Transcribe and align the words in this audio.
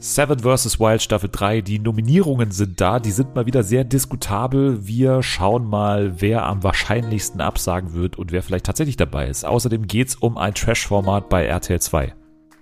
Seven 0.00 0.38
vs. 0.38 0.78
Wild 0.78 1.02
Staffel 1.02 1.28
3, 1.28 1.60
die 1.60 1.80
Nominierungen 1.80 2.52
sind 2.52 2.80
da, 2.80 3.00
die 3.00 3.10
sind 3.10 3.34
mal 3.34 3.46
wieder 3.46 3.64
sehr 3.64 3.82
diskutabel. 3.82 4.86
Wir 4.86 5.24
schauen 5.24 5.68
mal, 5.68 6.20
wer 6.20 6.46
am 6.46 6.62
wahrscheinlichsten 6.62 7.40
absagen 7.40 7.94
wird 7.94 8.16
und 8.16 8.30
wer 8.30 8.44
vielleicht 8.44 8.66
tatsächlich 8.66 8.96
dabei 8.96 9.26
ist. 9.26 9.44
Außerdem 9.44 9.88
geht's 9.88 10.14
um 10.14 10.38
ein 10.38 10.54
Trash-Format 10.54 11.28
bei 11.28 11.46
RTL 11.46 11.80
2. 11.80 12.14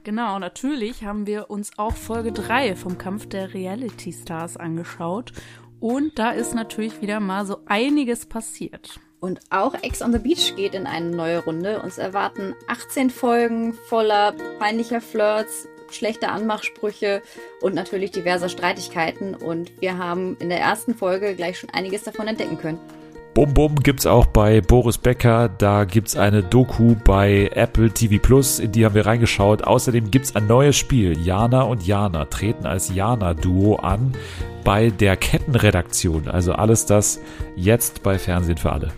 Genau, 0.03 0.39
natürlich 0.39 1.05
haben 1.05 1.27
wir 1.27 1.51
uns 1.51 1.73
auch 1.77 1.95
Folge 1.95 2.33
3 2.33 2.75
vom 2.75 2.97
Kampf 2.97 3.29
der 3.29 3.53
Reality 3.53 4.15
Stars 4.15 4.57
angeschaut. 4.57 5.33
Und 5.79 6.19
da 6.19 6.31
ist 6.31 6.55
natürlich 6.55 7.03
wieder 7.03 7.21
mal 7.21 7.45
so 7.45 7.59
einiges 7.67 8.25
passiert. 8.25 8.99
Und 9.21 9.41
auch 9.51 9.75
Ex 9.83 10.01
on 10.01 10.13
the 10.13 10.19
Beach 10.19 10.55
geht 10.57 10.75
in 10.75 10.87
eine 10.87 11.11
neue 11.11 11.45
Runde. 11.45 11.83
Uns 11.83 11.99
erwarten 11.99 12.55
18 12.69 13.11
Folgen 13.11 13.75
voller 13.89 14.33
peinlicher 14.59 15.03
Flirts, 15.03 15.69
schlechte 15.91 16.29
Anmachsprüche 16.29 17.23
und 17.61 17.75
natürlich 17.75 18.11
diverser 18.11 18.49
Streitigkeiten. 18.49 19.35
Und 19.35 19.81
wir 19.81 19.99
haben 19.99 20.37
in 20.41 20.49
der 20.49 20.61
ersten 20.61 20.95
Folge 20.95 21.35
gleich 21.35 21.59
schon 21.59 21.71
einiges 21.71 22.05
davon 22.05 22.29
entdecken 22.29 22.59
können. 22.59 22.79
Bum 23.37 23.53
Bum 23.53 23.75
gibt's 23.77 24.07
auch 24.07 24.25
bei 24.25 24.63
Boris 24.63 24.97
Becker. 24.97 25.51
Da 25.51 25.85
gibt's 25.85 26.17
eine 26.17 26.43
Doku 26.43 26.95
bei 27.05 27.51
Apple 27.53 27.91
TV 27.91 28.17
Plus. 28.19 28.59
In 28.59 28.73
die 28.73 28.87
haben 28.87 28.95
wir 28.95 29.05
reingeschaut. 29.05 29.63
Außerdem 29.63 30.11
gibt's 30.11 30.35
ein 30.35 30.47
neues 30.47 30.75
Spiel. 30.75 31.19
Jana 31.19 31.61
und 31.61 31.87
Jana 31.87 32.25
treten 32.25 32.65
als 32.65 32.95
Jana-Duo 32.95 33.77
an 33.77 34.13
bei 34.65 34.89
der 34.89 35.19
Kettenredaktion. 35.19 36.29
Also 36.29 36.55
alles 36.55 36.87
das 36.87 37.21
jetzt 37.57 38.03
bei 38.03 38.19
Fernsehen 38.19 38.57
für 38.57 38.73
alle. 38.73 38.93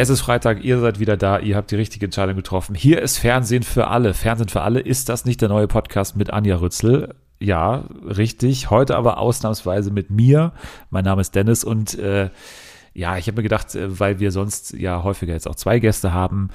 Es 0.00 0.10
ist 0.10 0.20
Freitag, 0.20 0.62
ihr 0.62 0.78
seid 0.78 1.00
wieder 1.00 1.16
da, 1.16 1.40
ihr 1.40 1.56
habt 1.56 1.72
die 1.72 1.74
richtige 1.74 2.06
Entscheidung 2.06 2.36
getroffen. 2.36 2.76
Hier 2.76 3.02
ist 3.02 3.18
Fernsehen 3.18 3.64
für 3.64 3.88
alle. 3.88 4.14
Fernsehen 4.14 4.48
für 4.48 4.60
alle 4.60 4.78
ist 4.78 5.08
das 5.08 5.24
nicht 5.24 5.40
der 5.40 5.48
neue 5.48 5.66
Podcast 5.66 6.14
mit 6.14 6.32
Anja 6.32 6.54
Rützel. 6.58 7.16
Ja, 7.40 7.82
richtig. 8.06 8.70
Heute 8.70 8.94
aber 8.94 9.18
ausnahmsweise 9.18 9.90
mit 9.90 10.08
mir. 10.08 10.52
Mein 10.90 11.04
Name 11.04 11.20
ist 11.20 11.34
Dennis 11.34 11.64
und 11.64 11.98
äh, 11.98 12.30
ja, 12.94 13.16
ich 13.16 13.26
habe 13.26 13.38
mir 13.38 13.42
gedacht, 13.42 13.74
äh, 13.74 13.98
weil 13.98 14.20
wir 14.20 14.30
sonst 14.30 14.72
ja 14.72 15.02
häufiger 15.02 15.32
jetzt 15.32 15.48
auch 15.48 15.56
zwei 15.56 15.80
Gäste 15.80 16.12
haben, 16.12 16.50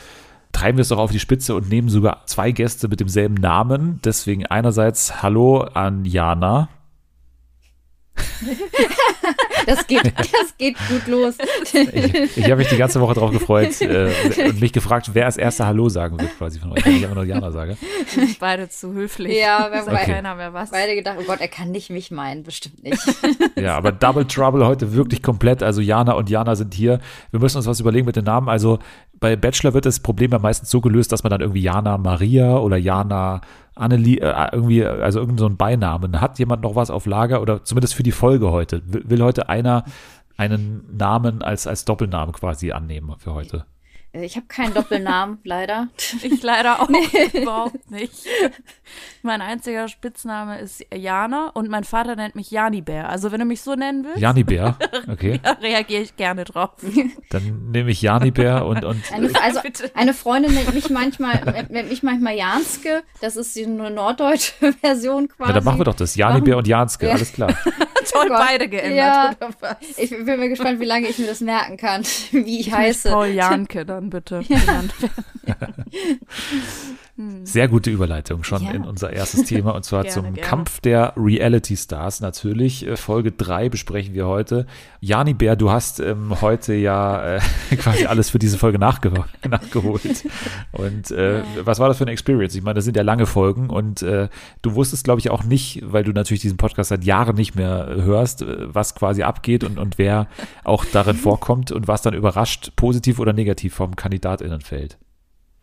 treiben 0.54 0.78
wir 0.78 0.84
es 0.84 0.88
doch 0.88 0.98
auf 0.98 1.12
die 1.12 1.20
Spitze 1.20 1.54
und 1.54 1.68
nehmen 1.68 1.90
sogar 1.90 2.26
zwei 2.28 2.52
Gäste 2.52 2.88
mit 2.88 3.02
demselben 3.02 3.36
Namen. 3.36 4.00
Deswegen 4.06 4.46
einerseits 4.46 5.22
Hallo 5.22 5.64
an 5.64 6.06
Jana. 6.06 6.70
Das 9.66 9.88
geht, 9.88 10.04
das 10.18 10.58
geht 10.58 10.76
gut 10.90 11.08
los. 11.08 11.36
Ich, 11.64 12.38
ich 12.38 12.44
habe 12.46 12.58
mich 12.58 12.68
die 12.68 12.76
ganze 12.76 13.00
Woche 13.00 13.14
darauf 13.14 13.32
gefreut 13.32 13.80
äh, 13.82 14.12
und 14.50 14.60
mich 14.60 14.74
gefragt, 14.74 15.12
wer 15.14 15.26
als 15.26 15.38
erster 15.38 15.66
Hallo 15.66 15.88
sagen 15.88 16.20
wird 16.20 16.38
quasi 16.38 16.60
von 16.60 16.74
euch, 16.74 16.86
wenn 16.86 16.98
ich 16.98 17.04
immer 17.04 17.16
nur 17.16 17.24
Jana 17.24 17.50
sage. 17.52 17.78
Beide 18.42 18.68
zu 18.68 18.92
höflich. 18.94 19.38
Ja, 19.40 19.70
wir 19.72 19.80
haben 19.80 19.88
Okay. 19.94 20.12
keiner 20.12 20.36
mehr 20.36 20.54
was. 20.54 20.72
beide 20.72 20.96
gedacht, 20.96 21.16
oh 21.20 21.24
Gott, 21.24 21.40
er 21.40 21.48
kann 21.48 21.72
nicht 21.72 21.90
mich 21.90 22.12
meinen, 22.12 22.44
bestimmt 22.44 22.84
nicht. 22.84 23.00
Ja, 23.56 23.78
aber 23.78 23.92
Double 23.94 24.26
Trouble 24.26 24.66
heute 24.66 24.94
wirklich 24.94 25.22
komplett. 25.24 25.64
Also 25.64 25.80
Jana 25.80 26.14
und 26.14 26.30
Jana 26.30 26.56
sind 26.56 26.74
hier. 26.74 27.00
Wir 27.32 27.40
müssen 27.40 27.58
uns 27.58 27.68
was 27.68 27.80
überlegen 27.80 28.06
mit 28.06 28.16
den 28.18 28.26
Namen. 28.26 28.50
Also 28.50 28.80
bei 29.20 29.36
Bachelor 29.38 29.74
wird 29.74 29.86
das 29.86 30.02
Problem 30.02 30.32
ja 30.32 30.40
meistens 30.40 30.70
so 30.70 30.82
gelöst, 30.82 31.12
dass 31.14 31.24
man 31.24 31.30
dann 31.30 31.40
irgendwie 31.42 31.62
Jana 31.62 31.98
Maria 31.98 32.58
oder 32.58 32.76
Jana 32.76 33.40
Annelie, 33.76 34.20
äh, 34.20 34.50
irgendwie, 34.52 34.86
also 34.86 35.20
irgendeinen 35.20 35.52
so 35.52 35.58
Beinamen. 35.58 36.22
Hat 36.22 36.40
jemand 36.40 36.62
noch 36.62 36.76
was 36.76 36.90
auf 36.90 37.06
Lager 37.06 37.42
oder 37.42 37.64
zumindest 37.64 37.96
für 37.96 38.04
die 38.04 38.12
Folge 38.12 38.52
heute? 38.52 38.82
Will, 38.86 39.04
will 39.08 39.22
heute 39.24 39.50
einer 39.50 39.86
einen 40.38 40.98
Namen 40.98 41.42
als, 41.42 41.68
als 41.68 41.86
Doppelnamen 41.86 42.34
quasi 42.34 42.72
annehmen 42.72 43.16
für 43.18 43.34
heute? 43.34 43.66
Äh, 44.14 44.24
Ich 44.26 44.36
habe 44.36 44.46
keinen 44.48 44.74
Doppelnamen, 44.74 45.40
leider. 45.44 45.90
Ich 46.22 46.42
leider 46.44 46.82
auch 46.82 46.90
überhaupt 47.34 47.92
nicht. 47.92 48.14
Mein 49.22 49.42
einziger 49.42 49.88
Spitzname 49.88 50.60
ist 50.60 50.86
Jana 50.94 51.50
und 51.54 51.70
mein 51.70 51.84
Vater 51.84 52.16
nennt 52.16 52.36
mich 52.36 52.52
Janibär. 52.52 53.10
Also 53.10 53.32
wenn 53.32 53.40
du 53.40 53.46
mich 53.46 53.62
so 53.62 53.76
nennen 53.76 54.04
willst, 54.06 54.20
Jani 54.20 54.44
Bär, 54.44 54.78
okay. 55.12 55.40
reagiere 55.62 56.02
ich 56.04 56.16
gerne 56.16 56.44
drauf. 56.46 56.72
Dann 57.30 57.72
nehme 57.72 57.92
ich 57.92 58.02
Jani 58.02 58.32
Bär 58.32 58.66
und, 58.66 58.84
und 58.86 59.02
Eine, 59.12 59.30
also 59.42 59.60
eine 59.96 60.14
Freundin 60.14 60.54
nennt 60.54 60.74
mich 60.74 60.90
manchmal, 60.90 61.66
nennt 61.70 61.90
mich 61.90 62.04
manchmal 62.04 62.36
Janske. 62.36 63.04
Das 63.22 63.36
ist 63.36 63.56
die 63.56 63.66
eine 63.66 63.90
norddeutsche 63.92 64.74
Version 64.82 65.28
quasi. 65.30 65.50
ja, 65.50 65.56
dann 65.56 65.64
machen 65.64 65.80
wir 65.80 65.86
doch 65.86 65.96
das. 65.96 66.16
Jani 66.16 66.42
Bär 66.42 66.58
und 66.58 66.68
Janske, 66.68 67.08
Ja. 67.08 67.14
alles 67.14 67.34
klar. 67.34 67.54
Toll, 68.12 68.28
Gott. 68.30 68.38
beide 68.40 68.68
geändert, 68.68 68.98
Ja. 68.98 69.36
oder 69.38 69.50
was? 69.60 69.78
Ich 69.98 70.10
bin 70.10 70.26
mir 70.26 70.50
gespannt, 70.50 70.80
wie 70.80 70.86
lange 70.86 71.08
ich 71.08 71.18
mir 71.20 71.28
das 71.28 71.42
merken 71.42 71.78
kann, 71.78 72.04
wie 72.32 72.60
ich 72.60 72.72
Heißt 72.72 73.06
heiße. 73.06 73.10
Paul 73.12 73.28
Janke 73.28 73.86
dann 73.86 74.10
bitte. 74.10 74.42
genannt 74.48 74.94
werden. 77.18 77.46
Sehr 77.46 77.68
gute 77.68 77.90
Überleitung 77.92 78.44
schon 78.44 78.64
Ja. 78.64 78.72
in 78.72 78.84
unser 78.84 79.12
erstes 79.14 79.44
Thema 79.44 79.76
und 79.76 79.84
zwar 79.86 80.04
Gerne, 80.04 80.14
zum 80.14 80.24
gerne. 80.34 80.42
Kampf 80.42 80.80
der 80.82 81.14
Reality 81.18 81.78
Stars 81.78 82.22
natürlich. 82.22 82.88
Äh, 82.88 82.98
Folge 82.98 83.32
3 83.32 83.70
besprechen 83.70 84.14
wir 84.14 84.28
heute. 84.28 84.66
Jani 85.00 85.34
Bär, 85.34 85.56
du 85.56 85.70
hast 85.70 86.00
ähm, 86.00 86.42
heute 86.42 86.74
ja 86.74 87.36
äh, 87.36 87.40
quasi 87.78 88.06
alles 88.06 88.30
für 88.30 88.40
diese 88.40 88.58
Folge 88.58 88.80
nachge 88.80 89.12
nachgeholt. 89.48 90.26
Und 90.72 91.12
äh, 91.12 91.44
was 91.64 91.80
war 91.80 91.88
das 91.88 91.98
für 91.98 92.04
eine 92.06 92.12
Experience? 92.12 92.56
Ich 92.56 92.64
meine, 92.64 92.76
das 92.76 92.86
sind 92.86 92.98
ja 92.98 93.04
lange 93.04 93.26
Folgen 93.26 93.70
und 93.70 94.02
äh, 94.02 94.30
du 94.62 94.76
wusstest, 94.76 95.04
glaube 95.04 95.20
ich, 95.20 95.30
auch 95.30 95.44
nicht, 95.44 95.82
weil 95.86 96.04
du 96.04 96.12
natürlich 96.12 96.42
diesen 96.42 96.58
Podcast 96.58 96.90
seit 96.90 97.04
Jahren 97.04 97.36
nicht 97.36 97.56
mehr 97.56 97.88
hörst, 97.90 98.42
äh, 98.42 98.74
was 98.74 98.96
quasi 98.96 99.24
abgeht 99.24 99.64
und, 99.64 99.78
und 99.78 99.98
wer 99.98 100.28
auch 100.64 100.86
darin 100.86 101.16
vorkommt 101.18 101.72
und 101.72 101.88
was 101.88 102.02
dann 102.02 102.14
überrascht, 102.14 102.72
positiv 102.76 103.20
oder 103.20 103.34
negativ 103.34 103.74
vom 103.76 103.96
KandidatInnenfeld. 103.96 104.98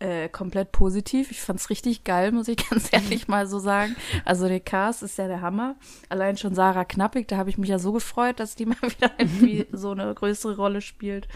Äh, 0.01 0.29
komplett 0.29 0.71
positiv. 0.71 1.29
Ich 1.29 1.41
fand's 1.41 1.69
richtig 1.69 2.03
geil, 2.03 2.31
muss 2.31 2.47
ich 2.47 2.57
ganz 2.69 2.89
ehrlich 2.91 3.27
mal 3.27 3.45
so 3.45 3.59
sagen. 3.59 3.95
Also 4.25 4.47
der 4.47 4.59
Cast 4.59 5.03
ist 5.03 5.19
ja 5.19 5.27
der 5.27 5.41
Hammer. 5.41 5.75
Allein 6.09 6.37
schon 6.37 6.55
Sarah 6.55 6.85
Knappig, 6.85 7.27
da 7.27 7.37
habe 7.37 7.51
ich 7.51 7.59
mich 7.59 7.69
ja 7.69 7.77
so 7.77 7.91
gefreut, 7.91 8.39
dass 8.39 8.55
die 8.55 8.65
mal 8.67 8.81
wieder 8.81 9.11
irgendwie 9.19 9.67
so 9.71 9.91
eine 9.91 10.11
größere 10.11 10.55
Rolle 10.55 10.81
spielt. 10.81 11.27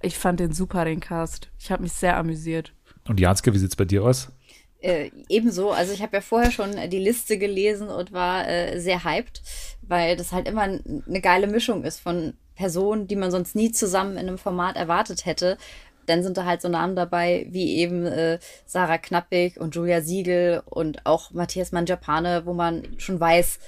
Ich 0.00 0.16
fand 0.16 0.40
den 0.40 0.54
super, 0.54 0.86
den 0.86 1.00
Cast. 1.00 1.50
Ich 1.58 1.70
habe 1.70 1.82
mich 1.82 1.92
sehr 1.92 2.16
amüsiert. 2.16 2.72
Und 3.06 3.20
Janske, 3.20 3.52
wie 3.52 3.58
sieht's 3.58 3.76
bei 3.76 3.84
dir 3.84 4.02
aus? 4.02 4.32
Äh, 4.80 5.10
ebenso, 5.28 5.72
also 5.72 5.92
ich 5.92 6.00
habe 6.00 6.16
ja 6.16 6.22
vorher 6.22 6.50
schon 6.50 6.70
die 6.88 6.98
Liste 6.98 7.36
gelesen 7.36 7.88
und 7.88 8.12
war 8.12 8.48
äh, 8.48 8.80
sehr 8.80 9.04
hyped, 9.04 9.42
weil 9.82 10.16
das 10.16 10.32
halt 10.32 10.48
immer 10.48 10.62
eine 10.62 11.20
geile 11.20 11.46
Mischung 11.46 11.84
ist 11.84 12.00
von 12.00 12.32
Personen, 12.54 13.06
die 13.06 13.16
man 13.16 13.30
sonst 13.30 13.54
nie 13.54 13.72
zusammen 13.72 14.12
in 14.12 14.28
einem 14.28 14.38
Format 14.38 14.76
erwartet 14.76 15.26
hätte. 15.26 15.58
Dann 16.06 16.22
sind 16.22 16.36
da 16.36 16.44
halt 16.44 16.62
so 16.62 16.68
Namen 16.68 16.96
dabei, 16.96 17.46
wie 17.50 17.76
eben 17.76 18.06
äh, 18.06 18.38
Sarah 18.66 18.98
Knappig 18.98 19.60
und 19.60 19.74
Julia 19.74 20.00
Siegel 20.00 20.62
und 20.66 21.04
auch 21.06 21.30
Matthias 21.32 21.72
Manjapane, 21.72 22.46
wo 22.46 22.52
man 22.52 22.82
schon 22.98 23.20
weiß, 23.20 23.58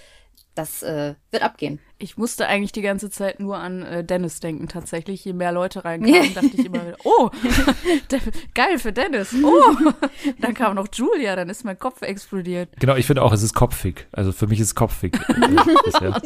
das 0.57 0.83
äh, 0.83 1.15
wird 1.31 1.43
abgehen. 1.43 1.81
Ich 1.99 2.17
musste 2.17 2.47
eigentlich 2.47 2.73
die 2.73 2.83
ganze 2.83 3.11
Zeit 3.11 3.41
nur 3.41 3.59
an 3.59 3.83
äh, 3.83 4.05
Dennis 4.05 4.41
denken, 4.41 4.69
tatsächlich. 4.69 5.25
Je 5.25 5.33
mehr 5.33 5.53
Leute 5.53 5.85
reinkamen, 5.85 6.35
dachte 6.35 6.51
ich 6.53 6.65
immer 6.65 6.87
wieder, 6.87 6.97
oh, 7.05 7.31
der, 8.11 8.21
geil 8.55 8.79
für 8.79 8.93
Dennis. 8.93 9.35
Oh, 9.43 9.93
dann 10.41 10.55
kam 10.55 10.75
noch 10.75 10.89
Julia, 10.93 11.37
dann 11.37 11.49
ist 11.49 11.65
mein 11.65 11.79
Kopf 11.79 12.03
explodiert. 12.03 12.71
Genau, 12.81 12.97
ich 12.97 13.07
finde 13.07 13.23
auch, 13.23 13.33
es 13.33 13.43
ist 13.43 13.55
kopfig. 13.55 14.07
Also 14.13 14.33
für 14.33 14.47
mich 14.47 14.61
ist 14.61 14.69
es 14.69 14.75
kopfig. 14.75 15.15
äh. 15.15 16.21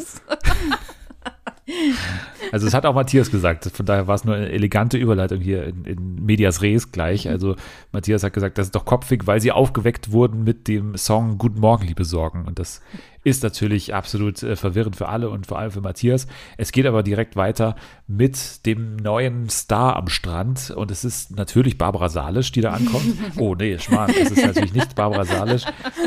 Also 2.53 2.67
es 2.67 2.75
hat 2.75 2.87
auch 2.87 2.95
Matthias 2.95 3.31
gesagt. 3.31 3.71
Von 3.73 3.87
daher 3.87 4.07
war 4.07 4.15
es 4.15 4.25
nur 4.25 4.35
eine 4.35 4.51
elegante 4.51 4.97
Überleitung 4.97 5.41
hier 5.41 5.65
in, 5.65 5.85
in 5.85 6.25
Medias 6.25 6.63
Res 6.63 6.93
gleich. 6.93 7.29
Also 7.29 7.57
Matthias 7.93 8.23
hat 8.23 8.33
gesagt, 8.33 8.59
das 8.59 8.69
ist 8.69 8.75
doch 8.75 8.85
kopfig, 8.85 9.27
weil 9.27 9.41
sie 9.41 9.53
aufgeweckt 9.53 10.13
wurden 10.13 10.45
mit 10.45 10.69
dem 10.69 10.97
Song 10.97 11.39
Guten 11.39 11.61
Morgen, 11.61 11.87
liebe 11.87 12.05
Sorgen. 12.05 12.47
Und 12.47 12.59
das 12.59 12.81
ist 13.23 13.43
natürlich 13.43 13.95
absolut 13.95 14.43
äh, 14.43 14.57
verwirrend 14.57 14.97
für 14.97 15.09
alle 15.09 15.29
und 15.29 15.47
vor 15.47 15.59
allem 15.59 15.71
für 15.71 15.81
Matthias. 15.81 16.27
Es 16.57 16.73
geht 16.73 16.87
aber 16.87 17.03
direkt 17.03 17.37
weiter 17.37 17.77
mit 18.07 18.65
dem 18.67 18.97
neuen 18.97 19.49
Star 19.51 19.97
am 19.97 20.09
Strand. 20.09 20.71
Und 20.71 20.91
es 20.91 21.05
ist 21.05 21.37
natürlich 21.37 21.77
Barbara 21.77 22.09
Salisch, 22.09 22.53
die 22.53 22.61
da 22.61 22.73
ankommt. 22.73 23.15
Oh 23.39 23.55
nee, 23.55 23.79
Schmarrn, 23.79 24.11
es 24.11 24.31
ist 24.31 24.45
natürlich 24.45 24.75
nicht 24.75 24.95
Barbara 24.95 25.25
Salisch, 25.25 25.65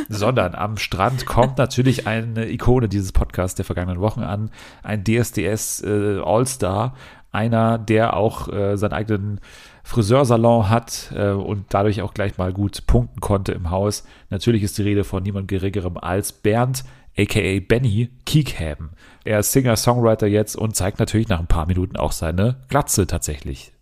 sondern 0.10 0.56
am 0.56 0.78
Strand 0.78 1.26
kommt 1.26 1.58
natürlich 1.58 2.06
eine 2.06 2.50
Ikone 2.52 2.90
dieses 2.90 3.12
Podcasts 3.12 3.56
der 3.56 3.66
vergangenen 3.66 4.02
Wochen 4.02 4.22
an. 4.22 4.52
Ein 4.84 5.04
DSDS 5.04 5.84
äh, 5.84 6.20
All-Star. 6.24 6.96
Einer, 7.32 7.80
der 7.80 8.16
auch 8.16 8.48
äh, 8.50 8.78
seinen 8.78 8.94
eigenen 8.94 9.40
Friseursalon 9.84 10.70
hat 10.70 11.12
äh, 11.16 11.32
und 11.32 11.66
dadurch 11.70 12.02
auch 12.02 12.14
gleich 12.14 12.38
mal 12.38 12.54
gut 12.54 12.86
punkten 12.88 13.20
konnte 13.20 13.52
im 13.52 13.70
Haus. 13.70 14.06
Natürlich 14.30 14.64
ist 14.64 14.78
die 14.78 14.84
Rede 14.84 15.04
von 15.04 15.24
niemand 15.24 15.48
Geringerem 15.48 15.98
als 15.98 16.32
Bernd, 16.32 16.84
aka 17.18 17.60
Benny 17.60 18.10
Kiekhaben. 18.26 18.92
Er 19.24 19.40
ist 19.40 19.52
Singer, 19.52 19.76
Songwriter 19.76 20.28
jetzt 20.28 20.56
und 20.56 20.76
zeigt 20.76 21.00
natürlich 21.00 21.28
nach 21.28 21.40
ein 21.40 21.48
paar 21.48 21.66
Minuten 21.66 21.98
auch 21.98 22.12
seine 22.12 22.58
Glatze 22.70 23.08
tatsächlich. 23.08 23.73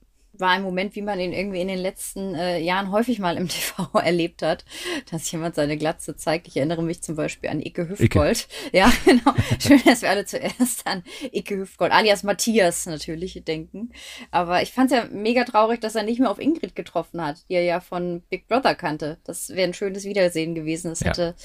War 0.41 0.49
ein 0.49 0.63
Moment, 0.63 0.95
wie 0.95 1.01
man 1.01 1.19
ihn 1.19 1.31
irgendwie 1.31 1.61
in 1.61 1.67
den 1.69 1.79
letzten 1.79 2.35
äh, 2.35 2.59
Jahren 2.59 2.91
häufig 2.91 3.19
mal 3.19 3.37
im 3.37 3.47
TV 3.49 3.87
erlebt 3.99 4.41
hat, 4.41 4.65
dass 5.09 5.31
jemand 5.31 5.55
seine 5.55 5.77
Glatze 5.77 6.15
zeigt. 6.17 6.47
Ich 6.47 6.57
erinnere 6.57 6.83
mich 6.83 7.01
zum 7.01 7.15
Beispiel 7.15 7.49
an 7.49 7.61
Icke 7.61 7.87
Hüftgold. 7.87 8.47
Ja, 8.73 8.91
genau. 9.05 9.33
Schön, 9.59 9.81
dass 9.85 10.01
wir 10.01 10.09
alle 10.09 10.25
zuerst 10.25 10.85
an 10.87 11.03
Icke 11.31 11.57
Hüftgold, 11.57 11.91
alias 11.91 12.23
Matthias 12.23 12.85
natürlich, 12.85 13.41
denken. 13.45 13.91
Aber 14.31 14.61
ich 14.61 14.71
fand 14.71 14.91
es 14.91 14.97
ja 14.97 15.05
mega 15.11 15.43
traurig, 15.43 15.79
dass 15.81 15.95
er 15.95 16.03
nicht 16.03 16.19
mehr 16.19 16.31
auf 16.31 16.39
Ingrid 16.39 16.75
getroffen 16.75 17.23
hat, 17.23 17.37
die 17.49 17.53
er 17.53 17.63
ja 17.63 17.79
von 17.79 18.21
Big 18.29 18.47
Brother 18.47 18.75
kannte. 18.75 19.17
Das 19.23 19.49
wäre 19.49 19.67
ein 19.67 19.73
schönes 19.73 20.03
Wiedersehen 20.05 20.55
gewesen. 20.55 20.89
Das 20.89 20.99
Ja. 21.01 21.07
hätte 21.09 21.35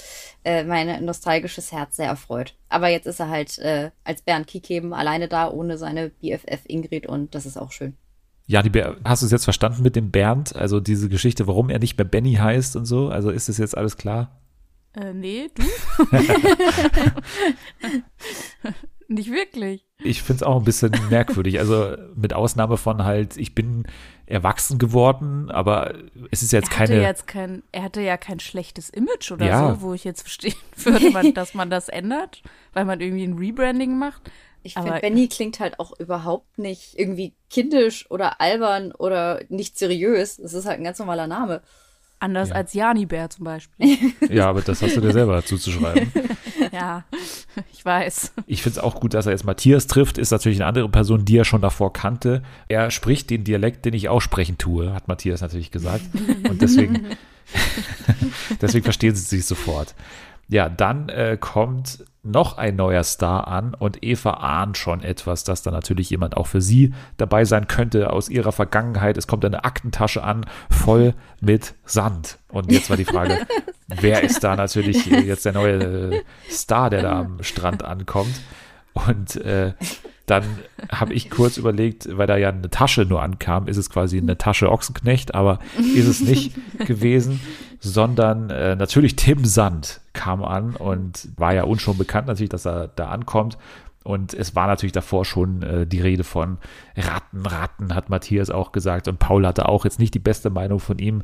äh, 0.43 0.63
mein 0.63 1.05
nostalgisches 1.05 1.71
Herz 1.71 1.97
sehr 1.97 2.07
erfreut. 2.07 2.55
Aber 2.69 2.87
jetzt 2.89 3.05
ist 3.05 3.19
er 3.19 3.29
halt 3.29 3.57
äh, 3.59 3.91
als 4.03 4.21
Bernd 4.21 4.47
Kikeben 4.47 4.93
alleine 4.93 5.27
da, 5.27 5.49
ohne 5.51 5.77
seine 5.77 6.09
BFF 6.09 6.61
Ingrid 6.67 7.05
und 7.07 7.35
das 7.35 7.45
ist 7.45 7.57
auch 7.57 7.71
schön. 7.71 7.95
Ja, 8.49 8.61
die 8.61 8.69
Ber 8.69 8.95
hast 9.03 9.21
du 9.21 9.25
es 9.25 9.31
jetzt 9.31 9.43
verstanden 9.43 9.83
mit 9.83 9.95
dem 9.97 10.09
Bernd? 10.11 10.55
Also 10.55 10.79
diese 10.79 11.09
Geschichte, 11.09 11.47
warum 11.47 11.69
er 11.69 11.79
nicht 11.79 11.97
mehr 11.97 12.05
Benny 12.05 12.35
heißt 12.35 12.77
und 12.77 12.85
so? 12.85 13.09
Also 13.09 13.29
ist 13.29 13.49
das 13.49 13.57
jetzt 13.57 13.77
alles 13.77 13.97
klar? 13.97 14.39
Äh, 14.93 15.13
nee, 15.13 15.49
du? 15.53 15.63
Nicht 19.09 19.31
wirklich. 19.31 19.85
Ich 20.03 20.21
finde 20.21 20.37
es 20.37 20.43
auch 20.43 20.57
ein 20.57 20.65
bisschen 20.65 20.91
merkwürdig. 21.09 21.59
Also 21.59 21.95
mit 22.15 22.33
Ausnahme 22.33 22.75
von 22.75 23.05
halt, 23.05 23.37
ich 23.37 23.55
bin 23.55 23.85
erwachsen 24.25 24.79
geworden, 24.79 25.49
aber 25.49 25.93
es 26.29 26.43
ist 26.43 26.51
jetzt 26.51 26.71
Er 26.73 26.79
hatte 26.79 26.91
keine. 26.93 27.03
jetzt 27.03 27.25
kein, 27.25 27.63
er 27.71 27.83
hatte 27.83 28.01
ja 28.01 28.17
kein 28.17 28.41
schlechtes 28.41 28.89
Image 28.89 29.31
oder 29.31 29.45
Ja. 29.45 29.75
so, 29.75 29.81
wo 29.81 29.93
ich 29.93 30.03
jetzt 30.03 30.23
verstehen 30.23 30.55
würde, 30.75 31.09
man, 31.11 31.33
dass 31.33 31.53
man 31.53 31.69
das 31.69 31.87
ändert, 31.87 32.41
weil 32.73 32.83
man 32.83 32.99
irgendwie 32.99 33.23
ein 33.23 33.37
Rebranding 33.37 33.97
macht. 33.97 34.29
Ich 34.67 34.73
finde, 34.73 34.99
Benny 34.99 35.27
klingt 35.27 35.59
halt 35.59 35.79
auch 35.79 35.97
überhaupt 35.99 36.57
nicht 36.57 36.97
irgendwie 36.99 37.33
kindisch 37.49 38.09
oder 38.11 38.39
albern 38.41 38.91
oder 38.91 39.41
nicht 39.49 39.77
seriös. 39.77 40.37
Es 40.39 40.53
ist 40.53 40.65
halt 40.65 40.77
ein 40.79 40.83
ganz 40.83 40.99
normaler 40.99 41.27
Name. 41.27 41.61
Anders 42.19 42.49
Ja. 42.49 42.55
als 42.55 42.73
Jani 42.73 43.05
Bär 43.05 43.29
zum 43.29 43.45
Beispiel. 43.45 43.97
ja, 44.29 44.49
aber 44.49 44.61
das 44.61 44.81
hast 44.81 44.97
du 44.97 45.01
dir 45.01 45.13
selber 45.13 45.45
zuzuschreiben. 45.45 46.11
ja, 46.71 47.03
ich 47.73 47.85
weiß. 47.85 48.33
Ich 48.47 48.63
finde 48.63 48.79
es 48.79 48.83
auch 48.83 48.99
gut, 48.99 49.13
dass 49.13 49.27
er 49.27 49.33
jetzt 49.33 49.45
Matthias 49.45 49.85
trifft, 49.85 50.17
ist 50.17 50.31
natürlich 50.31 50.57
eine 50.57 50.65
andere 50.65 50.89
Person, 50.89 51.25
die 51.25 51.37
er 51.37 51.45
schon 51.45 51.61
davor 51.61 51.93
kannte. 51.93 52.41
Er 52.69 52.89
spricht 52.89 53.29
den 53.29 53.43
Dialekt, 53.43 53.85
den 53.85 53.93
ich 53.93 54.09
auch 54.09 54.21
sprechen 54.21 54.57
tue, 54.57 54.93
hat 54.93 55.07
Matthias 55.07 55.41
natürlich 55.41 55.69
gesagt. 55.69 56.05
Und 56.49 56.59
deswegen, 56.63 57.05
deswegen 58.61 58.83
verstehen 58.83 59.15
sie 59.15 59.23
sich 59.23 59.45
sofort. 59.45 59.93
Ja, 60.49 60.69
dann 60.69 61.09
äh, 61.09 61.37
kommt 61.39 62.03
noch 62.31 62.57
ein 62.57 62.75
neuer 62.75 63.03
Star 63.03 63.47
an 63.47 63.73
und 63.73 64.03
Eva 64.03 64.31
ahnt 64.31 64.77
schon 64.77 65.01
etwas, 65.01 65.43
dass 65.43 65.63
da 65.63 65.71
natürlich 65.71 66.09
jemand 66.09 66.37
auch 66.37 66.47
für 66.47 66.61
sie 66.61 66.93
dabei 67.17 67.45
sein 67.45 67.67
könnte 67.67 68.11
aus 68.11 68.29
ihrer 68.29 68.51
Vergangenheit. 68.51 69.17
Es 69.17 69.27
kommt 69.27 69.45
eine 69.45 69.63
Aktentasche 69.63 70.23
an, 70.23 70.45
voll 70.69 71.13
mit 71.41 71.75
Sand. 71.85 72.39
Und 72.49 72.71
jetzt 72.71 72.89
war 72.89 72.97
die 72.97 73.05
Frage, 73.05 73.39
wer 73.87 74.23
ist 74.23 74.43
da 74.43 74.55
natürlich 74.55 75.05
jetzt 75.05 75.45
der 75.45 75.53
neue 75.53 76.13
äh, 76.13 76.23
Star, 76.49 76.89
der 76.89 77.01
da 77.01 77.19
am 77.19 77.43
Strand 77.43 77.83
ankommt? 77.83 78.39
Und 78.93 79.35
äh, 79.37 79.73
dann 80.27 80.43
habe 80.91 81.13
ich 81.13 81.29
kurz 81.29 81.55
überlegt, 81.57 82.09
weil 82.17 82.27
da 82.27 82.35
ja 82.35 82.49
eine 82.49 82.69
Tasche 82.69 83.05
nur 83.05 83.23
ankam, 83.23 83.67
ist 83.67 83.77
es 83.77 83.89
quasi 83.89 84.17
eine 84.17 84.37
Tasche 84.37 84.69
Ochsenknecht, 84.69 85.33
aber 85.33 85.59
ist 85.95 86.07
es 86.07 86.19
nicht 86.19 86.53
gewesen, 86.85 87.39
sondern 87.79 88.49
äh, 88.49 88.75
natürlich 88.75 89.15
Tim 89.15 89.45
Sand 89.45 90.01
kam 90.11 90.43
an 90.43 90.75
und 90.75 91.29
war 91.37 91.53
ja 91.53 91.63
uns 91.63 91.81
schon 91.81 91.97
bekannt 91.97 92.27
natürlich, 92.27 92.49
dass 92.49 92.67
er 92.67 92.89
da 92.89 93.07
ankommt. 93.07 93.57
Und 94.03 94.33
es 94.33 94.53
war 94.53 94.67
natürlich 94.67 94.91
davor 94.91 95.23
schon 95.23 95.63
äh, 95.63 95.87
die 95.87 96.01
Rede 96.01 96.25
von 96.25 96.57
Ratten, 96.97 97.45
Ratten, 97.45 97.95
hat 97.95 98.09
Matthias 98.09 98.49
auch 98.49 98.73
gesagt. 98.73 99.07
Und 99.07 99.19
Paul 99.19 99.47
hatte 99.47 99.69
auch 99.69 99.85
jetzt 99.85 99.99
nicht 99.99 100.13
die 100.13 100.19
beste 100.19 100.49
Meinung 100.49 100.79
von 100.79 100.99
ihm. 100.99 101.23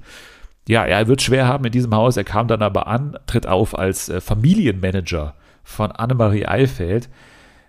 Ja, 0.68 0.86
er 0.86 1.08
wird 1.08 1.22
schwer 1.22 1.48
haben 1.48 1.66
in 1.66 1.74
diesem 1.74 1.94
Haus. 1.94 2.16
Er 2.16 2.24
kam 2.24 2.48
dann 2.48 2.62
aber 2.62 2.88
an, 2.88 3.18
tritt 3.28 3.48
auf 3.48 3.78
als 3.78 4.08
äh, 4.08 4.22
Familienmanager 4.22 5.36
von 5.64 5.92
Annemarie 5.92 6.46
Eilfeld. 6.46 7.10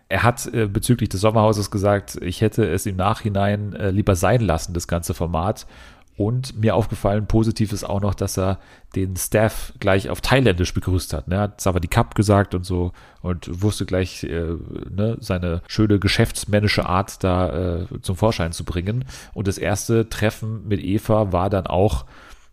Er 0.08 0.22
hat 0.22 0.46
äh, 0.52 0.66
bezüglich 0.66 1.08
des 1.08 1.20
Sommerhauses 1.20 1.70
gesagt, 1.70 2.18
ich 2.22 2.40
hätte 2.40 2.66
es 2.66 2.86
im 2.86 2.96
Nachhinein 2.96 3.74
äh, 3.74 3.90
lieber 3.90 4.16
sein 4.16 4.40
lassen, 4.40 4.74
das 4.74 4.88
ganze 4.88 5.14
Format. 5.14 5.66
Und 6.16 6.56
mir 6.60 6.76
aufgefallen, 6.76 7.26
positiv 7.26 7.72
ist 7.72 7.82
auch 7.82 8.00
noch, 8.00 8.14
dass 8.14 8.38
er 8.38 8.60
den 8.94 9.16
Staff 9.16 9.72
gleich 9.80 10.10
auf 10.10 10.20
Thailändisch 10.20 10.72
begrüßt 10.72 11.12
hat. 11.12 11.26
Ne? 11.26 11.34
Er 11.34 11.40
hat 11.42 11.60
Savadi 11.60 11.88
Cup 11.88 12.14
gesagt 12.14 12.54
und 12.54 12.64
so 12.64 12.92
und 13.20 13.62
wusste 13.62 13.84
gleich 13.84 14.22
äh, 14.22 14.54
ne, 14.90 15.16
seine 15.18 15.62
schöne 15.66 15.98
geschäftsmännische 15.98 16.86
Art 16.86 17.24
da 17.24 17.80
äh, 17.80 17.86
zum 18.02 18.14
Vorschein 18.14 18.52
zu 18.52 18.64
bringen. 18.64 19.04
Und 19.32 19.48
das 19.48 19.58
erste 19.58 20.08
Treffen 20.08 20.68
mit 20.68 20.84
Eva 20.84 21.32
war 21.32 21.50
dann 21.50 21.66
auch 21.66 22.04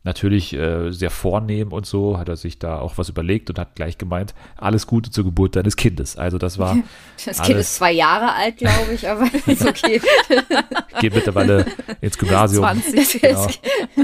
natürlich 0.03 0.53
äh, 0.53 0.91
sehr 0.91 1.11
vornehm 1.11 1.71
und 1.71 1.85
so, 1.85 2.17
hat 2.17 2.27
er 2.27 2.35
sich 2.35 2.57
da 2.57 2.79
auch 2.79 2.97
was 2.97 3.09
überlegt 3.09 3.49
und 3.49 3.59
hat 3.59 3.75
gleich 3.75 3.97
gemeint, 3.97 4.33
alles 4.57 4.87
Gute 4.87 5.11
zur 5.11 5.23
Geburt 5.23 5.55
deines 5.55 5.75
Kindes. 5.75 6.17
Also 6.17 6.37
das 6.37 6.57
war, 6.57 6.77
Das 7.25 7.41
Kind 7.41 7.59
ist 7.59 7.75
zwei 7.75 7.91
Jahre 7.91 8.33
alt, 8.33 8.57
glaube 8.57 8.93
ich, 8.93 9.07
aber 9.07 9.27
ist 9.45 9.65
okay. 9.65 10.01
geht 10.99 11.13
mittlerweile 11.13 11.65
ins 12.01 12.17
Gymnasium. 12.17 12.63
20. 12.63 13.21
Das, 13.21 13.21
Genau. 13.21 13.47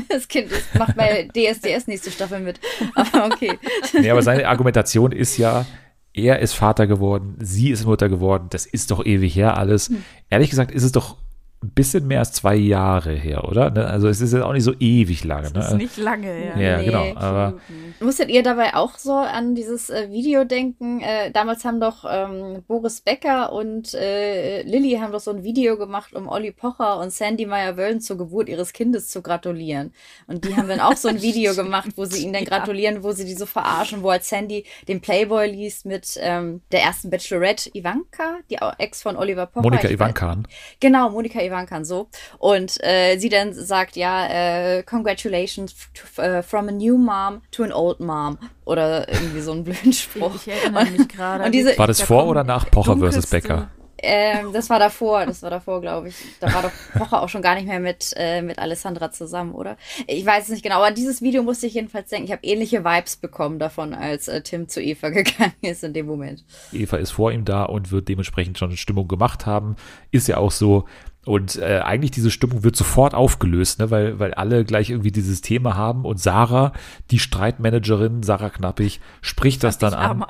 das 0.09 0.27
Kind 0.27 0.51
ist, 0.51 0.75
macht 0.75 0.95
bei 0.95 1.27
DSDS 1.35 1.87
nächste 1.87 2.11
Staffel 2.11 2.39
mit. 2.39 2.59
Aber 2.93 3.25
okay. 3.25 3.57
Nee, 3.93 4.09
aber 4.11 4.21
seine 4.21 4.47
Argumentation 4.47 5.11
ist 5.11 5.37
ja, 5.37 5.65
er 6.13 6.39
ist 6.39 6.53
Vater 6.53 6.87
geworden, 6.87 7.35
sie 7.39 7.69
ist 7.69 7.85
Mutter 7.85 8.09
geworden, 8.09 8.47
das 8.49 8.65
ist 8.65 8.91
doch 8.91 9.05
ewig 9.05 9.35
her 9.35 9.57
alles. 9.57 9.91
Ehrlich 10.29 10.49
gesagt 10.49 10.71
ist 10.71 10.83
es 10.83 10.91
doch 10.91 11.17
ein 11.63 11.69
bisschen 11.71 12.05
mehr 12.07 12.19
als 12.19 12.33
zwei 12.33 12.55
Jahre 12.55 13.13
her, 13.13 13.43
oder? 13.45 13.71
Ne? 13.71 13.85
Also 13.87 14.07
es 14.07 14.21
ist 14.21 14.31
jetzt 14.31 14.43
auch 14.43 14.53
nicht 14.53 14.63
so 14.63 14.73
ewig 14.79 15.23
lange. 15.23 15.49
Das 15.51 15.65
ist 15.67 15.71
Ne? 15.71 15.77
nicht 15.79 15.97
lange 15.97 16.27
her. 16.27 16.55
Ja, 16.55 16.77
Nee. 16.77 16.85
genau. 16.85 17.15
Aber 17.15 17.55
Musstet 17.99 18.29
ihr 18.29 18.43
dabei 18.43 18.75
auch 18.75 18.97
so 18.99 19.13
an 19.13 19.55
dieses 19.55 19.89
äh, 19.89 20.11
Video 20.11 20.43
denken? 20.43 21.01
Äh, 21.01 21.31
damals 21.31 21.65
haben 21.65 21.79
doch 21.79 22.05
ähm, 22.07 22.63
Boris 22.67 23.01
Becker 23.01 23.51
und 23.53 23.95
äh, 23.95 24.61
Lilly 24.61 24.99
haben 25.01 25.11
doch 25.11 25.19
so 25.19 25.31
ein 25.31 25.43
Video 25.43 25.77
gemacht, 25.79 26.13
um 26.13 26.27
Olli 26.27 26.51
Pocher 26.51 26.99
und 26.99 27.11
Sandy 27.11 27.47
Meyer-Wöllen 27.47 28.01
zur 28.01 28.19
Geburt 28.19 28.49
ihres 28.49 28.71
Kindes 28.71 29.07
zu 29.09 29.23
gratulieren. 29.23 29.93
Und 30.27 30.45
die 30.45 30.55
haben 30.55 30.67
dann 30.67 30.79
auch 30.79 30.95
so 30.95 31.07
ein 31.07 31.21
Video 31.23 31.55
gemacht, 31.55 31.89
wo 31.95 32.05
sie 32.05 32.21
ihnen 32.23 32.33
dann 32.33 32.45
gratulieren, 32.45 33.01
wo 33.03 33.13
sie 33.13 33.25
die 33.25 33.33
so 33.33 33.47
verarschen, 33.47 34.03
wo 34.03 34.11
halt 34.11 34.23
Sandy 34.23 34.63
den 34.87 35.01
Playboy 35.01 35.47
liest 35.49 35.87
mit 35.87 36.19
ähm, 36.21 36.61
der 36.71 36.83
ersten 36.83 37.09
Bachelorette 37.09 37.71
Ivanka, 37.75 38.37
die 38.51 38.59
Ex 38.77 39.01
von 39.01 39.15
Oliver 39.17 39.47
Pocher. 39.47 39.63
Monika 39.63 39.89
Ivankan. 39.89 40.47
Genau, 40.79 41.09
Monika 41.09 41.46
Ivankan 41.47 41.85
so. 41.85 42.09
Und 42.37 42.77
äh, 42.83 43.17
sie 43.17 43.29
dann 43.29 43.53
sagt, 43.53 43.95
ja, 43.95 44.27
äh, 44.27 44.83
congratulations 44.83 45.75
äh, 46.17 46.41
from 46.43 46.67
a 46.69 46.71
new 46.71 46.97
mom 46.97 47.41
to 47.51 47.63
an 47.63 47.71
old 47.71 47.99
mom. 47.99 48.37
Oder 48.65 49.07
irgendwie 49.11 49.41
so 49.41 49.51
einen 49.53 49.63
blöden 49.63 49.93
Spruch. 49.93 50.35
Ich 50.35 50.47
erinnere 50.53 50.85
mich 50.85 51.07
gerade. 51.07 51.43
Und 51.45 51.51
diese- 51.53 51.77
War 51.77 51.87
das 51.87 51.97
Da 51.99 52.05
vor 52.05 52.27
oder 52.27 52.43
nach 52.43 52.69
Pocher 52.69 52.97
versus 52.97 53.27
Becker? 53.27 53.69
Ähm, 53.99 54.53
das 54.53 54.69
war 54.69 54.77
davor, 54.77 55.25
das 55.25 55.41
war 55.41 55.49
davor, 55.49 55.81
glaube 55.81 56.09
ich. 56.09 56.15
Da 56.39 56.53
war 56.53 56.61
doch 56.61 56.71
Pocher 56.93 57.23
auch 57.23 57.29
schon 57.29 57.41
gar 57.41 57.55
nicht 57.55 57.65
mehr 57.65 57.79
mit, 57.79 58.13
äh, 58.15 58.43
mit 58.43 58.59
Alessandra 58.59 59.09
zusammen, 59.11 59.53
oder? 59.55 59.75
Ich 60.05 60.23
weiß 60.23 60.43
es 60.43 60.49
nicht 60.51 60.61
genau, 60.61 60.75
aber 60.75 60.91
dieses 60.91 61.23
Video 61.23 61.41
musste 61.41 61.65
ich 61.65 61.73
jedenfalls 61.73 62.09
denken. 62.09 62.25
Ich 62.27 62.31
habe 62.31 62.45
ähnliche 62.45 62.85
Vibes 62.85 63.15
bekommen 63.15 63.57
davon, 63.57 63.95
als 63.95 64.27
äh, 64.27 64.41
Tim 64.41 64.69
zu 64.69 64.83
Eva 64.83 65.09
gegangen 65.11 65.53
ist 65.61 65.83
in 65.83 65.93
dem 65.93 66.05
Moment. 66.05 66.45
Eva 66.71 66.97
ist 66.97 67.09
vor 67.09 67.31
ihm 67.31 67.43
da 67.43 67.63
und 67.63 67.89
wird 67.91 68.07
dementsprechend 68.07 68.59
schon 68.59 68.77
Stimmung 68.77 69.07
gemacht 69.07 69.47
haben. 69.47 69.75
Ist 70.11 70.27
ja 70.27 70.37
auch 70.37 70.51
so. 70.51 70.85
Und 71.27 71.57
äh, 71.57 71.81
eigentlich 71.83 72.11
diese 72.11 72.31
Stimmung 72.31 72.63
wird 72.63 72.77
sofort 72.77 73.13
aufgelöst, 73.13 73.79
ne? 73.79 73.91
weil, 73.91 74.17
weil 74.17 74.33
alle 74.33 74.63
gleich 74.63 74.89
irgendwie 74.89 75.11
dieses 75.11 75.41
Thema 75.41 75.75
haben. 75.75 76.05
Und 76.05 76.21
Sarah, 76.21 76.71
die 77.11 77.19
Streitmanagerin, 77.19 78.23
Sarah 78.23 78.49
Knappig, 78.49 79.01
spricht 79.21 79.61
das 79.63 79.77
dann 79.77 79.93
an. 79.93 80.25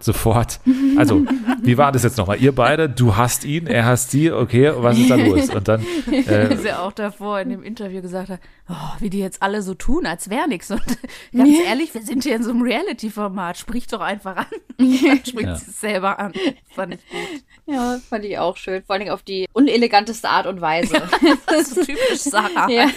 Sofort. 0.00 0.58
Also, 0.96 1.24
wie 1.62 1.78
war 1.78 1.92
das 1.92 2.02
jetzt 2.02 2.18
nochmal? 2.18 2.38
Ihr 2.42 2.52
beide, 2.52 2.88
du 2.90 3.16
hast 3.16 3.44
ihn, 3.44 3.66
er 3.68 3.84
hasst 3.86 4.10
sie, 4.10 4.32
okay, 4.32 4.72
was 4.76 4.98
ist 4.98 5.08
da 5.08 5.14
los? 5.14 5.50
Und 5.50 5.68
dann, 5.68 5.80
äh, 6.10 6.50
Wie 6.50 6.56
sie 6.56 6.72
auch 6.72 6.92
davor 6.92 7.40
in 7.40 7.48
dem 7.50 7.62
Interview 7.62 8.02
gesagt 8.02 8.28
hat, 8.28 8.40
oh, 8.68 8.74
wie 8.98 9.08
die 9.08 9.20
jetzt 9.20 9.40
alle 9.40 9.62
so 9.62 9.74
tun, 9.74 10.04
als 10.04 10.28
wäre 10.30 10.48
nichts. 10.48 10.70
Und 10.72 10.82
ganz 11.32 11.56
ehrlich, 11.64 11.94
wir 11.94 12.02
sind 12.02 12.24
hier 12.24 12.34
in 12.36 12.42
so 12.42 12.50
einem 12.50 12.62
Reality-Format. 12.62 13.56
Sprich 13.56 13.86
doch 13.86 14.00
einfach 14.00 14.36
an. 14.36 14.46
Dann 14.78 15.24
spricht 15.24 15.40
Ja. 15.48 15.56
sie 15.56 15.70
es 15.70 15.80
selber 15.80 16.18
an. 16.18 16.32
Fand 16.74 16.94
ich 16.94 17.00
gut. 17.08 17.74
Ja, 17.74 17.98
fand 18.10 18.24
ich 18.24 18.36
auch 18.38 18.56
schön. 18.56 18.82
Vor 18.82 18.96
allem 18.96 19.08
auf 19.08 19.22
die 19.22 19.46
uneleganteste 19.52 20.28
Art 20.28 20.46
und 20.46 20.60
Weise. 20.60 21.00
Das 21.46 21.68
ist 21.68 21.74
so 21.76 21.84
typisch 21.84 22.18
Sarah. 22.20 22.68
Ja. 22.68 22.88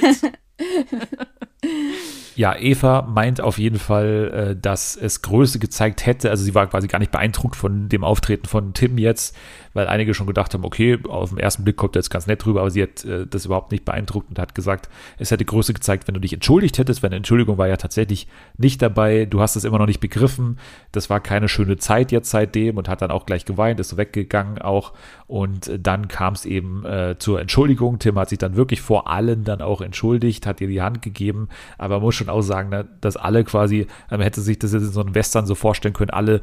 Ja, 2.37 2.55
Eva 2.55 3.01
meint 3.01 3.41
auf 3.41 3.57
jeden 3.57 3.79
Fall, 3.79 4.51
äh, 4.51 4.55
dass 4.55 4.95
es 4.95 5.23
Größe 5.23 5.57
gezeigt 5.57 6.05
hätte. 6.05 6.29
Also 6.29 6.43
sie 6.43 6.53
war 6.53 6.67
quasi 6.67 6.87
gar 6.87 6.99
nicht 6.99 7.11
beeindruckt 7.11 7.55
von 7.55 7.89
dem 7.89 8.03
Auftreten 8.03 8.45
von 8.45 8.75
Tim 8.75 8.99
jetzt, 8.99 9.35
weil 9.73 9.87
einige 9.87 10.13
schon 10.13 10.27
gedacht 10.27 10.53
haben, 10.53 10.63
okay, 10.63 10.99
auf 11.07 11.29
den 11.29 11.39
ersten 11.39 11.63
Blick 11.63 11.77
kommt 11.77 11.95
er 11.95 12.01
jetzt 12.01 12.11
ganz 12.11 12.27
nett 12.27 12.45
rüber, 12.45 12.59
aber 12.61 12.69
sie 12.69 12.83
hat 12.83 13.03
äh, 13.05 13.25
das 13.25 13.45
überhaupt 13.45 13.71
nicht 13.71 13.85
beeindruckt 13.85 14.29
und 14.29 14.37
hat 14.37 14.53
gesagt, 14.53 14.87
es 15.17 15.31
hätte 15.31 15.45
Größe 15.45 15.73
gezeigt, 15.73 16.07
wenn 16.07 16.13
du 16.13 16.19
dich 16.19 16.31
entschuldigt 16.31 16.77
hättest, 16.77 17.01
weil 17.01 17.09
eine 17.09 17.17
Entschuldigung 17.17 17.57
war 17.57 17.67
ja 17.67 17.77
tatsächlich 17.77 18.27
nicht 18.55 18.83
dabei, 18.83 19.25
du 19.25 19.41
hast 19.41 19.55
es 19.55 19.63
immer 19.63 19.79
noch 19.79 19.87
nicht 19.87 19.99
begriffen, 19.99 20.59
das 20.91 21.09
war 21.09 21.19
keine 21.19 21.49
schöne 21.49 21.77
Zeit 21.77 22.11
jetzt 22.11 22.29
seitdem 22.29 22.77
und 22.77 22.87
hat 22.87 23.01
dann 23.01 23.09
auch 23.09 23.25
gleich 23.25 23.45
geweint, 23.45 23.79
ist 23.79 23.97
weggegangen 23.97 24.59
auch 24.59 24.93
und 25.27 25.67
äh, 25.67 25.79
dann 25.79 26.07
kam 26.07 26.33
es 26.33 26.45
eben 26.45 26.85
äh, 26.85 27.15
zur 27.17 27.41
Entschuldigung. 27.41 27.99
Tim 27.99 28.17
hat 28.17 28.29
sich 28.29 28.37
dann 28.37 28.55
wirklich 28.55 28.81
vor 28.81 29.09
allen 29.09 29.43
dann 29.43 29.61
auch 29.61 29.81
entschuldigt, 29.81 30.45
hat 30.45 30.61
ihr 30.61 30.67
die 30.67 30.81
Hand 30.81 31.01
gegeben, 31.01 31.49
aber 31.77 31.99
muss 31.99 32.15
schon 32.15 32.26
auch 32.29 32.41
sagen, 32.41 32.69
ne, 32.69 32.87
dass 33.01 33.17
alle 33.17 33.43
quasi, 33.43 33.87
man 34.09 34.21
hätte 34.21 34.41
sich 34.41 34.59
das 34.59 34.73
jetzt 34.73 34.83
in 34.83 34.91
so 34.91 35.01
einem 35.01 35.15
Western 35.15 35.45
so 35.45 35.55
vorstellen 35.55 35.93
können, 35.93 36.11
alle 36.11 36.41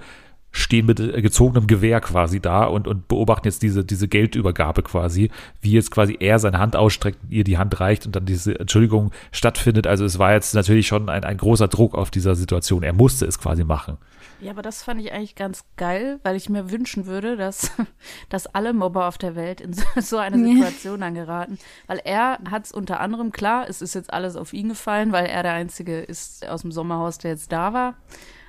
stehen 0.54 0.86
mit 0.86 1.00
äh, 1.00 1.20
gezogenem 1.20 1.66
Gewehr 1.66 2.00
quasi 2.00 2.40
da 2.40 2.64
und, 2.64 2.86
und 2.86 3.08
beobachten 3.08 3.48
jetzt 3.48 3.62
diese, 3.62 3.84
diese 3.84 4.08
Geldübergabe 4.08 4.82
quasi, 4.82 5.30
wie 5.60 5.72
jetzt 5.72 5.90
quasi 5.90 6.16
er 6.20 6.38
seine 6.38 6.58
Hand 6.58 6.76
ausstreckt, 6.76 7.18
ihr 7.28 7.44
die 7.44 7.58
Hand 7.58 7.80
reicht 7.80 8.06
und 8.06 8.14
dann 8.14 8.24
diese 8.24 8.58
Entschuldigung 8.58 9.10
stattfindet. 9.32 9.86
Also 9.86 10.04
es 10.04 10.18
war 10.18 10.32
jetzt 10.32 10.54
natürlich 10.54 10.86
schon 10.86 11.08
ein, 11.08 11.24
ein 11.24 11.36
großer 11.36 11.68
Druck 11.68 11.94
auf 11.94 12.10
dieser 12.10 12.36
Situation. 12.36 12.84
Er 12.84 12.92
musste 12.92 13.26
es 13.26 13.38
quasi 13.38 13.64
machen. 13.64 13.98
Ja, 14.40 14.50
aber 14.50 14.62
das 14.62 14.82
fand 14.82 15.00
ich 15.00 15.12
eigentlich 15.12 15.34
ganz 15.34 15.64
geil, 15.76 16.20
weil 16.22 16.36
ich 16.36 16.48
mir 16.48 16.70
wünschen 16.70 17.06
würde, 17.06 17.36
dass, 17.36 17.70
dass 18.28 18.46
alle 18.46 18.72
Mobber 18.72 19.06
auf 19.06 19.18
der 19.18 19.34
Welt 19.34 19.60
in 19.60 19.72
so, 19.72 19.84
so 19.96 20.18
eine 20.18 20.36
Situation 20.38 21.00
dann 21.00 21.14
geraten. 21.14 21.58
Weil 21.86 22.00
er 22.04 22.38
hat 22.50 22.66
es 22.66 22.72
unter 22.72 23.00
anderem, 23.00 23.32
klar, 23.32 23.68
es 23.68 23.82
ist 23.82 23.94
jetzt 23.94 24.12
alles 24.12 24.36
auf 24.36 24.52
ihn 24.52 24.68
gefallen, 24.68 25.12
weil 25.12 25.26
er 25.26 25.42
der 25.42 25.52
Einzige 25.52 26.00
ist 26.00 26.46
aus 26.46 26.62
dem 26.62 26.72
Sommerhaus, 26.72 27.18
der 27.18 27.32
jetzt 27.32 27.52
da 27.52 27.72
war. 27.72 27.94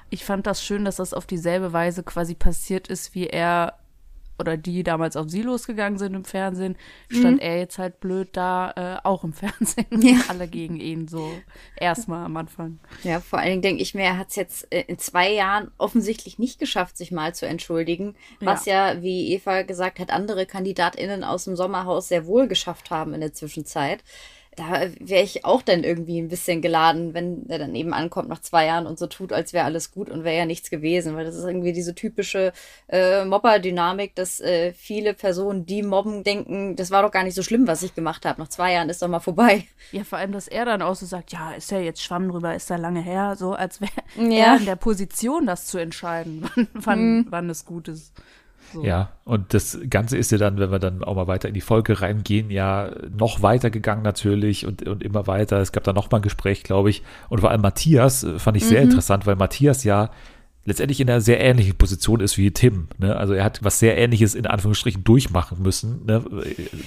Ich 0.10 0.26
fand 0.26 0.46
das 0.48 0.64
schön, 0.64 0.86
dass 0.86 0.98
das 0.98 1.14
auf 1.14 1.26
dieselbe 1.26 1.74
Weise 1.74 2.04
quasi 2.04 2.36
passiert 2.36 2.88
ist, 2.88 3.16
wie 3.16 3.28
er 3.28 3.80
oder 4.38 4.58
die 4.58 4.84
damals 4.84 5.16
auf 5.16 5.30
sie 5.30 5.42
losgegangen 5.42 5.98
sind 5.98 6.14
im 6.14 6.26
Fernsehen, 6.26 6.76
stand 7.10 7.42
er 7.42 7.58
jetzt 7.58 7.78
halt 7.78 8.00
blöd 8.00 8.30
da, 8.34 8.72
äh, 8.76 9.08
auch 9.08 9.24
im 9.24 9.34
Fernsehen. 9.34 10.02
Ja. 10.02 10.18
Alle 10.28 10.48
gegen 10.48 10.80
ihn, 10.80 11.08
so 11.08 11.32
erstmal 11.78 12.26
am 12.26 12.36
Anfang. 12.38 12.80
Ja, 13.04 13.20
vor 13.20 13.40
allen 13.40 13.50
Dingen 13.50 13.62
denke 13.62 13.82
ich 13.82 13.96
mir, 13.96 14.04
er 14.04 14.18
hat 14.18 14.30
es 14.30 14.36
jetzt 14.36 14.72
äh, 14.72 14.84
in 14.88 14.98
zwei 15.00 15.32
Jahren 15.32 15.72
offensichtlich 15.78 16.40
nicht 16.40 16.60
geschafft, 16.60 16.98
sich 16.98 17.12
mal 17.12 17.34
zu 17.34 17.48
entschuldigen, 17.48 18.16
was 18.40 18.66
ja, 18.66 19.02
wie 19.02 19.34
Eva 19.34 19.62
gesagt 19.62 20.00
hat, 20.00 20.12
andere 20.12 20.46
KandidatInnen 20.46 21.24
aus 21.24 21.46
dem 21.46 21.56
Sommerhaus 21.56 22.08
sehr 22.08 22.26
wohl 22.26 22.48
geschafft 22.48 22.92
haben 22.92 23.14
in 23.14 23.22
der 23.22 23.34
Zwischenzeit. 23.34 24.04
Da 24.56 24.82
wäre 25.00 25.24
ich 25.24 25.44
auch 25.44 25.62
dann 25.62 25.84
irgendwie 25.84 26.20
ein 26.22 26.30
bisschen 26.30 26.62
geladen, 26.62 27.14
wenn 27.14 27.44
er 27.50 27.60
dann 27.60 27.76
eben 27.76 27.94
ankommt 27.94 28.30
nach 28.30 28.40
zwei 28.40 28.66
Jahren 28.66 28.88
und 28.88 28.98
so 28.98 29.08
tut, 29.08 29.34
als 29.34 29.52
wäre 29.52 29.66
alles 29.66 29.92
gut 29.92 30.10
und 30.10 30.24
wäre 30.24 30.38
ja 30.38 30.46
nichts 30.46 30.70
gewesen, 30.70 31.16
weil 31.16 31.26
das 31.26 31.36
ist 31.36 31.44
irgendwie 31.44 31.74
diese 31.74 31.94
typische 31.94 32.54
äh, 32.88 33.26
Mobber-Dynamik, 33.26 34.16
dass 34.16 34.40
äh, 34.40 34.72
viele 34.74 35.14
Personen, 35.14 35.66
die 35.66 35.84
mobben, 35.84 36.24
denken, 36.24 36.76
das 36.76 36.90
war 36.92 37.02
doch 37.04 37.12
gar 37.12 37.24
nicht 37.24 37.36
so 37.36 37.44
schlimm, 37.44 37.68
was 37.68 37.84
ich 37.84 37.96
gemacht 37.96 38.26
habe. 38.26 38.40
Nach 38.42 38.48
zwei 38.48 38.74
Jahren 38.74 38.90
ist 38.90 39.02
doch 39.02 39.08
mal 39.10 39.20
vorbei. 39.20 39.66
Ja, 39.92 40.04
vor 40.04 40.18
allem, 40.20 40.32
dass 40.32 40.48
er 40.48 40.66
dann 40.66 40.82
auch 40.82 40.96
so 40.96 41.06
sagt, 41.06 41.32
ja, 41.34 41.52
ist 41.52 41.72
ja 41.72 41.80
jetzt 41.80 42.02
Schwamm 42.02 42.30
drüber, 42.30 42.56
ist 42.56 42.70
da 42.70 42.78
lange 42.78 43.02
her, 43.02 43.36
so 43.38 43.54
als 43.54 43.82
wäre 43.82 43.92
Ja. 44.18 44.54
er 44.54 44.58
in 44.58 44.66
der 44.66 44.76
Position, 44.78 45.46
das 45.46 45.68
zu 45.68 45.78
entscheiden, 45.78 46.46
wann, 46.56 46.68
wann, 46.74 47.26
wann 47.30 47.50
es 47.50 47.66
gut 47.66 47.88
ist. 47.90 48.14
So. 48.76 48.84
Ja, 48.84 49.12
und 49.24 49.54
das 49.54 49.80
Ganze 49.90 50.18
ist 50.18 50.32
ja 50.32 50.38
dann, 50.38 50.60
wenn 50.60 50.70
wir 50.70 50.80
dann 50.80 51.04
auch 51.04 51.16
mal 51.16 51.28
weiter 51.28 51.48
in 51.48 51.54
die 51.54 51.62
Folge 51.62 52.02
reingehen, 52.02 52.50
ja 52.52 52.92
noch 53.10 53.42
weiter 53.42 53.70
gegangen 53.70 54.04
natürlich 54.04 54.66
und, 54.66 54.88
und 54.88 55.02
immer 55.02 55.28
weiter. 55.28 55.60
Es 55.60 55.72
gab 55.72 55.84
da 55.86 55.94
noch 55.94 56.12
mal 56.12 56.18
ein 56.18 56.24
Gespräch, 56.24 56.64
glaube 56.64 56.90
ich. 56.90 57.02
Und 57.30 57.40
vor 57.40 57.52
allem 57.52 57.62
Matthias 57.62 58.24
äh, 58.24 58.38
fand 58.38 58.58
ich 58.58 58.66
sehr 58.66 58.82
interessant, 58.82 59.26
weil 59.26 59.38
Matthias 59.38 59.84
ja 59.86 60.10
letztendlich 60.66 61.00
in 61.00 61.10
einer 61.10 61.22
sehr 61.22 61.40
ähnlichen 61.40 61.76
Position 61.76 62.20
ist 62.20 62.38
wie 62.38 62.52
Tim. 62.52 62.88
Ne? 62.98 63.16
Also 63.16 63.34
er 63.34 63.44
hat 63.44 63.64
was 63.64 63.80
sehr 63.80 63.98
Ähnliches 63.98 64.36
in 64.36 64.48
Anführungsstrichen 64.48 65.04
durchmachen 65.04 65.62
müssen, 65.62 66.06
ne? 66.06 66.24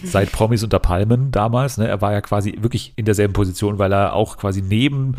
seit 0.02 0.32
Promis 0.32 0.64
unter 0.64 0.80
Palmen 0.80 1.30
damals. 1.30 1.78
Ne? 1.78 1.88
Er 1.88 2.00
war 2.00 2.12
ja 2.12 2.20
quasi 2.20 2.58
wirklich 2.60 2.92
in 2.96 3.04
derselben 3.04 3.32
Position, 3.32 3.78
weil 3.78 3.92
er 3.92 4.12
auch 4.14 4.36
quasi 4.36 4.62
neben 4.62 5.14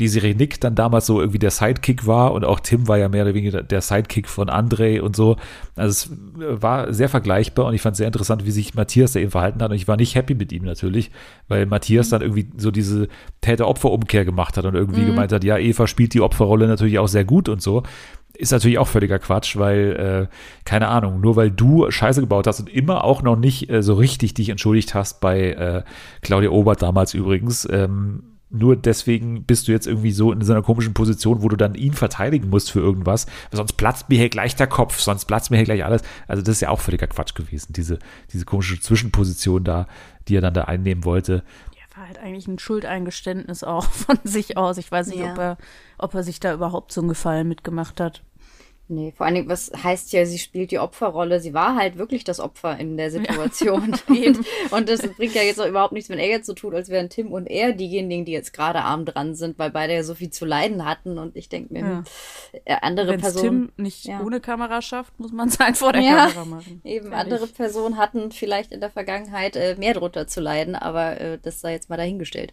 Desiree 0.00 0.34
Nick 0.34 0.60
dann 0.60 0.74
damals 0.74 1.06
so 1.06 1.20
irgendwie 1.20 1.38
der 1.38 1.52
Sidekick 1.52 2.06
war 2.06 2.32
und 2.32 2.44
auch 2.44 2.58
Tim 2.58 2.88
war 2.88 2.98
ja 2.98 3.08
mehr 3.08 3.22
oder 3.22 3.34
weniger 3.34 3.62
der 3.62 3.80
Sidekick 3.80 4.28
von 4.28 4.48
André 4.48 5.00
und 5.00 5.14
so. 5.14 5.36
Also 5.76 6.12
es 6.12 6.62
war 6.62 6.92
sehr 6.92 7.08
vergleichbar 7.08 7.66
und 7.66 7.74
ich 7.74 7.82
fand 7.82 7.94
es 7.94 7.98
sehr 7.98 8.08
interessant, 8.08 8.44
wie 8.44 8.50
sich 8.50 8.74
Matthias 8.74 9.12
da 9.12 9.20
eben 9.20 9.30
verhalten 9.30 9.62
hat 9.62 9.70
und 9.70 9.76
ich 9.76 9.86
war 9.86 9.96
nicht 9.96 10.16
happy 10.16 10.34
mit 10.34 10.52
ihm 10.52 10.64
natürlich, 10.64 11.12
weil 11.46 11.66
Matthias 11.66 12.08
dann 12.08 12.22
irgendwie 12.22 12.48
so 12.56 12.72
diese 12.72 13.08
Täter-Opfer-Umkehr 13.42 14.24
gemacht 14.24 14.56
hat 14.56 14.64
und 14.64 14.74
irgendwie 14.74 15.04
gemeint 15.04 15.32
hat, 15.32 15.44
ja, 15.44 15.58
Eva 15.58 15.86
spielt 15.86 16.12
die 16.14 16.20
Opferrolle 16.20 16.66
natürlich 16.66 16.98
auch 16.98 17.08
sehr 17.08 17.24
gut 17.24 17.48
und 17.48 17.62
so. 17.62 17.84
Ist 18.36 18.50
natürlich 18.50 18.78
auch 18.78 18.88
völliger 18.88 19.20
Quatsch, 19.20 19.56
weil, 19.56 20.28
äh, 20.28 20.34
keine 20.64 20.88
Ahnung, 20.88 21.20
nur 21.20 21.36
weil 21.36 21.52
du 21.52 21.88
Scheiße 21.88 22.20
gebaut 22.20 22.48
hast 22.48 22.58
und 22.58 22.68
immer 22.68 23.04
auch 23.04 23.22
noch 23.22 23.36
nicht 23.36 23.70
äh, 23.70 23.80
so 23.80 23.94
richtig 23.94 24.34
dich 24.34 24.48
entschuldigt 24.48 24.92
hast 24.92 25.20
bei 25.20 25.50
äh, 25.52 25.82
Claudia 26.20 26.50
Obert 26.50 26.82
damals 26.82 27.14
übrigens, 27.14 27.68
ähm, 27.70 28.33
nur 28.54 28.76
deswegen 28.76 29.44
bist 29.44 29.68
du 29.68 29.72
jetzt 29.72 29.86
irgendwie 29.86 30.12
so 30.12 30.32
in 30.32 30.40
so 30.42 30.52
einer 30.52 30.62
komischen 30.62 30.94
Position, 30.94 31.42
wo 31.42 31.48
du 31.48 31.56
dann 31.56 31.74
ihn 31.74 31.92
verteidigen 31.92 32.48
musst 32.50 32.70
für 32.70 32.80
irgendwas. 32.80 33.26
Sonst 33.52 33.74
platzt 33.74 34.08
mir 34.08 34.18
hier 34.18 34.28
gleich 34.30 34.56
der 34.56 34.66
Kopf, 34.66 35.00
sonst 35.00 35.24
platzt 35.26 35.50
mir 35.50 35.56
hier 35.56 35.64
gleich 35.66 35.84
alles. 35.84 36.02
Also 36.28 36.42
das 36.42 36.56
ist 36.56 36.60
ja 36.60 36.68
auch 36.70 36.80
völliger 36.80 37.06
Quatsch 37.06 37.34
gewesen, 37.34 37.72
diese, 37.72 37.98
diese 38.32 38.44
komische 38.44 38.80
Zwischenposition 38.80 39.64
da, 39.64 39.86
die 40.28 40.36
er 40.36 40.40
dann 40.40 40.54
da 40.54 40.64
einnehmen 40.64 41.04
wollte. 41.04 41.42
Ja, 41.74 41.96
war 42.00 42.06
halt 42.08 42.18
eigentlich 42.18 42.46
ein 42.48 42.58
Schuldeingeständnis 42.58 43.64
auch 43.64 43.84
von 43.90 44.18
sich 44.24 44.56
aus. 44.56 44.78
Ich 44.78 44.90
weiß 44.90 45.08
nicht, 45.08 45.18
Ja. 45.20 45.32
ob, 45.32 45.38
er, 45.38 45.58
ob 45.98 46.14
er 46.14 46.22
sich 46.22 46.40
da 46.40 46.54
überhaupt 46.54 46.92
so 46.92 47.00
einen 47.00 47.08
Gefallen 47.08 47.48
mitgemacht 47.48 48.00
hat. 48.00 48.22
Nee, 48.86 49.12
vor 49.16 49.24
allen 49.24 49.34
Dingen, 49.34 49.48
was 49.48 49.72
heißt 49.82 50.12
ja, 50.12 50.26
sie 50.26 50.38
spielt 50.38 50.70
die 50.70 50.78
Opferrolle. 50.78 51.40
Sie 51.40 51.54
war 51.54 51.74
halt 51.74 51.96
wirklich 51.96 52.22
das 52.22 52.38
Opfer 52.38 52.78
in 52.78 52.98
der 52.98 53.10
Situation. 53.10 53.96
eben. 54.14 54.44
und, 54.70 54.90
das 54.90 55.00
bringt 55.00 55.34
ja 55.34 55.40
jetzt 55.40 55.58
auch 55.58 55.66
überhaupt 55.66 55.94
nichts, 55.94 56.10
wenn 56.10 56.18
er 56.18 56.28
jetzt 56.28 56.46
so 56.46 56.52
tut, 56.52 56.74
als 56.74 56.90
wären 56.90 57.08
Tim 57.08 57.32
und 57.32 57.46
er 57.46 57.72
diejenigen, 57.72 58.26
die 58.26 58.32
jetzt 58.32 58.52
gerade 58.52 58.82
arm 58.82 59.06
dran 59.06 59.34
sind, 59.34 59.58
weil 59.58 59.70
beide 59.70 59.94
ja 59.94 60.02
so 60.02 60.14
viel 60.14 60.28
zu 60.28 60.44
leiden 60.44 60.84
hatten. 60.84 61.16
Und 61.16 61.34
ich 61.34 61.48
denke 61.48 61.72
mir, 61.72 61.80
Ja. 61.80 62.04
äh, 62.66 62.76
andere 62.82 63.08
Wenn 63.08 63.20
es 63.20 63.22
Personen. 63.22 63.72
Tim 63.74 63.84
nicht 63.84 64.04
ja. 64.04 64.20
ohne 64.20 64.40
Kamera 64.40 64.82
schafft, 64.82 65.18
muss 65.18 65.32
man 65.32 65.48
es 65.48 65.58
halt 65.58 65.78
vor 65.78 65.94
der 65.94 66.02
Ja, 66.02 66.26
Kamera 66.26 66.44
machen. 66.44 66.82
Eben, 66.84 67.08
Fertig. 67.08 67.32
andere 67.32 67.46
Personen 67.46 67.96
hatten 67.96 68.32
vielleicht 68.32 68.70
in 68.70 68.80
der 68.80 68.90
Vergangenheit 68.90 69.56
äh, 69.56 69.76
mehr 69.78 69.94
drunter 69.94 70.26
zu 70.26 70.42
leiden, 70.42 70.74
aber 70.74 71.18
äh, 71.20 71.38
das 71.40 71.62
sei 71.62 71.72
jetzt 71.72 71.88
mal 71.88 71.96
dahingestellt. 71.96 72.52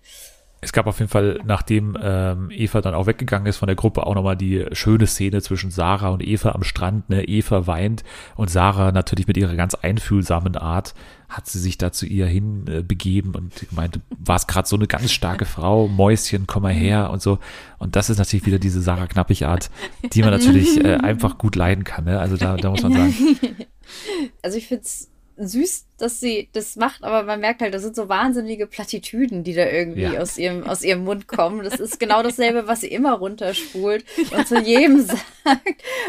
Es 0.63 0.73
gab 0.73 0.85
auf 0.85 0.99
jeden 0.99 1.09
Fall, 1.09 1.39
nachdem 1.43 1.97
ähm, 2.01 2.49
Eva 2.51 2.81
dann 2.81 2.93
auch 2.93 3.07
weggegangen 3.07 3.47
ist 3.47 3.57
von 3.57 3.67
der 3.67 3.75
Gruppe, 3.75 4.05
auch 4.05 4.13
nochmal 4.13 4.37
die 4.37 4.65
schöne 4.73 5.07
Szene 5.07 5.41
zwischen 5.41 5.71
Sarah 5.71 6.09
und 6.09 6.25
Eva 6.25 6.51
am 6.51 6.63
Strand. 6.63 7.09
Ne? 7.09 7.23
Eva 7.23 7.65
weint 7.65 8.03
und 8.35 8.49
Sarah 8.51 8.91
natürlich 8.91 9.27
mit 9.27 9.37
ihrer 9.37 9.55
ganz 9.55 9.73
einfühlsamen 9.73 10.55
Art 10.55 10.93
hat 11.29 11.47
sie 11.47 11.59
sich 11.59 11.77
da 11.77 11.91
zu 11.91 12.05
ihr 12.05 12.27
hin 12.27 12.65
äh, 12.67 12.83
begeben 12.83 13.33
und 13.35 13.71
meinte, 13.71 14.01
warst 14.19 14.47
gerade 14.47 14.67
so 14.67 14.75
eine 14.75 14.85
ganz 14.85 15.11
starke 15.11 15.45
Frau, 15.45 15.87
Mäuschen, 15.87 16.45
komm 16.45 16.63
mal 16.63 16.73
her 16.73 17.09
und 17.09 17.21
so. 17.21 17.39
Und 17.79 17.95
das 17.95 18.09
ist 18.09 18.17
natürlich 18.17 18.45
wieder 18.45 18.59
diese 18.59 18.81
Sarah 18.81 19.07
Knappig-Art, 19.07 19.71
die 20.13 20.21
man 20.21 20.31
natürlich 20.31 20.83
äh, 20.83 20.95
einfach 20.95 21.37
gut 21.37 21.55
leiden 21.55 21.85
kann. 21.85 22.03
Ne? 22.03 22.19
Also 22.19 22.37
da, 22.37 22.57
da 22.57 22.69
muss 22.69 22.83
man 22.83 22.93
sagen, 22.93 23.13
Also 24.41 24.57
ich 24.57 24.67
find's 24.67 25.09
süß, 25.37 25.85
dass 25.97 26.19
sie 26.19 26.49
das 26.53 26.75
macht, 26.75 27.03
aber 27.03 27.23
man 27.23 27.39
merkt 27.39 27.61
halt, 27.61 27.73
das 27.73 27.83
sind 27.83 27.95
so 27.95 28.09
wahnsinnige 28.09 28.65
Plattitüden, 28.67 29.43
die 29.43 29.53
da 29.53 29.65
irgendwie 29.67 30.01
Ja. 30.01 30.19
aus 30.19 30.37
ihrem 30.37 30.63
aus 30.63 30.83
ihrem 30.83 31.03
Mund 31.03 31.27
kommen. 31.27 31.63
Das 31.63 31.79
ist 31.79 31.99
genau 31.99 32.23
dasselbe, 32.23 32.67
was 32.67 32.81
sie 32.81 32.87
immer 32.87 33.13
runterspult 33.13 34.03
und 34.35 34.47
zu 34.47 34.59
jedem 34.59 35.01
sagt. 35.05 35.21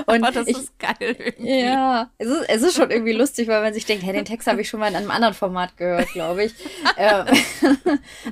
Und 0.07 0.23
Aber 0.25 0.33
das 0.33 0.49
ich, 0.49 0.57
ist 0.59 0.79
geil 0.79 0.95
irgendwie. 1.19 1.61
ja, 1.61 2.11
es 2.19 2.29
ist, 2.29 2.49
es 2.49 2.63
ist 2.63 2.77
schon 2.77 2.91
irgendwie 2.91 3.13
lustig, 3.13 3.49
weil 3.49 3.63
man 3.63 3.75
sich 3.75 3.85
denkt, 3.87 4.05
hey, 4.05 4.13
den 4.13 4.25
Text 4.25 4.47
habe 4.49 4.61
ich 4.61 4.69
schon 4.69 4.81
mal 4.81 4.89
in 4.89 4.97
einem 4.97 5.11
anderen 5.11 5.35
Format 5.35 5.77
gehört, 5.77 6.09
glaube 6.13 6.45
ich. 6.45 6.55
ähm, 6.97 7.27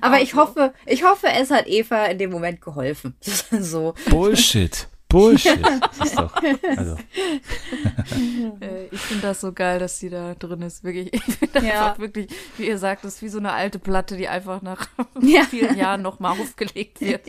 aber 0.00 0.20
ich 0.20 0.34
hoffe, 0.34 0.72
ich 0.86 1.02
hoffe, 1.04 1.26
es 1.28 1.50
hat 1.50 1.66
Eva 1.68 2.06
in 2.06 2.18
dem 2.18 2.30
Moment 2.30 2.60
geholfen. 2.60 3.14
so. 3.50 3.94
Bullshit. 4.08 4.88
Bullshit. 5.10 5.58
Das 5.98 6.08
ist 6.08 6.18
doch, 6.18 6.34
also, 6.76 6.96
Äh, 8.60 8.86
Ich 8.90 9.00
finde 9.00 9.22
das 9.22 9.40
so 9.40 9.52
geil, 9.52 9.78
dass 9.78 9.98
sie 9.98 10.08
da 10.10 10.34
drin 10.34 10.62
ist. 10.62 10.82
Wirklich, 10.84 11.12
ich 11.12 11.22
finde 11.22 11.66
Ja. 11.66 11.88
einfach 11.88 11.98
wirklich, 11.98 12.28
wie 12.56 12.66
ihr 12.68 12.78
sagt, 12.78 13.04
das 13.04 13.16
ist 13.16 13.22
wie 13.22 13.28
so 13.28 13.38
eine 13.38 13.52
alte 13.52 13.78
Platte, 13.78 14.16
die 14.16 14.28
einfach 14.28 14.62
nach 14.62 14.86
Ja. 15.20 15.42
vielen 15.44 15.76
Jahren 15.76 16.02
nochmal 16.02 16.32
aufgelegt 16.40 17.00
wird 17.00 17.22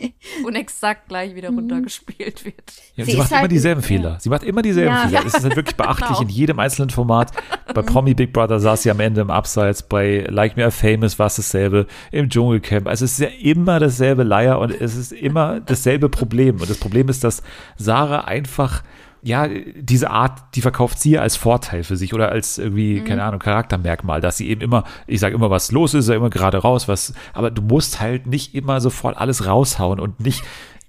und 0.44 0.54
exakt 0.54 1.08
gleich 1.08 1.34
wieder 1.34 1.50
runtergespielt 1.50 2.44
wird. 2.44 2.54
Ja, 2.96 3.04
Sie 3.04 3.12
sie, 3.12 3.16
macht 3.18 3.30
halt- 3.30 3.40
immer 3.40 3.48
dieselben 3.48 3.82
Fehler. 3.82 4.18
Sie 4.20 4.28
macht 4.28 4.42
immer 4.44 4.62
dieselben 4.62 4.94
Ja. 4.94 5.06
Fehler. 5.08 5.26
Es 5.26 5.34
ist 5.34 5.44
halt 5.44 5.56
wirklich 5.56 5.76
beachtlich 5.76 6.08
Genau. 6.08 6.22
in 6.22 6.28
jedem 6.28 6.58
einzelnen 6.58 6.90
Format. 6.90 7.32
Bei 7.74 7.82
Promi 7.82 8.14
Big 8.14 8.32
Brother 8.32 8.58
saß 8.60 8.82
sie 8.82 8.90
am 8.90 9.00
Ende 9.00 9.20
im 9.20 9.30
Abseits, 9.30 9.82
bei 9.82 10.24
Like 10.28 10.56
Me 10.56 10.62
Are 10.62 10.72
Famous 10.72 11.18
war 11.18 11.26
es 11.26 11.36
dasselbe, 11.36 11.86
im 12.10 12.28
Dschungelcamp. 12.28 12.86
Also 12.86 13.04
es 13.04 13.12
ist 13.12 13.20
ja 13.20 13.28
immer 13.40 13.78
dasselbe 13.80 14.22
Leier 14.22 14.58
und 14.58 14.70
es 14.72 14.96
ist 14.96 15.12
immer 15.12 15.60
dasselbe 15.60 16.08
Problem. 16.08 16.60
Und 16.60 16.68
das 16.68 16.78
Problem 16.78 17.08
ist, 17.08 17.24
dass 17.24 17.42
Sarah 17.76 18.22
einfach 18.24 18.82
ja, 19.24 19.46
diese 19.46 20.10
Art, 20.10 20.42
die 20.56 20.62
verkauft 20.62 20.98
sie 20.98 21.16
als 21.16 21.36
Vorteil 21.36 21.84
für 21.84 21.96
sich 21.96 22.12
oder 22.12 22.30
als 22.32 22.58
irgendwie, 22.58 23.00
Mhm. 23.00 23.04
keine 23.04 23.22
Ahnung, 23.22 23.38
Charaktermerkmal, 23.38 24.20
dass 24.20 24.36
sie 24.36 24.48
eben 24.48 24.60
immer, 24.60 24.82
ich 25.06 25.20
sage 25.20 25.36
immer, 25.36 25.48
was 25.48 25.70
los 25.70 25.94
ist, 25.94 26.08
ja 26.08 26.16
immer 26.16 26.28
gerade 26.28 26.58
raus, 26.58 26.88
was, 26.88 27.14
aber 27.32 27.52
du 27.52 27.62
musst 27.62 28.00
halt 28.00 28.26
nicht 28.26 28.52
immer 28.52 28.80
sofort 28.80 29.16
alles 29.16 29.46
raushauen 29.46 30.00
und 30.00 30.18
nicht 30.18 30.42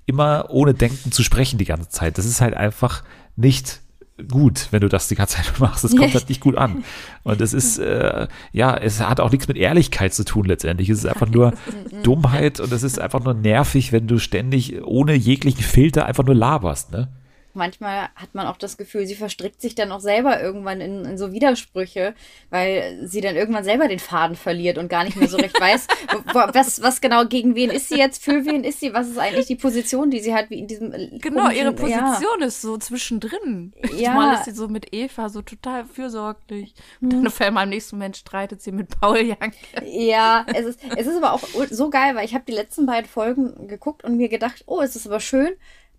immer 0.07 0.47
ohne 0.49 0.73
Denken 0.73 1.11
zu 1.11 1.21
sprechen 1.21 1.59
die 1.59 1.65
ganze 1.65 1.89
Zeit. 1.89 2.17
Das 2.17 2.25
ist 2.25 2.41
halt 2.41 2.55
einfach 2.55 3.03
nicht 3.35 3.81
gut, 4.29 4.67
wenn 4.71 4.81
du 4.81 4.89
das 4.89 5.07
die 5.07 5.15
ganze 5.15 5.37
Zeit 5.37 5.53
machst. 5.59 5.83
Es 5.83 5.95
kommt 5.95 6.13
halt 6.13 6.29
nicht 6.29 6.41
gut 6.41 6.57
an. 6.57 6.83
Und 7.23 7.41
es 7.41 7.53
ist, 7.53 7.79
äh, 7.79 8.27
ja, 8.51 8.75
es 8.75 8.99
hat 8.99 9.19
auch 9.19 9.31
nichts 9.31 9.47
mit 9.47 9.57
Ehrlichkeit 9.57 10.13
zu 10.13 10.23
tun 10.23 10.45
letztendlich. 10.45 10.89
Es 10.89 10.99
ist 10.99 11.05
einfach 11.05 11.29
nur 11.29 11.53
Dummheit 12.03 12.59
und 12.59 12.71
es 12.71 12.83
ist 12.83 12.99
einfach 12.99 13.23
nur 13.23 13.33
nervig, 13.33 13.91
wenn 13.91 14.07
du 14.07 14.19
ständig 14.19 14.83
ohne 14.83 15.13
jeglichen 15.13 15.63
Filter 15.63 16.05
einfach 16.05 16.23
nur 16.23 16.35
laberst, 16.35 16.91
ne? 16.91 17.09
Manchmal 17.55 18.09
hat 18.15 18.33
man 18.33 18.47
auch 18.47 18.57
das 18.57 18.77
Gefühl, 18.77 19.05
sie 19.05 19.15
verstrickt 19.15 19.61
sich 19.61 19.75
dann 19.75 19.91
auch 19.91 19.99
selber 19.99 20.41
irgendwann 20.41 20.81
in, 20.81 21.05
in 21.05 21.17
so 21.17 21.31
Widersprüche, 21.31 22.13
weil 22.49 22.99
sie 23.03 23.21
dann 23.21 23.35
irgendwann 23.35 23.63
selber 23.63 23.87
den 23.87 23.99
Faden 23.99 24.35
verliert 24.35 24.77
und 24.77 24.87
gar 24.89 25.03
nicht 25.03 25.17
mehr 25.17 25.27
so 25.27 25.37
recht 25.37 25.59
weiß, 25.59 25.87
was, 26.33 26.81
was 26.81 27.01
genau 27.01 27.25
gegen 27.25 27.55
wen 27.55 27.69
ist 27.69 27.89
sie 27.89 27.97
jetzt, 27.97 28.23
für 28.23 28.45
wen 28.45 28.63
ist 28.63 28.79
sie, 28.79 28.93
was 28.93 29.07
ist 29.09 29.17
eigentlich 29.17 29.47
die 29.47 29.55
Position, 29.55 30.09
die 30.11 30.19
sie 30.19 30.33
hat, 30.33 30.49
wie 30.49 30.59
in 30.59 30.67
diesem. 30.67 30.93
äh, 30.93 31.09
Genau, 31.19 31.49
ihre 31.49 31.69
komischen- 31.71 31.89
ja. 31.89 32.11
Position 32.13 32.41
ist 32.41 32.61
so 32.61 32.77
zwischendrin. 32.77 33.73
Ja. 33.95 34.13
Mal 34.13 34.33
ist 34.35 34.45
sie 34.45 34.51
so 34.51 34.67
mit 34.67 34.93
Eva 34.93 35.29
so 35.29 35.41
total 35.41 35.85
fürsorglich. 35.85 36.73
Und 37.01 37.13
dann 37.13 37.27
auf 37.27 37.39
einmal 37.41 37.63
am 37.63 37.69
nächsten 37.69 37.97
Moment 37.97 38.17
streitet 38.17 38.61
sie 38.61 38.71
mit 38.71 38.99
Paul 38.99 39.17
Janke. 39.21 39.55
Ja, 39.85 40.45
es 40.53 40.65
ist, 40.65 40.79
es 40.97 41.07
ist 41.07 41.17
aber 41.17 41.33
auch 41.33 41.41
so 41.69 41.89
geil, 41.89 42.15
weil 42.15 42.25
ich 42.25 42.33
habe 42.33 42.43
die 42.47 42.51
letzten 42.53 42.85
beiden 42.85 43.09
Folgen 43.09 43.67
geguckt 43.67 44.03
und 44.03 44.17
mir 44.17 44.29
gedacht, 44.29 44.63
oh, 44.65 44.81
es 44.81 44.95
ist 44.95 45.07
aber 45.07 45.19
schön, 45.19 45.53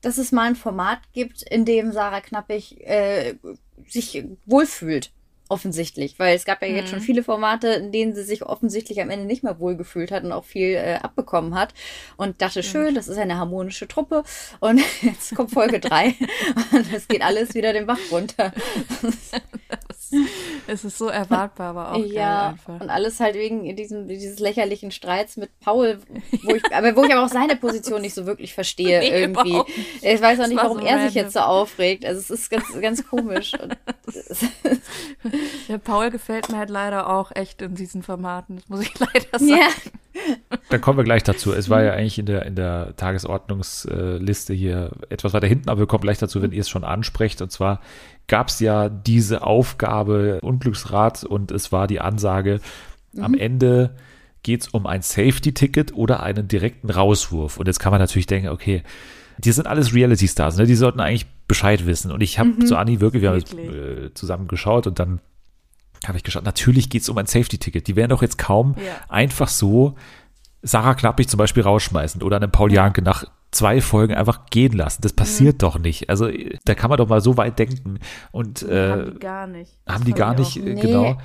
dass 0.05 0.19
es 0.19 0.33
mal 0.33 0.49
ein 0.49 0.57
Format 0.57 1.01
gibt, 1.13 1.43
in 1.43 1.65
dem 1.65 1.93
Sarah 1.93 2.21
Knappig 2.21 2.81
äh, 2.87 3.35
sich 3.89 4.25
wohlfühlt. 4.47 5.13
Offensichtlich, 5.49 6.19
weil 6.19 6.35
es 6.35 6.47
gab 6.47 6.63
ja 6.63 6.69
jetzt 6.69 6.89
schon 6.89 7.01
viele 7.01 7.23
Formate, 7.23 7.69
in 7.69 7.93
denen 7.93 8.15
sie 8.15 8.23
sich 8.23 8.45
offensichtlich 8.45 9.01
am 9.03 9.11
Ende 9.11 9.27
nicht 9.27 9.43
mehr 9.43 9.59
wohlgefühlt 9.61 10.11
hat 10.11 10.25
und 10.25 10.33
auch 10.33 10.45
viel 10.45 10.69
äh, 10.75 10.99
abbekommen 11.03 11.55
hat. 11.55 11.75
Und 12.17 12.41
dachte, 12.41 12.63
schön, 12.63 12.95
das 12.95 13.09
ist 13.09 13.19
eine 13.19 13.37
harmonische 13.37 13.87
Truppe. 13.87 14.23
Und 14.61 14.81
jetzt 15.03 15.35
kommt 15.35 15.51
Folge 15.51 15.81
drei 15.81 16.15
und 16.73 16.93
es 16.95 17.09
geht 17.09 17.21
alles 17.23 17.55
wieder 17.55 17.73
den 17.75 17.87
Bach 17.87 17.99
runter. 18.11 18.53
Es 20.69 20.85
ist 20.85 20.97
so 20.99 21.09
erwartbar, 21.09 21.71
aber 21.71 21.93
auch 21.93 22.05
ja, 22.07 22.51
einfach. 22.51 22.81
und 22.81 22.89
alles 22.89 23.19
halt 23.19 23.35
wegen 23.35 23.75
diesem, 23.75 24.07
dieses 24.07 24.39
lächerlichen 24.39 24.93
Streits 24.93 25.37
mit 25.37 25.51
Paul, 25.61 25.99
wo 26.45 26.55
ich, 26.55 26.63
aber 26.73 26.95
wo 26.95 27.05
ich 27.05 27.13
aber 27.13 27.25
auch 27.25 27.29
seine 27.29 27.57
Position 27.57 28.01
nicht 28.03 28.15
so 28.15 28.25
wirklich 28.25 28.55
verstehe 28.55 29.01
Nee, 29.01 29.09
irgendwie. 29.09 29.61
Ich 30.03 30.21
weiß 30.21 30.39
auch 30.39 30.43
Das 30.43 30.49
nicht, 30.49 30.57
war 30.59 30.65
warum 30.67 30.79
so 30.81 30.85
er 30.87 30.99
sich 30.99 31.17
random. 31.17 31.23
jetzt 31.25 31.33
so 31.33 31.41
aufregt. 31.41 32.05
Also 32.05 32.21
es 32.21 32.31
ist 32.31 32.51
ganz, 32.51 32.65
ganz 32.81 33.07
komisch. 33.09 33.53
Der 35.69 35.79
Paul 35.79 36.11
gefällt 36.11 36.51
mir 36.51 36.59
halt 36.59 36.71
leider 36.71 37.09
auch 37.09 37.33
echt 37.35 37.63
in 37.63 37.75
diesen 37.75 38.03
Formaten. 38.03 38.57
Das 38.57 38.69
muss 38.69 38.81
ich 38.81 38.93
leider 38.99 39.39
sagen. 39.39 39.49
ja, 39.49 40.59
Da 40.71 40.79
kommen 40.79 40.99
wir 40.99 41.05
gleich 41.05 41.23
dazu. 41.23 41.53
Es 41.53 41.71
war 41.71 41.83
ja 41.83 41.93
eigentlich 41.93 42.19
in 42.19 42.27
der, 42.27 42.47
in 42.47 42.55
der 42.55 42.95
Tagesordnungsliste 42.97 44.55
hier 44.55 44.91
etwas 45.09 45.33
weiter 45.33 45.47
hinten, 45.47 45.69
aber 45.69 45.81
wir 45.81 45.87
kommen 45.87 46.03
gleich 46.03 46.19
dazu, 46.19 46.43
wenn 46.43 46.53
ihr 46.53 46.61
es 46.61 46.69
schon 46.69 46.85
ansprecht. 46.85 47.43
Und 47.43 47.51
zwar 47.51 47.81
gab 48.27 48.49
es 48.49 48.61
ja 48.61 48.89
diese 48.89 49.43
Aufgabe 49.43 50.41
Unglücksrat 50.41 51.25
und 51.25 51.51
es 51.51 51.73
war 51.73 51.87
die 51.87 52.01
Ansage, 52.01 52.61
am 53.19 53.35
Ende 53.35 53.95
geht 54.43 54.63
es 54.63 54.69
um 54.69 54.87
ein 54.87 55.03
Safety-Ticket 55.03 55.95
oder 55.95 56.23
einen 56.23 56.49
direkten 56.49 56.91
Rauswurf. 56.91 57.57
Und 57.59 57.67
jetzt 57.67 57.81
kann 57.81 57.91
man 57.91 58.01
natürlich 58.01 58.27
denken, 58.27 58.49
okay, 58.49 58.83
die 59.39 59.53
sind 59.53 59.67
alles 59.67 59.95
Reality-Stars, 59.95 60.59
ne? 60.59 60.67
die 60.67 60.75
sollten 60.75 61.01
eigentlich 61.01 61.27
Bescheid 61.47 61.87
wissen. 61.87 62.11
Und 62.11 62.21
ich 62.23 62.39
habe 62.39 62.59
zu 62.65 62.77
Anni 62.77 63.01
wirklich, 63.01 63.23
wir 63.23 63.31
haben 63.31 63.37
Wirklich. 63.37 63.71
äh, 63.71 64.15
zusammen 64.15 64.49
geschaut 64.49 64.87
und 64.87 64.99
dann 64.99 65.21
habe 66.07 66.19
ich 66.19 66.25
geschaut, 66.25 66.45
natürlich 66.45 66.91
geht 66.91 67.03
es 67.03 67.09
um 67.09 67.17
ein 67.19 67.27
Safety-Ticket. 67.27 67.87
Die 67.87 67.97
werden 67.97 68.11
doch 68.11 68.23
jetzt 68.23 68.39
kaum 68.39 68.75
Ja. 68.77 68.93
einfach 69.09 69.49
so 69.49 69.95
Sarah 70.63 70.95
Knappig 70.95 71.29
zum 71.29 71.39
Beispiel 71.39 71.63
rausschmeißen 71.63 72.23
oder 72.23 72.37
einen 72.37 72.51
Paul 72.51 72.73
Janke 72.73 73.03
nach 73.03 73.25
zwei 73.51 73.81
Folgen 73.81 74.15
einfach 74.15 74.47
gehen 74.47 74.73
lassen. 74.73 75.03
Das 75.03 75.13
passiert 75.13 75.63
doch 75.63 75.79
nicht. 75.79 76.11
Also 76.11 76.27
äh, 76.29 76.59
da 76.65 76.75
kann 76.75 76.89
man 76.91 76.99
doch 76.99 77.09
mal 77.09 77.21
so 77.21 77.37
weit 77.37 77.59
denken. 77.59 77.99
Und 78.33 78.63
äh, 78.63 78.91
haben 78.91 79.13
die 79.15 79.19
gar 79.21 79.47
nicht. 79.47 79.73
Das 79.85 79.95
haben 79.95 80.05
die 80.05 80.13
gar 80.13 80.33
ich 80.39 80.57
nicht, 80.57 80.67
äh, 80.67 80.75
Nee. 80.75 80.81
genau. 80.81 81.19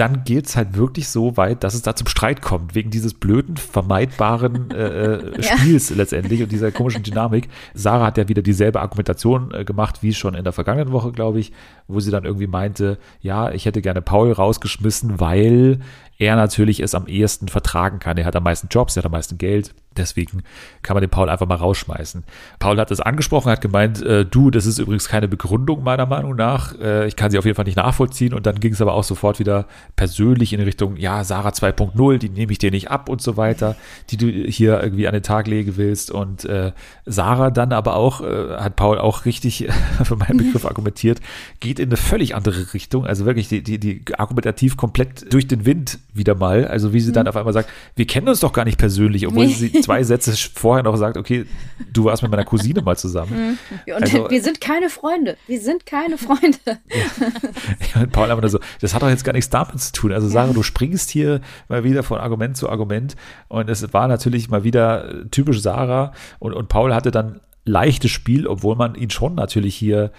Dann 0.00 0.24
geht 0.24 0.46
es 0.46 0.56
halt 0.56 0.78
wirklich 0.78 1.08
so 1.08 1.36
weit, 1.36 1.62
dass 1.62 1.74
es 1.74 1.82
da 1.82 1.94
zum 1.94 2.06
Streit 2.06 2.40
kommt, 2.40 2.74
wegen 2.74 2.90
dieses 2.90 3.12
blöden, 3.12 3.58
vermeidbaren 3.58 4.70
äh, 4.70 5.16
äh, 5.16 5.42
Spiels 5.58 5.90
letztendlich 5.90 6.42
und 6.42 6.50
dieser 6.50 6.72
komischen 6.72 7.02
Dynamik. 7.02 7.50
Sarah 7.74 8.06
hat 8.06 8.16
ja 8.16 8.26
wieder 8.26 8.40
dieselbe 8.40 8.80
Argumentation 8.80 9.52
äh, 9.52 9.62
gemacht 9.66 10.02
wie 10.02 10.14
schon 10.14 10.34
in 10.34 10.44
der 10.44 10.54
vergangenen 10.54 10.92
Woche, 10.92 11.12
glaube 11.12 11.38
ich, 11.38 11.52
wo 11.86 12.00
sie 12.00 12.10
dann 12.10 12.24
irgendwie 12.24 12.46
meinte, 12.46 12.96
ja, 13.20 13.50
ich 13.50 13.66
hätte 13.66 13.82
gerne 13.82 14.00
Paul 14.00 14.32
rausgeschmissen, 14.32 15.20
weil 15.20 15.80
er 16.20 16.36
natürlich 16.36 16.80
es 16.80 16.94
am 16.94 17.06
ehesten 17.06 17.48
vertragen 17.48 17.98
kann. 17.98 18.18
Er 18.18 18.26
hat 18.26 18.36
am 18.36 18.42
meisten 18.42 18.68
Jobs, 18.70 18.94
er 18.94 19.00
hat 19.00 19.06
am 19.06 19.12
meisten 19.12 19.38
Geld. 19.38 19.74
Deswegen 19.96 20.44
kann 20.82 20.94
man 20.94 21.00
den 21.00 21.10
Paul 21.10 21.28
einfach 21.28 21.48
mal 21.48 21.56
rausschmeißen. 21.56 22.22
Paul 22.60 22.78
hat 22.78 22.92
das 22.92 23.00
angesprochen, 23.00 23.50
hat 23.50 23.60
gemeint, 23.60 24.00
äh, 24.02 24.24
du, 24.24 24.50
das 24.50 24.64
ist 24.64 24.78
übrigens 24.78 25.08
keine 25.08 25.26
Begründung 25.26 25.82
meiner 25.82 26.06
Meinung 26.06 26.36
nach. 26.36 26.78
Äh, 26.78 27.08
ich 27.08 27.16
kann 27.16 27.32
sie 27.32 27.38
auf 27.38 27.44
jeden 27.44 27.56
Fall 27.56 27.64
nicht 27.64 27.76
nachvollziehen. 27.76 28.32
Und 28.34 28.46
dann 28.46 28.60
ging 28.60 28.72
es 28.72 28.80
aber 28.80 28.92
auch 28.92 29.02
sofort 29.02 29.40
wieder 29.40 29.66
persönlich 29.96 30.52
in 30.52 30.60
Richtung, 30.60 30.96
ja, 30.96 31.24
Sarah 31.24 31.48
2.0, 31.48 32.18
die 32.18 32.28
nehme 32.28 32.52
ich 32.52 32.58
dir 32.58 32.70
nicht 32.70 32.90
ab 32.90 33.08
und 33.08 33.20
so 33.20 33.36
weiter, 33.36 33.74
die 34.10 34.16
du 34.16 34.26
hier 34.26 34.80
irgendwie 34.80 35.08
an 35.08 35.14
den 35.14 35.24
Tag 35.24 35.48
legen 35.48 35.76
willst. 35.76 36.12
Und 36.12 36.44
äh, 36.44 36.70
Sarah 37.06 37.50
dann 37.50 37.72
aber 37.72 37.96
auch, 37.96 38.20
äh, 38.20 38.58
hat 38.58 38.76
Paul 38.76 38.98
auch 38.98 39.24
richtig 39.24 39.68
für 40.04 40.16
meinen 40.16 40.36
Begriff 40.36 40.66
argumentiert, 40.66 41.20
geht 41.58 41.80
in 41.80 41.88
eine 41.88 41.96
völlig 41.96 42.36
andere 42.36 42.74
Richtung. 42.74 43.06
Also 43.06 43.24
wirklich 43.24 43.48
die, 43.48 43.62
die, 43.62 43.80
die 43.80 44.04
argumentativ 44.16 44.76
komplett 44.76 45.32
durch 45.32 45.48
den 45.48 45.66
Wind 45.66 45.98
wieder 46.14 46.34
mal. 46.34 46.66
Also 46.66 46.92
wie 46.92 47.00
sie 47.00 47.12
dann 47.12 47.28
auf 47.28 47.36
einmal 47.36 47.52
sagt, 47.52 47.68
wir 47.96 48.06
kennen 48.06 48.28
uns 48.28 48.40
doch 48.40 48.52
gar 48.52 48.64
nicht 48.64 48.78
persönlich, 48.78 49.26
obwohl 49.26 49.46
sie 49.48 49.72
zwei 49.80 50.02
Sätze 50.02 50.32
vorher 50.54 50.82
noch 50.82 50.96
sagt, 50.96 51.16
okay, 51.16 51.46
du 51.92 52.04
warst 52.04 52.22
mit 52.22 52.30
meiner 52.30 52.44
Cousine 52.44 52.82
mal 52.82 52.96
zusammen. 52.96 53.58
und 53.86 54.02
Also- 54.02 54.30
wir 54.30 54.42
sind 54.42 54.60
keine 54.60 54.90
Freunde. 54.90 55.36
Wir 55.46 55.60
sind 55.60 55.86
keine 55.86 56.18
Freunde. 56.18 56.58
Ja, 56.66 58.00
und 58.02 58.12
Paul 58.12 58.28
nur 58.28 58.48
so, 58.48 58.60
das 58.80 58.94
hat 58.94 59.02
doch 59.02 59.08
jetzt 59.08 59.24
gar 59.24 59.32
nichts 59.32 59.50
damit 59.50 59.80
zu 59.80 59.92
tun. 59.92 60.12
Also 60.12 60.28
Sarah, 60.28 60.52
du 60.52 60.62
springst 60.62 61.10
hier 61.10 61.40
mal 61.68 61.84
wieder 61.84 62.02
von 62.02 62.18
Argument 62.18 62.56
zu 62.56 62.68
Argument 62.68 63.16
und 63.48 63.68
es 63.68 63.92
war 63.92 64.08
natürlich 64.08 64.48
mal 64.48 64.64
wieder 64.64 65.30
typisch 65.30 65.60
Sarah 65.60 66.12
und, 66.38 66.52
und 66.54 66.68
Paul 66.68 66.94
hatte 66.94 67.10
dann 67.10 67.40
leichtes 67.64 68.10
Spiel, 68.10 68.46
obwohl 68.46 68.76
man 68.76 68.94
ihn 68.94 69.10
schon 69.10 69.34
natürlich 69.34 69.76
hier 69.76 70.10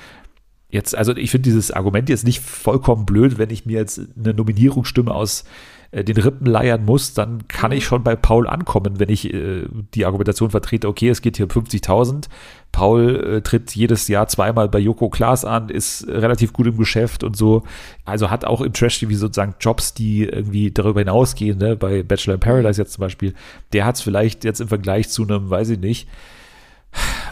jetzt, 0.70 0.96
also 0.96 1.16
ich 1.16 1.32
finde 1.32 1.44
dieses 1.44 1.72
Argument 1.72 2.10
jetzt 2.10 2.24
nicht 2.24 2.40
vollkommen 2.42 3.06
blöd, 3.06 3.38
wenn 3.38 3.50
ich 3.50 3.66
mir 3.66 3.78
jetzt 3.78 4.02
eine 4.18 4.34
Nominierungsstimme 4.34 5.14
aus 5.14 5.44
äh, 5.92 6.04
den 6.04 6.18
Rippen 6.18 6.48
leiern 6.48 6.86
muss, 6.86 7.14
dann 7.14 7.48
kann 7.48 7.72
ich 7.72 7.86
schon 7.86 8.04
bei 8.04 8.16
Paul 8.16 8.48
ankommen, 8.48 9.00
wenn 9.00 9.10
ich 9.10 9.34
äh, 9.34 9.64
die 9.94 10.06
Argumentation 10.06 10.50
vertrete, 10.50 10.88
okay, 10.88 11.10
es 11.10 11.22
geht 11.22 11.38
hier 11.38 11.46
um 11.46 11.52
50.000. 11.52 12.26
Paul 12.72 13.16
äh, 13.16 13.42
tritt 13.42 13.76
jedes 13.76 14.08
Jahr 14.08 14.28
zweimal 14.28 14.70
bei 14.70 14.80
Joko 14.80 15.10
Klaas 15.10 15.44
an, 15.44 15.68
ist 15.68 16.08
relativ 16.08 16.54
gut 16.54 16.68
im 16.68 16.78
Geschäft 16.78 17.24
und 17.24 17.36
so. 17.36 17.64
Also 18.06 18.30
hat 18.30 18.46
auch 18.46 18.62
im 18.62 18.72
Trash-TV 18.72 19.14
sozusagen 19.14 19.56
Jobs, 19.60 19.94
die 19.94 20.24
irgendwie 20.24 20.72
darüber 20.72 21.02
hinausgehen, 21.02 21.58
ne? 21.58 21.76
bei 21.76 22.04
Bachelor 22.04 22.36
in 22.36 22.40
Paradise 22.40 22.82
jetzt 22.82 22.94
zum 22.94 23.02
Beispiel. 23.02 23.34
Der 23.74 23.86
hat 23.86 23.96
es 23.96 24.02
vielleicht 24.02 24.46
jetzt 24.46 24.62
im 24.62 24.70
Vergleich 24.70 25.10
zu 25.10 25.24
einem, 25.24 25.50
weiß 25.50 25.70
ich 25.70 25.80
nicht, 25.80 26.08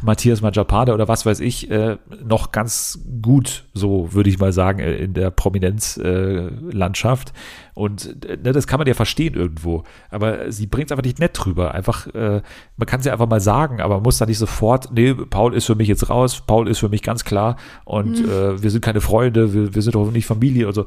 Matthias 0.02 0.42
Majapane 0.42 0.94
oder 0.94 1.08
was 1.08 1.26
weiß 1.26 1.40
ich, 1.42 1.70
äh, 1.70 1.98
noch 2.24 2.52
ganz 2.52 3.00
gut, 3.22 3.66
so 3.74 4.14
würde 4.14 4.30
ich 4.30 4.40
mal 4.40 4.54
sagen, 4.54 4.80
äh, 4.80 4.96
in 4.96 5.14
der 5.14 5.32
Prominenzlandschaft. 5.32 7.34
und 7.74 8.26
äh, 8.26 8.38
ne, 8.38 8.52
das 8.52 8.68
kann 8.68 8.80
man 8.80 8.88
ja 8.88 8.94
verstehen 8.94 9.36
irgendwo. 9.36 9.84
Aber 10.10 10.52
sie 10.52 10.68
bringt 10.68 10.88
es 10.88 10.92
einfach 10.92 11.04
nicht 11.04 11.20
nett 11.20 11.32
drüber. 11.34 11.74
Einfach, 11.74 12.08
äh, 12.08 12.42
man 12.78 12.86
kann 12.86 13.02
es 13.02 13.06
ja 13.06 13.14
einfach 13.14 13.30
mal 13.30 13.42
sagen, 13.42 13.82
aber 13.82 13.96
man 13.96 14.04
muss 14.04 14.18
da 14.18 14.26
nicht 14.26 14.38
sofort, 14.38 14.90
nee, 14.94 15.14
Paul 15.14 15.54
ist 15.54 15.66
für 15.66 15.76
mich 15.76 15.88
jetzt 15.88 16.10
raus, 16.10 16.42
Paul 16.46 16.68
ist 16.68 16.80
für 16.80 16.90
mich 16.90 17.04
ganz 17.04 17.26
klar 17.26 17.58
und 17.86 18.20
äh, 18.20 18.62
wir 18.62 18.72
sind 18.72 18.84
keine 18.84 19.02
Freunde, 19.02 19.54
wir, 19.54 19.76
wir 19.76 19.82
sind 19.82 19.96
doch 19.96 20.12
nicht 20.12 20.26
Familie 20.26 20.68
und 20.68 20.74
so. 20.74 20.86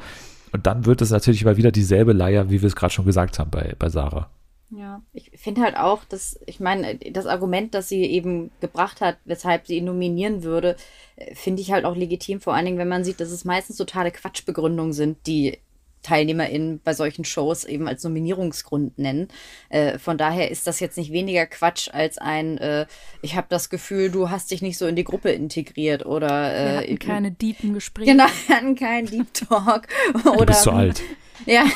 Und 0.52 0.66
dann 0.66 0.84
wird 0.84 1.00
es 1.00 1.10
natürlich 1.10 1.44
mal 1.44 1.56
wieder 1.56 1.72
dieselbe 1.72 2.12
Leier, 2.12 2.50
wie 2.50 2.60
wir 2.60 2.66
es 2.66 2.76
gerade 2.76 2.92
schon 2.92 3.06
gesagt 3.06 3.38
haben 3.38 3.50
bei, 3.50 3.74
bei 3.78 3.88
Sarah. 3.88 4.28
Ja, 4.74 5.02
ich 5.12 5.30
finde 5.34 5.60
halt 5.60 5.76
auch, 5.76 6.04
dass, 6.04 6.40
ich 6.46 6.58
meine, 6.58 6.96
das 6.96 7.26
Argument, 7.26 7.74
das 7.74 7.90
sie 7.90 8.04
eben 8.04 8.50
gebracht 8.60 9.02
hat, 9.02 9.18
weshalb 9.26 9.66
sie 9.66 9.76
ihn 9.76 9.84
nominieren 9.84 10.44
würde, 10.44 10.76
äh, 11.16 11.34
finde 11.34 11.60
ich 11.60 11.72
halt 11.72 11.84
auch 11.84 11.94
legitim, 11.94 12.40
vor 12.40 12.54
allen 12.54 12.64
Dingen, 12.64 12.78
wenn 12.78 12.88
man 12.88 13.04
sieht, 13.04 13.20
dass 13.20 13.30
es 13.30 13.44
meistens 13.44 13.76
totale 13.76 14.10
Quatschbegründungen 14.10 14.94
sind, 14.94 15.26
die 15.26 15.58
TeilnehmerInnen 16.02 16.80
bei 16.82 16.94
solchen 16.94 17.24
Shows 17.24 17.64
eben 17.64 17.86
als 17.86 18.02
Nominierungsgrund 18.02 18.98
nennen. 18.98 19.28
Äh, 19.68 19.98
von 19.98 20.18
daher 20.18 20.50
ist 20.50 20.66
das 20.66 20.80
jetzt 20.80 20.96
nicht 20.96 21.12
weniger 21.12 21.46
Quatsch 21.46 21.88
als 21.92 22.18
ein, 22.18 22.58
äh, 22.58 22.86
ich 23.20 23.36
habe 23.36 23.46
das 23.50 23.70
Gefühl, 23.70 24.10
du 24.10 24.30
hast 24.30 24.50
dich 24.50 24.62
nicht 24.62 24.78
so 24.78 24.86
in 24.86 24.96
die 24.96 25.04
Gruppe 25.04 25.30
integriert 25.30 26.06
oder 26.06 26.28
Wir 26.28 26.56
äh, 26.56 26.76
hatten 26.78 26.98
keine 26.98 27.30
deepen 27.30 27.74
Gespräche. 27.74 28.10
Genau, 28.10 28.26
wir 28.46 28.56
hatten 28.56 28.74
keinen 28.74 29.06
Deep 29.06 29.34
Talk. 29.34 29.86
Du 30.24 30.32
oder, 30.32 30.46
bist 30.46 30.62
zu 30.62 30.72
alt. 30.72 31.02
Ja, 31.46 31.64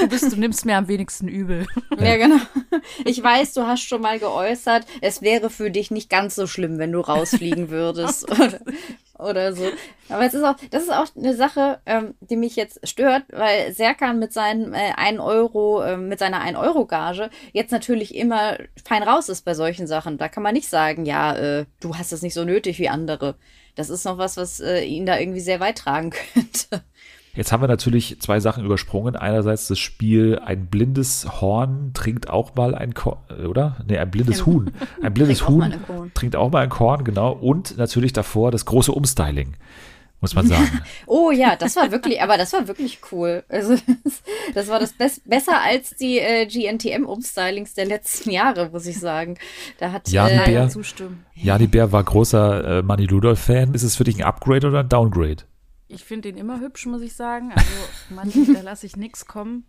Du, 0.00 0.08
bist, 0.08 0.32
du 0.32 0.36
nimmst 0.36 0.64
mir 0.64 0.76
am 0.76 0.88
wenigsten 0.88 1.28
übel. 1.28 1.66
ja, 1.98 2.16
genau. 2.16 2.36
Ich 3.04 3.22
weiß, 3.22 3.54
du 3.54 3.66
hast 3.66 3.82
schon 3.82 4.02
mal 4.02 4.18
geäußert, 4.18 4.86
es 5.00 5.22
wäre 5.22 5.50
für 5.50 5.70
dich 5.70 5.90
nicht 5.90 6.10
ganz 6.10 6.34
so 6.34 6.46
schlimm, 6.46 6.78
wenn 6.78 6.92
du 6.92 7.00
rausfliegen 7.00 7.70
würdest 7.70 8.30
oder, 8.30 8.60
oder 9.18 9.52
so. 9.54 9.64
Aber 10.08 10.24
es 10.24 10.34
ist 10.34 10.42
auch, 10.42 10.56
das 10.70 10.84
ist 10.84 10.92
auch 10.92 11.06
eine 11.16 11.34
Sache, 11.34 11.80
ähm, 11.86 12.14
die 12.20 12.36
mich 12.36 12.56
jetzt 12.56 12.86
stört, 12.88 13.24
weil 13.30 13.72
Serkan 13.72 14.18
mit 14.18 14.32
seinen 14.32 14.74
äh, 14.74 14.92
1 14.96 15.20
Euro, 15.20 15.82
äh, 15.82 15.96
mit 15.96 16.18
seiner 16.18 16.40
1 16.40 16.58
Euro 16.58 16.86
Gage 16.86 17.30
jetzt 17.52 17.70
natürlich 17.70 18.14
immer 18.14 18.58
fein 18.84 19.02
raus 19.02 19.28
ist 19.28 19.44
bei 19.44 19.54
solchen 19.54 19.86
Sachen. 19.86 20.18
Da 20.18 20.28
kann 20.28 20.42
man 20.42 20.54
nicht 20.54 20.68
sagen, 20.68 21.04
ja, 21.04 21.34
äh, 21.36 21.66
du 21.80 21.96
hast 21.96 22.12
es 22.12 22.22
nicht 22.22 22.34
so 22.34 22.44
nötig 22.44 22.78
wie 22.78 22.88
andere. 22.88 23.36
Das 23.74 23.88
ist 23.88 24.04
noch 24.04 24.18
was, 24.18 24.36
was 24.36 24.60
äh, 24.60 24.82
ihn 24.84 25.06
da 25.06 25.18
irgendwie 25.18 25.40
sehr 25.40 25.60
weit 25.60 25.78
tragen 25.78 26.10
könnte. 26.34 26.84
Jetzt 27.34 27.50
haben 27.50 27.62
wir 27.62 27.68
natürlich 27.68 28.20
zwei 28.20 28.40
Sachen 28.40 28.64
übersprungen. 28.64 29.16
Einerseits 29.16 29.66
das 29.68 29.78
Spiel, 29.78 30.38
ein 30.44 30.66
blindes 30.66 31.40
Horn 31.40 31.92
trinkt 31.94 32.28
auch 32.28 32.54
mal 32.54 32.74
ein 32.74 32.92
Korn, 32.92 33.18
oder? 33.48 33.76
Nee, 33.86 33.96
ein 33.98 34.10
blindes 34.10 34.44
Huhn. 34.44 34.70
Ein 35.02 35.14
blindes 35.14 35.38
Trinkt 35.38 35.50
auch 35.50 35.68
Huhn 35.78 35.86
Korn. 35.86 36.10
trinkt 36.14 36.36
auch 36.36 36.50
mal 36.50 36.62
ein 36.62 36.68
Korn, 36.68 37.04
genau. 37.04 37.32
Und 37.32 37.78
natürlich 37.78 38.12
davor 38.12 38.50
das 38.50 38.66
große 38.66 38.92
Umstyling, 38.92 39.54
muss 40.20 40.34
man 40.34 40.46
sagen. 40.46 40.82
Oh 41.06 41.30
ja, 41.30 41.56
das 41.56 41.74
war 41.76 41.90
wirklich, 41.90 42.20
aber 42.20 42.36
das 42.36 42.52
war 42.52 42.68
wirklich 42.68 42.98
cool. 43.12 43.44
Also 43.48 43.76
das 44.54 44.68
war 44.68 44.78
das 44.78 44.92
Best, 44.92 45.22
besser 45.28 45.58
als 45.62 45.90
die 45.96 46.18
äh, 46.18 46.44
GNTM-Umstylings 46.46 47.72
der 47.74 47.86
letzten 47.86 48.30
Jahre, 48.30 48.68
muss 48.70 48.86
ich 48.86 48.98
sagen. 49.00 49.38
Da 49.78 49.92
hat 49.92 50.08
Ja, 50.10 50.28
äh, 50.28 50.44
die 50.44 50.50
Bär- 50.52 50.68
zustimmen. 50.68 51.24
Jani 51.34 51.66
Bär 51.66 51.92
war 51.92 52.04
großer 52.04 52.78
äh, 52.78 52.82
Manny 52.82 53.06
Ludolf-Fan. 53.06 53.72
Ist 53.74 53.82
es 53.84 53.96
für 53.96 54.04
dich 54.04 54.16
ein 54.18 54.22
Upgrade 54.24 54.66
oder 54.68 54.80
ein 54.80 54.88
Downgrade? 54.90 55.44
Ich 55.92 56.04
finde 56.04 56.30
den 56.32 56.38
immer 56.38 56.60
hübsch, 56.60 56.86
muss 56.86 57.02
ich 57.02 57.14
sagen. 57.14 57.52
Also, 57.54 57.70
Mann, 58.10 58.30
da 58.54 58.60
lasse 58.62 58.86
ich 58.86 58.96
nichts 58.96 59.26
kommen. 59.26 59.64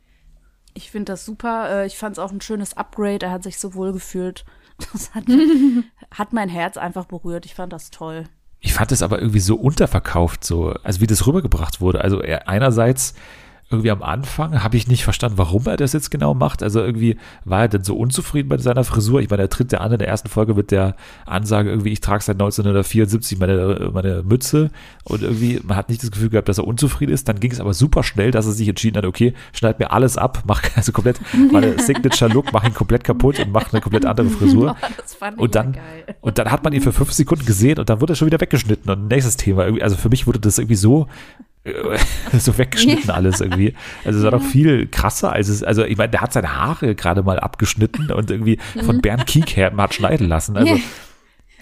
Ich 0.73 0.89
finde 0.89 1.11
das 1.11 1.25
super. 1.25 1.69
Äh, 1.83 1.85
Ich 1.87 1.97
fand 1.97 2.13
es 2.17 2.19
auch 2.19 2.31
ein 2.31 2.41
schönes 2.41 2.75
Upgrade. 2.75 3.25
Er 3.25 3.31
hat 3.31 3.43
sich 3.43 3.59
so 3.59 3.73
wohl 3.75 3.93
gefühlt. 3.93 4.45
Das 4.91 5.13
hat, 5.13 5.25
hat 6.11 6.33
mein 6.33 6.49
Herz 6.49 6.77
einfach 6.77 7.05
berührt. 7.05 7.45
Ich 7.45 7.55
fand 7.55 7.71
das 7.73 7.91
toll. 7.91 8.23
Ich 8.59 8.73
fand 8.73 8.91
es 8.91 9.03
aber 9.03 9.19
irgendwie 9.19 9.41
so 9.41 9.55
unterverkauft, 9.55 10.45
so, 10.45 10.69
also 10.83 11.01
wie 11.01 11.07
das 11.07 11.27
rübergebracht 11.27 11.81
wurde. 11.81 12.01
Also 12.01 12.21
er, 12.21 12.47
einerseits 12.47 13.13
irgendwie 13.73 13.91
am 13.91 14.03
Anfang 14.03 14.63
habe 14.63 14.77
ich 14.77 14.87
nicht 14.87 15.03
verstanden, 15.03 15.37
warum 15.37 15.65
er 15.65 15.77
das 15.77 15.93
jetzt 15.93 16.11
genau 16.11 16.33
macht. 16.33 16.63
Also 16.63 16.79
irgendwie 16.79 17.17
war 17.43 17.61
er 17.61 17.67
denn 17.67 17.83
so 17.83 17.95
unzufrieden 17.97 18.49
bei 18.49 18.57
seiner 18.57 18.83
Frisur. 18.83 19.21
Ich 19.21 19.29
meine, 19.29 19.41
er 19.41 19.49
tritt 19.49 19.71
ja 19.71 19.79
an 19.79 19.91
in 19.91 19.97
der 19.99 20.07
ersten 20.07 20.29
Folge 20.29 20.53
mit 20.53 20.71
der 20.71 20.95
Ansage 21.25 21.69
irgendwie, 21.69 21.91
ich 21.91 22.01
trage 22.01 22.23
seit 22.23 22.35
1974 22.35 23.39
meine, 23.39 23.89
meine 23.93 24.23
Mütze 24.23 24.69
und 25.03 25.23
irgendwie, 25.23 25.59
man 25.63 25.75
hat 25.75 25.89
nicht 25.89 26.01
das 26.03 26.11
Gefühl 26.11 26.29
gehabt, 26.29 26.47
dass 26.47 26.57
er 26.57 26.67
unzufrieden 26.67 27.11
ist. 27.11 27.27
Dann 27.27 27.39
ging 27.39 27.51
es 27.51 27.59
aber 27.59 27.73
super 27.73 28.03
schnell, 28.03 28.31
dass 28.31 28.45
er 28.45 28.51
sich 28.51 28.67
entschieden 28.67 28.97
hat, 28.97 29.05
okay, 29.05 29.33
schneid 29.51 29.79
mir 29.79 29.91
alles 29.91 30.17
ab, 30.17 30.43
mach 30.45 30.61
also 30.75 30.91
komplett 30.91 31.19
meine 31.51 31.79
Signature-Look, 31.81 32.53
mach 32.53 32.63
ihn 32.63 32.73
komplett 32.73 33.03
kaputt 33.03 33.39
und 33.39 33.51
mach 33.51 33.73
eine 33.73 33.81
komplett 33.81 34.05
andere 34.05 34.29
Frisur. 34.29 34.75
Das 34.97 35.15
fand 35.15 35.37
ich 35.37 35.41
Und 35.43 35.55
dann, 35.55 35.73
geil. 35.73 36.15
und 36.21 36.37
dann 36.37 36.51
hat 36.51 36.63
man 36.63 36.73
ihn 36.73 36.81
für 36.81 36.93
fünf 36.93 37.11
Sekunden 37.11 37.45
gesehen 37.45 37.79
und 37.79 37.89
dann 37.89 38.01
wurde 38.01 38.13
er 38.13 38.15
schon 38.15 38.27
wieder 38.27 38.39
weggeschnitten. 38.39 38.91
Und 38.91 39.07
nächstes 39.07 39.37
Thema. 39.37 39.63
Also 39.81 39.95
für 39.95 40.09
mich 40.09 40.27
wurde 40.27 40.39
das 40.39 40.57
irgendwie 40.57 40.75
so, 40.75 41.07
so 42.37 42.57
weggeschnitten 42.57 43.09
alles 43.09 43.41
irgendwie. 43.41 43.73
Also 44.03 44.19
es 44.19 44.25
war 44.25 44.31
doch 44.31 44.41
viel 44.41 44.87
krasser 44.87 45.31
als 45.31 45.47
es, 45.47 45.63
also 45.63 45.83
ich 45.83 45.97
meine, 45.97 46.09
der 46.09 46.21
hat 46.21 46.33
seine 46.33 46.57
Haare 46.57 46.95
gerade 46.95 47.23
mal 47.23 47.39
abgeschnitten 47.39 48.11
und 48.11 48.29
irgendwie 48.29 48.59
von 48.83 49.01
Bernd 49.01 49.27
Kiekherben 49.27 49.79
hat 49.81 49.93
schneiden 49.93 50.27
lassen. 50.27 50.57
Also, 50.57 50.79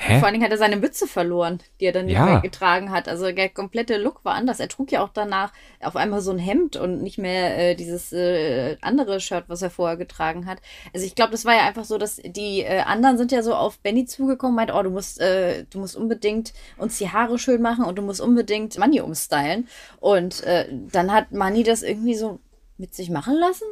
hä? 0.02 0.20
Vor 0.20 0.26
allen 0.26 0.34
Dingen 0.34 0.44
hat 0.44 0.52
er 0.52 0.58
seine 0.58 0.78
Mütze 0.78 1.08
verloren, 1.08 1.60
die 1.80 1.86
er 1.86 1.92
dann 1.92 2.06
nicht 2.06 2.16
Ja. 2.16 2.26
mehr 2.26 2.40
getragen 2.42 2.92
hat. 2.92 3.08
Also 3.08 3.32
der 3.32 3.50
komplette 3.50 3.98
Look 3.98 4.24
war 4.26 4.34
anders. 4.36 4.60
Er 4.60 4.68
trug 4.68 4.92
ja 4.92 5.04
auch 5.04 5.10
danach 5.14 5.54
auf 5.82 5.96
einmal 5.96 6.22
so 6.22 6.32
ein 6.32 6.40
Hemd 6.40 6.76
und 6.76 7.02
nicht 7.02 7.18
mehr 7.18 7.58
äh, 7.58 7.76
dieses 7.76 8.12
äh, 8.14 8.78
andere 8.82 9.20
Shirt, 9.20 9.46
was 9.48 9.62
er 9.62 9.70
vorher 9.70 9.98
getragen 9.98 10.46
hat. 10.46 10.58
Also 10.94 11.06
ich 11.06 11.16
glaube, 11.16 11.32
das 11.32 11.46
war 11.46 11.54
ja 11.56 11.66
einfach 11.68 11.86
so, 11.86 11.98
dass 11.98 12.18
die 12.18 12.62
äh, 12.62 12.82
anderen 12.82 13.18
sind 13.18 13.32
ja 13.32 13.44
so 13.44 13.54
auf 13.56 13.80
Benny 13.80 14.06
zugekommen, 14.06 14.56
meint, 14.56 14.74
oh, 14.74 14.84
du 14.84 14.90
musst, 14.90 15.22
äh, 15.22 15.66
du 15.70 15.80
musst 15.80 15.96
unbedingt 15.96 16.54
uns 16.78 16.98
die 16.98 17.10
Haare 17.10 17.38
schön 17.40 17.62
machen 17.62 17.86
und 17.86 17.98
du 17.98 18.02
musst 18.02 18.22
unbedingt 18.22 18.78
Manni 18.78 19.02
umstylen. 19.02 19.68
Und 20.00 20.44
äh, 20.44 20.66
dann 20.92 21.12
hat 21.14 21.32
Manni 21.32 21.64
das 21.64 21.84
irgendwie 21.84 22.16
so 22.16 22.40
mit 22.78 22.96
sich 22.96 23.10
machen 23.10 23.36
lassen. 23.36 23.66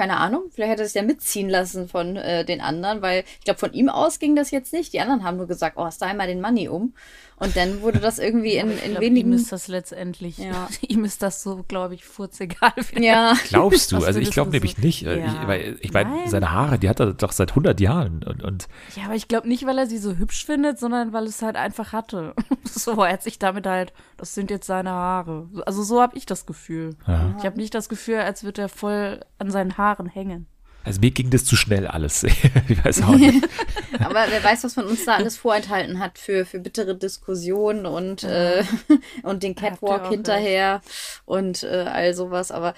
Keine 0.00 0.16
Ahnung, 0.16 0.44
vielleicht 0.50 0.70
hätte 0.70 0.82
er 0.84 0.86
es 0.86 0.94
ja 0.94 1.02
mitziehen 1.02 1.50
lassen 1.50 1.86
von 1.86 2.16
äh, 2.16 2.42
den 2.42 2.62
anderen, 2.62 3.02
weil 3.02 3.22
ich 3.38 3.44
glaube, 3.44 3.60
von 3.60 3.74
ihm 3.74 3.90
aus 3.90 4.18
ging 4.18 4.34
das 4.34 4.50
jetzt 4.50 4.72
nicht. 4.72 4.94
Die 4.94 5.00
anderen 5.00 5.24
haben 5.24 5.36
nur 5.36 5.46
gesagt, 5.46 5.76
oh, 5.76 5.90
style 5.90 6.14
mal 6.14 6.26
den 6.26 6.40
Money 6.40 6.70
um. 6.70 6.94
Und 7.40 7.56
dann 7.56 7.80
wurde 7.80 7.98
das 7.98 8.18
irgendwie 8.20 8.54
in, 8.56 8.70
Ich 8.70 8.84
in 8.84 8.90
glaub, 8.92 9.00
wenigen. 9.02 9.30
ihm 9.30 9.34
ist 9.34 9.50
das 9.50 9.66
letztendlich, 9.66 10.38
Ja. 10.38 10.68
ihm 10.86 11.04
ist 11.04 11.22
das 11.22 11.42
so, 11.42 11.64
glaube 11.66 11.94
ich, 11.94 12.04
furzegal. 12.04 12.72
ja, 12.98 13.34
Glaubst 13.48 13.90
du? 13.90 13.96
Was 13.96 14.04
Also 14.04 14.20
ich 14.20 14.30
glaube 14.30 14.50
nämlich 14.50 14.76
so- 14.76 14.82
nicht. 14.82 15.04
äh, 15.06 15.18
Ja. 15.20 15.26
Ich, 15.42 15.48
weil, 15.48 15.76
ich 15.80 15.92
meine, 15.92 16.28
seine 16.28 16.52
Haare, 16.52 16.78
die 16.78 16.88
hat 16.88 17.00
er 17.00 17.14
doch 17.14 17.32
seit 17.32 17.50
100 17.50 17.80
Jahren. 17.80 18.22
Und, 18.22 18.44
und 18.44 18.68
Ja, 18.94 19.06
aber 19.06 19.14
ich 19.14 19.26
glaube 19.26 19.48
nicht, 19.48 19.66
weil 19.66 19.78
er 19.78 19.86
sie 19.86 19.98
so 19.98 20.14
hübsch 20.16 20.44
findet, 20.44 20.78
sondern 20.78 21.12
weil 21.12 21.24
es 21.24 21.42
halt 21.42 21.56
einfach 21.56 21.92
hatte. 21.92 22.34
So, 22.72 23.02
er 23.02 23.14
hat 23.14 23.22
sich 23.22 23.38
damit 23.40 23.66
halt, 23.66 23.92
das 24.16 24.34
sind 24.34 24.48
jetzt 24.50 24.66
seine 24.66 24.90
Haare. 24.90 25.48
Also 25.66 25.82
so 25.82 26.00
habe 26.00 26.16
ich 26.16 26.24
das 26.24 26.46
Gefühl. 26.46 26.94
Ja. 27.06 27.34
Ich 27.38 27.44
habe 27.44 27.56
nicht 27.56 27.74
das 27.74 27.88
Gefühl, 27.88 28.18
als 28.20 28.44
würde 28.44 28.62
er 28.62 28.68
voll 28.68 29.20
an 29.38 29.50
seinen 29.50 29.76
Haaren 29.76 30.06
hängen. 30.06 30.46
Also 30.84 31.00
mir 31.00 31.10
ging 31.10 31.30
das 31.30 31.44
zu 31.44 31.56
schnell 31.56 31.86
alles. 31.86 32.24
ich 32.68 32.84
weiß 32.84 33.02
auch 33.02 33.16
nicht. 33.16 33.46
aber 33.98 34.24
wer 34.30 34.42
weiß, 34.42 34.64
was 34.64 34.76
man 34.76 34.86
uns 34.86 35.04
da 35.04 35.16
alles 35.16 35.36
vorenthalten 35.36 35.98
hat 35.98 36.18
für, 36.18 36.44
für 36.44 36.58
bittere 36.58 36.96
Diskussionen 36.96 37.86
und, 37.86 38.24
äh, 38.24 38.64
und 39.22 39.42
den 39.42 39.54
Catwalk 39.54 40.08
hinterher 40.08 40.80
und 41.26 41.62
äh, 41.62 41.86
all 41.88 42.14
sowas. 42.14 42.50
Aber 42.50 42.74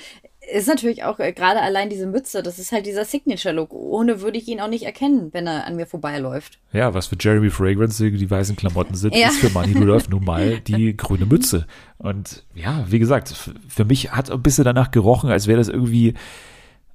ist 0.50 0.66
natürlich 0.66 1.04
auch 1.04 1.20
äh, 1.20 1.32
gerade 1.32 1.60
allein 1.60 1.88
diese 1.88 2.06
Mütze, 2.06 2.42
das 2.42 2.58
ist 2.58 2.72
halt 2.72 2.86
dieser 2.86 3.04
Signature-Look. 3.04 3.72
Ohne 3.72 4.20
würde 4.22 4.38
ich 4.38 4.48
ihn 4.48 4.60
auch 4.60 4.68
nicht 4.68 4.84
erkennen, 4.84 5.28
wenn 5.32 5.46
er 5.46 5.66
an 5.66 5.76
mir 5.76 5.86
vorbeiläuft. 5.86 6.58
Ja, 6.72 6.94
was 6.94 7.06
für 7.06 7.16
Jeremy 7.18 7.50
Fragrance 7.50 8.10
die 8.10 8.30
weißen 8.30 8.56
Klamotten 8.56 8.94
sind, 8.94 9.14
Ja. 9.14 9.28
ist 9.28 9.38
für 9.38 9.50
Manny 9.50 9.78
Rudolph 9.78 10.08
nun 10.08 10.24
mal 10.24 10.58
die 10.60 10.96
grüne 10.96 11.26
Mütze. 11.26 11.66
Und 11.98 12.44
ja, 12.54 12.84
wie 12.88 12.98
gesagt, 12.98 13.32
für 13.68 13.84
mich 13.84 14.10
hat 14.10 14.30
ein 14.30 14.42
bisschen 14.42 14.64
danach 14.64 14.90
gerochen, 14.90 15.30
als 15.30 15.46
wäre 15.46 15.58
das 15.58 15.68
irgendwie, 15.68 16.14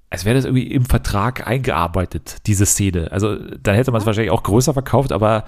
als 0.10 0.24
wäre 0.26 0.36
das 0.36 0.46
irgendwie 0.46 0.67
im 0.67 0.86
Vertrag 0.86 1.46
eingearbeitet, 1.48 2.38
diese 2.48 2.65
Szene. 2.65 3.12
Also 3.12 3.36
dann 3.36 3.76
hätte 3.76 3.91
man 3.91 4.00
es 4.02 4.06
wahrscheinlich 4.08 4.32
auch 4.32 4.43
größer 4.43 4.74
verkauft, 4.74 5.12
aber 5.12 5.43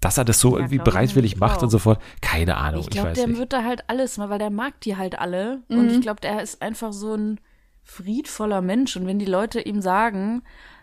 dass 0.00 0.16
er 0.16 0.24
das 0.24 0.40
so 0.40 0.52
Ja, 0.52 0.60
irgendwie 0.60 0.76
ich 0.76 0.82
bereitwillig 0.82 1.36
macht 1.36 1.58
auch. 1.58 1.64
und 1.64 1.70
so 1.70 1.78
fort, 1.78 2.00
keine 2.22 2.56
Ahnung, 2.56 2.80
ich 2.80 2.86
ich, 2.86 2.92
glaube, 2.92 3.12
der 3.12 3.26
nicht. 3.26 3.38
wird 3.38 3.52
da 3.52 3.64
halt 3.64 3.84
alles 3.88 4.16
mal, 4.16 4.30
weil 4.30 4.38
der 4.38 4.50
mag 4.50 4.80
die 4.80 4.96
halt 4.96 5.18
alle. 5.18 5.62
Und 5.68 5.90
ich 5.90 6.00
glaube, 6.00 6.20
der 6.22 6.42
ist 6.42 6.62
einfach 6.62 6.92
so 6.92 7.14
ein 7.14 7.38
friedvoller 7.84 8.62
Mensch. 8.62 8.96
Und 8.96 9.06
wenn 9.06 9.18
die 9.18 9.26
Leute 9.26 9.60
ihm 9.60 9.82
sagen, 9.82 10.42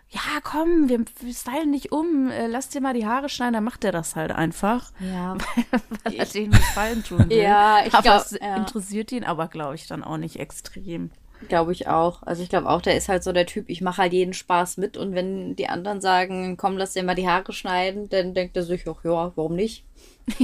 ja, 0.09 0.21
komm, 0.43 0.87
wir, 0.87 0.99
wir 1.19 1.33
stylen 1.33 1.71
dich 1.73 1.91
um, 1.91 2.29
äh, 2.29 2.47
lass 2.47 2.69
dir 2.69 2.79
mal 2.81 2.93
die 2.93 3.05
Haare 3.07 3.27
schneiden, 3.27 3.53
dann 3.55 3.63
macht 3.63 3.83
er 3.83 3.91
das 3.91 4.15
halt 4.15 4.31
einfach, 4.31 4.91
Ja, 4.99 5.35
weil 6.03 6.13
er 6.15 6.25
denen 6.25 6.51
Gefallen 6.51 7.03
tun 7.03 7.29
will. 7.29 7.37
Ja, 7.37 7.79
ich 7.85 7.93
aber 7.93 8.03
glaub, 8.03 8.21
es 8.21 8.31
ja. 8.39 8.55
interessiert 8.55 9.11
ihn 9.11 9.23
aber, 9.25 9.47
glaube 9.47 9.75
ich, 9.75 9.87
dann 9.87 10.03
auch 10.03 10.17
nicht 10.17 10.39
extrem. 10.39 11.11
Glaube 11.47 11.71
ich 11.71 11.87
auch. 11.87 12.23
Also 12.23 12.43
ich 12.43 12.49
glaube 12.49 12.69
auch, 12.69 12.81
der 12.81 12.95
ist 12.95 13.09
halt 13.09 13.23
so 13.23 13.31
der 13.31 13.45
Typ, 13.45 13.65
ich 13.69 13.81
mache 13.81 14.01
halt 14.01 14.13
jeden 14.13 14.33
Spaß 14.33 14.77
mit 14.77 14.97
und 14.97 15.13
wenn 15.13 15.55
die 15.55 15.69
anderen 15.69 16.01
sagen, 16.01 16.57
komm, 16.57 16.77
lass 16.77 16.93
dir 16.93 17.03
mal 17.03 17.15
die 17.15 17.27
Haare 17.27 17.53
schneiden, 17.53 18.09
dann 18.09 18.33
denkt 18.33 18.57
er 18.57 18.63
sich 18.63 18.87
auch, 18.87 19.03
ja, 19.03 19.31
warum 19.35 19.55
nicht? 19.55 19.83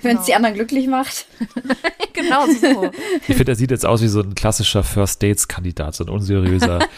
Wenn 0.00 0.16
es 0.16 0.24
die 0.24 0.34
anderen 0.34 0.54
glücklich 0.54 0.86
macht. 0.86 1.26
genau 2.14 2.46
so. 2.46 2.90
Ich 3.28 3.36
finde, 3.36 3.52
er 3.52 3.56
sieht 3.56 3.70
jetzt 3.70 3.84
aus 3.84 4.00
wie 4.00 4.08
so 4.08 4.20
ein 4.20 4.34
klassischer 4.34 4.82
First 4.82 5.22
Dates-Kandidat, 5.22 5.94
so 5.94 6.04
ein 6.04 6.08
unseriöser 6.08 6.78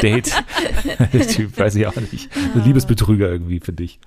Date-Typ, 0.00 1.58
weiß 1.58 1.74
ich 1.74 1.86
auch 1.88 1.96
nicht. 1.96 2.30
Ein 2.54 2.62
Liebesbetrüger 2.64 3.28
irgendwie, 3.28 3.58
finde 3.58 3.82
ich. 3.82 3.98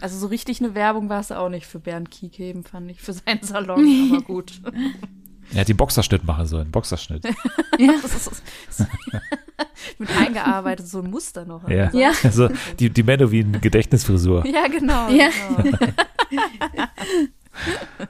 Also 0.00 0.18
so 0.18 0.28
richtig 0.28 0.60
eine 0.60 0.74
Werbung 0.74 1.10
war 1.10 1.20
es 1.20 1.30
auch 1.30 1.50
nicht 1.50 1.66
für 1.66 1.78
Bernd 1.78 2.10
Kiekeben, 2.10 2.64
fand 2.64 2.90
ich, 2.90 3.02
für 3.02 3.12
seinen 3.12 3.42
Salon, 3.42 4.10
aber 4.10 4.22
gut. 4.22 4.62
Er 5.54 5.62
hat 5.62 5.68
den 5.68 5.76
Boxerschnitt 5.76 6.24
machen 6.24 6.46
sollen, 6.46 6.70
Boxerschnitt. 6.70 7.24
Das 8.02 8.14
ist, 8.14 8.42
das 8.66 8.86
mit 9.98 10.10
eingearbeitet, 10.14 10.86
so 10.86 11.00
ein 11.00 11.10
Muster 11.10 11.46
noch. 11.46 11.66
Ja. 11.66 11.90
Ja. 11.94 12.12
Also 12.22 12.50
die, 12.78 12.90
die 12.90 13.02
Menowin 13.02 13.60
Gedächtnisfrisur. 13.60 14.44
Ja, 14.52 14.66
genau. 14.66 15.08
Ja. 15.08 15.30
genau. 15.62 16.86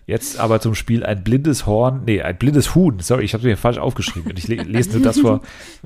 Jetzt 0.07 0.41
aber 0.41 0.61
zum 0.61 0.75
Spiel 0.75 1.05
ein 1.05 1.23
blindes 1.23 1.67
Horn, 1.67 2.03
nee, 2.05 2.21
ein 2.21 2.37
blindes 2.37 2.75
Huhn. 2.75 2.99
Sorry, 2.99 3.25
ich 3.25 3.35
habe 3.35 3.47
mir 3.47 3.57
falsch 3.57 3.79
aufgeschrieben. 3.79 4.33
Und 4.33 4.39
ich 4.39 4.49
le 4.49 4.57
lese 4.57 4.91
nur 4.91 5.03
das 5.03 5.21
vor. 5.21 5.41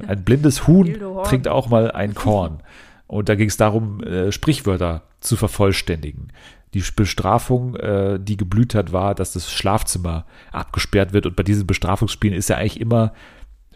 Ein 0.06 0.24
blindes 0.24 0.66
Huhn 0.66 0.96
trinkt 1.24 1.46
auch 1.46 1.68
mal 1.68 1.90
ein 1.90 2.14
Korn. 2.14 2.62
Und 3.06 3.28
da 3.28 3.34
ging 3.34 3.48
es 3.48 3.58
darum, 3.58 4.02
äh, 4.02 4.32
Sprichwörter 4.32 5.02
zu 5.20 5.36
vervollständigen. 5.36 6.32
Die 6.74 6.84
Bestrafung, 6.94 7.76
äh, 7.76 8.18
die 8.20 8.36
geblüht 8.36 8.74
hat, 8.74 8.92
war, 8.92 9.14
dass 9.14 9.32
das 9.32 9.50
Schlafzimmer 9.50 10.26
abgesperrt 10.52 11.12
wird. 11.12 11.26
Und 11.26 11.36
bei 11.36 11.42
diesen 11.42 11.66
Bestrafungsspielen 11.66 12.36
ist 12.36 12.48
ja 12.48 12.56
eigentlich 12.56 12.80
immer 12.80 13.12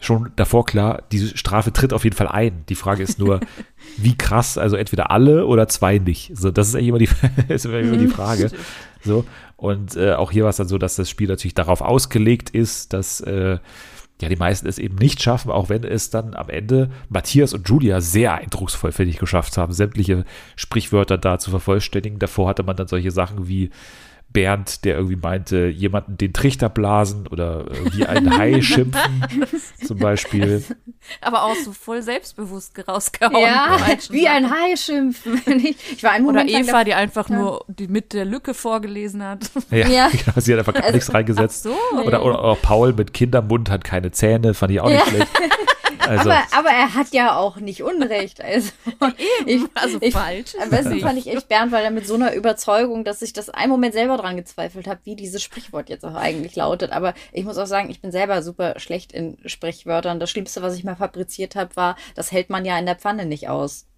schon 0.01 0.31
davor 0.35 0.65
klar, 0.65 1.03
diese 1.11 1.37
Strafe 1.37 1.73
tritt 1.73 1.93
auf 1.93 2.03
jeden 2.03 2.15
Fall 2.15 2.27
ein. 2.27 2.63
Die 2.69 2.75
Frage 2.75 3.03
ist 3.03 3.19
nur, 3.19 3.39
wie 3.97 4.17
krass, 4.17 4.57
also 4.57 4.75
entweder 4.75 5.11
alle 5.11 5.45
oder 5.45 5.67
zwei 5.67 5.97
nicht. 5.97 6.31
So, 6.35 6.51
das 6.51 6.69
ist 6.69 6.75
eigentlich 6.75 6.87
immer 6.89 6.99
die, 6.99 7.09
ist 7.53 7.65
immer 7.65 7.97
die 7.97 8.07
Frage. 8.07 8.51
So, 9.03 9.25
und 9.57 9.95
äh, 9.95 10.13
auch 10.13 10.31
hier 10.31 10.43
war 10.43 10.49
es 10.49 10.57
dann 10.57 10.67
so, 10.67 10.77
dass 10.77 10.95
das 10.95 11.09
Spiel 11.09 11.27
natürlich 11.27 11.53
darauf 11.53 11.81
ausgelegt 11.81 12.49
ist, 12.49 12.93
dass 12.93 13.21
äh, 13.21 13.59
ja, 14.21 14.27
die 14.27 14.35
meisten 14.35 14.67
es 14.67 14.79
eben 14.79 14.95
nicht 14.95 15.21
schaffen, 15.21 15.49
auch 15.49 15.69
wenn 15.69 15.83
es 15.83 16.09
dann 16.09 16.33
am 16.33 16.49
Ende 16.49 16.89
Matthias 17.07 17.53
und 17.53 17.67
Julia 17.67 18.01
sehr 18.01 18.33
eindrucksvoll, 18.33 18.91
finde 18.91 19.11
ich, 19.11 19.19
geschafft 19.19 19.57
haben, 19.57 19.71
sämtliche 19.71 20.25
Sprichwörter 20.55 21.17
da 21.17 21.39
zu 21.39 21.51
vervollständigen. 21.51 22.19
Davor 22.19 22.49
hatte 22.49 22.63
man 22.63 22.75
dann 22.75 22.87
solche 22.87 23.11
Sachen 23.11 23.47
wie 23.47 23.69
Bernd, 24.31 24.85
der 24.85 24.95
irgendwie 24.95 25.15
meinte, 25.15 25.67
jemanden 25.67 26.15
den 26.17 26.33
Trichter 26.33 26.69
blasen 26.69 27.25
oder 27.27 27.65
äh, 27.71 27.93
wie 27.95 28.05
ein 28.05 28.37
Hai 28.37 28.61
schimpfen, 28.61 29.23
zum 29.85 29.97
Beispiel. 29.97 30.63
Aber 31.21 31.43
auch 31.43 31.55
so 31.55 31.71
voll 31.71 32.03
selbstbewusst 32.03 32.73
rausgehauen. 32.87 33.41
Ja, 33.41 33.77
wie 34.11 34.27
ein. 34.27 34.49
Hai 34.51 34.75
schimpfen. 34.75 35.41
Ich 35.47 35.77
ich 35.93 36.03
war 36.03 36.11
Oder 36.13 36.21
Moment 36.21 36.51
lang 36.51 36.63
Eva, 36.63 36.83
die 36.83 36.93
einfach 36.93 37.27
Ja. 37.29 37.35
nur 37.37 37.65
die 37.67 37.87
mit 37.87 38.13
der 38.13 38.25
Lücke 38.25 38.53
vorgelesen 38.53 39.23
hat. 39.23 39.49
Ja, 39.71 39.87
Ja. 39.87 40.09
genau, 40.11 40.33
sie 40.39 40.53
hat 40.53 40.59
einfach 40.59 40.73
gar 40.73 40.91
nichts 40.91 41.11
reingesetzt. 41.13 41.63
so. 41.63 41.75
Oder, 42.05 42.23
oder 42.23 42.39
auch 42.43 42.61
Paul 42.61 42.93
mit 42.93 43.13
Kindermund 43.13 43.69
hat 43.71 43.83
keine 43.83 44.11
Zähne, 44.11 44.53
fand 44.53 44.71
ich 44.71 44.79
auch 44.79 44.89
nicht 44.89 44.99
Ja. 45.05 45.07
schlecht. 45.11 45.27
Also, 45.99 46.29
aber, 46.29 46.41
aber 46.51 46.69
er 46.69 46.93
hat 46.93 47.13
ja 47.13 47.35
auch 47.35 47.57
nicht 47.57 47.83
Unrecht. 47.83 48.41
Also, 48.41 48.71
ich, 49.45 49.61
Also 49.75 49.97
ich, 50.01 50.13
falsch. 50.13 50.55
Am 50.61 50.69
besten 50.69 50.99
fand 50.99 51.19
ich 51.19 51.27
echt 51.27 51.47
Bernd, 51.47 51.71
weil 51.71 51.83
er 51.83 51.91
mit 51.91 52.07
so 52.07 52.15
einer 52.15 52.33
Überzeugung, 52.33 53.03
dass 53.03 53.21
ich 53.21 53.33
das 53.33 53.49
einen 53.49 53.71
Moment 53.71 53.93
selber 53.93 54.17
dran 54.17 54.37
gezweifelt 54.37 54.87
habe, 54.87 54.99
wie 55.03 55.15
dieses 55.15 55.43
Sprichwort 55.43 55.89
jetzt 55.89 56.05
auch 56.05 56.15
eigentlich 56.15 56.55
lautet. 56.55 56.91
Aber 56.91 57.13
ich 57.31 57.45
muss 57.45 57.57
auch 57.57 57.67
sagen, 57.67 57.89
ich 57.89 58.01
bin 58.01 58.11
selber 58.11 58.41
super 58.41 58.79
schlecht 58.79 59.11
in 59.11 59.37
Sprichwörtern. 59.45 60.19
Das 60.19 60.29
Schlimmste, 60.29 60.61
was 60.61 60.75
ich 60.75 60.83
mal 60.83 60.95
fabriziert 60.95 61.55
habe, 61.55 61.75
war, 61.75 61.95
das 62.15 62.31
hält 62.31 62.49
man 62.49 62.65
ja 62.65 62.77
in 62.79 62.85
der 62.85 62.95
Pfanne 62.95 63.25
nicht 63.25 63.49
aus. 63.49 63.88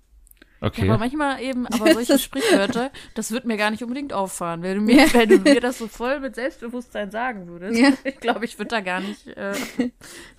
Okay. 0.62 0.86
Ja, 0.86 0.94
aber 0.94 1.00
manchmal 1.00 1.42
eben, 1.42 1.68
aber 1.68 1.94
solche 1.94 2.18
Sprichwörter, 2.18 2.92
das 3.16 3.32
wird 3.32 3.46
mir 3.46 3.58
gar 3.58 3.72
nicht 3.72 3.84
unbedingt 3.84 4.14
auffallen. 4.14 4.62
Wenn 4.62 4.78
du 4.78 4.82
mir, 4.84 5.14
wenn 5.14 5.30
du 5.30 5.40
mir 5.40 5.60
das 5.60 5.80
so 5.80 5.88
voll 5.88 6.20
mit 6.20 6.36
Selbstbewusstsein 6.36 7.12
sagen 7.12 7.48
würdest, 7.48 7.80
Ja. 7.80 7.90
ich 8.04 8.18
glaube, 8.20 8.46
ich 8.46 8.58
würde 8.58 8.70
da 8.70 8.82
gar 8.82 9.02
nicht 9.02 9.28
äh, 9.28 9.54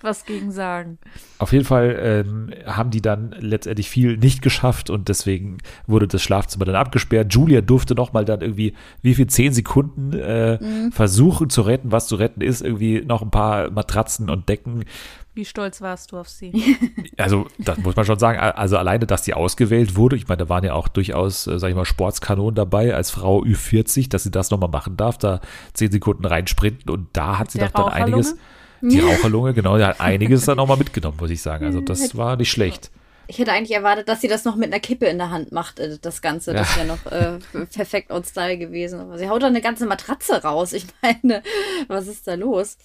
was 0.01 0.25
gegen 0.25 0.51
sagen. 0.51 0.97
Auf 1.37 1.51
jeden 1.51 1.65
Fall 1.65 1.97
ähm, 2.01 2.53
haben 2.65 2.89
die 2.89 3.01
dann 3.01 3.35
letztendlich 3.39 3.89
viel 3.89 4.17
nicht 4.17 4.41
geschafft 4.41 4.89
und 4.89 5.09
deswegen 5.09 5.57
wurde 5.87 6.07
das 6.07 6.21
Schlafzimmer 6.23 6.65
dann 6.65 6.75
abgesperrt. 6.75 7.33
Julia 7.33 7.61
durfte 7.61 7.95
noch 7.95 8.13
mal 8.13 8.25
dann 8.25 8.41
irgendwie, 8.41 8.73
wie 9.01 9.13
viel, 9.15 9.27
zehn 9.27 9.53
Sekunden 9.53 10.13
äh, 10.13 10.91
versuchen 10.91 11.49
zu 11.49 11.61
retten, 11.61 11.91
was 11.91 12.07
zu 12.07 12.15
retten 12.15 12.41
ist. 12.41 12.61
Irgendwie 12.61 13.01
noch 13.01 13.21
ein 13.21 13.31
paar 13.31 13.69
Matratzen 13.71 14.29
und 14.29 14.47
Decken. 14.49 14.85
Wie 15.35 15.45
stolz 15.45 15.81
warst 15.81 16.11
du 16.11 16.17
auf 16.17 16.29
sie? 16.29 16.53
Also, 17.17 17.47
das 17.59 17.77
muss 17.77 17.95
man 17.95 18.05
schon 18.05 18.17
sagen. 18.17 18.39
Also, 18.39 18.77
alleine, 18.77 19.05
dass 19.05 19.21
die 19.21 19.35
ausgewählt 19.35 19.95
wurde. 19.95 20.15
Ich 20.15 20.27
meine, 20.27 20.37
da 20.37 20.49
waren 20.49 20.63
ja 20.63 20.73
auch 20.73 20.87
durchaus, 20.87 21.45
äh, 21.45 21.59
sag 21.59 21.69
ich 21.69 21.75
mal, 21.75 21.85
Sportskanonen 21.85 22.55
dabei 22.55 22.93
als 22.95 23.11
Frau 23.11 23.43
Ü40, 23.43 24.09
dass 24.09 24.23
sie 24.23 24.31
das 24.31 24.49
nochmal 24.49 24.69
machen 24.69 24.97
darf, 24.97 25.19
da 25.19 25.39
zehn 25.73 25.91
Sekunden 25.91 26.25
reinsprinten 26.25 26.89
und 26.89 27.07
da 27.13 27.37
hat 27.37 27.51
sie 27.51 27.59
Der 27.59 27.67
doch 27.69 27.85
dann 27.85 27.93
einiges. 27.93 28.35
Die 28.81 28.99
Raucherlunge, 28.99 29.53
genau, 29.53 29.77
die 29.77 29.83
hat 29.83 30.01
einiges 30.01 30.43
dann 30.45 30.57
nochmal 30.57 30.77
mitgenommen, 30.77 31.17
muss 31.19 31.29
ich 31.29 31.41
sagen. 31.41 31.65
Also, 31.65 31.81
das 31.81 32.17
war 32.17 32.35
nicht 32.35 32.51
schlecht. 32.51 32.91
Ich 33.27 33.39
hätte 33.39 33.51
eigentlich 33.51 33.75
erwartet, 33.75 34.09
dass 34.09 34.21
sie 34.21 34.27
das 34.27 34.43
noch 34.43 34.55
mit 34.55 34.67
einer 34.71 34.81
Kippe 34.81 35.05
in 35.05 35.17
der 35.17 35.29
Hand 35.29 35.51
macht, 35.51 35.79
äh, 35.79 35.97
das 36.01 36.21
Ganze. 36.21 36.53
Das 36.53 36.75
wäre 36.75 36.87
noch 36.87 37.05
äh, 37.11 37.39
perfekt 37.73 38.11
on 38.11 38.23
style 38.23 38.57
gewesen. 38.57 38.99
Aber 38.99 39.17
sie 39.17 39.29
haut 39.29 39.43
da 39.43 39.47
eine 39.47 39.61
ganze 39.61 39.85
Matratze 39.85 40.41
raus. 40.41 40.73
Ich 40.73 40.85
meine, 41.01 41.41
was 41.87 42.07
ist 42.07 42.27
da 42.27 42.33
los? 42.33 42.77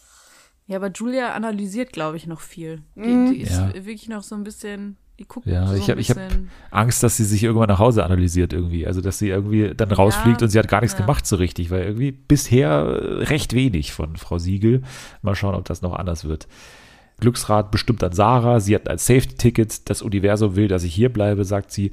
Ja, 0.68 0.76
aber 0.76 0.90
Julia 0.94 1.32
analysiert, 1.32 1.92
glaube 1.92 2.18
ich, 2.18 2.26
noch 2.26 2.40
viel. 2.40 2.82
Die, 2.94 3.32
die 3.32 3.40
ist 3.40 3.52
Ja. 3.52 3.74
wirklich 3.74 4.08
noch 4.08 4.22
so 4.22 4.34
ein 4.34 4.44
bisschen, 4.44 4.98
die 5.18 5.24
guckt 5.24 5.46
Ja, 5.46 5.66
so 5.66 5.74
ich 5.74 5.88
habe 5.88 5.98
ich 5.98 6.10
hab. 6.10 6.18
Angst, 6.70 7.02
dass 7.02 7.16
sie 7.16 7.24
sich 7.24 7.42
irgendwann 7.42 7.70
nach 7.70 7.78
Hause 7.78 8.04
analysiert 8.04 8.52
irgendwie. 8.52 8.86
Also, 8.86 9.00
dass 9.00 9.18
sie 9.18 9.30
irgendwie 9.30 9.72
dann 9.74 9.90
rausfliegt 9.90 10.42
und 10.42 10.50
sie 10.50 10.58
hat 10.58 10.68
gar 10.68 10.82
nichts 10.82 10.98
ja. 10.98 11.04
gemacht 11.04 11.26
so 11.26 11.36
richtig, 11.36 11.70
weil 11.70 11.84
irgendwie 11.84 12.12
bisher 12.12 12.68
äh, 12.68 13.24
recht 13.24 13.54
wenig 13.54 13.92
von 13.94 14.16
Frau 14.16 14.38
Siegel. 14.38 14.82
Mal 15.22 15.34
schauen, 15.34 15.54
ob 15.54 15.64
das 15.64 15.80
noch 15.80 15.94
anders 15.94 16.26
wird. 16.26 16.46
Glücksrad 17.18 17.70
bestimmt 17.70 18.04
an 18.04 18.12
Sarah. 18.12 18.60
Sie 18.60 18.74
hat 18.74 18.88
ein 18.90 18.98
Safety-Ticket. 18.98 19.88
Das 19.88 20.02
Universum 20.02 20.54
will, 20.54 20.68
dass 20.68 20.84
ich 20.84 20.94
hier 20.94 21.08
bleibe, 21.10 21.46
sagt 21.46 21.72
sie. 21.72 21.92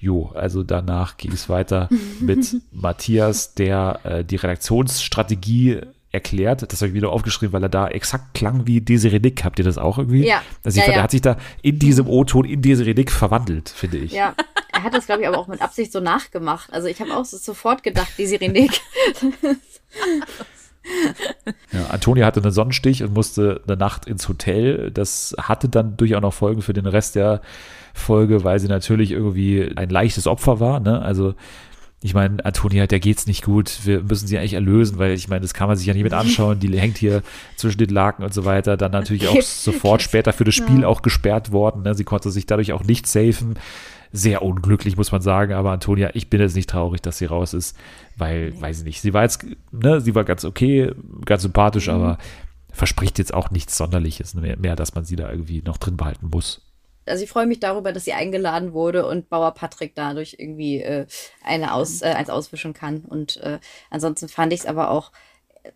Jo, 0.00 0.30
also 0.34 0.64
danach 0.64 1.16
ging 1.18 1.32
es 1.32 1.48
weiter 1.48 1.88
mit 2.20 2.56
Matthias, 2.72 3.54
der 3.54 4.00
äh, 4.02 4.24
die 4.24 4.36
Redaktionsstrategie 4.36 5.82
erklärt. 6.12 6.70
Das 6.72 6.80
habe 6.80 6.88
ich 6.88 6.94
wieder 6.94 7.10
aufgeschrieben, 7.10 7.52
weil 7.52 7.62
er 7.62 7.68
da 7.68 7.88
exakt 7.88 8.34
klang 8.34 8.66
wie 8.66 8.80
Desiree 8.80 9.18
Nick. 9.18 9.44
Habt 9.44 9.58
ihr 9.58 9.64
das 9.64 9.78
auch 9.78 9.98
irgendwie? 9.98 10.26
Ja. 10.26 10.42
Also 10.64 10.76
ich 10.76 10.80
Ja, 10.80 10.84
fand, 10.84 10.94
ja. 10.94 11.00
er 11.00 11.02
hat 11.04 11.10
sich 11.10 11.20
da 11.22 11.36
in 11.62 11.78
diesem 11.78 12.08
O-Ton 12.08 12.44
in 12.44 12.62
Desiree 12.62 12.94
Nick 12.94 13.10
verwandelt, 13.10 13.68
finde 13.68 13.98
ich. 13.98 14.12
Ja, 14.12 14.34
er 14.72 14.82
hat 14.82 14.94
das, 14.94 15.06
glaube 15.06 15.22
ich, 15.22 15.28
aber 15.28 15.38
auch 15.38 15.48
mit 15.48 15.60
Absicht 15.60 15.92
so 15.92 16.00
nachgemacht. 16.00 16.72
Also 16.72 16.88
ich 16.88 17.00
habe 17.00 17.14
auch 17.16 17.24
so 17.24 17.36
sofort 17.36 17.82
gedacht, 17.82 18.08
die 18.18 18.26
Sirenik. 18.26 18.80
Ja, 21.72 21.86
Antonia 21.88 22.24
hatte 22.24 22.40
einen 22.40 22.50
Sonnenstich 22.52 23.02
und 23.02 23.12
musste 23.12 23.60
eine 23.66 23.76
Nacht 23.76 24.06
ins 24.06 24.26
Hotel. 24.28 24.90
Das 24.90 25.34
hatte 25.38 25.68
dann 25.68 25.96
durchaus 25.98 26.22
noch 26.22 26.32
Folgen 26.32 26.62
für 26.62 26.72
den 26.72 26.86
Rest 26.86 27.14
der 27.14 27.42
Folge, 27.92 28.42
weil 28.44 28.58
sie 28.58 28.68
natürlich 28.68 29.10
irgendwie 29.10 29.70
ein 29.76 29.90
leichtes 29.90 30.26
Opfer 30.26 30.60
war. 30.60 30.80
Ne? 30.80 31.02
Also 31.02 31.34
ich 32.00 32.14
meine, 32.14 32.44
Antonia, 32.44 32.86
der 32.86 33.00
geht's 33.00 33.26
nicht 33.26 33.44
gut. 33.44 33.80
Wir 33.84 34.02
müssen 34.02 34.28
sie 34.28 34.38
eigentlich 34.38 34.54
erlösen, 34.54 34.98
weil 34.98 35.12
ich 35.12 35.28
meine, 35.28 35.40
das 35.40 35.52
kann 35.52 35.66
man 35.66 35.76
sich 35.76 35.86
ja 35.86 35.94
nicht 35.94 36.04
mit 36.04 36.12
anschauen. 36.12 36.60
Die 36.60 36.78
hängt 36.78 36.96
hier 36.96 37.22
zwischen 37.56 37.78
den 37.78 37.90
Laken 37.90 38.24
und 38.24 38.32
so 38.32 38.44
weiter. 38.44 38.76
Dann 38.76 38.92
natürlich 38.92 39.26
auch 39.26 39.42
sofort 39.42 40.02
später 40.02 40.32
für 40.32 40.44
das 40.44 40.54
Spiel 40.54 40.84
auch 40.84 41.02
gesperrt 41.02 41.50
worden. 41.50 41.82
Ne? 41.82 41.94
Sie 41.94 42.04
konnte 42.04 42.30
sich 42.30 42.46
dadurch 42.46 42.72
auch 42.72 42.84
nicht 42.84 43.08
safen. 43.08 43.56
Sehr 44.12 44.42
unglücklich, 44.42 44.96
muss 44.96 45.10
man 45.10 45.22
sagen. 45.22 45.52
Aber 45.54 45.72
Antonia, 45.72 46.10
ich 46.14 46.30
bin 46.30 46.40
jetzt 46.40 46.54
nicht 46.54 46.70
traurig, 46.70 47.02
dass 47.02 47.18
sie 47.18 47.26
raus 47.26 47.52
ist, 47.52 47.76
weil, 48.16 48.58
weiß 48.60 48.78
ich 48.78 48.84
nicht, 48.84 49.00
sie 49.00 49.12
war 49.12 49.24
jetzt, 49.24 49.44
ne, 49.72 50.00
sie 50.00 50.14
war 50.14 50.24
ganz 50.24 50.44
okay, 50.44 50.92
ganz 51.24 51.42
sympathisch, 51.42 51.88
aber 51.88 52.16
verspricht 52.72 53.18
jetzt 53.18 53.34
auch 53.34 53.50
nichts 53.50 53.76
Sonderliches 53.76 54.34
mehr, 54.34 54.56
mehr, 54.56 54.76
dass 54.76 54.94
man 54.94 55.04
sie 55.04 55.16
da 55.16 55.30
irgendwie 55.30 55.62
noch 55.62 55.78
drin 55.78 55.96
behalten 55.96 56.28
muss. 56.30 56.67
Also 57.08 57.24
ich 57.24 57.30
freue 57.30 57.46
mich 57.46 57.60
darüber, 57.60 57.92
dass 57.92 58.04
sie 58.04 58.12
eingeladen 58.12 58.72
wurde 58.72 59.06
und 59.06 59.28
Bauer 59.28 59.52
Patrick 59.54 59.94
dadurch 59.94 60.36
irgendwie 60.38 60.82
äh, 60.82 61.06
eine 61.42 61.74
aus, 61.74 62.02
äh, 62.02 62.06
eins 62.06 62.30
auswischen 62.30 62.74
kann. 62.74 63.04
Und 63.04 63.38
äh, 63.38 63.58
ansonsten 63.90 64.28
fand 64.28 64.52
ich 64.52 64.60
es 64.60 64.66
aber 64.66 64.90
auch, 64.90 65.12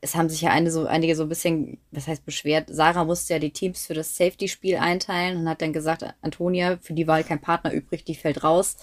es 0.01 0.15
haben 0.15 0.29
sich 0.29 0.41
ja 0.41 0.51
eine 0.51 0.71
so, 0.71 0.87
einige 0.87 1.17
so 1.17 1.25
ein 1.25 1.29
bisschen, 1.29 1.79
was 1.91 2.07
heißt 2.07 2.25
beschwert, 2.25 2.69
Sarah 2.71 3.05
musste 3.05 3.35
ja 3.35 3.39
die 3.39 3.53
Teams 3.53 3.87
für 3.87 3.95
das 3.95 4.17
Safety-Spiel 4.17 4.77
einteilen 4.77 5.39
und 5.39 5.49
hat 5.49 5.63
dann 5.63 5.73
gesagt, 5.73 6.05
Antonia, 6.23 6.79
für 6.81 6.95
die 6.95 7.07
war 7.07 7.17
halt 7.17 7.29
kein 7.29 7.41
Partner 7.41 7.73
übrig, 7.73 8.05
die 8.05 8.15
fällt 8.15 8.45
raus. 8.45 8.77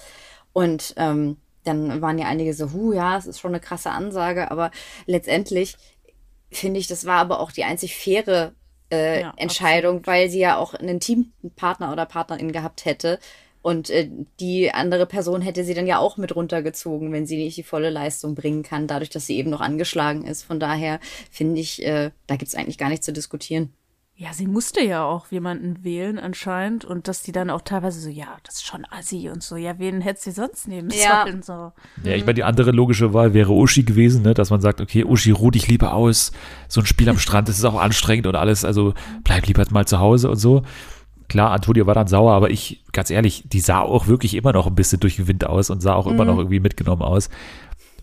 Und 0.54 0.94
ähm, 0.98 1.38
dann 1.64 2.02
waren 2.02 2.18
ja 2.18 2.28
einige 2.28 2.54
so, 2.54 2.72
hu, 2.72 2.94
ja, 2.94 3.18
es 3.18 3.26
ist 3.26 3.40
schon 3.40 3.52
eine 3.52 3.60
krasse 3.60 3.92
Ansage, 3.92 4.52
aber 4.52 4.72
letztendlich 5.06 5.78
finde 6.52 6.80
ich, 6.80 6.88
das 6.88 7.06
war 7.06 7.20
aber 7.20 7.40
auch 7.40 7.52
die 7.52 7.64
einzig 7.64 7.96
faire 7.96 8.54
äh, 8.92 9.22
Ja, 9.22 9.34
Entscheidung, 9.38 10.06
weil 10.06 10.30
sie 10.30 10.40
ja 10.40 10.58
auch 10.58 10.74
einen 10.74 11.00
Teampartner 11.00 11.92
oder 11.92 12.06
Partnerin 12.06 12.52
gehabt 12.52 12.86
hätte. 12.86 13.20
Und 13.62 13.90
äh, 13.90 14.10
die 14.40 14.72
andere 14.72 15.06
Person 15.06 15.42
hätte 15.42 15.64
sie 15.66 15.74
dann 15.74 15.88
ja 15.88 16.00
auch 16.00 16.18
mit 16.18 16.36
runtergezogen, 16.36 17.12
wenn 17.12 17.26
sie 17.26 17.38
nicht 17.38 17.58
die 17.58 17.64
volle 17.64 17.90
Leistung 17.90 18.34
bringen 18.36 18.64
kann, 18.64 18.88
dadurch, 18.88 19.10
dass 19.10 19.26
sie 19.26 19.38
eben 19.38 19.50
noch 19.50 19.62
angeschlagen 19.62 20.26
ist. 20.26 20.44
Von 20.44 20.60
daher 20.60 21.00
finde 21.30 21.60
ich, 21.60 21.84
äh, 21.84 22.12
da 22.28 22.36
gibt 22.38 22.50
es 22.50 22.56
eigentlich 22.56 22.78
gar 22.78 22.90
nichts 22.90 23.06
zu 23.06 23.14
diskutieren. 23.14 23.74
Ja, 24.22 24.34
sie 24.34 24.48
musste 24.48 24.84
ja 24.84 25.06
auch 25.06 25.28
jemanden 25.32 25.82
wählen 25.86 26.20
anscheinend 26.20 26.84
und 26.84 27.08
dass 27.08 27.24
die 27.24 27.32
dann 27.32 27.50
auch 27.50 27.62
teilweise 27.62 28.02
so, 28.02 28.10
ja, 28.10 28.28
das 28.44 28.56
ist 28.56 28.66
schon 28.66 28.86
assi 28.92 29.30
und 29.30 29.42
so. 29.42 29.56
Ja, 29.56 29.80
wen 29.80 30.02
hätte 30.02 30.20
sie 30.22 30.32
sonst 30.32 30.68
nehmen 30.68 30.90
Ja. 30.92 31.24
sollen? 31.24 31.42
So. 31.42 31.72
Ja, 32.04 32.16
ich 32.18 32.24
meine, 32.26 32.34
die 32.34 32.44
andere 32.44 32.72
logische 32.72 33.14
Wahl 33.14 33.34
wäre 33.34 33.54
Uschi 33.54 33.84
gewesen, 33.84 34.24
ne? 34.24 34.34
dass 34.34 34.50
man 34.50 34.60
sagt, 34.60 34.82
okay, 34.82 35.06
Uschi, 35.06 35.32
ruh 35.32 35.52
dich 35.52 35.70
lieber 35.70 35.94
aus. 35.94 36.34
So 36.68 36.82
ein 36.82 36.86
Spiel 36.86 37.08
am 37.08 37.18
Strand, 37.18 37.48
das 37.48 37.58
ist 37.60 37.64
auch 37.64 37.80
anstrengend 37.80 38.28
und 38.28 38.36
alles, 38.36 38.66
also 38.66 38.94
bleib 39.24 39.48
lieber 39.48 39.64
mal 39.70 39.88
zu 39.88 40.00
Hause 40.00 40.30
und 40.30 40.36
so. 40.36 40.64
Klar, 41.30 41.52
Antonia 41.52 41.88
war 41.88 41.96
dann 41.96 42.08
sauer, 42.08 42.34
aber 42.34 42.50
ich, 42.50 42.84
ganz 42.92 43.12
ehrlich, 43.12 43.46
die 43.48 43.62
sah 43.62 43.80
auch 43.80 44.08
wirklich 44.08 44.34
immer 44.34 44.52
noch 44.52 44.68
ein 44.68 44.76
bisschen 44.76 45.00
durch 45.00 45.16
den 45.16 45.30
Wind 45.30 45.48
aus 45.48 45.70
und 45.70 45.80
sah 45.80 45.94
auch 45.94 46.08
immer 46.08 46.26
noch 46.26 46.38
irgendwie 46.40 46.60
mitgenommen 46.60 47.04
aus. 47.04 47.30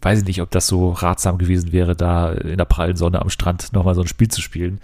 Weiß 0.00 0.20
ich 0.20 0.24
nicht, 0.24 0.40
ob 0.40 0.50
das 0.50 0.66
so 0.66 0.92
ratsam 0.92 1.36
gewesen 1.36 1.72
wäre, 1.72 1.94
da 1.94 2.32
in 2.32 2.56
der 2.56 2.64
prallen 2.64 2.96
Sonne 2.96 3.20
am 3.20 3.28
Strand 3.28 3.74
nochmal 3.74 3.94
so 3.94 4.00
ein 4.00 4.06
Spiel 4.08 4.28
zu 4.28 4.40
spielen. 4.40 4.80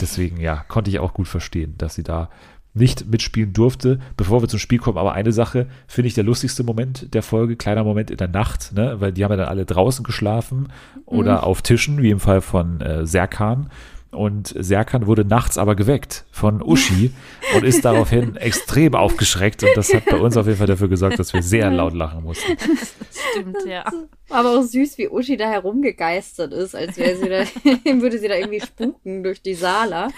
Deswegen, 0.00 0.40
ja, 0.40 0.64
konnte 0.68 0.90
ich 0.90 0.98
auch 0.98 1.14
gut 1.14 1.28
verstehen, 1.28 1.74
dass 1.78 1.94
sie 1.94 2.02
da 2.02 2.28
nicht 2.74 3.06
mitspielen 3.06 3.52
durfte. 3.52 3.98
Bevor 4.16 4.42
wir 4.42 4.48
zum 4.48 4.58
Spiel 4.58 4.78
kommen, 4.78 4.98
aber 4.98 5.12
eine 5.12 5.32
Sache 5.32 5.68
finde 5.86 6.08
ich 6.08 6.14
der 6.14 6.24
lustigste 6.24 6.64
Moment 6.64 7.12
der 7.14 7.22
Folge, 7.22 7.56
kleiner 7.56 7.84
Moment 7.84 8.10
in 8.10 8.16
der 8.16 8.28
Nacht, 8.28 8.72
ne? 8.74 8.96
weil 9.00 9.12
die 9.12 9.24
haben 9.24 9.32
ja 9.32 9.36
dann 9.36 9.48
alle 9.48 9.66
draußen 9.66 10.04
geschlafen 10.04 10.68
oder 11.04 11.44
auf 11.44 11.62
Tischen, 11.62 12.02
wie 12.02 12.10
im 12.10 12.20
Fall 12.20 12.40
von 12.40 12.80
äh, 12.80 13.06
Serkan. 13.06 13.68
Und 14.12 14.54
Serkan 14.58 15.06
wurde 15.06 15.24
nachts 15.24 15.56
aber 15.56 15.74
geweckt 15.74 16.26
von 16.30 16.62
Uschi 16.62 17.12
und 17.56 17.64
ist 17.64 17.82
daraufhin 17.84 18.36
extrem 18.36 18.94
aufgeschreckt. 18.94 19.62
Und 19.64 19.70
das 19.74 19.92
hat 19.92 20.04
bei 20.04 20.18
uns 20.18 20.36
auf 20.36 20.46
jeden 20.46 20.58
Fall 20.58 20.66
dafür 20.66 20.88
gesorgt, 20.88 21.18
dass 21.18 21.32
wir 21.32 21.42
sehr 21.42 21.70
laut 21.70 21.94
lachen 21.94 22.22
mussten. 22.22 22.56
Stimmt, 23.32 23.56
ja. 23.66 23.84
Aber 24.28 24.58
auch 24.58 24.62
süß, 24.62 24.98
wie 24.98 25.08
Uschi 25.08 25.36
da 25.38 25.50
herumgegeistert 25.50 26.52
ist, 26.52 26.74
als 26.74 26.96
wäre 26.98 27.16
sie 27.16 27.28
da, 27.28 27.44
würde 28.02 28.18
sie 28.18 28.28
da 28.28 28.34
irgendwie 28.34 28.60
spuken 28.60 29.22
durch 29.24 29.40
die 29.42 29.54
Sala. 29.54 30.08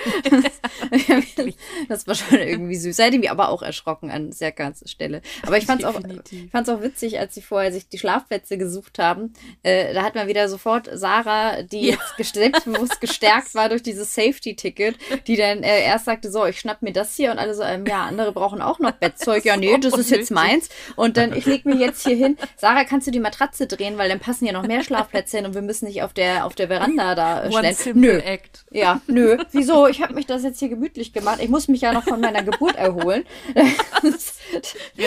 Das 1.88 2.06
war 2.06 2.14
schon 2.14 2.38
irgendwie 2.38 2.76
süß. 2.76 2.96
Seid 2.96 3.12
mich 3.14 3.30
aber 3.30 3.48
auch 3.48 3.62
erschrocken 3.62 4.10
an 4.10 4.32
sehr 4.32 4.52
ganzer 4.52 4.88
Stelle. 4.88 5.22
Aber 5.46 5.56
ich 5.58 5.66
fand's 5.66 5.84
auch, 5.84 5.96
Definitiv. 6.00 6.44
ich 6.46 6.50
fand's 6.50 6.68
auch 6.68 6.82
witzig, 6.82 7.18
als 7.18 7.34
sie 7.34 7.42
vorher 7.42 7.72
sich 7.72 7.88
die 7.88 7.98
Schlafplätze 7.98 8.58
gesucht 8.58 8.98
haben. 8.98 9.32
Äh, 9.62 9.94
da 9.94 10.02
hat 10.02 10.14
man 10.14 10.28
wieder 10.28 10.48
sofort 10.48 10.88
Sarah, 10.92 11.62
die 11.62 11.88
Ja. 11.90 11.96
jetzt 12.18 12.34
selbstbewusst 12.34 13.00
gestärkt 13.00 13.54
war 13.54 13.68
durch 13.68 13.82
dieses 13.86 14.14
Safety-Ticket, 14.14 14.96
die 15.26 15.36
dann 15.36 15.62
äh, 15.62 15.84
erst 15.84 16.04
sagte, 16.04 16.30
so, 16.30 16.44
ich 16.46 16.60
schnapp 16.60 16.82
mir 16.82 16.92
das 16.92 17.16
hier 17.16 17.30
und 17.30 17.38
alle 17.38 17.54
so, 17.54 17.62
ähm, 17.62 17.86
ja, 17.86 18.04
andere 18.04 18.32
brauchen 18.32 18.62
auch 18.62 18.78
noch 18.78 18.92
Bettzeug. 18.92 19.44
Ja, 19.44 19.56
nee, 19.56 19.76
das 19.80 19.96
ist 19.96 20.10
jetzt 20.10 20.30
meins. 20.30 20.68
Und 20.96 21.16
dann, 21.16 21.34
ich 21.34 21.46
leg 21.46 21.64
mir 21.64 21.76
jetzt 21.76 22.06
hier 22.06 22.16
hin. 22.16 22.36
Sarah, 22.56 22.84
kannst 22.84 23.06
du 23.06 23.10
die 23.10 23.20
Matratze 23.20 23.66
drehen, 23.66 23.98
weil 23.98 24.08
dann 24.08 24.20
passen 24.20 24.46
ja 24.46 24.52
noch 24.52 24.66
mehr 24.66 24.82
Schlafplätze 24.82 25.38
hin 25.38 25.46
und 25.46 25.54
wir 25.54 25.62
müssen 25.62 25.86
nicht 25.86 26.02
auf 26.02 26.12
der, 26.12 26.44
auf 26.46 26.54
der 26.54 26.68
Veranda 26.68 27.14
da 27.14 27.44
äh, 27.44 27.52
stellen. 27.52 27.74
simple 27.74 28.14
Nö. 28.14 28.18
act. 28.18 28.64
Ja, 28.70 29.00
nö. 29.06 29.38
Wieso? 29.52 29.86
Ich 29.86 30.02
habe 30.02 30.14
mich 30.14 30.26
das 30.26 30.42
jetzt 30.42 30.58
hier 30.58 30.68
gemütlich 30.68 31.12
gemacht. 31.12 31.38
Ich 31.40 31.48
muss 31.48 31.68
mich 31.68 31.80
ja 31.80 31.92
noch 31.92 32.04
von 32.04 32.20
meiner 32.20 32.42
Geburt 32.42 32.76
erholen. 32.76 33.24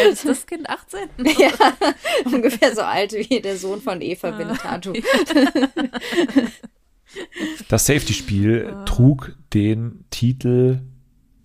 Alt 0.08 0.14
ist 0.14 0.28
das 0.28 0.46
Kind? 0.46 0.70
18? 0.70 1.10
ja, 1.38 1.52
ungefähr 2.26 2.74
so 2.76 2.82
alt 2.82 3.14
wie 3.14 3.42
der 3.42 3.58
Sohn 3.58 3.82
von 3.82 4.02
Eva 4.02 4.32
Benetatu. 4.32 4.94
Das 7.70 7.86
Safety-Spiel 7.86 8.76
trug 8.86 9.36
den 9.54 10.06
Titel 10.10 10.82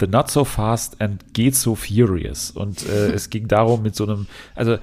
The 0.01 0.07
Not 0.07 0.31
So 0.31 0.45
Fast 0.45 1.01
and 1.01 1.33
Get 1.33 1.55
So 1.55 1.75
Furious. 1.75 2.51
Und 2.51 2.89
äh, 2.89 3.13
es 3.15 3.31
ging 3.31 3.49
darum, 3.49 3.83
mit 3.83 3.95
so 3.95 4.05
einem, 4.05 4.27
also 4.55 4.79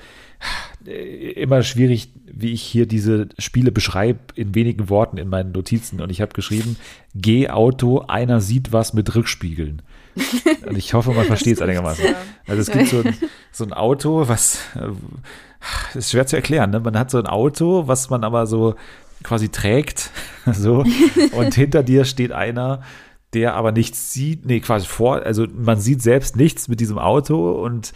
äh, 0.86 1.32
immer 1.32 1.64
schwierig, 1.64 2.10
wie 2.26 2.54
ich 2.54 2.62
hier 2.62 2.86
diese 2.86 3.28
Spiele 3.38 3.72
beschreibe, 3.72 4.20
in 4.36 4.56
wenigen 4.56 4.90
Worten 4.90 5.18
in 5.18 5.28
meinen 5.28 5.52
Notizen. 5.52 6.00
Und 6.00 6.10
ich 6.10 6.22
habe 6.22 6.34
geschrieben, 6.34 6.78
Geh-Auto, 7.16 8.06
einer 8.08 8.40
sieht 8.40 8.72
was 8.72 8.94
mit 8.94 9.14
Rückspiegeln. 9.14 9.82
Und 10.66 10.78
ich 10.78 10.94
hoffe, 10.94 11.12
man 11.12 11.26
versteht 11.28 11.58
es 11.58 11.62
einigermaßen. 11.62 12.06
Also 12.48 12.62
es 12.62 12.72
gibt 12.72 12.88
so 12.88 13.00
ein, 13.04 13.14
so 13.52 13.66
ein 13.66 13.74
Auto, 13.74 14.28
was 14.30 14.60
äh, 14.76 15.98
ist 15.98 16.12
schwer 16.12 16.28
zu 16.28 16.38
erklären. 16.38 16.72
Ne? 16.72 16.80
Man 16.80 16.98
hat 16.98 17.12
so 17.12 17.18
ein 17.18 17.28
Auto, 17.28 17.88
was 17.88 18.10
man 18.10 18.24
aber 18.24 18.48
so 18.48 18.76
quasi 19.24 19.50
trägt, 19.50 20.12
so. 20.58 20.84
Und 21.32 21.54
hinter 21.54 21.84
dir 21.84 22.06
steht 22.06 22.32
einer, 22.32 22.82
der 23.34 23.56
aber 23.56 23.72
nichts 23.72 24.14
sieht, 24.14 24.46
nee, 24.46 24.60
quasi 24.60 24.88
vor, 24.88 25.24
also 25.24 25.46
man 25.54 25.80
sieht 25.80 26.02
selbst 26.02 26.36
nichts 26.36 26.68
mit 26.68 26.80
diesem 26.80 26.98
Auto 26.98 27.52
und 27.52 27.94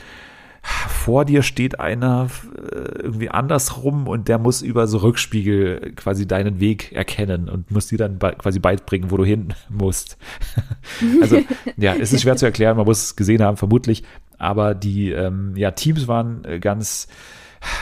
vor 0.64 1.26
dir 1.26 1.42
steht 1.42 1.80
einer 1.82 2.30
äh, 2.56 3.02
irgendwie 3.02 3.30
andersrum 3.30 4.08
und 4.08 4.30
der 4.30 4.38
muss 4.38 4.62
über 4.62 4.88
so 4.88 5.00
Rückspiegel 5.00 5.94
quasi 5.96 6.26
deinen 6.26 6.62
Weg 6.62 6.94
erkennen 6.94 7.50
und 7.50 7.70
muss 7.70 7.88
dir 7.88 7.98
dann 7.98 8.18
quasi 8.20 8.60
beibringen, 8.60 9.12
wo 9.12 9.18
du 9.18 9.26
hin 9.26 9.54
musst. 9.70 10.18
also 11.22 11.42
ja, 11.76 11.96
es 11.96 12.14
ist 12.14 12.22
schwer 12.22 12.38
zu 12.38 12.46
erklären, 12.46 12.78
man 12.78 12.86
muss 12.86 13.04
es 13.04 13.16
gesehen 13.18 13.42
haben, 13.42 13.58
vermutlich, 13.58 14.04
aber 14.38 14.74
die 14.74 15.12
ähm, 15.12 15.54
ja, 15.58 15.72
Teams 15.72 16.08
waren 16.08 16.46
äh, 16.46 16.60
ganz 16.60 17.08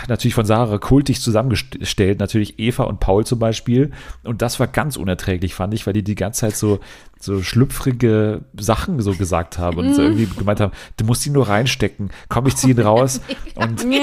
natürlich 0.07 0.35
von 0.35 0.45
Sarah 0.45 0.77
kultig 0.77 1.21
zusammengestellt, 1.21 2.19
natürlich 2.19 2.59
Eva 2.59 2.83
und 2.83 2.99
Paul 2.99 3.25
zum 3.25 3.39
Beispiel. 3.39 3.91
Und 4.23 4.41
das 4.41 4.59
war 4.59 4.67
ganz 4.67 4.97
unerträglich, 4.97 5.53
fand 5.53 5.73
ich, 5.73 5.85
weil 5.85 5.93
die 5.93 6.03
die 6.03 6.15
ganze 6.15 6.41
Zeit 6.41 6.55
so, 6.55 6.79
so 7.19 7.41
schlüpfrige 7.41 8.41
Sachen 8.57 8.99
so 9.01 9.13
gesagt 9.13 9.57
haben 9.57 9.77
und 9.77 9.93
so 9.93 10.01
irgendwie 10.01 10.25
gemeint 10.25 10.59
haben, 10.59 10.71
du 10.97 11.05
musst 11.05 11.25
ihn 11.25 11.33
nur 11.33 11.47
reinstecken, 11.47 12.09
komm, 12.29 12.47
ich 12.47 12.55
zieh 12.55 12.71
ihn 12.71 12.79
raus. 12.79 13.21
Und 13.55 13.85
nee, 13.85 13.99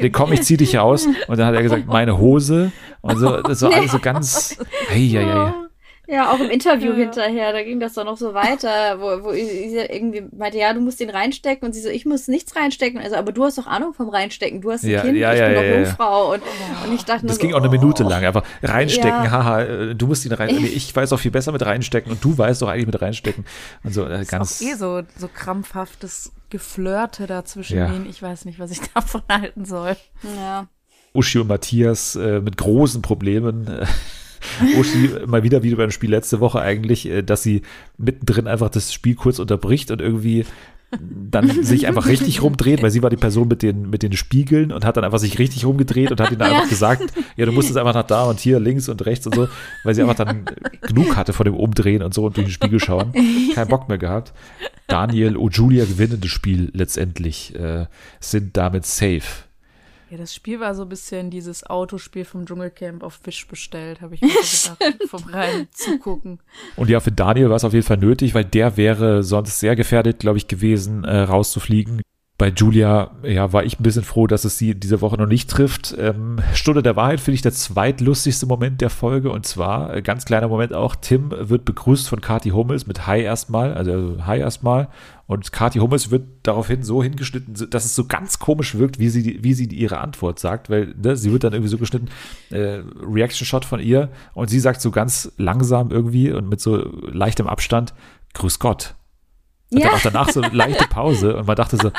nee, 0.00 0.10
komm, 0.10 0.32
ich 0.32 0.42
zieh 0.42 0.56
dich 0.56 0.76
raus. 0.76 1.06
Und 1.26 1.38
dann 1.38 1.46
hat 1.46 1.54
er 1.54 1.62
gesagt, 1.62 1.86
meine 1.86 2.18
Hose. 2.18 2.70
Und 3.00 3.18
so, 3.18 3.40
das 3.42 3.62
war 3.62 3.72
alles 3.72 3.92
so 3.92 3.98
ganz, 3.98 4.56
hey, 4.88 5.06
ja, 5.06 5.20
ja, 5.20 5.26
Ja, 5.26 5.63
auch 6.08 6.38
im 6.40 6.50
Interview 6.50 6.92
hinterher, 6.92 7.52
da 7.52 7.62
ging 7.62 7.80
das 7.80 7.94
doch 7.94 8.04
noch 8.04 8.18
so 8.18 8.34
weiter, 8.34 9.00
wo, 9.00 9.24
wo 9.24 9.32
sie 9.32 9.76
irgendwie 9.76 10.22
meinte, 10.36 10.58
ja, 10.58 10.72
du 10.74 10.80
musst 10.80 11.00
den 11.00 11.08
reinstecken 11.10 11.66
und 11.66 11.72
sie 11.72 11.80
so, 11.80 11.88
ich 11.88 12.04
muss 12.04 12.28
nichts 12.28 12.54
reinstecken. 12.54 13.00
Also, 13.00 13.16
aber 13.16 13.32
du 13.32 13.44
hast 13.44 13.56
doch 13.56 13.66
Ahnung 13.66 13.94
vom 13.94 14.10
Reinstecken, 14.10 14.60
du 14.60 14.70
hast 14.70 14.84
ein 14.84 14.90
Ja, 14.90 15.00
Kind, 15.00 15.16
ja, 15.16 15.32
ich 15.32 15.40
ja, 15.40 15.46
bin 15.46 15.54
ja, 15.54 15.60
doch 15.62 15.68
ja. 15.68 15.76
Jungfrau. 15.76 16.32
Und, 16.34 16.42
und 16.86 16.94
ich 16.94 17.04
dachte 17.04 17.22
nur 17.22 17.28
Das 17.28 17.36
so, 17.36 17.42
ging 17.42 17.54
auch 17.54 17.60
eine 17.60 17.70
Minute 17.70 18.04
oh. 18.04 18.08
lang. 18.08 18.24
Einfach 18.24 18.44
reinstecken, 18.62 19.24
Ja. 19.24 19.30
haha, 19.30 19.62
äh, 19.62 19.94
du 19.94 20.06
musst 20.06 20.26
ihn 20.26 20.32
rein. 20.32 20.54
Nee, 20.54 20.66
ich 20.66 20.94
weiß 20.94 21.12
auch 21.12 21.18
viel 21.18 21.30
besser 21.30 21.52
mit 21.52 21.64
reinstecken 21.64 22.12
und 22.12 22.22
du 22.22 22.36
weißt 22.36 22.60
doch 22.62 22.68
eigentlich 22.68 22.86
mit 22.86 23.00
reinstecken. 23.00 23.44
Und 23.82 23.94
so, 23.94 24.06
äh, 24.06 24.24
ganz. 24.26 24.60
Auch 24.62 24.66
eh 24.66 24.74
so, 24.74 25.02
so 25.16 25.28
krampfhaftes 25.32 26.32
Geflirte 26.50 27.26
da 27.26 27.44
zwischen 27.44 27.78
Ja. 27.78 27.88
denen. 27.88 28.06
Ich 28.08 28.22
weiß 28.22 28.44
nicht, 28.44 28.58
was 28.58 28.70
ich 28.70 28.80
davon 28.94 29.22
halten 29.30 29.64
soll. 29.64 29.96
Ja. 30.36 30.66
Uschi 31.14 31.38
und 31.38 31.48
Matthias 31.48 32.14
äh, 32.16 32.40
mit 32.40 32.56
großen 32.56 33.00
Problemen. 33.00 33.68
Äh, 33.68 33.86
Uschi 34.78 35.10
mal 35.26 35.42
wieder 35.42 35.62
wie 35.62 35.74
beim 35.74 35.90
Spiel 35.90 36.10
letzte 36.10 36.40
Woche 36.40 36.60
eigentlich, 36.60 37.08
äh, 37.08 37.22
dass 37.22 37.42
sie 37.42 37.62
mittendrin 37.98 38.46
einfach 38.46 38.70
das 38.70 38.92
Spiel 38.92 39.14
kurz 39.14 39.38
unterbricht 39.38 39.90
und 39.90 40.00
irgendwie 40.00 40.44
dann 41.00 41.64
sich 41.64 41.86
einfach 41.86 42.06
richtig 42.06 42.42
rumdreht, 42.42 42.82
weil 42.82 42.90
sie 42.90 43.02
war 43.02 43.10
die 43.10 43.16
Person 43.16 43.48
mit 43.48 43.62
den, 43.62 43.90
mit 43.90 44.02
den 44.02 44.12
Spiegeln 44.12 44.72
und 44.72 44.84
hat 44.84 44.96
dann 44.96 45.04
einfach 45.04 45.18
sich 45.18 45.38
richtig 45.38 45.64
rumgedreht 45.64 46.10
und 46.10 46.20
hat 46.20 46.30
ihnen 46.30 46.42
einfach 46.42 46.68
gesagt, 46.68 47.12
ja, 47.36 47.46
du 47.46 47.52
musst 47.52 47.68
jetzt 47.68 47.76
einfach 47.76 47.94
nach 47.94 48.06
da 48.06 48.24
und 48.24 48.40
hier 48.40 48.60
links 48.60 48.88
und 48.88 49.04
rechts 49.04 49.26
und 49.26 49.34
so, 49.34 49.48
weil 49.82 49.94
sie 49.94 50.02
einfach 50.02 50.14
dann 50.14 50.44
genug 50.82 51.16
hatte 51.16 51.32
von 51.32 51.44
dem 51.44 51.54
Umdrehen 51.54 52.02
und 52.02 52.14
so 52.14 52.24
und 52.24 52.36
durch 52.36 52.46
den 52.46 52.52
Spiegel 52.52 52.80
schauen. 52.80 53.12
Keinen 53.54 53.68
Bock 53.68 53.88
mehr 53.88 53.98
gehabt. 53.98 54.32
Daniel 54.86 55.36
und 55.36 55.56
Julia 55.56 55.84
gewinnen 55.84 56.20
das 56.20 56.30
Spiel 56.30 56.70
letztendlich, 56.74 57.54
äh, 57.54 57.86
sind 58.20 58.56
damit 58.56 58.86
safe. 58.86 59.43
Ja, 60.14 60.18
das 60.20 60.32
Spiel 60.32 60.60
war 60.60 60.76
so 60.76 60.82
ein 60.82 60.88
bisschen 60.88 61.30
dieses 61.30 61.66
Autospiel 61.66 62.24
vom 62.24 62.46
Dschungelcamp 62.46 63.02
auf 63.02 63.14
Fisch 63.14 63.48
bestellt, 63.48 64.00
habe 64.00 64.14
ich 64.14 64.20
mir 64.20 64.30
so 64.44 64.70
gedacht. 64.78 65.08
vom 65.08 65.24
reinen 65.24 65.66
Zugucken. 65.72 66.38
Und 66.76 66.88
ja, 66.88 67.00
für 67.00 67.10
Daniel 67.10 67.50
war 67.50 67.56
es 67.56 67.64
auf 67.64 67.72
jeden 67.72 67.84
Fall 67.84 67.96
nötig, 67.96 68.32
weil 68.32 68.44
der 68.44 68.76
wäre 68.76 69.24
sonst 69.24 69.58
sehr 69.58 69.74
gefährdet, 69.74 70.20
glaube 70.20 70.38
ich, 70.38 70.46
gewesen, 70.46 71.02
äh, 71.02 71.22
rauszufliegen. 71.22 72.00
Bei 72.38 72.50
Julia, 72.50 73.10
ja, 73.24 73.52
war 73.52 73.64
ich 73.64 73.80
ein 73.80 73.82
bisschen 73.82 74.04
froh, 74.04 74.28
dass 74.28 74.44
es 74.44 74.56
sie 74.56 74.76
diese 74.76 75.00
Woche 75.00 75.16
noch 75.16 75.26
nicht 75.26 75.50
trifft. 75.50 75.96
Ähm, 75.98 76.38
Stunde 76.52 76.84
der 76.84 76.94
Wahrheit 76.94 77.18
finde 77.18 77.34
ich 77.34 77.42
der 77.42 77.52
zweitlustigste 77.52 78.46
Moment 78.46 78.82
der 78.82 78.90
Folge. 78.90 79.32
Und 79.32 79.46
zwar, 79.46 79.96
äh, 79.96 80.02
ganz 80.02 80.24
kleiner 80.24 80.46
Moment 80.46 80.74
auch, 80.74 80.94
Tim 80.94 81.32
wird 81.36 81.64
begrüßt 81.64 82.08
von 82.08 82.20
Kati 82.20 82.50
Hummels 82.50 82.86
mit 82.86 83.08
Hi 83.08 83.20
erstmal, 83.20 83.74
also 83.74 84.18
Hi 84.26 84.38
erstmal. 84.38 84.88
Und 85.26 85.52
Kati 85.52 85.78
Hummels 85.78 86.10
wird 86.10 86.26
daraufhin 86.42 86.82
so 86.82 87.02
hingeschnitten, 87.02 87.70
dass 87.70 87.84
es 87.86 87.94
so 87.94 88.04
ganz 88.04 88.38
komisch 88.38 88.74
wirkt, 88.76 88.98
wie 88.98 89.08
sie, 89.08 89.42
wie 89.42 89.54
sie 89.54 89.64
ihre 89.66 89.98
Antwort 89.98 90.38
sagt, 90.38 90.68
weil 90.68 90.94
ne, 91.02 91.16
sie 91.16 91.32
wird 91.32 91.44
dann 91.44 91.52
irgendwie 91.54 91.70
so 91.70 91.78
geschnitten, 91.78 92.08
äh, 92.50 92.82
Reaction-Shot 93.00 93.64
von 93.64 93.80
ihr 93.80 94.10
und 94.34 94.50
sie 94.50 94.60
sagt 94.60 94.80
so 94.82 94.90
ganz 94.90 95.32
langsam 95.38 95.90
irgendwie 95.90 96.30
und 96.30 96.48
mit 96.48 96.60
so 96.60 96.76
leichtem 97.10 97.46
Abstand, 97.46 97.94
Grüß 98.34 98.58
Gott. 98.58 98.94
Und 99.70 99.78
Ja. 99.78 99.86
dann 99.86 99.94
auch 99.96 100.02
danach 100.02 100.28
so 100.30 100.42
eine 100.42 100.54
leichte 100.54 100.86
Pause 100.88 101.36
und 101.38 101.46
man 101.46 101.56
dachte 101.56 101.78
so, 101.78 101.90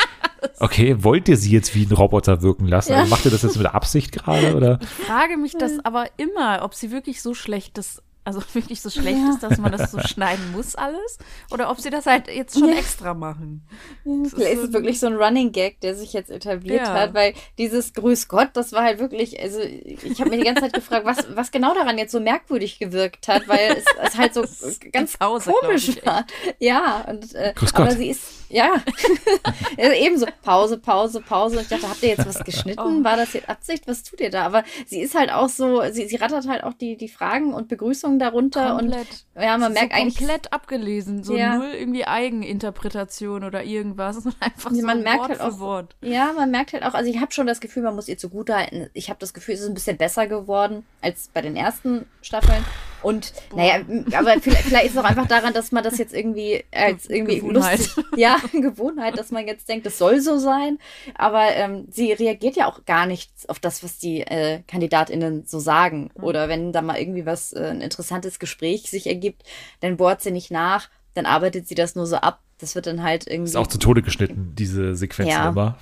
okay, 0.60 0.98
wollt 1.04 1.28
ihr 1.28 1.38
sie 1.38 1.52
jetzt 1.52 1.74
wie 1.74 1.86
ein 1.86 1.92
Roboter 1.92 2.42
wirken 2.44 2.68
lassen? 2.68 2.92
Ja. 2.92 3.00
Also 3.00 3.10
macht 3.10 3.26
ihr 3.26 3.32
das 3.32 3.42
jetzt 3.42 3.58
mit 3.58 3.66
Absicht 3.66 4.12
gerade 4.12 4.56
oder? 4.56 4.80
Ich 4.82 4.88
frage 5.08 5.38
mich 5.38 5.54
das 5.58 5.74
aber 5.84 6.06
immer, 6.18 6.60
ob 6.62 6.76
sie 6.76 6.92
wirklich 6.92 7.22
so 7.24 7.34
schlecht 7.34 7.78
ist, 7.80 8.04
also 8.26 8.42
wirklich 8.54 8.82
so 8.82 8.90
schlecht 8.90 9.18
Ja. 9.20 9.30
ist, 9.30 9.44
dass 9.44 9.58
man 9.58 9.72
das 9.72 9.92
so 9.92 10.00
schneiden 10.00 10.52
muss 10.52 10.76
alles, 10.76 11.18
oder 11.52 11.70
ob 11.72 11.80
sie 11.80 11.90
das 11.90 12.06
halt 12.06 12.28
jetzt 12.28 12.60
schon 12.60 12.70
Ja. 12.70 12.76
extra 12.80 13.14
machen. 13.14 13.66
Vielleicht 14.04 14.54
ist 14.56 14.64
es 14.64 14.74
wirklich 14.74 15.00
so 15.00 15.08
ein 15.08 15.16
Running 15.16 15.52
Gag, 15.52 15.80
der 15.82 15.96
sich 15.96 16.12
jetzt 16.14 16.30
etabliert 16.30 16.88
Ja. 16.88 16.94
hat, 16.94 17.14
weil 17.14 17.34
dieses 17.58 17.94
Grüß 17.94 18.28
Gott, 18.28 18.50
das 18.54 18.74
war 18.74 18.84
halt 18.84 19.00
wirklich, 19.00 19.40
also 19.42 19.60
ich 19.62 20.20
habe 20.20 20.32
mir 20.32 20.38
die 20.38 20.44
ganze 20.44 20.64
Zeit 20.64 20.74
gefragt, 20.74 21.06
was, 21.06 21.26
was 21.36 21.52
genau 21.52 21.74
daran 21.74 21.98
jetzt 21.98 22.12
so 22.12 22.20
merkwürdig 22.20 22.80
gewirkt 22.80 23.28
hat, 23.28 23.48
weil 23.48 23.78
es, 23.78 23.86
es 24.04 24.18
halt 24.18 24.34
so 24.34 24.44
ganz 24.92 25.18
Pause, 25.18 25.52
glaub 25.52 25.62
komisch 25.62 26.04
war. 26.06 26.26
Ja, 26.60 27.06
und 27.10 27.34
äh, 27.36 27.54
Grüß 27.56 27.74
aber 27.76 27.92
sie 27.92 28.10
ist, 28.10 28.45
ja, 29.78 29.92
ebenso 29.94 30.26
Pause, 30.44 30.78
Pause, 30.78 31.22
Pause. 31.22 31.58
Und 31.58 31.64
ich 31.64 31.68
dachte, 31.70 31.90
habt 31.90 32.02
ihr 32.04 32.10
jetzt 32.10 32.26
was 32.26 32.44
geschnitten? 32.44 33.02
Oh. 33.02 33.04
War 33.04 33.18
das 33.18 33.34
jetzt 33.34 33.50
Absicht? 33.50 33.88
Was 33.88 34.04
tut 34.04 34.22
ihr 34.22 34.30
da? 34.30 34.46
Aber 34.46 34.64
sie 34.86 35.02
ist 35.02 35.16
halt 35.16 35.32
auch 35.32 35.50
so, 35.50 35.82
sie, 35.92 36.08
sie 36.08 36.16
rattert 36.16 36.48
halt 36.48 36.64
auch 36.64 36.74
die, 36.74 36.98
die 36.98 37.10
Fragen 37.10 37.54
und 37.54 37.68
Begrüßungen 37.68 38.20
darunter 38.20 38.74
und 38.76 38.92
Komplett. 38.92 39.26
ja, 39.36 39.58
man 39.58 39.74
merkt 39.74 39.92
so 39.94 40.00
eigentlich, 40.00 40.18
komplett 40.18 40.54
abgelesen, 40.54 41.24
so 41.24 41.36
Ja. 41.36 41.58
null 41.58 41.72
irgendwie 41.74 42.06
Eigeninterpretation 42.06 43.44
oder 43.44 43.64
irgendwas, 43.64 44.18
einfach 44.40 44.72
so 44.72 44.86
man 44.86 45.02
merkt 45.04 45.20
Wort 45.20 45.30
halt 45.30 45.42
auch, 45.42 45.60
Wort. 45.60 45.96
Ja, 46.02 46.32
man 46.34 46.52
merkt 46.52 46.74
halt 46.74 46.84
auch, 46.84 46.94
also 46.94 47.10
ich 47.10 47.20
habe 47.20 47.32
schon 47.32 47.48
das 47.48 47.60
Gefühl, 47.60 47.84
man 47.84 47.96
muss 47.96 48.08
ihr 48.08 48.18
zugutehalten. 48.18 48.90
Ich 48.94 49.10
habe 49.10 49.20
das 49.20 49.34
Gefühl, 49.34 49.56
es 49.56 49.62
ist 49.62 49.68
ein 49.68 49.74
bisschen 49.74 49.98
besser 49.98 50.28
geworden 50.28 50.86
als 51.02 51.30
bei 51.34 51.42
den 51.42 51.56
ersten 51.56 52.06
Staffeln. 52.22 52.64
Und 53.06 53.34
naja, 53.56 53.76
aber 54.18 54.40
vielleicht, 54.42 54.64
vielleicht 54.64 54.86
ist 54.88 54.92
es 54.94 54.98
auch 54.98 55.04
einfach 55.04 55.28
daran, 55.28 55.54
dass 55.54 55.72
man 55.72 55.84
das 55.84 55.98
jetzt 55.98 56.14
irgendwie 56.14 56.64
als 56.74 57.06
irgendwie 57.10 57.40
Gewohnheit. 57.40 57.78
lustig, 57.80 58.04
ja, 58.18 58.38
Gewohnheit, 58.52 59.18
dass 59.18 59.32
man 59.32 59.46
jetzt 59.48 59.70
denkt, 59.70 59.86
das 59.86 59.98
soll 59.98 60.20
so 60.22 60.38
sein. 60.40 60.80
Aber 61.14 61.44
ähm, 61.52 61.86
sie 61.92 62.12
reagiert 62.14 62.56
ja 62.56 62.68
auch 62.68 62.86
gar 62.86 63.06
nicht 63.06 63.32
auf 63.48 63.60
das, 63.60 63.84
was 63.84 64.00
die 64.00 64.22
äh, 64.22 64.62
KandidatInnen 64.68 65.44
so 65.46 65.60
sagen. 65.60 66.10
Oder 66.16 66.50
wenn 66.50 66.72
da 66.72 66.82
mal 66.82 66.98
irgendwie 66.98 67.26
was, 67.26 67.54
äh, 67.54 67.68
ein 67.70 67.82
interessantes 67.82 68.40
Gespräch 68.40 68.90
sich 68.90 69.08
ergibt, 69.08 69.44
dann 69.82 69.98
bohrt 69.98 70.22
sie 70.22 70.32
nicht 70.32 70.50
nach, 70.50 70.90
dann 71.14 71.26
arbeitet 71.26 71.68
sie 71.68 71.76
das 71.76 71.96
nur 71.96 72.08
so 72.08 72.16
ab. 72.18 72.42
Das 72.58 72.74
wird 72.74 72.88
dann 72.88 73.04
halt 73.04 73.28
irgendwie. 73.28 73.50
Ist 73.50 73.58
auch 73.58 73.68
zu 73.68 73.78
Tode 73.78 74.02
geschnitten, 74.02 74.54
diese 74.58 74.96
Sequenzen 74.96 75.32
Ja. 75.32 75.50
immer. 75.50 75.78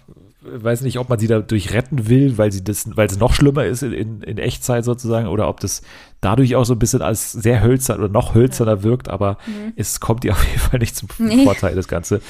Weiß 0.46 0.82
nicht, 0.82 1.00
ob 1.00 1.10
man 1.10 1.20
sie 1.20 1.28
dadurch 1.28 1.74
retten 1.74 2.10
will, 2.10 2.38
weil 2.38 2.52
sie 2.52 2.64
das, 2.64 2.86
weil 2.96 3.08
es 3.08 3.18
noch 3.18 3.34
schlimmer 3.34 3.66
ist 3.66 3.82
in, 3.84 3.94
in, 3.94 4.22
in 4.22 4.38
Echtzeit 4.38 4.84
sozusagen, 4.84 5.28
oder 5.28 5.48
ob 5.48 5.60
das 5.60 5.82
dadurch 6.22 6.56
auch 6.56 6.66
so 6.66 6.74
ein 6.74 6.80
bisschen 6.80 7.02
als 7.02 7.32
sehr 7.32 7.62
hölzern 7.64 8.00
oder 8.00 8.10
noch 8.10 8.36
hölzerner 8.36 8.84
wirkt, 8.84 9.08
aber 9.10 9.38
es 9.76 10.00
kommt 10.00 10.26
ihr 10.26 10.34
auf 10.34 10.46
jeden 10.46 10.60
Fall 10.60 10.80
nicht 10.80 10.96
zum 10.96 11.10
Nee. 11.18 11.44
Vorteil, 11.46 11.76
das 11.76 11.88
Ganze. 11.88 12.22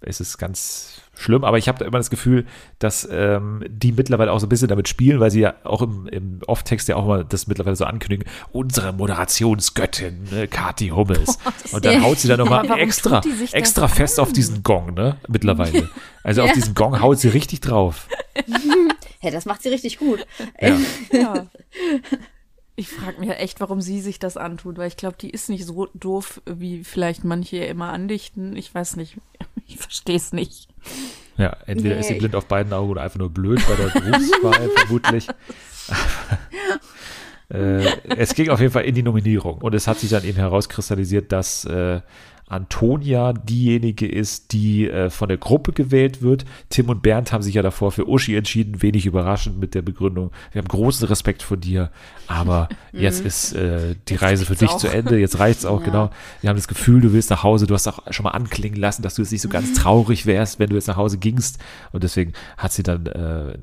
Es 0.00 0.20
ist 0.20 0.38
ganz 0.38 1.02
schlimm, 1.20 1.44
aber 1.44 1.58
ich 1.58 1.68
habe 1.68 1.78
da 1.78 1.84
immer 1.84 1.98
das 1.98 2.10
Gefühl, 2.10 2.46
dass 2.78 3.06
ähm, 3.10 3.62
die 3.68 3.92
mittlerweile 3.92 4.32
auch 4.32 4.38
so 4.40 4.46
ein 4.46 4.48
bisschen 4.48 4.68
damit 4.68 4.88
spielen, 4.88 5.20
weil 5.20 5.30
sie 5.30 5.40
ja 5.40 5.54
auch 5.64 5.82
im, 5.82 6.06
im 6.08 6.40
Off-Text 6.46 6.88
ja 6.88 6.96
auch 6.96 7.06
mal 7.06 7.24
das 7.24 7.46
mittlerweile 7.46 7.76
so 7.76 7.84
ankündigen, 7.84 8.24
unsere 8.52 8.92
Moderationsgöttin, 8.92 10.24
ne, 10.30 10.48
Kathi 10.48 10.88
Hummels. 10.88 11.38
Und 11.72 11.84
dann 11.84 11.94
Ja. 11.94 12.02
haut 12.02 12.18
sie 12.18 12.28
dann 12.28 12.38
nochmal 12.38 12.64
warum 12.68 12.80
extra, 12.82 13.20
extra 13.52 13.88
fest 13.88 14.18
auf 14.20 14.32
diesen 14.32 14.62
Gong, 14.62 14.94
ne? 14.94 15.16
Mittlerweile. 15.28 15.88
Also 16.22 16.42
auf 16.42 16.48
Ja. 16.48 16.54
diesen 16.54 16.74
Gong 16.74 17.00
haut 17.00 17.18
sie 17.18 17.28
richtig 17.28 17.60
drauf. 17.60 18.08
Hä, 19.20 19.30
das 19.30 19.44
macht 19.44 19.62
sie 19.62 19.68
richtig 19.68 19.98
gut. 19.98 20.26
Ja. 20.60 20.76
Ja. 21.12 21.46
Ich 22.76 22.88
frage 22.88 23.20
mich 23.20 23.28
echt, 23.30 23.60
warum 23.60 23.82
sie 23.82 24.00
sich 24.00 24.18
das 24.18 24.38
antut, 24.38 24.78
weil 24.78 24.88
ich 24.88 24.96
glaube, 24.96 25.16
die 25.20 25.28
ist 25.28 25.50
nicht 25.50 25.66
so 25.66 25.88
doof, 25.92 26.40
wie 26.46 26.82
vielleicht 26.82 27.24
manche 27.24 27.58
immer 27.58 27.92
andichten. 27.92 28.56
Ich 28.56 28.74
weiß 28.74 28.96
nicht. 28.96 29.16
Ich 29.66 29.76
verstehe 29.76 30.16
es 30.16 30.32
nicht. 30.32 30.66
Ja, 31.36 31.56
entweder 31.66 31.94
Nee, 31.94 32.00
ist 32.00 32.08
sie 32.08 32.14
blind 32.14 32.34
auf 32.34 32.46
beiden 32.46 32.72
Augen 32.72 32.90
oder 32.90 33.02
einfach 33.02 33.18
nur 33.18 33.30
blöd 33.30 33.60
bei 33.66 33.74
der 33.74 33.88
Berufswahl, 33.98 34.70
vermutlich. 34.76 35.26
äh, 37.48 38.16
es 38.16 38.34
ging 38.34 38.50
auf 38.50 38.60
jeden 38.60 38.72
Fall 38.72 38.84
in 38.84 38.94
die 38.94 39.02
Nominierung 39.02 39.58
und 39.58 39.74
es 39.74 39.86
hat 39.86 39.98
sich 39.98 40.10
dann 40.10 40.24
eben 40.24 40.36
herauskristallisiert, 40.36 41.32
dass 41.32 41.64
äh, 41.64 42.00
Antonia 42.50 43.32
diejenige 43.32 44.06
ist, 44.06 44.52
die 44.52 44.88
äh, 44.88 45.08
von 45.10 45.28
der 45.28 45.38
Gruppe 45.38 45.72
gewählt 45.72 46.20
wird. 46.22 46.44
Tim 46.68 46.88
und 46.88 47.02
Bernd 47.02 47.32
haben 47.32 47.42
sich 47.42 47.54
ja 47.54 47.62
davor 47.62 47.92
für 47.92 48.08
Uschi 48.08 48.36
entschieden, 48.36 48.82
wenig 48.82 49.06
überraschend 49.06 49.58
mit 49.58 49.74
der 49.74 49.82
Begründung, 49.82 50.30
wir 50.52 50.60
haben 50.60 50.68
großen 50.68 51.06
Respekt 51.08 51.42
vor 51.42 51.56
dir, 51.56 51.90
aber 52.26 52.68
jetzt 52.92 53.24
ist 53.24 53.54
äh, 53.54 53.94
die 54.08 54.14
Jetzt 54.14 54.22
Reise 54.22 54.44
für 54.46 54.54
dich 54.56 54.68
auch. 54.70 54.78
zu 54.78 54.88
Ende, 54.88 55.18
jetzt 55.18 55.38
reicht's 55.38 55.64
auch, 55.64 55.80
Ja. 55.80 55.86
genau. 55.86 56.10
Wir 56.40 56.50
haben 56.50 56.56
das 56.56 56.68
Gefühl, 56.68 57.00
du 57.00 57.12
willst 57.12 57.30
nach 57.30 57.42
Hause, 57.42 57.66
du 57.66 57.74
hast 57.74 57.86
auch 57.86 58.00
schon 58.10 58.24
mal 58.24 58.30
anklingen 58.30 58.78
lassen, 58.78 59.02
dass 59.02 59.14
du 59.14 59.22
jetzt 59.22 59.30
nicht 59.32 59.42
so 59.42 59.48
ganz 59.48 59.72
traurig 59.74 60.26
wärst, 60.26 60.58
wenn 60.58 60.68
du 60.70 60.74
jetzt 60.76 60.88
nach 60.88 60.96
Hause 60.96 61.18
gingst 61.18 61.58
und 61.92 62.02
deswegen 62.04 62.32
hat 62.56 62.72
sie 62.72 62.82
dann 62.82 63.06
äh, 63.06 63.52
äh, 63.52 63.56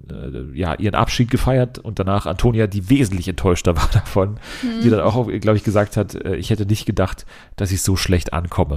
ja 0.54 0.74
ihren 0.76 0.96
Abschied 0.96 1.30
gefeiert 1.30 1.80
und 1.80 2.00
danach 2.00 2.26
Antonia, 2.26 2.68
die 2.68 2.90
wesentlich 2.90 3.28
enttäuschter 3.28 3.76
war 3.76 3.90
davon, 3.92 4.40
die 4.84 4.90
dann 4.90 5.02
auch, 5.02 5.28
glaube 5.42 5.58
ich, 5.58 5.64
gesagt 5.64 5.98
hat, 5.98 6.16
äh, 6.16 6.36
ich 6.36 6.50
hätte 6.50 6.66
nicht 6.66 6.86
gedacht, 6.86 7.26
dass 7.58 7.72
ich 7.72 7.82
so 7.82 7.96
schlecht 7.96 8.34
ankomme. 8.34 8.77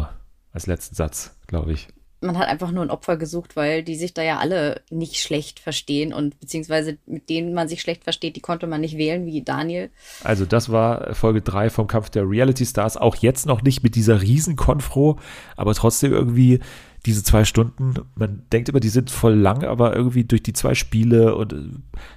Als 0.52 0.66
letzten 0.66 0.94
Satz, 0.94 1.36
glaube 1.46 1.72
ich. 1.72 1.88
Man 2.22 2.36
hat 2.36 2.48
einfach 2.48 2.70
nur 2.70 2.82
ein 2.82 2.90
Opfer 2.90 3.16
gesucht, 3.16 3.56
weil 3.56 3.82
die 3.82 3.96
sich 3.96 4.12
da 4.12 4.22
ja 4.22 4.38
alle 4.38 4.82
nicht 4.90 5.16
schlecht 5.16 5.58
verstehen 5.58 6.12
und 6.12 6.38
beziehungsweise 6.38 6.98
mit 7.06 7.30
denen 7.30 7.54
man 7.54 7.66
sich 7.66 7.80
schlecht 7.80 8.04
versteht, 8.04 8.36
die 8.36 8.40
konnte 8.40 8.66
man 8.66 8.82
nicht 8.82 8.98
wählen, 8.98 9.24
wie 9.24 9.42
Daniel. 9.42 9.88
Also 10.22 10.44
das 10.44 10.70
war 10.70 11.14
Folge 11.14 11.40
3 11.40 11.70
vom 11.70 11.86
Kampf 11.86 12.10
der 12.10 12.28
Reality 12.28 12.66
Stars. 12.66 12.98
Auch 12.98 13.16
jetzt 13.16 13.46
noch 13.46 13.62
nicht 13.62 13.82
mit 13.82 13.94
dieser 13.94 14.20
Riesenkonfro, 14.20 15.18
aber 15.56 15.72
trotzdem 15.74 16.12
irgendwie 16.12 16.60
diese 17.06 17.24
zwei 17.24 17.44
Stunden, 17.46 17.94
man 18.14 18.44
denkt 18.52 18.68
immer, 18.68 18.80
die 18.80 18.90
sind 18.90 19.10
voll 19.10 19.34
lang, 19.34 19.64
aber 19.64 19.96
irgendwie 19.96 20.24
durch 20.24 20.42
die 20.42 20.52
zwei 20.52 20.74
Spiele 20.74 21.34
und 21.34 21.52
äh, 21.52 21.70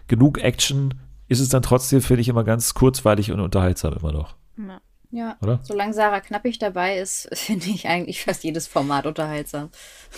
genug 0.07 0.39
Action 0.39 0.93
ist 1.29 1.39
es 1.39 1.49
dann 1.49 1.61
trotzdem, 1.61 2.01
finde 2.01 2.21
ich, 2.21 2.29
immer 2.29 2.43
ganz 2.43 2.73
kurzweilig 2.73 3.31
und 3.31 3.39
unterhaltsam 3.39 3.93
immer 3.93 4.11
noch, 4.11 4.35
Ja. 4.57 4.81
Oder? 5.41 5.59
Solange 5.63 5.93
Sarah 5.93 6.19
Knappig 6.19 6.59
dabei 6.59 6.97
ist, 6.97 7.29
finde 7.33 7.67
ich 7.67 7.87
eigentlich 7.87 8.23
fast 8.23 8.43
jedes 8.43 8.67
Format 8.67 9.05
unterhaltsam. 9.05 9.69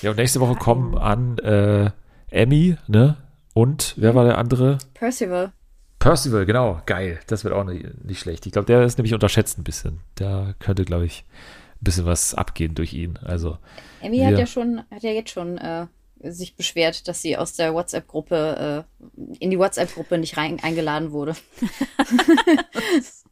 Ja, 0.02 0.12
und 0.12 0.18
nächste 0.18 0.39
Woche 0.39 0.56
kommen 0.56 0.98
an 0.98 1.38
äh, 1.39 1.91
Emmy, 2.30 2.78
ne? 2.88 3.18
Und 3.54 3.93
wer 3.98 4.16
war 4.16 4.26
der 4.26 4.38
andere? 4.38 4.78
Percival. 4.93 5.52
Percival, 6.00 6.46
genau, 6.46 6.82
geil. 6.86 7.20
Das 7.28 7.43
wird 7.43 7.54
auch 7.54 7.64
nicht, 7.64 8.04
nicht 8.04 8.20
schlecht. 8.20 8.46
Ich 8.46 8.52
glaube, 8.52 8.66
der 8.66 8.84
ist 8.84 8.98
nämlich 8.98 9.14
unterschätzt 9.14 9.58
ein 9.58 9.64
bisschen. 9.64 10.02
Da 10.16 10.54
könnte, 10.60 10.84
glaube 10.84 11.06
ich, 11.06 11.24
ein 11.76 11.84
bisschen 11.84 12.06
was 12.06 12.34
abgehen 12.34 12.76
durch 12.76 12.93
ihn. 12.93 13.18
Also, 13.24 13.58
Emmy 14.02 14.20
hat 14.20 14.38
ja 14.38 14.46
schon, 14.46 14.84
hat 14.91 15.04
ja 15.04 15.12
jetzt 15.12 15.32
schon 15.32 15.58
äh, 15.58 15.88
sich 16.22 16.56
beschwert, 16.56 17.08
dass 17.08 17.22
sie 17.22 17.38
aus 17.38 17.54
der 17.54 17.74
WhatsApp-Gruppe, 17.74 18.86
äh, 18.86 19.39
in 19.39 19.52
die 19.52 19.60
WhatsApp-Gruppe 19.60 20.18
nicht 20.18 20.38
rein 20.38 20.60
eingeladen 20.62 21.12
wurde. 21.12 21.36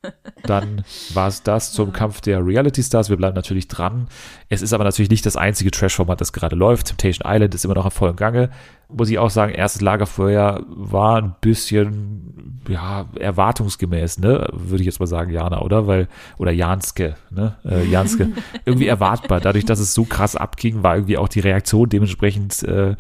dann 0.45 0.85
war 1.15 1.29
es 1.29 1.43
das 1.43 1.73
zum 1.73 1.93
Kampf 1.93 2.21
der 2.21 2.45
Reality 2.45 2.83
Stars. 2.83 3.11
Wir 3.11 3.17
bleiben 3.17 3.37
natürlich 3.37 3.69
dran. 3.69 4.09
Es 4.49 4.63
ist 4.63 4.73
aber 4.73 4.85
natürlich 4.85 5.11
nicht 5.11 5.25
das 5.25 5.37
einzige 5.37 5.71
Trash-Format, 5.71 6.21
das 6.21 6.33
gerade 6.33 6.57
läuft. 6.57 6.89
Temptation 6.89 7.31
Island 7.31 7.55
ist 7.55 7.65
immer 7.65 7.75
noch 7.75 7.85
in 7.85 7.91
vollem 7.91 8.17
Gange. 8.17 8.51
Muss 8.89 9.09
ich 9.09 9.19
auch 9.19 9.31
sagen, 9.31 9.55
erstes 9.55 9.81
Lagerfeuer 9.81 10.65
war 10.69 11.23
ein 11.23 11.35
bisschen, 11.41 12.61
ja, 12.69 13.07
erwartungsgemäß, 13.19 14.19
ne? 14.19 14.49
Würde 14.53 14.83
ich 14.83 14.87
jetzt 14.87 15.01
mal 15.01 15.07
sagen, 15.07 15.33
Jana, 15.33 15.63
oder? 15.63 15.87
Weil, 15.87 16.09
oder 16.37 16.51
Janske, 16.51 17.17
ne? 17.31 17.57
Äh, 17.65 17.85
Janske. 17.87 18.29
irgendwie 18.65 18.89
erwartbar. 18.89 19.41
Dadurch, 19.41 19.65
dass 19.65 19.79
es 19.79 19.95
so 19.95 20.05
krass 20.05 20.37
abging, 20.37 20.83
war 20.83 20.97
irgendwie 20.97 21.19
auch 21.19 21.29
die 21.29 21.41
Reaktion 21.41 21.89
dementsprechend, 21.89 22.63
äh, 22.65 22.97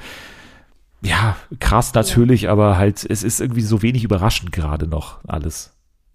ja, 1.04 1.36
krass 1.58 1.94
natürlich, 1.94 2.48
aber 2.48 2.78
halt, 2.78 3.04
es 3.08 3.24
ist 3.24 3.40
irgendwie 3.40 3.62
so 3.62 3.82
wenig 3.82 4.04
überraschend 4.04 4.52
gerade 4.52 4.86
noch 4.86 5.18
alles. 5.26 5.71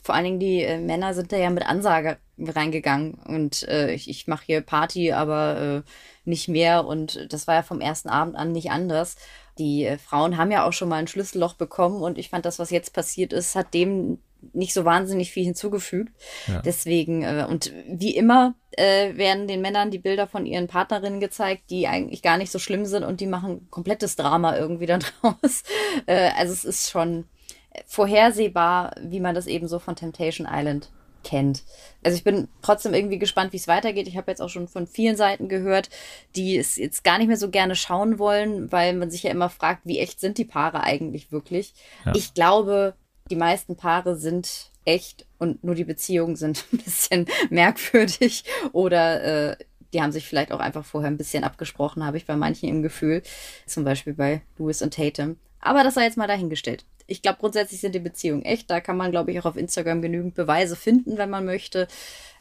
Vor 0.07 0.15
allen 0.15 0.23
Dingen 0.23 0.39
die 0.39 0.63
äh, 0.63 0.79
Männer 0.79 1.13
sind 1.13 1.33
da 1.33 1.37
ja 1.37 1.49
mit 1.49 1.65
Ansage 1.65 2.15
reingegangen 2.39 3.15
und 3.27 3.67
äh, 3.67 3.91
ich, 3.91 4.09
ich 4.09 4.25
mache 4.25 4.45
hier 4.45 4.61
Party, 4.61 5.11
aber 5.11 5.83
äh, 5.85 5.89
nicht 6.23 6.47
mehr 6.47 6.85
und 6.85 7.27
das 7.33 7.45
war 7.45 7.55
ja 7.55 7.61
vom 7.61 7.81
ersten 7.81 8.07
Abend 8.07 8.37
an 8.37 8.53
nicht 8.53 8.71
anders. 8.71 9.17
Die 9.57 9.83
äh, 9.83 9.97
Frauen 9.97 10.37
haben 10.37 10.49
ja 10.49 10.65
auch 10.65 10.71
schon 10.71 10.87
mal 10.87 10.95
ein 10.95 11.07
Schlüsselloch 11.07 11.55
bekommen 11.55 12.01
und 12.01 12.17
ich 12.17 12.29
fand 12.29 12.45
das, 12.45 12.57
was 12.57 12.69
jetzt 12.69 12.93
passiert 12.93 13.33
ist, 13.33 13.53
hat 13.53 13.73
dem 13.73 14.19
nicht 14.53 14.73
so 14.73 14.85
wahnsinnig 14.85 15.29
viel 15.31 15.43
hinzugefügt. 15.43 16.13
Ja. 16.47 16.61
Deswegen, 16.61 17.23
äh, 17.23 17.45
und 17.49 17.73
wie 17.85 18.15
immer 18.15 18.55
äh, 18.71 19.17
werden 19.17 19.49
den 19.49 19.59
Männern 19.59 19.91
die 19.91 19.99
Bilder 19.99 20.25
von 20.25 20.45
ihren 20.45 20.67
Partnerinnen 20.67 21.19
gezeigt, 21.19 21.63
die 21.69 21.85
eigentlich 21.85 22.21
gar 22.21 22.37
nicht 22.37 22.53
so 22.53 22.59
schlimm 22.59 22.85
sind 22.85 23.03
und 23.03 23.19
die 23.19 23.27
machen 23.27 23.67
komplettes 23.71 24.15
Drama 24.15 24.55
irgendwie 24.55 24.85
dann 24.85 25.03
draus. 25.21 25.63
Äh, 26.05 26.29
also 26.37 26.53
es 26.53 26.63
ist 26.63 26.91
schon 26.91 27.25
vorhersehbar, 27.85 28.95
wie 29.01 29.19
man 29.19 29.35
das 29.35 29.47
eben 29.47 29.67
so 29.67 29.79
von 29.79 29.95
Temptation 29.95 30.47
Island 30.49 30.89
kennt. 31.23 31.63
Also 32.03 32.17
ich 32.17 32.23
bin 32.23 32.47
trotzdem 32.61 32.93
irgendwie 32.93 33.19
gespannt, 33.19 33.51
wie 33.51 33.57
es 33.57 33.67
weitergeht. 33.67 34.07
Ich 34.07 34.17
habe 34.17 34.31
jetzt 34.31 34.41
auch 34.41 34.49
schon 34.49 34.67
von 34.67 34.87
vielen 34.87 35.17
Seiten 35.17 35.49
gehört, 35.49 35.89
die 36.35 36.57
es 36.57 36.77
jetzt 36.77 37.03
gar 37.03 37.17
nicht 37.17 37.27
mehr 37.27 37.37
so 37.37 37.49
gerne 37.49 37.75
schauen 37.75 38.17
wollen, 38.17 38.71
weil 38.71 38.93
man 38.93 39.11
sich 39.11 39.23
ja 39.23 39.31
immer 39.31 39.49
fragt, 39.49 39.81
wie 39.85 39.99
echt 39.99 40.19
sind 40.19 40.37
die 40.37 40.45
Paare 40.45 40.83
eigentlich 40.83 41.31
wirklich. 41.31 41.73
Ja. 42.05 42.13
Ich 42.15 42.33
glaube, 42.33 42.95
die 43.29 43.35
meisten 43.35 43.75
Paare 43.75 44.15
sind 44.15 44.71
echt 44.85 45.25
und 45.37 45.63
nur 45.63 45.75
die 45.75 45.83
Beziehungen 45.83 46.37
sind 46.37 46.63
ein 46.71 46.77
bisschen 46.77 47.25
merkwürdig 47.49 48.45
oder 48.71 49.51
äh, 49.51 49.57
die 49.93 50.01
haben 50.01 50.11
sich 50.11 50.27
vielleicht 50.27 50.51
auch 50.51 50.59
einfach 50.59 50.85
vorher 50.85 51.09
ein 51.09 51.17
bisschen 51.17 51.43
abgesprochen, 51.43 52.05
habe 52.05 52.17
ich 52.17 52.25
bei 52.25 52.35
manchen 52.35 52.69
im 52.69 52.81
Gefühl. 52.81 53.21
Zum 53.65 53.83
Beispiel 53.83 54.13
bei 54.13 54.41
Lewis 54.57 54.81
und 54.81 54.93
Tatum. 54.93 55.37
Aber 55.59 55.83
das 55.83 55.95
sei 55.95 56.03
jetzt 56.03 56.17
mal 56.17 56.27
dahingestellt. 56.27 56.85
Ich 57.07 57.21
glaube, 57.21 57.37
grundsätzlich 57.39 57.79
sind 57.79 57.95
die 57.95 57.99
Beziehungen 57.99 58.43
echt. 58.43 58.69
Da 58.69 58.81
kann 58.81 58.97
man, 58.97 59.11
glaube 59.11 59.31
ich, 59.31 59.39
auch 59.39 59.45
auf 59.45 59.57
Instagram 59.57 60.01
genügend 60.01 60.35
Beweise 60.35 60.75
finden, 60.75 61.17
wenn 61.17 61.29
man 61.29 61.45
möchte. 61.45 61.87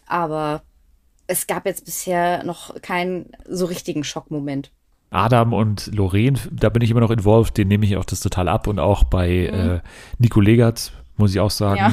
Aber 0.06 0.62
es 1.26 1.46
gab 1.46 1.66
jetzt 1.66 1.84
bisher 1.84 2.44
noch 2.44 2.80
keinen 2.82 3.30
so 3.48 3.66
richtigen 3.66 4.04
Schockmoment. 4.04 4.70
Adam 5.10 5.52
und 5.52 5.94
Lorraine, 5.94 6.38
da 6.50 6.68
bin 6.68 6.82
ich 6.82 6.90
immer 6.90 7.00
noch 7.00 7.10
involviert, 7.10 7.56
den 7.56 7.68
nehme 7.68 7.86
ich 7.86 7.96
auch 7.96 8.04
das 8.04 8.20
total 8.20 8.48
ab 8.48 8.66
und 8.66 8.78
auch 8.80 9.04
bei 9.04 9.46
äh, 9.46 9.80
Nico 10.18 10.40
Legert, 10.40 10.92
muss 11.16 11.30
ich 11.30 11.40
auch 11.40 11.50
sagen, 11.50 11.76
Ja. 11.78 11.92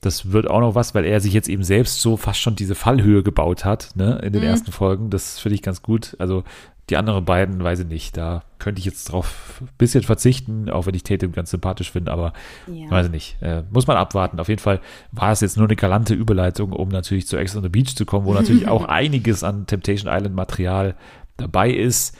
das 0.00 0.32
wird 0.32 0.50
auch 0.50 0.60
noch 0.60 0.74
was, 0.74 0.94
weil 0.94 1.04
er 1.04 1.20
sich 1.20 1.32
jetzt 1.32 1.48
eben 1.48 1.62
selbst 1.62 2.00
so 2.00 2.16
fast 2.16 2.40
schon 2.40 2.56
diese 2.56 2.74
Fallhöhe 2.74 3.22
gebaut 3.22 3.64
hat, 3.64 3.94
ne, 3.94 4.20
in 4.24 4.32
den 4.32 4.42
ersten 4.42 4.72
Folgen, 4.72 5.10
das 5.10 5.38
finde 5.38 5.54
ich 5.54 5.62
ganz 5.62 5.80
gut, 5.80 6.16
also 6.18 6.42
die 6.90 6.96
anderen 6.96 7.24
beiden, 7.24 7.62
weiß 7.62 7.80
ich 7.80 7.86
nicht, 7.86 8.16
da 8.16 8.42
könnte 8.58 8.80
ich 8.80 8.84
jetzt 8.84 9.04
drauf 9.10 9.58
ein 9.62 9.68
bisschen 9.78 10.02
verzichten, 10.02 10.68
auch 10.68 10.86
wenn 10.86 10.94
ich 10.94 11.02
Tatum 11.04 11.32
ganz 11.32 11.50
sympathisch 11.50 11.90
finde, 11.92 12.12
aber 12.12 12.32
Ja. 12.66 12.90
weiß 12.90 13.06
ich 13.06 13.12
nicht, 13.12 13.36
äh, 13.42 13.62
muss 13.70 13.86
man 13.86 13.96
abwarten. 13.96 14.38
Auf 14.40 14.48
jeden 14.48 14.60
Fall 14.60 14.80
war 15.12 15.32
es 15.32 15.40
jetzt 15.40 15.56
nur 15.56 15.66
eine 15.66 15.76
galante 15.76 16.14
Überleitung, 16.14 16.72
um 16.72 16.88
natürlich 16.88 17.26
zu 17.26 17.36
Ex 17.36 17.56
on 17.56 17.62
the 17.62 17.68
Beach 17.68 17.94
zu 17.96 18.04
kommen, 18.04 18.26
wo 18.26 18.34
natürlich 18.34 18.68
auch 18.68 18.84
einiges 18.84 19.42
an 19.44 19.66
Temptation 19.66 20.12
Island 20.12 20.34
Material 20.34 20.94
dabei 21.36 21.70
ist. 21.70 22.16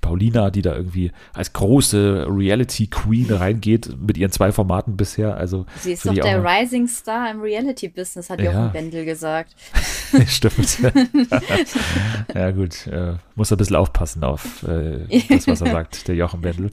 Paulina, 0.00 0.50
die 0.50 0.62
da 0.62 0.74
irgendwie 0.74 1.12
als 1.34 1.52
große 1.52 2.26
Reality 2.28 2.86
Queen 2.86 3.32
reingeht 3.32 3.90
mit 4.00 4.16
ihren 4.18 4.30
zwei 4.32 4.52
Formaten 4.52 4.96
bisher. 4.96 5.36
Also 5.36 5.66
Sie 5.80 5.92
ist 5.92 6.06
doch 6.06 6.14
der 6.14 6.42
Rising 6.44 6.86
Star 6.88 7.30
im 7.30 7.40
Reality-Business, 7.40 8.30
hat 8.30 8.40
Ja. 8.40 8.52
Jochen 8.52 8.72
Bendel 8.72 9.04
gesagt. 9.04 9.54
Stimmt. 10.26 10.78
ja, 12.34 12.50
gut. 12.50 12.86
Äh, 12.86 13.14
muss 13.34 13.52
ein 13.52 13.58
bisschen 13.58 13.76
aufpassen 13.76 14.24
auf 14.24 14.62
äh, 14.64 15.06
das, 15.28 15.46
was 15.46 15.60
er 15.60 15.70
sagt, 15.70 16.08
der 16.08 16.14
Jochen 16.14 16.40
Bendel. 16.40 16.70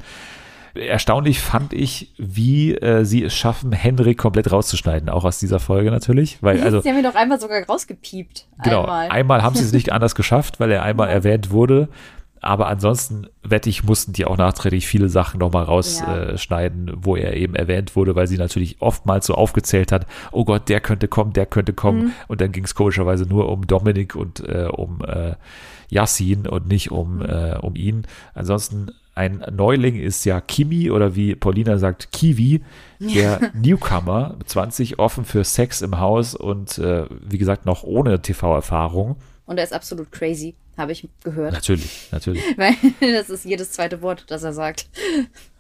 Erstaunlich 0.74 1.40
fand 1.40 1.72
ich, 1.72 2.14
wie 2.18 2.74
äh, 2.76 3.06
sie 3.06 3.24
es 3.24 3.34
schaffen, 3.34 3.72
Henrik 3.72 4.18
komplett 4.18 4.52
rauszuschneiden, 4.52 5.08
auch 5.08 5.24
aus 5.24 5.40
dieser 5.40 5.62
Folge 5.62 5.90
natürlich. 5.90 6.40
Weil, 6.42 6.62
also, 6.62 6.82
Sie 6.82 6.90
haben 6.90 6.98
ihn 6.98 7.04
doch 7.04 7.16
einmal 7.16 7.40
sogar 7.40 7.64
rausgepiept. 7.64 8.46
genau, 8.62 8.82
Einmal. 8.82 9.10
einmal 9.10 9.44
haben 9.44 9.56
sie 9.56 9.64
es 9.64 9.72
nicht 9.72 9.92
anders 9.94 10.16
geschafft, 10.16 10.60
weil 10.60 10.72
er 10.72 10.84
einmal 10.84 11.08
erwähnt 11.08 11.50
wurde. 11.52 11.88
Aber 12.42 12.68
ansonsten, 12.68 13.28
wette 13.44 13.70
ich, 13.70 13.84
mussten 13.84 14.14
die 14.14 14.26
auch 14.26 14.38
nachträglich 14.38 14.86
viele 14.86 15.10
Sachen 15.10 15.40
nochmal 15.40 15.64
Ja. 15.64 15.70
rausschneiden, 15.70 16.36
äh, 16.36 16.38
schneiden, 16.38 16.92
wo 16.96 17.16
er 17.16 17.36
eben 17.36 17.56
erwähnt 17.56 17.96
wurde, 17.96 18.16
weil 18.16 18.28
sie 18.28 18.38
natürlich 18.38 18.82
oftmals 18.82 19.26
so 19.26 19.34
aufgezählt 19.36 19.92
hat, 19.92 20.06
oh 20.32 20.46
Gott, 20.46 20.70
der 20.70 20.80
könnte 20.80 21.08
kommen, 21.08 21.34
der 21.34 21.46
könnte 21.46 21.74
kommen. 21.74 22.14
Und 22.28 22.42
dann 22.42 22.52
ging 22.52 22.66
es 22.66 22.76
komischerweise 22.76 23.26
nur 23.26 23.50
um 23.50 23.66
Dominik 23.66 24.16
und 24.16 24.42
äh, 24.48 24.68
um 24.72 25.02
äh, 25.06 25.36
Yassin 25.90 26.48
und 26.48 26.68
nicht 26.68 26.92
um, 26.92 27.22
äh, 27.22 27.58
um 27.60 27.76
ihn. 27.76 28.04
Ansonsten 28.34 28.92
ein 29.16 29.44
Neuling 29.52 29.96
ist 29.96 30.26
ja 30.26 30.42
Kimi 30.42 30.92
oder 30.92 31.16
wie 31.16 31.36
Paulina 31.36 31.78
sagt, 31.78 32.12
Kiwi, 32.12 32.62
der 33.00 33.52
Newcomer, 33.54 34.36
20, 34.46 35.00
offen 35.00 35.24
für 35.24 35.44
Sex 35.46 35.82
im 35.82 36.00
Haus 36.00 36.36
und 36.36 36.78
äh, 36.80 37.06
wie 37.22 37.38
gesagt 37.38 37.66
noch 37.66 37.84
ohne 37.84 38.22
TV-Erfahrung. 38.22 39.16
Und 39.46 39.58
er 39.58 39.64
ist 39.64 39.74
absolut 39.74 40.12
crazy, 40.12 40.56
habe 40.78 40.92
ich 40.92 41.08
gehört. 41.24 41.54
Natürlich, 41.54 42.10
natürlich. 42.12 42.44
Weil 42.58 42.74
das 43.00 43.30
ist 43.30 43.46
jedes 43.46 43.72
zweite 43.72 44.02
Wort, 44.02 44.26
das 44.28 44.44
er 44.44 44.54
sagt. 44.54 44.88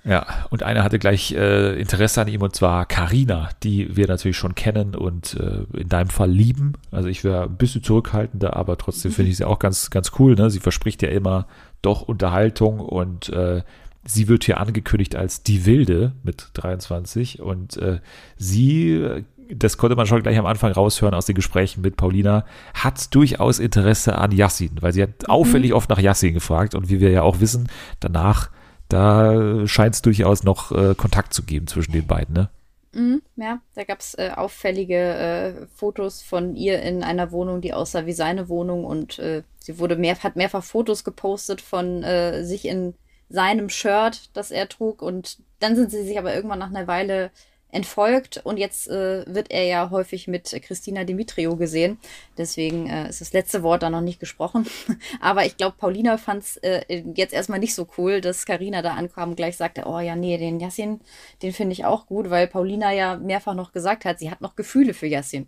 Ja, 0.03 0.45
und 0.51 0.61
einer 0.61 0.83
hatte 0.83 0.99
gleich 0.99 1.31
äh, 1.31 1.79
Interesse 1.79 2.21
an 2.21 2.27
ihm 2.27 2.41
und 2.43 2.55
zwar 2.55 2.85
Karina, 2.85 3.49
die 3.63 3.95
wir 3.95 4.07
natürlich 4.07 4.37
schon 4.37 4.53
kennen 4.53 4.93
und 4.93 5.35
äh, 5.39 5.79
in 5.79 5.89
deinem 5.89 6.09
Fall 6.09 6.29
lieben. 6.29 6.73
Also 6.91 7.07
ich 7.07 7.23
wäre 7.23 7.43
ein 7.43 7.57
bisschen 7.57 7.81
zurückhaltender, 7.81 8.55
aber 8.55 8.77
trotzdem 8.77 9.11
finde 9.11 9.31
ich 9.31 9.37
sie 9.37 9.45
auch 9.45 9.57
ganz, 9.57 9.89
ganz 9.89 10.11
cool. 10.19 10.35
Ne? 10.35 10.51
Sie 10.51 10.59
verspricht 10.59 11.01
ja 11.01 11.09
immer 11.09 11.47
doch 11.81 12.03
Unterhaltung 12.03 12.79
und 12.79 13.29
äh, 13.29 13.63
sie 14.05 14.27
wird 14.27 14.43
hier 14.43 14.59
angekündigt 14.59 15.15
als 15.15 15.41
die 15.41 15.65
Wilde 15.65 16.13
mit 16.23 16.49
23 16.53 17.41
und 17.41 17.77
äh, 17.77 17.99
sie, 18.37 19.23
das 19.49 19.77
konnte 19.77 19.95
man 19.95 20.05
schon 20.05 20.23
gleich 20.23 20.37
am 20.37 20.45
Anfang 20.45 20.71
raushören 20.71 21.13
aus 21.13 21.25
den 21.25 21.35
Gesprächen 21.35 21.81
mit 21.81 21.97
Paulina, 21.97 22.45
hat 22.73 23.13
durchaus 23.13 23.59
Interesse 23.59 24.17
an 24.17 24.31
Yassin, 24.31 24.77
weil 24.81 24.93
sie 24.93 25.03
hat 25.03 25.29
auffällig 25.29 25.73
oft 25.73 25.89
nach 25.89 25.99
Yassin 25.99 26.33
gefragt 26.33 26.75
und 26.75 26.89
wie 26.89 26.99
wir 26.99 27.09
ja 27.09 27.21
auch 27.21 27.39
wissen, 27.39 27.69
danach 27.99 28.49
da 28.89 29.65
scheint 29.67 29.95
es 29.95 30.01
durchaus 30.01 30.43
noch 30.43 30.71
äh, 30.71 30.93
Kontakt 30.95 31.33
zu 31.33 31.43
geben 31.43 31.67
zwischen 31.67 31.91
den 31.91 32.05
beiden, 32.05 32.35
ne? 32.35 32.49
Mhm, 32.93 33.21
ja, 33.35 33.59
da 33.73 33.83
gab 33.83 33.99
es 33.99 34.13
äh, 34.17 34.31
auffällige 34.33 34.95
äh, 34.95 35.67
Fotos 35.75 36.21
von 36.21 36.55
ihr 36.55 36.81
in 36.81 37.03
einer 37.03 37.31
Wohnung, 37.31 37.59
die 37.59 37.73
aussah 37.73 38.05
wie 38.05 38.13
seine 38.13 38.47
Wohnung 38.47 38.85
und 38.85 39.19
äh, 39.19 39.43
sie 39.59 39.79
wurde 39.79 39.97
mehr, 39.97 40.17
hat 40.23 40.37
mehrfach 40.37 40.63
Fotos 40.63 41.03
gepostet 41.03 41.59
von 41.59 42.03
äh, 42.03 42.45
sich 42.45 42.65
in 42.65 42.93
seinem 43.27 43.67
Shirt, 43.67 44.29
das 44.33 44.49
er 44.49 44.69
trug 44.69 45.01
und 45.01 45.39
dann 45.59 45.75
sind 45.75 45.91
sie 45.91 46.03
sich 46.03 46.17
aber 46.17 46.33
irgendwann 46.33 46.59
nach 46.59 46.69
einer 46.69 46.87
Weile 46.87 47.31
entfolgt 47.75 48.41
und 48.43 48.57
jetzt 48.57 48.87
äh, 48.87 49.25
wird 49.27 49.51
er 49.51 49.65
ja 49.65 49.89
häufig 49.89 50.27
mit 50.27 50.59
Christina 50.63 51.03
Dimitriou 51.03 51.57
gesehen. 51.57 51.97
Deswegen 52.37 52.87
äh, 52.87 53.09
ist 53.09 53.21
das 53.21 53.33
letzte 53.33 53.63
Wort 53.63 53.83
da 53.83 53.89
noch 53.89 54.01
nicht 54.01 54.19
gesprochen. 54.19 54.65
Aber 55.19 55.45
ich 55.45 55.57
glaube, 55.57 55.75
Paulina 55.77 56.17
fand 56.17 56.43
es 56.43 56.57
äh, 56.57 57.03
jetzt 57.15 57.33
erstmal 57.33 57.59
nicht 57.59 57.75
so 57.75 57.87
cool, 57.97 58.21
dass 58.21 58.45
Karina 58.45 58.81
da 58.81 58.93
ankam 58.93 59.31
und 59.31 59.35
gleich 59.35 59.57
sagte, 59.57 59.83
oh 59.85 59.99
ja, 59.99 60.15
nee, 60.15 60.37
den 60.37 60.59
Yassin, 60.59 61.01
den 61.41 61.51
finde 61.51 61.73
ich 61.73 61.85
auch 61.85 62.07
gut, 62.07 62.29
weil 62.29 62.47
Paulina 62.47 62.93
ja 62.93 63.17
mehrfach 63.17 63.53
noch 63.53 63.73
gesagt 63.73 64.05
hat, 64.05 64.19
sie 64.19 64.31
hat 64.31 64.41
noch 64.41 64.55
Gefühle 64.55 64.93
für 64.93 65.07
Yassin. 65.07 65.47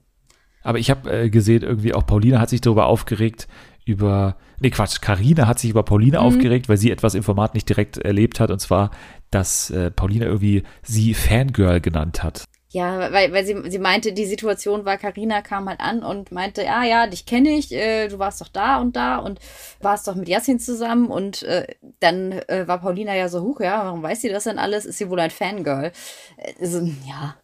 Aber 0.64 0.80
ich 0.80 0.90
habe 0.90 1.10
äh, 1.10 1.30
gesehen, 1.30 1.64
irgendwie 1.64 1.94
auch 1.94 2.06
Paulina 2.06 2.42
hat 2.42 2.50
sich 2.50 2.60
darüber 2.60 2.88
aufgeregt, 2.88 3.48
über, 3.88 4.38
nee 4.60 4.70
Quatsch, 4.70 5.02
Karina 5.02 5.48
hat 5.48 5.60
sich 5.60 5.70
über 5.70 5.84
Paulina 5.84 6.20
aufgeregt, 6.20 6.70
weil 6.70 6.78
sie 6.78 6.92
etwas 6.92 7.16
im 7.16 7.24
Format 7.24 7.54
nicht 7.54 7.70
direkt 7.70 7.98
erlebt 7.98 8.40
hat 8.40 8.52
und 8.52 8.60
zwar, 8.60 8.92
dass 9.32 9.70
äh, 9.70 9.92
Paulina 9.92 10.26
irgendwie 10.26 10.64
sie 10.84 11.14
Fangirl 11.14 11.82
genannt 11.82 12.24
hat. 12.24 12.46
Ja, 12.70 13.12
weil, 13.14 13.32
weil 13.32 13.46
sie, 13.46 13.56
sie 13.72 13.80
meinte, 13.80 14.12
die 14.12 14.26
Situation 14.26 14.84
war, 14.84 14.98
Karina 14.98 15.42
kam 15.42 15.70
halt 15.70 15.80
an 15.80 16.04
und 16.04 16.34
meinte, 16.34 16.64
ja, 16.64 16.84
ja, 16.84 17.08
dich 17.08 17.26
kenne 17.26 17.52
ich, 17.52 17.72
äh, 17.72 18.10
du 18.10 18.20
warst 18.20 18.42
doch 18.42 18.50
da 18.50 18.78
und 18.80 18.98
da 18.98 19.18
und 19.18 19.40
warst 19.80 20.06
doch 20.08 20.16
mit 20.16 20.28
Yassin 20.28 20.60
zusammen 20.60 21.08
und 21.08 21.44
äh, 21.44 21.66
dann 22.02 22.34
äh, 22.34 22.68
war 22.68 22.80
Paulina 22.80 23.16
ja 23.16 23.30
so, 23.30 23.42
huch, 23.42 23.62
ja, 23.62 23.86
warum 23.86 24.04
weiß 24.04 24.22
sie 24.22 24.30
das 24.30 24.44
denn 24.44 24.60
alles? 24.60 24.86
Ist 24.86 24.98
sie 24.98 25.10
wohl 25.10 25.20
ein 25.22 25.32
Fangirl? 25.32 25.94
Also, 26.60 26.82
ja, 27.08 27.38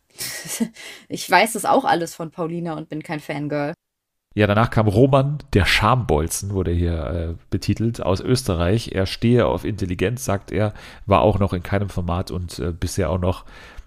ich 1.08 1.30
weiß 1.30 1.54
das 1.54 1.64
auch 1.64 1.86
alles 1.86 2.16
von 2.16 2.30
Paulina 2.32 2.74
und 2.74 2.90
bin 2.90 3.02
kein 3.02 3.22
Fangirl. 3.22 3.74
Ja, 4.36 4.48
danach 4.48 4.72
kam 4.72 4.88
Roman, 4.88 5.38
der 5.54 5.66
Schambolzen, 5.66 6.52
wurde 6.52 6.72
hier 6.72 7.06
äh, 7.06 7.34
betitelt, 7.52 8.02
aus 8.02 8.20
Österreich. 8.20 8.92
Er 8.94 9.06
stehe 9.06 9.46
auf 9.46 9.64
Intelligenz, 9.64 10.26
sagt 10.26 10.52
er, 10.52 10.74
war 11.06 11.22
auch 11.22 11.38
noch 11.38 11.54
in 11.54 11.62
keinem 11.62 11.90
Format 11.90 12.32
und 12.32 12.58
äh, 12.58 12.72
bisher 12.72 13.12
auch 13.12 13.20
noch 13.20 13.46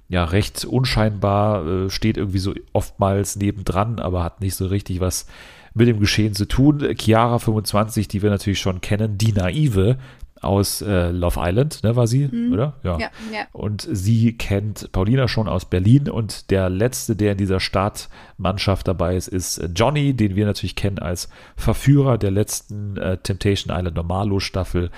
ja 0.09 0.25
recht 0.25 0.65
unscheinbar, 0.65 1.67
äh, 1.67 1.91
steht 1.91 2.17
irgendwie 2.17 2.39
so 2.39 2.55
oftmals 2.73 3.35
nebendran, 3.35 3.99
aber 3.99 4.23
hat 4.23 4.41
nicht 4.41 4.55
so 4.55 4.67
richtig 4.67 5.01
was 5.01 5.27
mit 5.75 5.89
dem 5.89 5.99
Geschehen 5.99 6.33
zu 6.33 6.47
tun. 6.47 6.95
Chiara 6.97 7.41
25, 7.41 8.07
die 8.07 8.23
wir 8.23 8.31
natürlich 8.31 8.61
schon 8.61 8.81
kennen, 8.81 9.19
die 9.19 9.33
Naive 9.33 9.99
aus 10.43 10.83
äh, 10.83 11.11
Love 11.11 11.41
Island, 11.43 11.83
ne, 11.83 11.97
war 11.97 12.07
sie, 12.07 12.29
oder? 12.53 12.75
Ja, 12.83 12.99
ja. 12.99 13.11
Und 13.53 13.87
sie 13.91 14.37
kennt 14.37 14.91
Paulina 14.93 15.29
schon 15.29 15.49
aus 15.49 15.65
Berlin 15.65 16.09
und 16.09 16.51
der 16.51 16.69
letzte, 16.69 17.17
der 17.17 17.33
in 17.33 17.39
dieser 17.39 17.61
Startmannschaft 17.61 18.87
dabei 18.89 19.17
ist, 19.17 19.29
ist 19.29 19.59
äh, 19.59 19.69
Johnny, 19.75 20.15
den 20.15 20.37
wir 20.37 20.47
natürlich 20.47 20.77
kennen 20.77 20.99
als 20.99 21.29
Verführer 21.57 22.19
der 22.19 22.31
letzten 22.31 22.97
äh, 22.97 23.19
Temptation 23.19 23.77
Island 23.77 23.97
Normalo 23.97 24.41
Staffel, 24.41 24.91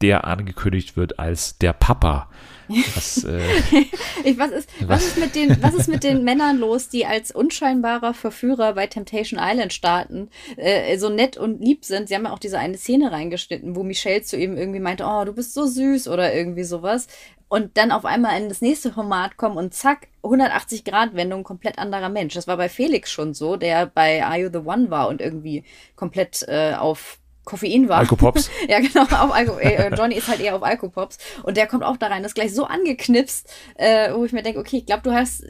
der 0.00 0.26
angekündigt 0.26 0.96
wird 0.96 1.18
als 1.18 1.58
der 1.58 1.72
Papa. 1.72 2.28
Was, 2.68 3.24
äh, 3.24 3.40
Ich, 4.24 4.38
was, 4.38 4.50
ist, 4.50 4.68
was, 4.86 5.06
ist 5.06 5.18
mit 5.18 5.34
den, 5.34 5.62
was 5.62 5.74
ist 5.74 5.88
mit 5.88 6.02
den 6.02 6.24
Männern 6.24 6.58
los, 6.58 6.88
die 6.88 7.06
als 7.06 7.30
unscheinbarer 7.30 8.14
Verführer 8.14 8.74
bei 8.74 8.86
Temptation 8.86 9.40
Island 9.42 9.72
starten, 9.72 10.30
äh, 10.56 10.96
so 10.98 11.08
nett 11.08 11.36
und 11.36 11.60
lieb 11.60 11.84
sind? 11.84 12.08
Sie 12.08 12.14
haben 12.14 12.24
ja 12.24 12.32
auch 12.32 12.38
diese 12.38 12.58
eine 12.58 12.76
Szene 12.76 13.12
reingeschnitten, 13.12 13.76
wo 13.76 13.82
Michelle 13.82 14.22
zu 14.22 14.36
ihm 14.36 14.56
irgendwie 14.56 14.80
meinte, 14.80 15.04
oh, 15.06 15.24
du 15.24 15.32
bist 15.32 15.54
so 15.54 15.66
süß 15.66 16.08
oder 16.08 16.34
irgendwie 16.34 16.64
sowas. 16.64 17.06
Und 17.48 17.76
dann 17.76 17.92
auf 17.92 18.04
einmal 18.04 18.40
in 18.40 18.48
das 18.48 18.60
nächste 18.60 18.92
Format 18.92 19.36
kommen 19.36 19.56
und 19.56 19.72
zack, 19.72 20.08
180 20.24 20.82
Grad 20.82 21.14
Wendung, 21.14 21.44
komplett 21.44 21.78
anderer 21.78 22.08
Mensch. 22.08 22.34
Das 22.34 22.48
war 22.48 22.56
bei 22.56 22.68
Felix 22.68 23.12
schon 23.12 23.34
so, 23.34 23.56
der 23.56 23.86
bei 23.86 24.24
Are 24.24 24.38
You 24.38 24.48
the 24.52 24.58
One 24.58 24.90
war 24.90 25.06
und 25.08 25.20
irgendwie 25.20 25.62
komplett 25.94 26.44
äh, 26.48 26.74
auf 26.74 27.20
Koffein 27.46 27.88
war. 27.88 27.98
Alkopops. 28.00 28.50
Ja, 28.68 28.80
genau, 28.80 29.02
auf 29.04 29.32
Alko 29.32 29.58
äh, 29.58 29.94
Johnny 29.96 30.16
ist 30.16 30.28
halt 30.28 30.40
eher 30.40 30.54
auf 30.56 30.62
Alkopops 30.62 31.16
und 31.44 31.56
der 31.56 31.66
kommt 31.66 31.84
auch 31.84 31.96
da 31.96 32.08
rein, 32.08 32.22
ist 32.24 32.34
gleich 32.34 32.52
so 32.54 32.66
angeknipst, 32.66 33.48
äh, 33.76 34.12
wo 34.12 34.24
ich 34.26 34.32
mir 34.32 34.42
denke, 34.42 34.58
okay, 34.60 34.76
ich 34.78 34.86
glaube, 34.86 35.02
du 35.04 35.12
hast 35.12 35.44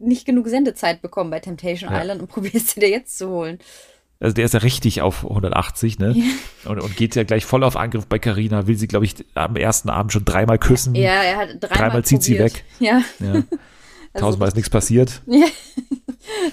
nicht 0.00 0.24
genug 0.24 0.48
Sendezeit 0.48 1.00
bekommen 1.02 1.30
bei 1.30 1.38
Temptation 1.38 1.92
Ja. 1.92 2.00
Island 2.00 2.22
und 2.22 2.28
probierst 2.28 2.70
sie 2.70 2.80
dir 2.80 2.88
jetzt 2.90 3.16
zu 3.18 3.28
holen. 3.28 3.58
Also 4.18 4.34
der 4.34 4.44
ist 4.44 4.54
ja 4.54 4.60
richtig 4.60 5.02
auf 5.02 5.24
180, 5.24 5.98
ne? 5.98 6.14
Und, 6.64 6.80
und 6.80 6.96
geht 6.96 7.16
ja 7.16 7.24
gleich 7.24 7.44
voll 7.44 7.64
auf 7.64 7.76
Angriff 7.76 8.06
bei 8.06 8.18
Carina, 8.20 8.68
will 8.68 8.76
sie, 8.78 8.86
glaube 8.86 9.04
ich, 9.04 9.16
am 9.34 9.56
ersten 9.56 9.90
Abend 9.90 10.12
schon 10.12 10.24
dreimal 10.24 10.58
küssen. 10.58 10.94
Ja, 10.94 11.10
er 11.22 11.36
hat 11.38 11.48
dreimal, 11.60 11.78
Dreimal 11.78 12.04
zieht 12.04 12.22
sie 12.22 12.36
probiert. 12.36 12.54
weg. 12.54 12.64
Ja, 12.78 13.02
Ja. 13.18 13.42
Tausendmal 14.20 14.48
ist 14.48 14.54
nichts 14.56 14.70
passiert. 14.70 15.22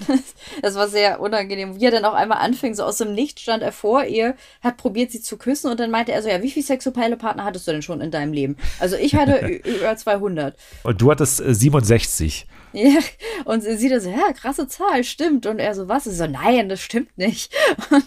das 0.62 0.74
war 0.74 0.88
sehr 0.88 1.20
unangenehm. 1.20 1.78
Wie 1.78 1.84
er 1.84 1.90
dann 1.90 2.04
auch 2.04 2.14
einmal 2.14 2.38
anfing, 2.38 2.74
so 2.74 2.84
aus 2.84 2.98
dem 2.98 3.14
Licht 3.14 3.40
stand 3.40 3.62
er 3.62 3.72
vor 3.72 4.04
ihr, 4.04 4.34
hat 4.62 4.76
probiert, 4.76 5.10
sie 5.10 5.20
zu 5.20 5.36
küssen 5.36 5.70
und 5.70 5.80
dann 5.80 5.90
meinte 5.90 6.12
er 6.12 6.22
so, 6.22 6.28
ja, 6.28 6.42
wie 6.42 6.50
viele 6.50 6.66
sexuelle 6.66 7.16
Partner 7.16 7.44
hattest 7.44 7.66
du 7.66 7.72
denn 7.72 7.82
schon 7.82 8.00
in 8.00 8.10
deinem 8.10 8.32
Leben? 8.32 8.56
Also 8.78 8.96
ich 8.96 9.14
hatte 9.14 9.46
über 9.64 9.96
200. 9.96 10.56
Und 10.82 11.00
du 11.00 11.10
hattest 11.10 11.40
äh, 11.40 11.54
67. 11.54 12.46
Ja, 12.72 13.00
und 13.46 13.62
sie 13.62 13.76
sieht 13.76 13.90
das, 13.90 14.04
so, 14.04 14.10
ja, 14.10 14.32
krasse 14.32 14.68
Zahl, 14.68 15.02
stimmt. 15.02 15.46
Und 15.46 15.58
er 15.58 15.74
so, 15.74 15.88
was? 15.88 16.04
Sie 16.04 16.14
so, 16.14 16.26
nein, 16.26 16.68
das 16.68 16.80
stimmt 16.80 17.16
nicht. 17.18 17.52
Und 17.90 18.04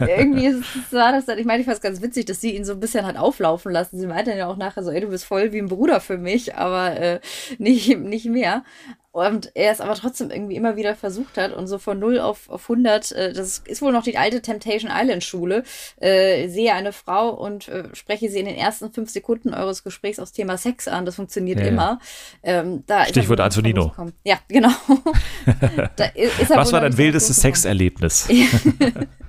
irgendwie 0.00 0.46
ist, 0.46 0.62
war 0.92 1.10
das 1.10 1.26
dann, 1.26 1.38
ich 1.38 1.44
meine, 1.44 1.60
ich 1.60 1.66
fand 1.66 1.76
es 1.76 1.82
ganz 1.82 2.00
witzig, 2.00 2.26
dass 2.26 2.40
sie 2.40 2.54
ihn 2.54 2.64
so 2.64 2.74
ein 2.74 2.80
bisschen 2.80 3.04
hat 3.06 3.16
auflaufen 3.16 3.72
lassen. 3.72 3.98
Sie 3.98 4.06
meinte 4.06 4.30
dann 4.30 4.38
ja 4.38 4.46
auch 4.46 4.56
nachher 4.56 4.84
so, 4.84 4.90
ey, 4.90 5.00
du 5.00 5.08
bist 5.08 5.24
voll 5.24 5.52
wie 5.52 5.58
ein 5.58 5.68
Bruder 5.68 6.00
für 6.00 6.16
mich, 6.16 6.54
aber 6.54 6.96
äh, 6.96 7.20
nicht, 7.58 7.98
nicht 7.98 8.26
mehr. 8.26 8.64
Und 9.14 9.52
er 9.54 9.70
es 9.70 9.80
aber 9.80 9.94
trotzdem 9.94 10.32
irgendwie 10.32 10.56
immer 10.56 10.74
wieder 10.74 10.96
versucht 10.96 11.38
hat 11.38 11.52
und 11.52 11.68
so 11.68 11.78
von 11.78 12.00
0 12.00 12.18
auf, 12.18 12.50
auf 12.50 12.68
100, 12.68 13.12
äh, 13.12 13.32
das 13.32 13.58
ist 13.64 13.80
wohl 13.80 13.92
noch 13.92 14.02
die 14.02 14.18
alte 14.18 14.42
Temptation 14.42 14.90
Island 14.92 15.22
Schule, 15.22 15.62
äh, 16.00 16.48
sehe 16.48 16.74
eine 16.74 16.92
Frau 16.92 17.28
und 17.30 17.68
äh, 17.68 17.84
spreche 17.92 18.28
sie 18.28 18.40
in 18.40 18.46
den 18.46 18.56
ersten 18.56 18.92
fünf 18.92 19.10
Sekunden 19.10 19.54
eures 19.54 19.84
Gesprächs 19.84 20.18
aufs 20.18 20.32
Thema 20.32 20.58
Sex 20.58 20.88
an. 20.88 21.06
Das 21.06 21.14
funktioniert 21.14 21.60
Ja, 21.60 21.66
ja. 21.66 21.70
immer. 21.70 22.00
Ähm, 22.42 22.82
da 22.88 23.04
ist 23.04 23.10
Stichwort 23.10 23.38
wohl 23.38 23.44
Antonino. 23.44 23.94
Ja, 24.24 24.40
genau. 24.48 24.70
da 25.94 26.06
ist, 26.06 26.40
ist 26.40 26.50
Was 26.50 26.72
war 26.72 26.80
dein 26.80 26.98
wildestes. 26.98 27.40
Sexerlebnis? 27.40 28.28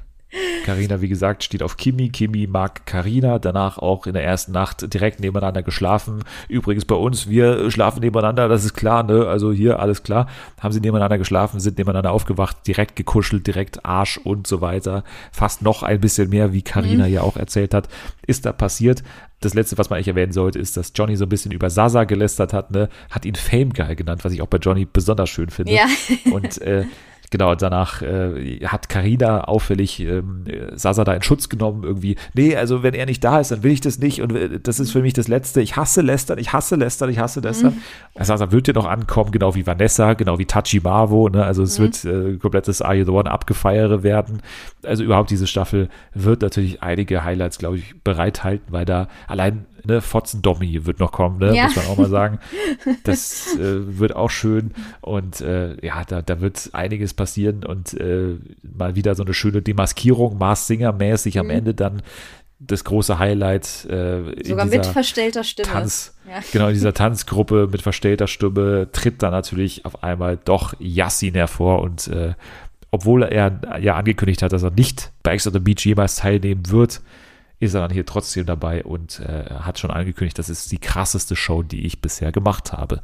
Karina, 0.65 1.01
wie 1.01 1.07
gesagt, 1.07 1.43
steht 1.43 1.63
auf 1.63 1.77
Kimi. 1.77 2.09
Kimi 2.09 2.47
mag 2.47 2.85
Karina. 2.85 3.39
Danach 3.39 3.77
auch 3.77 4.07
in 4.07 4.13
der 4.13 4.23
ersten 4.23 4.51
Nacht 4.51 4.93
direkt 4.93 5.19
nebeneinander 5.19 5.63
geschlafen. 5.63 6.23
Übrigens 6.47 6.85
bei 6.85 6.95
uns, 6.95 7.29
wir 7.29 7.69
schlafen 7.71 7.99
nebeneinander, 7.99 8.47
das 8.47 8.65
ist 8.65 8.73
klar, 8.73 9.03
ne? 9.03 9.27
Also 9.27 9.51
hier 9.51 9.79
alles 9.79 10.03
klar. 10.03 10.27
Haben 10.59 10.71
sie 10.71 10.79
nebeneinander 10.79 11.17
geschlafen, 11.17 11.59
sind 11.59 11.77
nebeneinander 11.77 12.11
aufgewacht, 12.11 12.67
direkt 12.67 12.95
gekuschelt, 12.95 13.45
direkt 13.47 13.85
Arsch 13.85 14.17
und 14.17 14.47
so 14.47 14.61
weiter. 14.61 15.03
Fast 15.31 15.61
noch 15.61 15.83
ein 15.83 15.99
bisschen 15.99 16.29
mehr, 16.29 16.53
wie 16.53 16.61
Karina 16.61 17.07
ja 17.07 17.21
auch 17.21 17.37
erzählt 17.37 17.73
hat, 17.73 17.87
ist 18.25 18.45
da 18.45 18.51
passiert. 18.51 19.03
Das 19.41 19.53
letzte, 19.53 19.77
was 19.77 19.89
man 19.89 19.97
eigentlich 19.97 20.07
erwähnen 20.07 20.31
sollte, 20.31 20.57
ist, 20.57 20.77
dass 20.77 20.93
Johnny 20.95 21.15
so 21.17 21.25
ein 21.25 21.29
bisschen 21.29 21.51
über 21.51 21.69
Sasa 21.69 22.05
gelästert 22.05 22.53
hat, 22.53 22.71
ne? 22.71 22.89
Hat 23.11 23.25
ihn 23.25 23.35
Fame 23.35 23.73
Guy 23.73 23.95
genannt, 23.95 24.25
was 24.25 24.33
ich 24.33 24.41
auch 24.41 24.47
bei 24.47 24.57
Johnny 24.57 24.87
besonders 24.91 25.29
schön 25.29 25.49
finde. 25.49 25.73
Ja. 25.73 25.85
Und 26.31 26.61
äh, 26.61 26.85
genau, 27.29 27.55
danach 27.55 28.01
äh, 28.01 28.59
hat 28.65 28.89
Carina 28.89 29.45
auffällig 29.45 29.99
ähm, 29.99 30.45
Sasa 30.73 31.03
da 31.03 31.13
in 31.13 31.21
Schutz 31.21 31.49
genommen, 31.49 31.83
irgendwie, 31.83 32.15
nee, 32.33 32.55
also 32.55 32.83
wenn 32.83 32.93
er 32.93 33.05
nicht 33.05 33.23
da 33.23 33.39
ist, 33.39 33.51
dann 33.51 33.63
will 33.63 33.71
ich 33.71 33.81
das 33.81 33.99
nicht 33.99 34.21
und 34.21 34.35
äh, 34.35 34.59
das 34.59 34.79
ist 34.79 34.91
für 34.91 35.01
mich 35.01 35.13
das 35.13 35.27
Letzte. 35.27 35.61
Ich 35.61 35.75
hasse 35.75 36.01
Lästern, 36.01 36.37
ich 36.37 36.53
hasse 36.53 36.75
Lästern, 36.75 37.09
ich 37.09 37.19
hasse 37.19 37.39
Lästern. 37.39 37.81
Sasa 38.19 38.51
wird 38.51 38.67
ja 38.67 38.73
noch 38.73 38.85
ankommen, 38.85 39.31
genau 39.31 39.55
wie 39.55 39.65
Vanessa, 39.65 40.13
genau 40.13 40.39
wie 40.39 40.45
Tachi 40.45 40.79
Marvo, 40.79 41.29
ne? 41.29 41.43
Also 41.43 41.63
es 41.63 41.79
wird 41.79 42.05
äh, 42.05 42.37
komplettes 42.37 42.81
Are 42.81 42.95
You 42.95 43.05
the 43.05 43.11
One 43.11 43.29
abgefeiere 43.29 44.03
werden. 44.03 44.41
Also 44.83 45.03
überhaupt 45.03 45.29
diese 45.29 45.47
Staffel 45.47 45.89
wird 46.13 46.41
natürlich 46.41 46.81
einige 46.81 47.23
Highlights, 47.23 47.57
glaube 47.57 47.77
ich, 47.77 47.95
bereithalten, 48.03 48.65
weil 48.71 48.85
da 48.85 49.07
allein 49.27 49.65
ne, 49.87 50.01
Fotzen 50.01 50.41
Dommy 50.41 50.85
wird 50.85 50.99
noch 50.99 51.11
kommen, 51.11 51.39
ne? 51.39 51.55
Ja. 51.55 51.65
muss 51.65 51.75
man 51.75 51.85
auch 51.87 51.97
mal 51.97 52.09
sagen. 52.09 52.39
Das 53.03 53.55
äh, 53.55 53.99
wird 53.99 54.15
auch 54.15 54.29
schön 54.29 54.71
und 55.01 55.41
äh, 55.41 55.75
ja, 55.85 56.03
da, 56.05 56.21
da 56.21 56.41
wird 56.41 56.69
einiges 56.73 57.13
passieren 57.13 57.63
und 57.65 57.93
äh, 57.99 58.37
mal 58.77 58.95
wieder 58.95 59.15
so 59.15 59.23
eine 59.23 59.33
schöne 59.33 59.61
Demaskierung, 59.61 60.37
Mars 60.37 60.67
Singer 60.67 60.91
mäßig 60.93 61.39
am 61.39 61.49
Ende 61.49 61.73
dann 61.73 62.01
das 62.59 62.83
große 62.83 63.19
Highlight 63.19 63.85
äh, 63.85 64.43
Sogar 64.43 64.65
mit 64.65 64.85
verstellter 64.85 65.43
Stimme. 65.43 65.67
Tanz, 65.69 66.15
Ja. 66.27 66.39
genau 66.51 66.67
in 66.67 66.73
dieser 66.73 66.93
Tanzgruppe 66.93 67.67
mit 67.71 67.81
verstellter 67.81 68.27
Stimme 68.27 68.89
tritt 68.91 69.21
dann 69.21 69.31
natürlich 69.31 69.85
auf 69.85 70.03
einmal 70.03 70.37
doch 70.43 70.73
Yassin 70.79 71.33
hervor 71.33 71.81
und 71.81 72.07
äh, 72.07 72.33
obwohl 72.91 73.23
er 73.23 73.59
ja 73.81 73.95
angekündigt 73.95 74.41
hat, 74.41 74.53
dass 74.53 74.63
er 74.63 74.71
nicht 74.71 75.11
bei 75.21 75.33
Ex 75.33 75.45
on 75.47 75.53
the 75.53 75.59
Beach 75.59 75.85
jemals 75.85 76.15
teilnehmen 76.15 76.69
wird, 76.69 77.01
ist 77.59 77.73
er 77.73 77.81
dann 77.81 77.91
hier 77.91 78.05
trotzdem 78.05 78.45
dabei 78.45 78.83
und 78.83 79.19
äh, 79.19 79.45
hat 79.59 79.79
schon 79.79 79.91
angekündigt, 79.91 80.37
das 80.37 80.49
ist 80.49 80.71
die 80.71 80.77
krasseste 80.77 81.35
Show, 81.35 81.63
die 81.63 81.85
ich 81.85 82.01
bisher 82.01 82.31
gemacht 82.31 82.73
habe. 82.73 83.01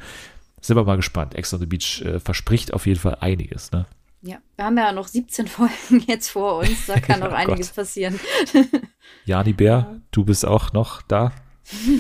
Sind 0.60 0.76
wir 0.76 0.84
mal 0.84 0.98
gespannt. 0.98 1.36
Ex 1.36 1.54
on 1.54 1.60
the 1.60 1.66
Beach 1.66 2.02
äh, 2.04 2.20
verspricht 2.20 2.74
auf 2.74 2.86
jeden 2.86 3.00
Fall 3.00 3.18
einiges. 3.20 3.72
Ne? 3.72 3.86
Ja, 4.22 4.38
wir 4.56 4.66
haben 4.66 4.78
ja 4.78 4.92
noch 4.92 5.08
17 5.08 5.48
Folgen 5.48 6.04
jetzt 6.08 6.30
vor 6.30 6.58
uns, 6.60 6.86
da 6.86 7.00
kann 7.00 7.20
Ja, 7.22 7.28
noch 7.28 7.34
einiges 7.34 7.70
Gott. 7.70 7.76
passieren. 7.78 8.20
Jani 9.26 9.54
Bär, 9.54 10.02
du 10.12 10.24
bist 10.24 10.46
auch 10.46 10.74
noch 10.74 11.02
da. 11.02 11.32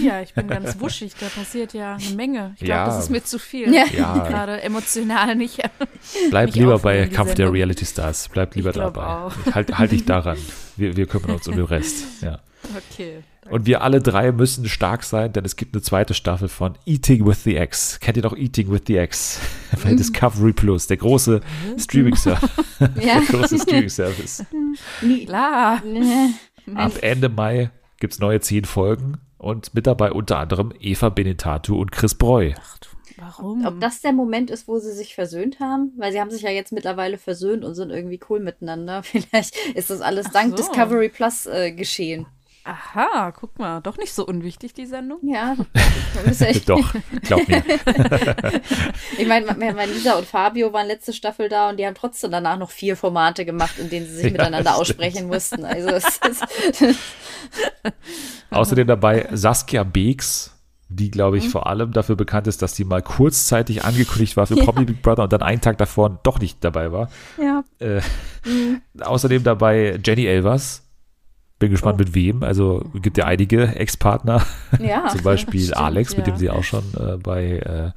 Ja, 0.03 0.21
ich 0.21 0.33
bin 0.33 0.47
ganz 0.47 0.79
wuschig, 0.79 1.13
da 1.19 1.27
passiert 1.27 1.73
ja 1.73 1.95
eine 1.95 2.15
Menge. 2.15 2.51
Ich 2.55 2.65
glaube, 2.65 2.69
Ja. 2.71 2.85
das 2.85 3.03
ist 3.03 3.09
mir 3.09 3.23
zu 3.23 3.39
viel. 3.39 3.73
Ja. 3.73 3.85
Ja. 3.97 4.25
Gerade 4.29 4.61
emotional 4.61 5.35
nicht. 5.35 5.59
Bleib 6.29 6.47
Mich 6.47 6.55
lieber 6.55 6.79
bei 6.79 7.07
Kampf 7.07 7.35
der. 7.35 7.51
Reality 7.51 7.85
Stars. 7.85 8.29
Bleib 8.29 8.55
lieber 8.55 8.71
Ich 8.71 8.75
dabei. 8.75 9.05
auch. 9.05 9.33
Halt, 9.53 9.77
halt 9.77 9.91
dich 9.91 10.05
daran. 10.05 10.37
Wir, 10.77 10.95
wir 10.97 11.05
kümmern 11.07 11.31
uns 11.31 11.47
um 11.47 11.55
den 11.55 11.65
Rest. 11.65 12.21
Ja. 12.21 12.39
Okay. 12.91 13.23
Und 13.49 13.65
wir 13.65 13.81
alle 13.81 14.01
drei 14.01 14.31
müssen 14.31 14.69
stark 14.69 15.03
sein, 15.03 15.33
denn 15.33 15.43
es 15.45 15.55
gibt 15.55 15.73
eine 15.73 15.81
zweite 15.81 16.13
Staffel 16.13 16.47
von 16.47 16.77
Eating 16.85 17.25
with 17.25 17.43
the 17.43 17.55
X. 17.57 17.99
Kennt 17.99 18.15
ihr 18.17 18.23
noch 18.23 18.37
Eating 18.37 18.71
with 18.71 18.81
the 18.87 18.97
X? 18.97 19.39
Bei 19.83 19.93
Discovery 19.95 20.53
Plus, 20.53 20.85
der 20.87 20.97
große 20.97 21.41
Streaming-Service. 21.77 22.49
Ja. 22.79 22.87
der 23.19 23.21
große 23.21 23.57
Streaming-Service. 23.59 24.45
Klar. 25.25 25.81
Ab 26.75 26.91
Ende 27.01 27.29
Mai 27.29 27.71
gibt 27.99 28.13
es 28.13 28.19
neue 28.19 28.39
zehn 28.41 28.65
Folgen 28.65 29.17
und 29.41 29.73
mit 29.73 29.87
dabei 29.87 30.11
unter 30.11 30.37
anderem 30.37 30.71
Eva 30.79 31.09
Benetatu 31.09 31.79
und 31.79 31.91
Chris 31.91 32.15
Breu. 32.15 32.53
Warum? 33.17 33.65
Ob 33.65 33.79
das 33.81 34.01
der 34.01 34.13
Moment 34.13 34.49
ist, 34.49 34.67
wo 34.67 34.79
sie 34.79 34.93
sich 34.93 35.15
versöhnt 35.15 35.59
haben? 35.59 35.91
Weil 35.97 36.11
sie 36.11 36.21
haben 36.21 36.31
sich 36.31 36.43
ja 36.43 36.49
jetzt 36.49 36.71
mittlerweile 36.71 37.17
versöhnt 37.17 37.65
und 37.65 37.75
sind 37.75 37.89
irgendwie 37.89 38.19
cool 38.29 38.39
miteinander. 38.39 39.03
Vielleicht 39.03 39.55
ist 39.75 39.89
das 39.89 40.01
alles 40.01 40.27
Ach 40.29 40.33
dank 40.33 40.51
so. 40.51 40.55
Discovery 40.57 41.09
Plus 41.09 41.47
äh, 41.47 41.71
geschehen. 41.71 42.27
Aha, 42.63 43.31
guck 43.31 43.57
mal, 43.57 43.81
doch 43.81 43.97
nicht 43.97 44.13
so 44.13 44.25
unwichtig, 44.25 44.73
die 44.73 44.85
Sendung. 44.85 45.17
Ja, 45.23 45.55
Doch, 46.67 46.93
glaub 47.23 47.47
mir. 47.47 47.63
Ich 49.17 49.27
meine, 49.27 49.45
meine, 49.47 49.73
meine 49.73 49.91
Lisa 49.91 50.13
und 50.13 50.25
Fabio 50.27 50.71
waren 50.71 50.87
letzte 50.87 51.11
Staffel 51.13 51.49
da 51.49 51.69
und 51.69 51.77
die 51.77 51.85
haben 51.87 51.95
trotzdem 51.95 52.31
danach 52.31 52.57
noch 52.57 52.69
vier 52.71 52.95
Formate 52.95 53.45
gemacht, 53.45 53.77
in 53.79 53.89
denen 53.89 54.05
sie 54.05 54.13
sich 54.13 54.25
Ja, 54.25 54.31
miteinander 54.31 54.71
stimmt. 54.71 54.79
aussprechen 54.81 55.27
mussten. 55.27 55.65
Also 55.65 55.89
es 55.89 56.05
ist, 56.29 56.45
Außerdem 58.51 58.87
dabei 58.87 59.27
Saskia 59.31 59.83
Beeks, 59.83 60.51
die, 60.89 61.09
glaube 61.09 61.37
Mhm. 61.37 61.43
ich, 61.43 61.49
vor 61.49 61.67
allem 61.67 61.91
dafür 61.93 62.15
bekannt 62.15 62.47
ist, 62.47 62.61
dass 62.61 62.75
sie 62.75 62.83
mal 62.83 63.01
kurzzeitig 63.01 63.83
angekündigt 63.85 64.35
war 64.37 64.45
für 64.45 64.55
Promi 64.55 64.85
Big 64.85 65.01
Brother 65.01 65.23
und 65.23 65.33
dann 65.33 65.41
einen 65.41 65.61
Tag 65.61 65.77
davor 65.77 66.19
doch 66.23 66.39
nicht 66.39 66.63
dabei 66.63 66.91
war. 66.91 67.09
ja. 67.41 67.63
Äh, 67.79 68.01
Mhm. 68.45 68.81
Außerdem 68.99 69.43
dabei 69.43 69.99
Jenny 70.03 70.25
Elvers. 70.25 70.87
Bin 71.61 71.69
gespannt 71.69 71.97
Oh. 71.99 72.03
mit 72.03 72.15
wem. 72.15 72.41
Also 72.41 72.83
gibt 72.95 73.19
ja 73.19 73.25
einige 73.25 73.67
Ex-Partner. 73.75 74.43
Ja. 74.79 75.07
Zum 75.09 75.21
Beispiel 75.21 75.61
stimmt, 75.65 75.77
Alex, 75.77 76.17
mit 76.17 76.25
ja. 76.25 76.33
dem 76.33 76.39
sie 76.39 76.49
auch 76.49 76.63
schon 76.63 76.83
äh, 76.97 77.17
bei 77.17 77.59
äh, 77.59 77.91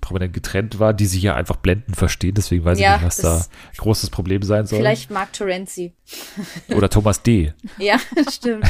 Prominent 0.00 0.32
getrennt 0.32 0.78
war, 0.78 0.94
die 0.94 1.06
sich 1.06 1.22
ja 1.22 1.34
einfach 1.34 1.56
blenden 1.56 1.94
verstehen. 1.94 2.34
Deswegen 2.36 2.64
weiß 2.64 2.78
Ja, 2.78 2.94
ich 2.94 3.02
nicht, 3.02 3.06
was 3.08 3.16
da 3.16 3.44
großes 3.76 4.10
Problem 4.10 4.42
sein 4.42 4.66
soll. 4.66 4.78
Vielleicht 4.78 5.10
Mark 5.10 5.32
Terenzi. 5.32 5.94
Oder 6.76 6.88
Thomas 6.88 7.22
D. 7.24 7.52
Ja, 7.78 7.96
stimmt. 8.30 8.66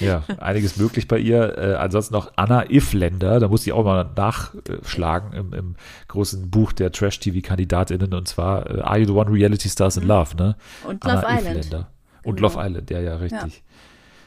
Ja, 0.00 0.22
einiges 0.38 0.76
möglich 0.76 1.08
bei 1.08 1.18
ihr. 1.18 1.58
Äh, 1.58 1.74
ansonsten 1.74 2.14
noch 2.14 2.30
Anna 2.36 2.70
Ifländer, 2.70 3.40
da 3.40 3.48
muss 3.48 3.66
ich 3.66 3.72
auch 3.72 3.82
mal 3.84 4.08
nachschlagen 4.16 5.32
im, 5.32 5.52
im 5.52 5.74
großen 6.06 6.50
Buch 6.50 6.72
der 6.72 6.92
Trash-TV-KandidatInnen 6.92 8.14
und 8.14 8.28
zwar 8.28 8.70
äh, 8.70 8.80
Are 8.80 8.98
You 8.98 9.06
the 9.06 9.12
One 9.12 9.32
Reality 9.32 9.68
Stars 9.68 9.96
in 9.96 10.04
Love, 10.06 10.36
ne? 10.36 10.56
Und 10.86 11.02
Love 11.02 11.24
Island. 11.28 11.86
Und 12.28 12.36
Genau. 12.36 12.48
Love 12.48 12.66
Island, 12.66 12.90
ja, 12.90 13.00
ja, 13.00 13.16
richtig. 13.16 13.62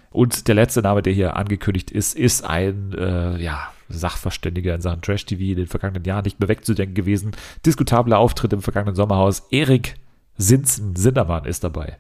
Und 0.10 0.48
der 0.48 0.56
letzte 0.56 0.82
Name, 0.82 1.02
der 1.02 1.14
hier 1.14 1.38
angekündigt 1.38 1.92
ist, 1.92 2.18
ist 2.18 2.44
ein 2.44 2.94
äh, 2.98 3.42
ja, 3.42 3.72
Sachverständiger 3.90 4.76
in 4.76 4.82
Sachen 4.82 5.02
Trash-TV 5.02 5.42
in 5.52 5.56
den 5.56 5.68
vergangenen 5.68 6.04
Jahren 6.04 6.24
nicht 6.24 6.40
mehr 6.40 6.50
wegzudenken 6.50 6.96
gewesen. 6.96 7.32
Diskutabler 7.66 8.18
Auftritt 8.18 8.52
im 8.54 8.62
vergangenen 8.62 8.96
Sommerhaus. 8.96 9.48
Erik 9.52 9.96
Sinzen, 10.38 10.96
Sindermann 10.96 11.46
ist 11.46 11.64
dabei. 11.64 11.98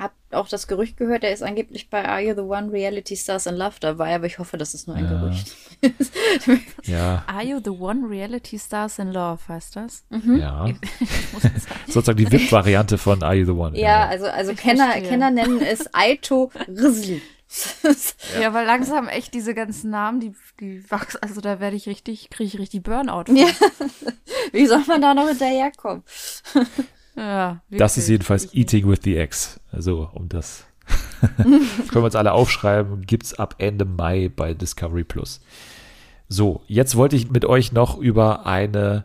Hab 0.00 0.12
auch 0.30 0.48
das 0.48 0.66
Gerücht 0.66 0.96
gehört, 0.96 1.24
er 1.24 1.32
ist 1.32 1.42
angeblich 1.42 1.90
bei 1.90 2.08
Are 2.08 2.20
You 2.22 2.34
the 2.34 2.40
One 2.40 2.72
Reality 2.72 3.16
Stars 3.16 3.44
in 3.46 3.54
Love 3.56 3.74
dabei, 3.80 4.14
aber 4.14 4.24
ich 4.26 4.38
hoffe, 4.38 4.56
das 4.56 4.72
ist 4.74 4.86
nur 4.88 4.96
ein 4.96 5.04
Ja. 5.04 5.10
Gerücht. 5.20 5.54
Ja, 6.84 7.22
Are 7.26 7.44
You 7.44 7.60
the 7.62 7.70
One 7.70 8.08
Reality 8.08 8.58
Stars 8.58 8.98
in 8.98 9.12
Love, 9.12 9.40
heißt 9.46 9.76
das? 9.76 10.04
ja. 10.10 10.66
Jetzt 10.66 10.80
sagen. 11.42 11.60
Sozusagen 11.86 12.16
die 12.18 12.30
VIP-Variante 12.32 12.96
von 12.98 13.22
Are 13.22 13.34
You 13.34 13.44
the 13.44 13.52
One? 13.52 13.78
Ja, 13.78 14.06
also, 14.06 14.26
also 14.26 14.52
Ich 14.52 14.58
Kenner, 14.58 14.86
verstehe. 14.92 15.08
Kenner 15.08 15.30
nennen 15.30 15.60
es 15.60 15.92
Aito 15.92 16.50
Rizli. 16.66 17.20
Ja, 18.40 18.54
weil 18.54 18.64
langsam 18.64 19.08
echt 19.08 19.34
diese 19.34 19.54
ganzen 19.54 19.90
Namen, 19.90 20.20
die, 20.20 20.32
die 20.60 20.88
wachsen, 20.88 21.18
also 21.20 21.40
da 21.40 21.58
werde 21.58 21.74
ich 21.74 21.88
richtig, 21.88 22.30
kriege 22.30 22.46
ich 22.46 22.58
richtig 22.60 22.84
Burnout. 22.84 23.24
Ja. 23.34 23.48
Wie 24.52 24.66
soll 24.66 24.84
man 24.86 25.02
da 25.02 25.14
noch 25.14 25.26
hinterherkommen? 25.28 26.04
Ja 27.16 27.60
Das 27.70 27.96
ist 27.96 28.04
wirklich. 28.04 28.08
jedenfalls 28.12 28.44
Ich- 28.46 28.54
Eating 28.56 28.88
with 28.90 29.00
the 29.04 29.16
X. 29.16 29.60
Also, 29.72 30.08
um 30.14 30.28
das. 30.28 30.64
können 31.36 31.60
wir 31.92 32.04
uns 32.04 32.16
alle 32.16 32.32
aufschreiben. 32.32 33.02
Gibt's 33.06 33.34
ab 33.38 33.54
Ende 33.58 33.84
Mai 33.84 34.30
bei 34.34 34.54
Discovery 34.54 35.04
Plus. 35.04 35.40
So, 36.28 36.62
jetzt 36.66 36.96
wollte 36.96 37.16
ich 37.16 37.30
mit 37.30 37.44
euch 37.44 37.72
noch 37.72 37.98
über 37.98 38.46
eine 38.46 39.04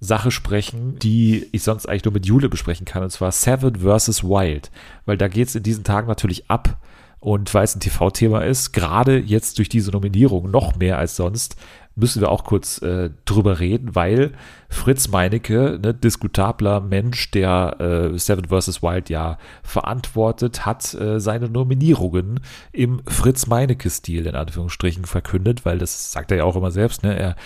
Sache 0.00 0.30
sprechen, 0.30 0.98
die 0.98 1.46
ich 1.52 1.62
sonst 1.62 1.86
eigentlich 1.86 2.04
nur 2.04 2.14
mit 2.14 2.26
Jule 2.26 2.48
besprechen 2.48 2.86
kann, 2.86 3.02
und 3.02 3.10
zwar 3.10 3.32
Seven 3.32 3.76
vs. 3.76 4.24
Wild. 4.24 4.70
Weil 5.04 5.18
da 5.18 5.28
geht's 5.28 5.54
in 5.54 5.62
diesen 5.62 5.84
Tagen 5.84 6.08
natürlich 6.08 6.50
ab. 6.50 6.78
Und 7.18 7.52
weil 7.52 7.64
es 7.64 7.76
ein 7.76 7.80
TV-Thema 7.80 8.40
ist, 8.44 8.72
gerade 8.72 9.18
jetzt 9.18 9.58
durch 9.58 9.68
diese 9.68 9.90
Nominierung 9.90 10.50
noch 10.50 10.76
mehr 10.76 10.96
als 10.96 11.16
sonst, 11.16 11.54
müssen 12.00 12.20
wir 12.20 12.30
auch 12.30 12.44
kurz 12.44 12.82
äh, 12.82 13.10
drüber 13.24 13.60
reden, 13.60 13.94
weil 13.94 14.32
Fritz 14.68 15.08
Meinecke, 15.08 15.78
ne, 15.82 15.94
diskutabler 15.94 16.80
Mensch, 16.80 17.30
der 17.30 17.76
äh, 17.80 18.18
Seven 18.18 18.46
vs. 18.46 18.82
Wild 18.82 19.10
ja 19.10 19.38
verantwortet, 19.62 20.66
hat 20.66 20.94
äh, 20.94 21.20
seine 21.20 21.48
Nominierungen 21.48 22.40
im 22.72 23.02
Fritz 23.06 23.46
Meinecke-Stil 23.46 24.26
in 24.26 24.34
Anführungsstrichen 24.34 25.04
verkündet, 25.04 25.64
weil 25.64 25.78
das 25.78 26.12
sagt 26.12 26.30
er 26.30 26.38
ja 26.38 26.44
auch 26.44 26.56
immer 26.56 26.70
selbst, 26.70 27.02
ne, 27.02 27.16
er 27.16 27.36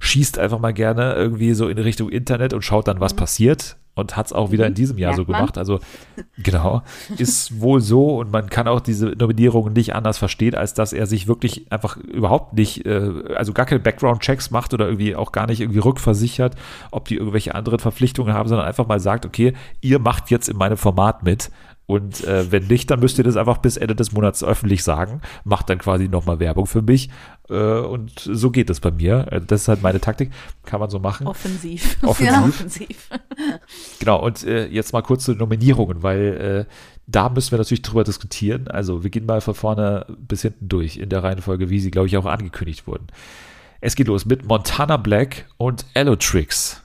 schießt 0.00 0.38
einfach 0.38 0.58
mal 0.58 0.72
gerne 0.72 1.14
irgendwie 1.14 1.54
so 1.54 1.68
in 1.68 1.78
Richtung 1.78 2.08
Internet 2.08 2.52
und 2.52 2.62
schaut 2.62 2.88
dann, 2.88 3.00
was 3.00 3.14
passiert. 3.14 3.76
Und 3.98 4.16
hat 4.16 4.26
es 4.26 4.32
auch 4.32 4.50
wieder 4.52 4.66
in 4.66 4.74
diesem 4.74 4.98
Jahr 4.98 5.12
so 5.14 5.22
Merkt 5.22 5.30
man. 5.30 5.40
gemacht. 5.40 5.58
Also 5.58 5.80
genau, 6.42 6.82
ist 7.16 7.60
wohl 7.60 7.80
so 7.80 8.18
und 8.18 8.32
man 8.32 8.48
kann 8.48 8.68
auch 8.68 8.80
diese 8.80 9.06
Nominierung 9.06 9.72
nicht 9.72 9.94
anders 9.94 10.18
verstehen, 10.18 10.54
als 10.54 10.74
dass 10.74 10.92
er 10.92 11.06
sich 11.06 11.26
wirklich 11.28 11.70
einfach 11.72 11.96
überhaupt 11.96 12.54
nicht, 12.54 12.86
äh, 12.86 13.10
also 13.34 13.52
gar 13.52 13.66
keine 13.66 13.80
Background-Checks 13.80 14.50
macht 14.50 14.74
oder 14.74 14.86
irgendwie 14.86 15.16
auch 15.16 15.32
gar 15.32 15.46
nicht 15.46 15.60
irgendwie 15.60 15.80
rückversichert, 15.80 16.54
ob 16.90 17.06
die 17.06 17.16
irgendwelche 17.16 17.54
anderen 17.54 17.78
Verpflichtungen 17.78 18.32
haben, 18.34 18.48
sondern 18.48 18.66
einfach 18.66 18.86
mal 18.86 19.00
sagt, 19.00 19.26
okay, 19.26 19.54
ihr 19.80 19.98
macht 19.98 20.30
jetzt 20.30 20.48
in 20.48 20.56
meinem 20.56 20.76
Format 20.76 21.22
mit. 21.22 21.50
Und 21.88 22.22
äh, 22.24 22.52
wenn 22.52 22.66
nicht, 22.66 22.90
dann 22.90 23.00
müsst 23.00 23.16
ihr 23.16 23.24
das 23.24 23.38
einfach 23.38 23.56
bis 23.58 23.78
Ende 23.78 23.96
des 23.96 24.12
Monats 24.12 24.44
öffentlich 24.44 24.84
sagen. 24.84 25.22
Macht 25.44 25.70
dann 25.70 25.78
quasi 25.78 26.06
nochmal 26.06 26.38
Werbung 26.38 26.66
für 26.66 26.82
mich. 26.82 27.08
Äh, 27.48 27.54
und 27.54 28.12
so 28.18 28.50
geht 28.50 28.68
es 28.68 28.80
bei 28.80 28.90
mir. 28.90 29.26
Äh, 29.32 29.40
Das 29.40 29.62
ist 29.62 29.68
halt 29.68 29.82
meine 29.82 29.98
Taktik. 29.98 30.30
Kann 30.66 30.80
man 30.80 30.90
so 30.90 30.98
machen. 30.98 31.26
Offensiv. 31.26 31.96
Offensiv. 32.02 32.30
Ja, 32.30 32.44
offensiv. 32.44 33.08
Genau, 34.00 34.22
und 34.22 34.44
äh, 34.44 34.66
jetzt 34.66 34.92
mal 34.92 35.00
kurz 35.00 35.24
zu 35.24 35.32
den 35.32 35.38
Nominierungen, 35.38 36.02
weil 36.02 36.66
äh, 36.68 36.72
da 37.06 37.30
müssen 37.30 37.52
wir 37.52 37.58
natürlich 37.58 37.80
drüber 37.80 38.04
diskutieren. 38.04 38.68
Also 38.68 39.02
wir 39.02 39.08
gehen 39.08 39.24
mal 39.24 39.40
von 39.40 39.54
vorne 39.54 40.04
bis 40.18 40.42
hinten 40.42 40.68
durch 40.68 40.98
in 40.98 41.08
der 41.08 41.24
Reihenfolge, 41.24 41.70
wie 41.70 41.80
sie, 41.80 41.90
glaube 41.90 42.06
ich, 42.08 42.18
auch 42.18 42.26
angekündigt 42.26 42.86
wurden. 42.86 43.06
Es 43.80 43.96
geht 43.96 44.08
los 44.08 44.26
mit 44.26 44.46
Montana 44.46 44.98
Black 44.98 45.46
und 45.56 45.86
Allotrix. 45.94 46.82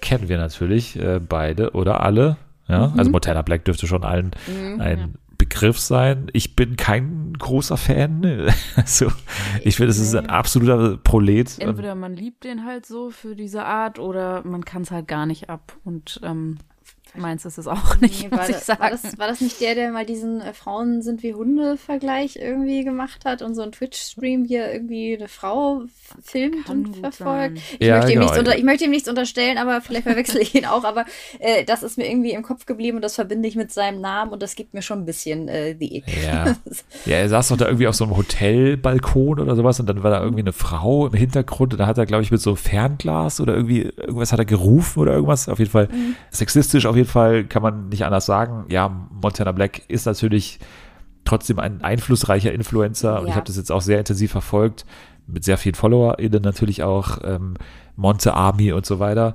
Kennen 0.00 0.28
wir 0.28 0.38
natürlich 0.38 0.94
äh, 0.96 1.18
beide 1.18 1.72
oder 1.72 2.02
alle. 2.02 2.36
Ja, 2.68 2.92
also 2.96 3.10
Montana 3.10 3.42
Black 3.42 3.64
dürfte 3.64 3.86
schon 3.86 4.04
allen 4.04 4.32
ein 4.78 5.16
Begriff 5.38 5.78
sein. 5.78 6.26
Ich 6.32 6.56
bin 6.56 6.76
kein 6.76 7.32
großer 7.38 7.76
Fan. 7.76 8.52
Also, 8.76 9.10
ich 9.62 9.76
finde, 9.76 9.90
es 9.90 9.98
ist 9.98 10.14
ein 10.14 10.26
absoluter 10.28 10.96
Prolet. 10.98 11.58
Entweder 11.58 11.94
man 11.94 12.14
liebt 12.14 12.44
den 12.44 12.64
halt 12.64 12.86
so 12.86 13.10
für 13.10 13.34
diese 13.34 13.64
Art 13.64 13.98
oder 13.98 14.44
man 14.44 14.64
kann 14.64 14.82
es 14.82 14.90
halt 14.90 15.08
gar 15.08 15.26
nicht 15.26 15.48
ab. 15.48 15.76
Und 15.84 16.20
ähm, 16.24 16.58
meins 17.14 17.44
ist 17.44 17.58
es 17.58 17.66
auch 17.66 17.96
nicht, 18.00 18.22
Nee, 18.24 18.28
muss 18.30 18.38
war, 18.38 18.48
ich 18.48 18.56
das, 18.56 18.66
sagen. 18.66 18.80
war, 18.80 18.90
das, 18.90 19.18
war 19.18 19.28
das 19.28 19.40
nicht 19.40 19.60
der, 19.60 19.74
der 19.74 19.90
mal 19.90 20.06
diesen 20.06 20.40
äh, 20.40 20.52
Frauen 20.52 21.02
sind 21.02 21.22
wie 21.22 21.34
Hunde-Vergleich 21.34 22.36
irgendwie 22.36 22.84
gemacht 22.84 23.24
hat 23.24 23.42
und 23.42 23.54
so 23.54 23.62
ein 23.62 23.72
Twitch-Stream 23.72 24.44
hier 24.44 24.72
irgendwie 24.72 25.16
eine 25.16 25.28
Frau 25.28 25.82
filmt 26.22 26.66
Kann 26.66 26.86
und 26.86 26.96
verfolgt? 26.96 27.58
Ich, 27.78 27.86
Ja, 27.86 27.96
möchte 27.96 28.12
ihm 28.12 28.14
genau. 28.20 28.26
nichts 28.26 28.38
unter, 28.38 28.56
ich 28.58 28.64
möchte 28.64 28.84
ihm 28.84 28.90
nichts 28.90 29.08
unterstellen, 29.08 29.58
aber 29.58 29.80
vielleicht 29.80 30.04
verwechsel 30.04 30.40
ich 30.40 30.54
ihn 30.54 30.64
auch. 30.66 30.84
Aber 30.84 31.04
äh, 31.38 31.64
das 31.64 31.82
ist 31.82 31.98
mir 31.98 32.08
irgendwie 32.10 32.32
im 32.32 32.42
Kopf 32.42 32.66
geblieben 32.66 32.96
und 32.96 33.02
das 33.02 33.14
verbinde 33.14 33.48
ich 33.48 33.56
mit 33.56 33.72
seinem 33.72 34.00
Namen 34.00 34.32
und 34.32 34.42
das 34.42 34.54
gibt 34.54 34.74
mir 34.74 34.82
schon 34.82 35.00
ein 35.00 35.06
bisschen 35.06 35.48
äh, 35.48 35.74
die 35.74 35.98
Ick. 35.98 36.04
Ja. 36.24 36.56
ja, 37.06 37.16
er 37.16 37.28
saß 37.28 37.48
doch 37.48 37.56
da 37.56 37.66
irgendwie 37.66 37.86
auf 37.88 37.94
so 37.94 38.04
einem 38.04 38.16
Hotelbalkon 38.16 39.40
oder 39.40 39.56
sowas 39.56 39.80
und 39.80 39.88
dann 39.88 40.02
war 40.02 40.10
da 40.10 40.22
irgendwie 40.22 40.42
eine 40.42 40.52
Frau 40.52 41.06
im 41.06 41.14
Hintergrund 41.14 41.72
und 41.72 41.78
da 41.78 41.86
hat 41.86 41.98
er, 41.98 42.06
glaube 42.06 42.22
ich, 42.22 42.30
mit 42.30 42.40
so 42.40 42.54
Fernglas 42.54 43.40
oder 43.40 43.54
irgendwie 43.54 43.82
irgendwas 43.82 44.32
hat 44.32 44.38
er 44.38 44.44
gerufen 44.44 45.00
oder 45.00 45.12
irgendwas. 45.12 45.48
Auf 45.48 45.58
jeden 45.58 45.70
Fall 45.70 45.88
sexistisch, 46.30 46.86
auf 46.86 46.96
jeden 46.98 47.08
Fall 47.08 47.44
kann 47.44 47.62
man 47.62 47.88
nicht 47.88 48.04
anders 48.04 48.26
sagen. 48.26 48.66
Ja, 48.68 48.88
Montana 49.10 49.52
Black 49.52 49.82
ist 49.88 50.04
natürlich 50.06 50.58
trotzdem 51.24 51.58
ein 51.58 51.82
einflussreicher 51.82 52.52
Influencer 52.52 53.18
und 53.20 53.24
Ja. 53.26 53.30
ich 53.30 53.36
habe 53.36 53.46
das 53.46 53.56
jetzt 53.56 53.72
auch 53.72 53.82
sehr 53.82 53.98
intensiv 53.98 54.30
verfolgt, 54.32 54.84
mit 55.26 55.44
sehr 55.44 55.58
vielen 55.58 55.74
FollowerInnen 55.74 56.42
natürlich 56.42 56.82
auch, 56.82 57.18
ähm, 57.24 57.54
Monte 57.96 58.32
Army 58.34 58.72
und 58.72 58.86
so 58.86 58.98
weiter. 58.98 59.34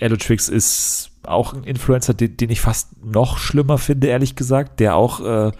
Allotrix 0.00 0.48
ist 0.48 1.10
auch 1.24 1.52
ein 1.54 1.64
Influencer, 1.64 2.14
den, 2.14 2.36
den 2.36 2.50
ich 2.50 2.60
fast 2.60 3.04
noch 3.04 3.38
schlimmer 3.38 3.78
finde, 3.78 4.08
ehrlich 4.08 4.34
gesagt, 4.36 4.80
der 4.80 4.96
auch 4.96 5.20
äh, 5.20 5.52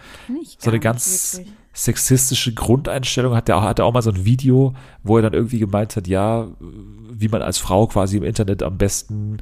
so 0.57 0.69
eine 0.69 0.79
ganz 0.79 1.35
wirklich. 1.37 1.53
sexistische 1.73 2.53
Grundeinstellung 2.53 3.35
hat. 3.35 3.47
Der 3.47 3.57
auch, 3.57 3.63
hat 3.63 3.79
er 3.79 3.85
auch 3.85 3.93
mal 3.93 4.01
so 4.01 4.11
ein 4.11 4.25
Video, 4.25 4.73
wo 5.03 5.17
er 5.17 5.23
dann 5.23 5.33
irgendwie 5.33 5.59
gemeint 5.59 5.95
hat, 5.95 6.07
ja, 6.07 6.47
wie 7.11 7.27
man 7.29 7.41
als 7.41 7.57
Frau 7.57 7.87
quasi 7.87 8.17
im 8.17 8.23
Internet 8.23 8.61
am 8.63 8.77
besten 8.77 9.37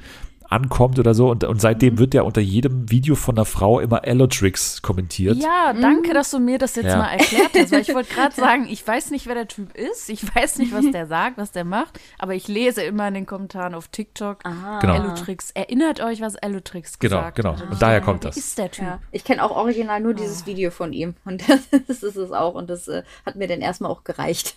ankommt 0.52 1.00
oder 1.00 1.14
so. 1.14 1.30
Und, 1.30 1.44
und 1.44 1.56
Mhm. 1.56 1.60
seitdem 1.60 1.98
wird 1.98 2.14
ja 2.14 2.22
unter 2.24 2.42
jedem 2.42 2.90
Video 2.92 3.16
von 3.16 3.38
einer 3.38 3.46
Frau 3.46 3.80
immer 3.80 4.04
Allotrix 4.04 4.82
kommentiert. 4.82 5.38
Ja, 5.38 5.74
danke, 5.74 6.14
dass 6.14 6.32
du 6.32 6.40
mir 6.40 6.58
das 6.58 6.76
jetzt 6.76 6.86
Ja. 6.88 6.98
mal 6.98 7.08
erklärt 7.12 7.52
hast, 7.56 7.72
weil 7.72 7.82
ich 7.82 7.94
wollte 7.94 8.14
gerade 8.14 8.36
sagen, 8.36 8.68
ich 8.70 8.86
weiß 8.86 9.12
nicht, 9.12 9.28
wer 9.28 9.36
der 9.36 9.48
Typ 9.48 9.76
ist, 9.76 10.10
ich 10.10 10.24
weiß 10.36 10.58
nicht, 10.60 10.74
was 10.74 10.90
der 10.92 11.08
sagt, 11.08 11.38
was 11.38 11.52
der 11.52 11.64
macht, 11.64 12.00
aber 12.20 12.36
ich 12.36 12.48
lese 12.48 12.82
immer 12.84 13.08
in 13.08 13.14
den 13.14 13.26
Kommentaren 13.26 13.74
auf 13.74 13.88
TikTok, 13.88 14.40
Ah. 14.46 14.80
Genau. 14.80 14.94
Allotrix, 14.94 15.52
erinnert 15.52 16.02
euch, 16.02 16.22
was 16.22 16.36
Allotrix 16.36 17.00
Genau, 17.00 17.18
gesagt 17.18 17.36
genau. 17.38 17.54
hat. 17.54 17.64
Und 17.72 17.82
daher 17.82 18.00
Ja, 18.00 18.04
kommt 18.04 18.26
das. 18.26 18.38
ist 18.38 18.58
der 18.58 18.70
Typ? 18.72 18.86
Ja, 18.86 19.00
ich 19.12 19.24
kenne 19.24 19.44
auch 19.44 19.52
original 19.52 20.00
nur 20.02 20.14
dieses 20.14 20.46
Video 20.46 20.72
von 20.72 20.94
ihm 20.94 21.16
und 21.26 21.44
das 21.88 22.04
ist 22.04 22.16
es 22.18 22.32
auch 22.32 22.56
und 22.56 22.70
das 22.70 22.88
äh, 22.88 23.04
hat 23.26 23.36
mir 23.36 23.48
dann 23.48 23.62
erstmal 23.62 23.92
auch 23.92 24.04
gereicht. 24.04 24.56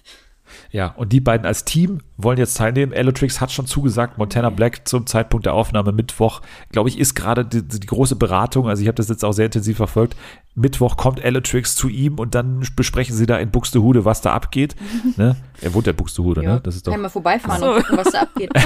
Ja, 0.71 0.89
und 0.97 1.13
die 1.13 1.21
beiden 1.21 1.47
als 1.47 1.65
Team 1.65 2.01
wollen 2.17 2.39
jetzt 2.39 2.57
teilnehmen. 2.57 2.93
Allotrix 2.95 3.41
hat 3.41 3.51
schon 3.51 3.67
zugesagt, 3.67 4.19
Montana 4.19 4.51
Black 4.51 4.87
zum 4.87 5.07
Zeitpunkt 5.07 5.47
der 5.47 5.55
Aufnahme 5.55 5.93
Mittwoch, 5.93 6.43
glaube 6.71 6.89
ich, 6.89 6.99
ist 6.99 7.15
gerade 7.15 7.45
die, 7.45 7.63
die 7.63 7.87
große 7.87 8.17
Beratung. 8.17 8.69
Also 8.69 8.83
ich 8.83 8.89
habe 8.89 8.97
das 8.97 9.09
jetzt 9.09 9.25
auch 9.25 9.33
sehr 9.33 9.47
intensiv 9.47 9.77
verfolgt. 9.77 10.17
Mittwoch 10.55 10.97
kommt 10.97 11.25
Allotrix 11.25 11.75
zu 11.75 11.89
ihm 11.89 12.19
und 12.19 12.35
dann 12.35 12.65
besprechen 12.77 13.17
sie 13.17 13.27
da 13.27 13.39
in 13.39 13.51
Buxtehude, 13.51 14.05
was 14.05 14.21
da 14.21 14.33
abgeht. 14.33 14.77
ne? 15.17 15.37
Er 15.61 15.75
wohnt 15.75 15.87
ja 15.87 15.91
in 15.91 15.97
Buxtehude, 15.97 16.43
ne? 16.43 16.61
Das 16.63 16.77
ist 16.77 16.87
doch 16.87 16.93
Kann 16.93 17.01
mal 17.01 17.09
vorbeifahren 17.09 17.61
so. 17.61 17.73
und 17.75 17.83
gucken, 17.83 17.99
was 17.99 18.13
da 18.13 18.23
abgeht. 18.23 18.51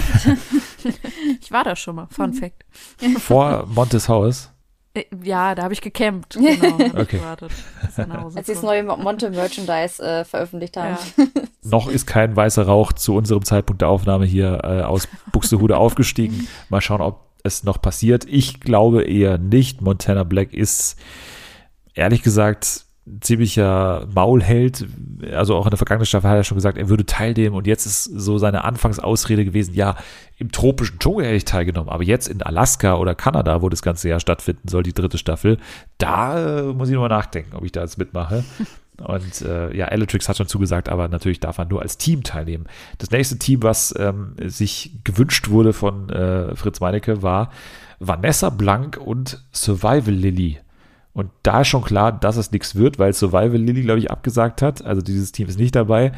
Ich 1.41 1.51
war 1.51 1.65
da 1.65 1.75
schon 1.77 1.97
mal, 1.97 2.07
Fun 2.11 2.33
Fact. 2.33 2.65
vor 3.19 3.67
Montes 3.67 4.09
Haus. 4.09 4.51
Äh, 4.99 5.05
Ja, 5.23 5.55
da 5.55 5.63
habe 5.65 5.73
ich 5.75 5.81
gecampt, 5.81 6.35
genau, 6.41 7.01
Okay. 7.01 7.21
Als 8.35 8.47
sie 8.47 8.53
das 8.55 8.63
neue 8.63 8.83
Mo- 8.83 8.97
Monte-Merchandise 8.97 10.03
äh, 10.03 10.25
veröffentlicht 10.25 10.77
haben. 10.77 10.97
Ja. 11.17 11.25
Noch 11.65 11.89
ist 11.89 12.07
kein 12.07 12.35
weißer 12.37 12.63
Rauch 12.67 12.93
zu 12.93 13.15
unserem 13.15 13.45
Zeitpunkt 13.45 13.83
der 13.83 13.89
Aufnahme 13.89 14.25
hier 14.25 14.61
äh, 14.65 14.83
aus 14.83 15.09
Buxtehude 15.33 15.77
aufgestiegen. 15.79 16.49
Mal 16.69 16.81
schauen, 16.81 17.01
ob 17.01 17.21
es 17.45 17.63
noch 17.65 17.81
passiert. 17.81 18.25
Ich 18.27 18.61
glaube 18.61 19.05
eher 19.05 19.39
nicht. 19.39 19.81
Montana 19.81 20.25
Black 20.25 20.53
ist 20.53 20.97
ehrlich 21.95 22.23
gesagt 22.23 22.85
ziemlicher 23.21 24.07
Maulheld. 24.15 24.87
Also 25.33 25.57
auch 25.57 25.67
in 25.67 25.71
der 25.71 25.79
vergangenen 25.79 26.07
Staffel 26.07 26.31
hat 26.31 26.37
er 26.37 26.45
schon 26.45 26.57
gesagt, 26.57 26.79
er 26.79 26.89
würde 26.89 27.07
teilnehmen 27.07 27.57
und 27.57 27.67
jetzt 27.67 27.87
ist 27.87 28.05
so 28.05 28.39
seine 28.39 28.65
Anfangsausrede 28.65 29.45
gewesen, 29.45 29.75
ja, 29.75 29.97
im 30.37 30.53
tropischen 30.53 30.99
Dschungel 30.99 31.27
hätte 31.27 31.37
ich 31.37 31.45
teilgenommen, 31.45 31.89
aber 31.89 32.05
jetzt 32.05 32.29
in 32.29 32.43
Alaska 32.43 32.97
oder 32.97 33.15
Kanada, 33.15 33.61
wo 33.61 33.69
das 33.69 33.83
ganze 33.83 34.09
Jahr 34.09 34.21
stattfinden 34.21 34.69
soll, 34.69 34.85
die 34.85 34.93
dritte 34.93 35.19
Staffel, 35.19 35.59
da 35.99 36.61
äh, 36.61 36.63
muss 36.73 36.89
ich 36.89 36.95
nochmal 36.95 37.09
nachdenken, 37.09 37.57
ob 37.57 37.65
ich 37.65 37.73
da 37.73 37.81
jetzt 37.81 37.99
mitmache. 37.99 38.45
Und 39.05 39.43
äh, 39.43 39.77
ja, 39.77 39.87
Allotrix 39.87 40.29
hat 40.29 40.37
schon 40.37 40.49
zugesagt, 40.49 40.89
aber 40.89 41.07
natürlich 41.07 41.39
darf 41.39 41.59
man 41.59 41.69
nur 41.69 41.83
als 41.83 41.99
Team 41.99 42.25
teilnehmen. 42.25 42.67
Das 42.99 43.13
nächste 43.13 43.39
Team, 43.39 43.63
was 43.63 43.95
ähm, 43.97 44.35
sich 44.45 44.99
gewünscht 45.05 45.51
wurde 45.51 45.73
von 45.73 46.11
äh, 46.11 46.57
Fritz 46.57 46.81
Meinecke, 46.81 47.23
war 47.23 47.51
Vanessa 48.01 48.51
Blank 48.51 48.97
und 48.97 49.45
Survival 49.53 50.15
Lily. 50.15 50.59
Und 51.19 51.33
da 51.43 51.63
ist 51.63 51.67
schon 51.67 51.83
klar, 51.83 52.13
dass 52.13 52.37
es 52.37 52.53
nichts 52.53 52.77
wird, 52.77 53.01
weil 53.01 53.13
Survival 53.13 53.57
Lily, 53.57 53.83
glaube 53.83 53.99
ich, 53.99 54.09
abgesagt 54.09 54.63
hat. 54.63 54.85
Also 54.85 55.03
dieses 55.03 55.33
Team 55.33 55.49
ist 55.49 55.59
nicht 55.59 55.75
dabei. 55.75 56.13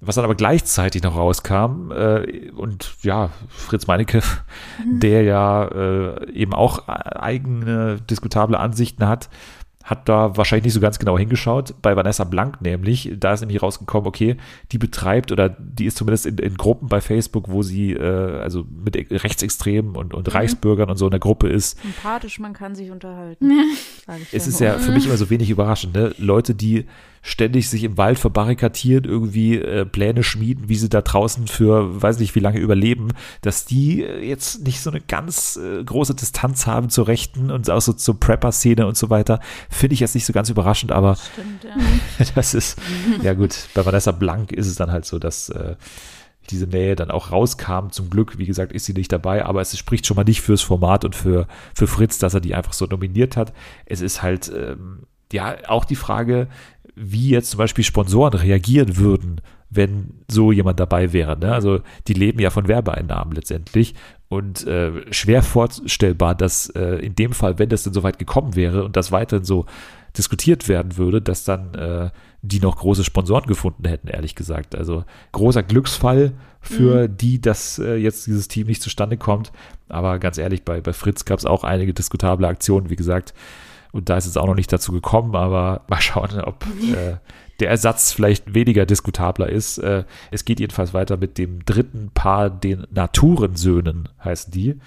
Was 0.00 0.14
dann 0.14 0.24
aber 0.24 0.36
gleichzeitig 0.36 1.02
noch 1.02 1.16
rauskam, 1.16 1.90
äh, 1.90 2.52
und 2.52 2.94
ja, 3.02 3.30
Fritz 3.48 3.88
Meinecke, 3.88 4.22
der 4.84 5.24
ja 5.24 5.64
äh, 5.64 6.30
eben 6.30 6.54
auch 6.54 6.86
eigene 6.86 7.96
diskutable 8.08 8.60
Ansichten 8.60 9.08
hat, 9.08 9.28
hat 9.86 10.08
da 10.08 10.36
wahrscheinlich 10.36 10.64
nicht 10.64 10.74
so 10.74 10.80
ganz 10.80 10.98
genau 10.98 11.16
hingeschaut. 11.16 11.74
Bei 11.80 11.94
Vanessa 11.94 12.24
Blank 12.24 12.60
nämlich, 12.60 13.12
da 13.18 13.32
ist 13.32 13.40
nämlich 13.40 13.62
rausgekommen, 13.62 14.08
okay, 14.08 14.36
die 14.72 14.78
betreibt 14.78 15.30
oder 15.30 15.48
die 15.48 15.86
ist 15.86 15.96
zumindest 15.96 16.26
in, 16.26 16.38
in 16.38 16.56
Gruppen 16.56 16.88
bei 16.88 17.00
Facebook, 17.00 17.48
wo 17.48 17.62
sie 17.62 17.92
äh, 17.92 18.40
also 18.40 18.66
mit 18.84 18.96
Rechtsextremen 18.96 19.94
und, 19.94 20.12
und 20.12 20.34
Reichsbürgern 20.34 20.90
und 20.90 20.96
so 20.96 21.06
in 21.06 21.12
der 21.12 21.20
Gruppe 21.20 21.48
ist. 21.48 21.80
Sympathisch, 21.80 22.40
man 22.40 22.52
kann 22.52 22.74
sich 22.74 22.90
unterhalten. 22.90 23.48
Es 24.32 24.48
ist 24.48 24.58
ja 24.58 24.78
für 24.78 24.90
mich 24.90 25.06
immer 25.06 25.16
so 25.16 25.30
wenig 25.30 25.50
überraschend, 25.50 25.94
ne? 25.94 26.12
Leute, 26.18 26.56
die 26.56 26.86
ständig 27.26 27.68
sich 27.68 27.82
im 27.82 27.98
Wald 27.98 28.20
verbarrikadieren, 28.20 29.04
irgendwie 29.04 29.56
äh, 29.56 29.84
Pläne 29.84 30.22
schmieden, 30.22 30.68
wie 30.68 30.76
sie 30.76 30.88
da 30.88 31.02
draußen 31.02 31.48
für 31.48 32.00
weiß 32.00 32.20
nicht 32.20 32.36
wie 32.36 32.40
lange 32.40 32.60
überleben, 32.60 33.08
dass 33.40 33.64
die 33.64 34.04
äh, 34.04 34.24
jetzt 34.24 34.64
nicht 34.64 34.80
so 34.80 34.90
eine 34.90 35.00
ganz 35.00 35.56
äh, 35.56 35.82
große 35.82 36.14
Distanz 36.14 36.68
haben 36.68 36.88
zur 36.88 37.08
Rechten 37.08 37.50
und 37.50 37.68
auch 37.68 37.80
so 37.80 37.92
zur 37.92 38.20
Prepper-Szene 38.20 38.86
und 38.86 38.96
so 38.96 39.10
weiter, 39.10 39.40
finde 39.68 39.94
ich 39.94 40.00
jetzt 40.00 40.14
nicht 40.14 40.24
so 40.24 40.32
ganz 40.32 40.50
überraschend, 40.50 40.92
aber 40.92 41.16
Stimmt, 41.16 41.64
ja. 41.64 42.26
das 42.36 42.54
ist, 42.54 42.78
ja 43.22 43.34
gut, 43.34 43.56
bei 43.74 43.84
Vanessa 43.84 44.12
Blank 44.12 44.52
ist 44.52 44.68
es 44.68 44.76
dann 44.76 44.92
halt 44.92 45.04
so, 45.04 45.18
dass 45.18 45.48
äh, 45.48 45.74
diese 46.50 46.68
Nähe 46.68 46.94
dann 46.94 47.10
auch 47.10 47.32
rauskam. 47.32 47.90
Zum 47.90 48.08
Glück, 48.08 48.38
wie 48.38 48.46
gesagt, 48.46 48.70
ist 48.70 48.84
sie 48.84 48.92
nicht 48.92 49.10
dabei, 49.10 49.44
aber 49.44 49.60
es 49.60 49.76
spricht 49.76 50.06
schon 50.06 50.16
mal 50.16 50.22
nicht 50.22 50.42
fürs 50.42 50.62
Format 50.62 51.04
und 51.04 51.16
für, 51.16 51.48
für 51.74 51.88
Fritz, 51.88 52.18
dass 52.18 52.34
er 52.34 52.40
die 52.40 52.54
einfach 52.54 52.72
so 52.72 52.86
nominiert 52.86 53.36
hat. 53.36 53.52
Es 53.84 54.00
ist 54.00 54.22
halt, 54.22 54.48
ähm, 54.56 55.06
ja, 55.32 55.56
auch 55.68 55.84
die 55.84 55.96
Frage, 55.96 56.48
wie 56.96 57.28
jetzt 57.28 57.50
zum 57.50 57.58
Beispiel 57.58 57.84
Sponsoren 57.84 58.34
reagieren 58.34 58.96
würden 58.96 59.40
wenn 59.68 60.14
so 60.30 60.52
jemand 60.52 60.80
dabei 60.80 61.12
wäre. 61.12 61.38
Ne? 61.38 61.52
Also 61.52 61.80
die 62.06 62.14
leben 62.14 62.40
ja 62.40 62.50
von 62.50 62.68
Werbeeinnahmen 62.68 63.34
letztendlich 63.34 63.94
und 64.28 64.66
äh, 64.66 65.12
schwer 65.12 65.42
vorstellbar, 65.42 66.34
dass 66.34 66.68
äh, 66.70 66.96
in 66.96 67.14
dem 67.14 67.32
Fall, 67.32 67.58
wenn 67.58 67.68
das 67.68 67.82
denn 67.82 67.92
so 67.92 68.02
weit 68.02 68.18
gekommen 68.18 68.56
wäre 68.56 68.84
und 68.84 68.96
das 68.96 69.12
weiterhin 69.12 69.44
so 69.44 69.66
diskutiert 70.16 70.68
werden 70.68 70.96
würde, 70.96 71.20
dass 71.20 71.44
dann 71.44 71.74
äh, 71.74 72.10
die 72.42 72.60
noch 72.60 72.76
große 72.76 73.04
Sponsoren 73.04 73.46
gefunden 73.46 73.86
hätten, 73.86 74.08
ehrlich 74.08 74.34
gesagt. 74.34 74.74
Also 74.74 75.04
großer 75.32 75.62
Glücksfall 75.62 76.32
für 76.60 77.08
mhm. 77.08 77.16
die, 77.16 77.40
dass 77.40 77.78
äh, 77.78 77.96
jetzt 77.96 78.26
dieses 78.26 78.48
Team 78.48 78.66
nicht 78.66 78.82
zustande 78.82 79.16
kommt. 79.16 79.52
Aber 79.88 80.18
ganz 80.18 80.38
ehrlich, 80.38 80.64
bei, 80.64 80.80
bei 80.80 80.92
Fritz 80.92 81.24
gab 81.24 81.38
es 81.38 81.44
auch 81.44 81.64
einige 81.64 81.92
diskutable 81.92 82.48
Aktionen, 82.48 82.88
wie 82.88 82.96
gesagt. 82.96 83.34
Und 83.96 84.10
da 84.10 84.18
ist 84.18 84.26
es 84.26 84.36
auch 84.36 84.46
noch 84.46 84.54
nicht 84.54 84.70
dazu 84.70 84.92
gekommen, 84.92 85.34
aber 85.34 85.80
mal 85.88 86.00
schauen, 86.02 86.38
ob 86.42 86.66
äh, 86.66 87.16
der 87.60 87.70
Ersatz 87.70 88.12
vielleicht 88.12 88.52
weniger 88.52 88.84
diskutabler 88.84 89.48
ist. 89.48 89.78
Äh, 89.78 90.04
es 90.30 90.44
geht 90.44 90.60
jedenfalls 90.60 90.92
weiter 90.92 91.16
mit 91.16 91.38
dem 91.38 91.64
dritten 91.64 92.10
Paar, 92.12 92.50
den 92.50 92.86
Naturensöhnen 92.90 94.10
heißen 94.22 94.52
die. 94.52 94.78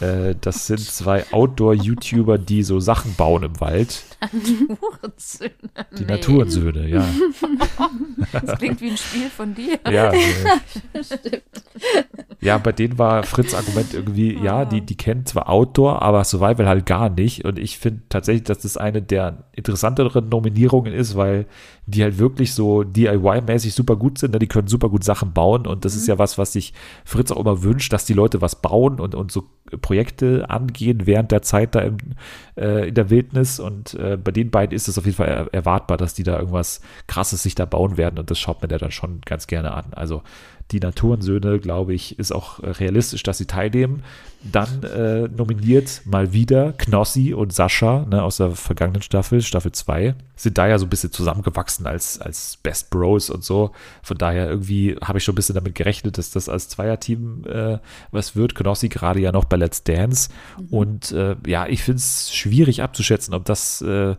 Äh, 0.00 0.34
das 0.40 0.66
sind 0.66 0.80
zwei 0.80 1.24
Outdoor-YouTuber, 1.32 2.38
die 2.38 2.62
so 2.62 2.80
Sachen 2.80 3.14
bauen 3.14 3.42
im 3.42 3.60
Wald. 3.60 4.04
Naturensöhne. 4.20 5.52
Die 5.98 6.04
Naturensöhne, 6.04 6.88
ja. 6.88 7.04
Das 8.32 8.58
klingt 8.58 8.80
wie 8.80 8.90
ein 8.90 8.96
Spiel 8.96 9.30
von 9.30 9.54
dir. 9.54 9.78
Ja, 9.90 10.12
äh, 10.12 11.40
ja, 12.40 12.58
bei 12.58 12.72
denen 12.72 12.98
war 12.98 13.22
Fritz 13.22 13.54
Argument 13.54 13.92
irgendwie, 13.92 14.34
ja, 14.34 14.64
die, 14.64 14.80
die 14.80 14.96
kennen 14.96 15.26
zwar 15.26 15.48
Outdoor, 15.48 16.02
aber 16.02 16.24
Survival 16.24 16.68
halt 16.68 16.86
gar 16.86 17.10
nicht. 17.10 17.44
Und 17.44 17.58
ich 17.58 17.78
finde 17.78 18.02
tatsächlich, 18.08 18.44
dass 18.44 18.60
das 18.60 18.76
eine 18.76 19.02
der 19.02 19.44
interessanteren 19.52 20.28
Nominierungen 20.28 20.92
ist, 20.92 21.16
weil 21.16 21.46
die 21.90 22.02
halt 22.02 22.18
wirklich 22.18 22.54
so 22.54 22.82
DIY-mäßig 22.82 23.74
super 23.74 23.96
gut 23.96 24.18
sind. 24.18 24.32
Ne? 24.32 24.38
Die 24.38 24.46
können 24.46 24.68
super 24.68 24.88
gut 24.88 25.04
Sachen 25.04 25.32
bauen. 25.32 25.66
Und 25.66 25.84
das 25.84 25.94
mhm. 25.94 26.00
ist 26.00 26.06
ja 26.08 26.18
was, 26.18 26.38
was 26.38 26.52
sich 26.52 26.72
Fritz 27.04 27.30
auch 27.30 27.40
immer 27.40 27.62
wünscht, 27.62 27.92
dass 27.92 28.04
die 28.04 28.14
Leute 28.14 28.40
was 28.40 28.60
bauen 28.60 29.00
und, 29.00 29.14
und 29.14 29.30
so 29.32 29.44
Projekte 29.82 30.48
angehen 30.48 31.06
während 31.06 31.30
der 31.30 31.42
Zeit 31.42 31.74
da 31.74 31.80
im, 31.80 31.96
äh, 32.56 32.88
in 32.88 32.94
der 32.94 33.10
Wildnis. 33.10 33.60
Und 33.60 33.94
äh, 33.94 34.16
bei 34.16 34.32
den 34.32 34.50
beiden 34.50 34.74
ist 34.74 34.88
es 34.88 34.98
auf 34.98 35.04
jeden 35.04 35.16
Fall 35.16 35.28
er 35.28 35.54
erwartbar, 35.54 35.96
dass 35.96 36.14
die 36.14 36.22
da 36.22 36.38
irgendwas 36.38 36.80
Krasses 37.06 37.42
sich 37.42 37.54
da 37.54 37.64
bauen 37.66 37.96
werden. 37.96 38.18
Und 38.18 38.30
das 38.30 38.38
schaut 38.38 38.62
man 38.62 38.70
ja 38.70 38.78
dann 38.78 38.90
schon 38.90 39.20
ganz 39.24 39.46
gerne 39.46 39.72
an. 39.72 39.86
Also 39.92 40.22
die 40.72 40.80
Naturensöhne, 40.80 41.58
glaube 41.58 41.94
ich, 41.94 42.18
ist 42.18 42.32
auch 42.32 42.60
realistisch, 42.62 43.22
dass 43.22 43.38
sie 43.38 43.46
teilnehmen. 43.46 44.02
Dann 44.42 44.82
äh, 44.84 45.28
nominiert 45.28 46.02
mal 46.06 46.32
wieder 46.32 46.72
Knossi 46.72 47.34
und 47.34 47.52
Sascha 47.52 48.06
ne, 48.08 48.22
aus 48.22 48.38
der 48.38 48.52
vergangenen 48.52 49.02
Staffel, 49.02 49.42
Staffel 49.42 49.72
2, 49.72 50.14
sind 50.34 50.56
da 50.56 50.66
ja 50.66 50.78
so 50.78 50.86
ein 50.86 50.88
bisschen 50.88 51.12
zusammengewachsen 51.12 51.86
als, 51.86 52.18
als 52.18 52.56
Best 52.62 52.88
Bros 52.88 53.28
und 53.28 53.44
so. 53.44 53.72
Von 54.02 54.16
daher 54.16 54.48
irgendwie 54.48 54.96
habe 55.02 55.18
ich 55.18 55.24
schon 55.24 55.34
ein 55.34 55.36
bisschen 55.36 55.56
damit 55.56 55.74
gerechnet, 55.74 56.16
dass 56.16 56.30
das 56.30 56.48
als 56.48 56.68
Zweierteam 56.70 57.44
äh, 57.46 57.78
was 58.12 58.34
wird. 58.34 58.54
Knossi 58.54 58.88
gerade 58.88 59.20
ja 59.20 59.32
noch 59.32 59.44
bei 59.44 59.56
Let's 59.56 59.84
Dance. 59.84 60.30
Mhm. 60.58 60.66
Und 60.70 61.12
äh, 61.12 61.36
ja, 61.46 61.66
ich 61.66 61.82
finde 61.82 61.98
es 61.98 62.32
schwierig 62.32 62.82
abzuschätzen, 62.82 63.34
ob 63.34 63.44
das 63.44 63.82
äh, 63.82 64.16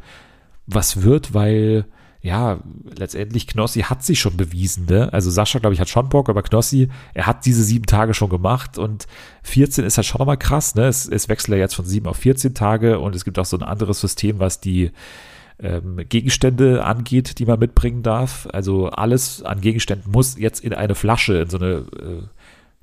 was 0.68 1.02
wird, 1.02 1.34
weil 1.34 1.86
ja, 2.24 2.60
letztendlich 2.96 3.48
Knossi 3.48 3.82
hat 3.82 4.04
sich 4.04 4.20
schon 4.20 4.38
bewiesen, 4.38 4.86
ne? 4.86 5.12
Also 5.12 5.32
Sascha, 5.32 5.58
glaube 5.58 5.74
ich, 5.74 5.80
hat 5.82 5.90
schon 5.90 6.10
Bock, 6.10 6.30
aber 6.30 6.44
Knossi, 6.44 6.90
er 7.16 7.26
hat 7.26 7.46
diese 7.48 7.64
sieben 7.64 7.88
Tage 7.88 8.14
schon 8.14 8.30
gemacht 8.30 8.78
und 8.78 9.08
14 9.42 9.86
ist 9.86 9.98
halt 9.98 10.06
schon 10.06 10.20
nochmal 10.20 10.38
krass, 10.38 10.76
ne? 10.76 10.86
Es, 10.86 11.08
es 11.08 11.30
wechselt 11.30 11.56
ja 11.56 11.64
jetzt 11.64 11.74
von 11.74 11.86
sieben 11.86 12.06
auf 12.06 12.18
14 12.18 12.54
Tage 12.54 13.00
und 13.00 13.16
es 13.16 13.26
gibt 13.26 13.40
auch 13.40 13.46
so 13.46 13.58
ein 13.58 13.64
anderes 13.64 14.02
System, 14.02 14.40
was 14.40 14.60
die 14.60 14.92
ähm, 15.60 16.00
Gegenstände 16.10 16.84
angeht, 16.84 17.40
die 17.40 17.46
man 17.46 17.58
mitbringen 17.58 18.04
darf. 18.04 18.48
Also 18.54 18.90
alles 18.90 19.42
an 19.42 19.60
Gegenständen 19.60 20.12
muss 20.12 20.38
jetzt 20.38 20.64
in 20.64 20.74
eine 20.74 20.94
Flasche, 20.94 21.40
in 21.40 21.50
so 21.50 21.58
eine 21.58 21.86
äh, 22.00 22.24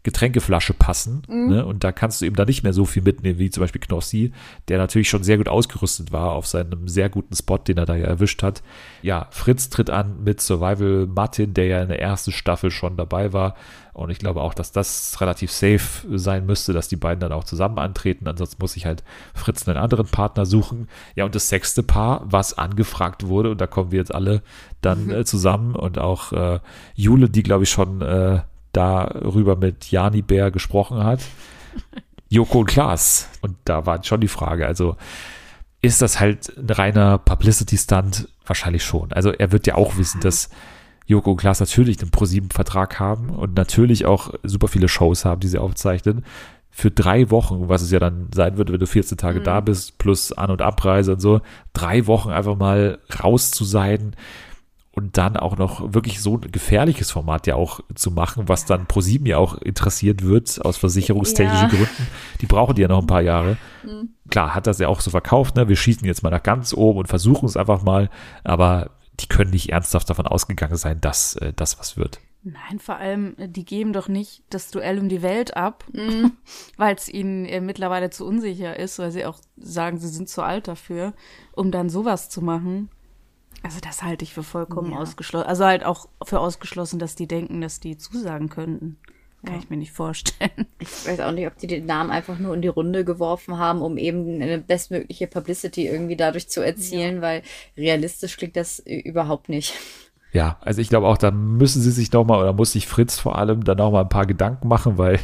Getränkeflasche 0.08 0.72
passen. 0.72 1.20
Mhm. 1.28 1.48
Ne? 1.48 1.66
Und 1.66 1.84
da 1.84 1.92
kannst 1.92 2.22
du 2.22 2.24
eben 2.24 2.34
da 2.34 2.46
nicht 2.46 2.62
mehr 2.62 2.72
so 2.72 2.86
viel 2.86 3.02
mitnehmen, 3.02 3.38
wie 3.38 3.50
zum 3.50 3.60
Beispiel 3.60 3.80
Knossi, 3.82 4.32
der 4.68 4.78
natürlich 4.78 5.10
schon 5.10 5.22
sehr 5.22 5.36
gut 5.36 5.48
ausgerüstet 5.48 6.12
war 6.12 6.32
auf 6.32 6.46
seinem 6.46 6.88
sehr 6.88 7.10
guten 7.10 7.36
Spot, 7.36 7.58
den 7.58 7.76
er 7.76 7.84
da 7.84 7.94
ja 7.94 8.06
erwischt 8.06 8.42
hat. 8.42 8.62
Ja, 9.02 9.26
Fritz 9.30 9.68
tritt 9.68 9.90
an 9.90 10.24
mit 10.24 10.40
Survival 10.40 11.06
Martin, 11.06 11.52
der 11.52 11.66
ja 11.66 11.82
in 11.82 11.88
der 11.88 12.00
ersten 12.00 12.32
Staffel 12.32 12.70
schon 12.70 12.96
dabei 12.96 13.34
war. 13.34 13.54
Und 13.92 14.08
ich 14.08 14.18
glaube 14.18 14.40
auch, 14.40 14.54
dass 14.54 14.72
das 14.72 15.20
relativ 15.20 15.50
safe 15.50 16.06
sein 16.16 16.46
müsste, 16.46 16.72
dass 16.72 16.88
die 16.88 16.96
beiden 16.96 17.20
dann 17.20 17.32
auch 17.32 17.44
zusammen 17.44 17.78
antreten. 17.78 18.28
Ansonsten 18.28 18.62
muss 18.62 18.76
ich 18.76 18.86
halt 18.86 19.04
Fritz 19.34 19.68
einen 19.68 19.76
anderen 19.76 20.06
Partner 20.06 20.46
suchen. 20.46 20.88
Ja, 21.16 21.26
und 21.26 21.34
das 21.34 21.50
sechste 21.50 21.82
Paar, 21.82 22.22
was 22.24 22.56
angefragt 22.56 23.26
wurde, 23.26 23.50
und 23.50 23.60
da 23.60 23.66
kommen 23.66 23.90
wir 23.90 23.98
jetzt 23.98 24.14
alle 24.14 24.42
dann 24.80 25.06
mhm. 25.06 25.10
äh, 25.10 25.24
zusammen 25.26 25.74
und 25.74 25.98
auch 25.98 26.32
äh, 26.32 26.60
Jule, 26.94 27.28
die 27.28 27.42
glaube 27.42 27.64
ich 27.64 27.70
schon 27.70 28.00
äh, 28.00 28.40
darüber 28.78 29.56
mit 29.56 29.90
Jani 29.90 30.22
Bär 30.22 30.50
gesprochen 30.50 31.02
hat. 31.02 31.20
Joko 32.28 32.60
und 32.60 32.66
Klaas. 32.66 33.28
Und 33.40 33.56
da 33.64 33.86
war 33.86 34.02
schon 34.04 34.20
die 34.20 34.28
Frage, 34.28 34.66
also 34.66 34.96
ist 35.80 36.02
das 36.02 36.20
halt 36.20 36.56
ein 36.56 36.70
reiner 36.70 37.18
Publicity-Stunt? 37.18 38.28
Wahrscheinlich 38.46 38.84
schon. 38.84 39.12
Also 39.12 39.30
er 39.30 39.52
wird 39.52 39.66
ja 39.66 39.74
auch 39.74 39.96
wissen, 39.96 40.20
dass 40.20 40.50
Joko 41.06 41.32
und 41.32 41.36
Klaas 41.38 41.60
natürlich 41.60 42.00
einen 42.00 42.10
ProSieben-Vertrag 42.10 43.00
haben 43.00 43.30
und 43.30 43.56
natürlich 43.56 44.04
auch 44.06 44.34
super 44.42 44.68
viele 44.68 44.88
Shows 44.88 45.24
haben, 45.24 45.40
die 45.40 45.48
sie 45.48 45.58
aufzeichnen. 45.58 46.24
Für 46.70 46.90
drei 46.90 47.30
Wochen, 47.30 47.68
was 47.68 47.82
es 47.82 47.90
ja 47.90 47.98
dann 47.98 48.28
sein 48.34 48.56
würde, 48.56 48.72
wenn 48.72 48.80
du 48.80 48.86
14 48.86 49.16
Tage 49.16 49.40
mhm. 49.40 49.44
da 49.44 49.60
bist, 49.60 49.98
plus 49.98 50.32
An- 50.32 50.50
und 50.50 50.62
Abreise 50.62 51.12
und 51.14 51.20
so, 51.20 51.40
drei 51.72 52.06
Wochen 52.06 52.30
einfach 52.30 52.56
mal 52.56 52.98
raus 53.22 53.50
zu 53.50 53.64
sein, 53.64 54.14
und 54.98 55.16
dann 55.16 55.36
auch 55.36 55.56
noch 55.56 55.94
wirklich 55.94 56.20
so 56.20 56.36
ein 56.36 56.50
gefährliches 56.50 57.12
Format 57.12 57.46
ja 57.46 57.54
auch 57.54 57.78
zu 57.94 58.10
machen, 58.10 58.48
was 58.48 58.64
dann 58.64 58.86
ProSieben 58.86 59.26
ja 59.26 59.38
auch 59.38 59.56
interessiert 59.62 60.24
wird 60.24 60.64
aus 60.64 60.76
versicherungstechnischen 60.76 61.68
ja. 61.70 61.76
Gründen. 61.76 62.06
Die 62.40 62.46
brauchen 62.46 62.74
die 62.74 62.82
ja 62.82 62.88
noch 62.88 63.00
ein 63.00 63.06
paar 63.06 63.22
Jahre. 63.22 63.56
Mhm. 63.84 64.10
Klar, 64.28 64.56
hat 64.56 64.66
das 64.66 64.80
ja 64.80 64.88
auch 64.88 65.00
so 65.00 65.10
verkauft, 65.10 65.54
ne? 65.54 65.68
Wir 65.68 65.76
schießen 65.76 66.04
jetzt 66.04 66.24
mal 66.24 66.30
nach 66.30 66.42
ganz 66.42 66.74
oben 66.74 66.98
und 66.98 67.06
versuchen 67.06 67.46
es 67.46 67.56
einfach 67.56 67.82
mal, 67.82 68.10
aber 68.42 68.90
die 69.20 69.28
können 69.28 69.52
nicht 69.52 69.70
ernsthaft 69.70 70.10
davon 70.10 70.26
ausgegangen 70.26 70.76
sein, 70.76 71.00
dass 71.00 71.36
äh, 71.36 71.52
das 71.54 71.78
was 71.78 71.96
wird. 71.96 72.20
Nein, 72.42 72.78
vor 72.78 72.96
allem, 72.96 73.34
äh, 73.38 73.48
die 73.48 73.64
geben 73.64 73.92
doch 73.92 74.08
nicht 74.08 74.42
das 74.50 74.70
Duell 74.72 74.98
um 74.98 75.08
die 75.08 75.22
Welt 75.22 75.56
ab, 75.56 75.84
mhm. 75.92 76.32
weil 76.76 76.96
es 76.96 77.08
ihnen 77.08 77.44
äh, 77.44 77.60
mittlerweile 77.60 78.10
zu 78.10 78.26
unsicher 78.26 78.76
ist, 78.76 78.98
weil 78.98 79.12
sie 79.12 79.26
auch 79.26 79.38
sagen, 79.56 79.98
sie 79.98 80.08
sind 80.08 80.28
zu 80.28 80.42
alt 80.42 80.66
dafür, 80.66 81.14
um 81.52 81.70
dann 81.70 81.88
sowas 81.88 82.30
zu 82.30 82.42
machen. 82.42 82.90
Also 83.62 83.80
das 83.80 84.02
halte 84.02 84.24
ich 84.24 84.34
für 84.34 84.42
vollkommen 84.42 84.92
ja. 84.92 84.98
ausgeschlossen. 84.98 85.46
Also 85.46 85.64
halt 85.64 85.84
auch 85.84 86.08
für 86.24 86.40
ausgeschlossen, 86.40 86.98
dass 86.98 87.14
die 87.14 87.26
denken, 87.26 87.60
dass 87.60 87.80
die 87.80 87.98
zusagen 87.98 88.48
könnten. 88.48 88.98
Kann 89.44 89.54
ja. 89.54 89.60
ich 89.60 89.70
mir 89.70 89.76
nicht 89.76 89.92
vorstellen. 89.92 90.50
Ich 90.80 91.06
weiß 91.06 91.20
auch 91.20 91.32
nicht, 91.32 91.46
ob 91.46 91.56
die 91.58 91.66
den 91.66 91.86
Namen 91.86 92.10
einfach 92.10 92.38
nur 92.38 92.54
in 92.54 92.62
die 92.62 92.68
Runde 92.68 93.04
geworfen 93.04 93.58
haben, 93.58 93.82
um 93.82 93.98
eben 93.98 94.40
eine 94.40 94.58
bestmögliche 94.58 95.26
Publicity 95.26 95.86
irgendwie 95.86 96.16
dadurch 96.16 96.48
zu 96.48 96.60
erzielen, 96.60 97.16
ja. 97.16 97.22
weil 97.22 97.42
realistisch 97.76 98.36
klingt 98.36 98.56
das 98.56 98.78
überhaupt 98.78 99.48
nicht. 99.48 99.74
Ja, 100.32 100.58
also 100.60 100.80
ich 100.80 100.88
glaube 100.88 101.06
auch, 101.06 101.18
da 101.18 101.30
müssen 101.30 101.82
sie 101.82 101.90
sich 101.90 102.12
nochmal, 102.12 102.40
oder 102.40 102.52
muss 102.52 102.72
sich 102.72 102.86
Fritz 102.86 103.18
vor 103.18 103.38
allem 103.38 103.64
dann 103.64 103.78
nochmal 103.78 104.04
ein 104.04 104.08
paar 104.08 104.26
Gedanken 104.26 104.68
machen, 104.68 104.98
weil 104.98 105.18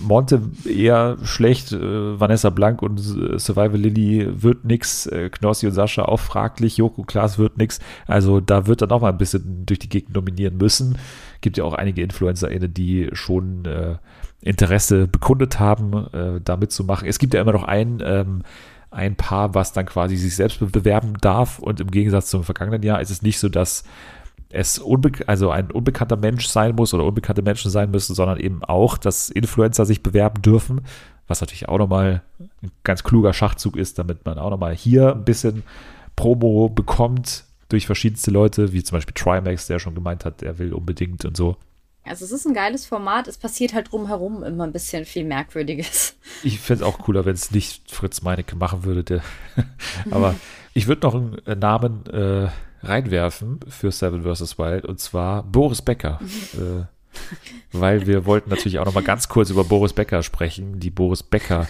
Monte 0.00 0.40
eher 0.64 1.18
schlecht, 1.24 1.72
äh, 1.72 2.18
Vanessa 2.18 2.50
Blank 2.50 2.82
und 2.82 2.98
äh, 2.98 3.38
Survival 3.38 3.78
Lily 3.78 4.42
wird 4.42 4.64
nix, 4.64 5.06
äh, 5.06 5.28
Knossi 5.30 5.66
und 5.66 5.72
Sascha 5.72 6.04
auch 6.04 6.20
fraglich, 6.20 6.78
Joko 6.78 7.02
Klaas 7.02 7.38
wird 7.38 7.58
nix. 7.58 7.80
Also 8.06 8.40
da 8.40 8.66
wird 8.66 8.82
er 8.82 8.88
noch 8.88 9.00
mal 9.00 9.10
ein 9.10 9.18
bisschen 9.18 9.66
durch 9.66 9.78
die 9.78 9.88
Gegend 9.88 10.14
nominieren 10.14 10.56
müssen. 10.56 10.98
Gibt 11.42 11.58
ja 11.58 11.64
auch 11.64 11.74
einige 11.74 12.02
InfluencerInnen, 12.02 12.72
die 12.72 13.10
schon 13.12 13.66
äh, 13.66 13.96
Interesse 14.40 15.06
bekundet 15.06 15.60
haben, 15.60 16.06
äh, 16.12 16.40
da 16.42 16.56
mitzumachen. 16.56 17.08
Es 17.08 17.18
gibt 17.18 17.34
ja 17.34 17.40
immer 17.40 17.52
noch 17.52 17.64
ein, 17.64 18.02
ähm, 18.04 18.42
ein 18.90 19.16
Paar, 19.16 19.54
was 19.54 19.72
dann 19.72 19.86
quasi 19.86 20.16
sich 20.16 20.36
selbst 20.36 20.60
bewerben 20.72 21.14
darf 21.20 21.58
und 21.58 21.80
im 21.80 21.90
Gegensatz 21.90 22.30
zum 22.30 22.44
vergangenen 22.44 22.82
Jahr 22.82 23.00
ist 23.00 23.10
es 23.10 23.22
nicht 23.22 23.38
so, 23.38 23.48
dass 23.48 23.84
es 24.50 24.80
also 25.26 25.50
ein 25.50 25.70
unbekannter 25.70 26.16
Mensch 26.16 26.46
sein 26.46 26.74
muss 26.74 26.94
oder 26.94 27.04
unbekannte 27.04 27.42
Menschen 27.42 27.70
sein 27.70 27.90
müssen, 27.90 28.14
sondern 28.14 28.38
eben 28.38 28.64
auch, 28.64 28.98
dass 28.98 29.30
Influencer 29.30 29.84
sich 29.84 30.02
bewerben 30.02 30.42
dürfen, 30.42 30.82
was 31.26 31.40
natürlich 31.40 31.68
auch 31.68 31.78
nochmal 31.78 32.22
ein 32.62 32.70
ganz 32.84 33.02
kluger 33.02 33.32
Schachzug 33.32 33.76
ist, 33.76 33.98
damit 33.98 34.24
man 34.24 34.38
auch 34.38 34.50
nochmal 34.50 34.74
hier 34.74 35.12
ein 35.12 35.24
bisschen 35.24 35.62
Promo 36.16 36.68
bekommt 36.68 37.44
durch 37.68 37.86
verschiedenste 37.86 38.30
Leute, 38.30 38.72
wie 38.72 38.84
zum 38.84 38.96
Beispiel 38.96 39.14
Trimax, 39.14 39.66
der 39.66 39.78
schon 39.78 39.94
gemeint 39.94 40.24
hat, 40.24 40.42
er 40.42 40.58
will 40.58 40.72
unbedingt 40.72 41.24
und 41.24 41.36
so. 41.36 41.56
Also 42.06 42.26
es 42.26 42.32
ist 42.32 42.46
ein 42.46 42.52
geiles 42.52 42.84
Format, 42.84 43.28
es 43.28 43.38
passiert 43.38 43.72
halt 43.72 43.90
drumherum 43.90 44.42
immer 44.42 44.64
ein 44.64 44.72
bisschen 44.72 45.06
viel 45.06 45.24
Merkwürdiges. 45.24 46.16
Ich 46.42 46.60
fände 46.60 46.84
es 46.84 46.88
auch 46.88 46.98
cooler, 46.98 47.24
wenn 47.24 47.32
es 47.34 47.50
nicht 47.50 47.90
Fritz 47.90 48.20
Meinecke 48.20 48.56
machen 48.56 48.84
würde. 48.84 49.04
Der, 49.04 49.22
aber 50.10 50.34
ich 50.74 50.86
würde 50.86 51.06
noch 51.06 51.14
einen 51.14 51.58
Namen 51.58 52.06
äh, 52.06 52.48
reinwerfen 52.84 53.60
für 53.68 53.90
Seven 53.90 54.22
vs. 54.22 54.58
Wild 54.58 54.84
und 54.84 55.00
zwar 55.00 55.42
Boris 55.42 55.82
Becker. 55.82 56.20
äh, 56.54 56.84
weil 57.72 58.06
wir 58.08 58.26
wollten 58.26 58.50
natürlich 58.50 58.78
auch 58.80 58.84
noch 58.86 58.94
mal 58.94 59.02
ganz 59.04 59.28
kurz 59.28 59.48
über 59.50 59.62
Boris 59.64 59.92
Becker 59.92 60.22
sprechen. 60.24 60.80
Die 60.80 60.90
Boris 60.90 61.22
Becker 61.22 61.68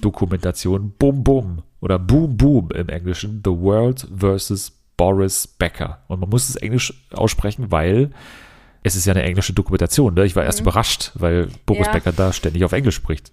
Dokumentation 0.00 0.92
Boom 0.98 1.22
Boom 1.24 1.62
oder 1.80 1.98
Boom 1.98 2.36
Boom 2.36 2.70
im 2.70 2.88
Englischen. 2.88 3.42
The 3.44 3.50
World 3.50 4.06
vs. 4.16 4.72
Boris 4.96 5.46
Becker. 5.46 6.02
Und 6.08 6.20
man 6.20 6.28
muss 6.30 6.48
es 6.48 6.56
Englisch 6.56 6.92
aussprechen, 7.12 7.70
weil 7.70 8.10
es 8.82 8.96
ist 8.96 9.04
ja 9.06 9.12
eine 9.12 9.22
englische 9.24 9.52
Dokumentation. 9.52 10.14
Ne? 10.14 10.24
Ich 10.24 10.34
war 10.36 10.44
erst 10.44 10.60
überrascht, 10.60 11.12
weil 11.14 11.48
Boris 11.66 11.80
Mhm. 11.80 11.84
Ja. 11.86 11.92
Becker 11.92 12.12
da 12.12 12.32
ständig 12.32 12.64
auf 12.64 12.72
Englisch 12.72 12.94
spricht. 12.96 13.32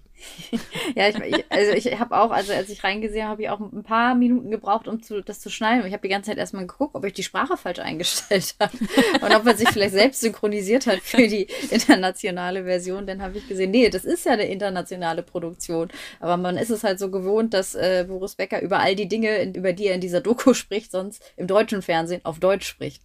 Ja, 0.94 1.08
ich, 1.08 1.16
ich, 1.16 1.44
also 1.50 1.72
ich 1.72 1.98
habe 1.98 2.16
auch, 2.18 2.30
also 2.30 2.52
als 2.52 2.68
ich 2.68 2.82
reingesehen 2.84 3.24
habe, 3.24 3.32
habe 3.36 3.42
ich 3.42 3.50
auch 3.50 3.60
ein 3.60 3.82
paar 3.82 4.14
Minuten 4.14 4.50
gebraucht, 4.50 4.88
um 4.88 5.02
zu, 5.02 5.20
das 5.22 5.40
zu 5.40 5.50
schneiden. 5.50 5.84
Ich 5.86 5.92
habe 5.92 6.02
die 6.02 6.08
ganze 6.08 6.30
Zeit 6.30 6.38
erstmal 6.38 6.66
geguckt, 6.66 6.94
ob 6.94 7.04
ich 7.04 7.12
die 7.12 7.22
Sprache 7.22 7.56
falsch 7.56 7.80
eingestellt 7.80 8.54
habe 8.60 8.76
und 9.20 9.34
ob 9.34 9.44
man 9.44 9.56
sich 9.56 9.68
vielleicht 9.68 9.92
selbst 9.92 10.20
synchronisiert 10.20 10.86
hat 10.86 11.00
für 11.00 11.26
die 11.28 11.48
internationale 11.70 12.64
Version. 12.64 13.06
Dann 13.06 13.20
habe 13.20 13.36
ich 13.38 13.46
gesehen, 13.48 13.70
nee, 13.72 13.90
das 13.90 14.04
ist 14.04 14.24
ja 14.24 14.32
eine 14.32 14.46
internationale 14.46 15.22
Produktion. 15.22 15.88
Aber 16.20 16.36
man 16.36 16.56
ist 16.56 16.70
es 16.70 16.84
halt 16.84 16.98
so 16.98 17.10
gewohnt, 17.10 17.52
dass 17.52 17.74
äh, 17.74 18.04
Boris 18.08 18.36
Becker 18.36 18.62
über 18.62 18.78
all 18.80 18.94
die 18.96 19.08
Dinge, 19.08 19.36
in- 19.36 19.54
über 19.54 19.72
die 19.72 19.86
er 19.88 19.94
in 19.94 20.00
dieser 20.00 20.20
Doku 20.20 20.54
spricht, 20.54 20.92
sonst 20.92 21.22
im 21.36 21.46
deutschen 21.46 21.82
Fernsehen 21.82 22.24
auf 22.24 22.38
Deutsch 22.38 22.66
spricht. 22.66 23.02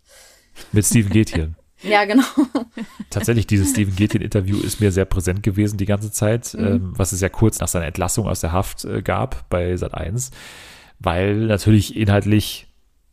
Mit 0.71 0.85
Steven 0.85 1.11
Gätjen. 1.11 1.55
Ja, 1.83 2.05
genau. 2.05 2.23
Tatsächlich, 3.09 3.47
dieses 3.47 3.71
Steven 3.71 3.95
Gätjen-Interview 3.95 4.57
ist 4.59 4.79
mir 4.79 4.91
sehr 4.91 5.05
präsent 5.05 5.43
gewesen 5.43 5.77
die 5.77 5.85
ganze 5.85 6.11
Zeit, 6.11 6.53
Mhm. 6.53 6.65
ähm, 6.65 6.93
was 6.95 7.11
es 7.11 7.21
ja 7.21 7.29
kurz 7.29 7.59
nach 7.59 7.67
seiner 7.67 7.85
Entlassung 7.85 8.27
aus 8.27 8.39
der 8.41 8.51
Haft 8.51 8.85
äh, 8.85 9.01
gab 9.01 9.49
bei 9.49 9.73
Sat1, 9.73 10.31
weil 10.99 11.35
natürlich 11.47 11.95
inhaltlich 11.95 12.67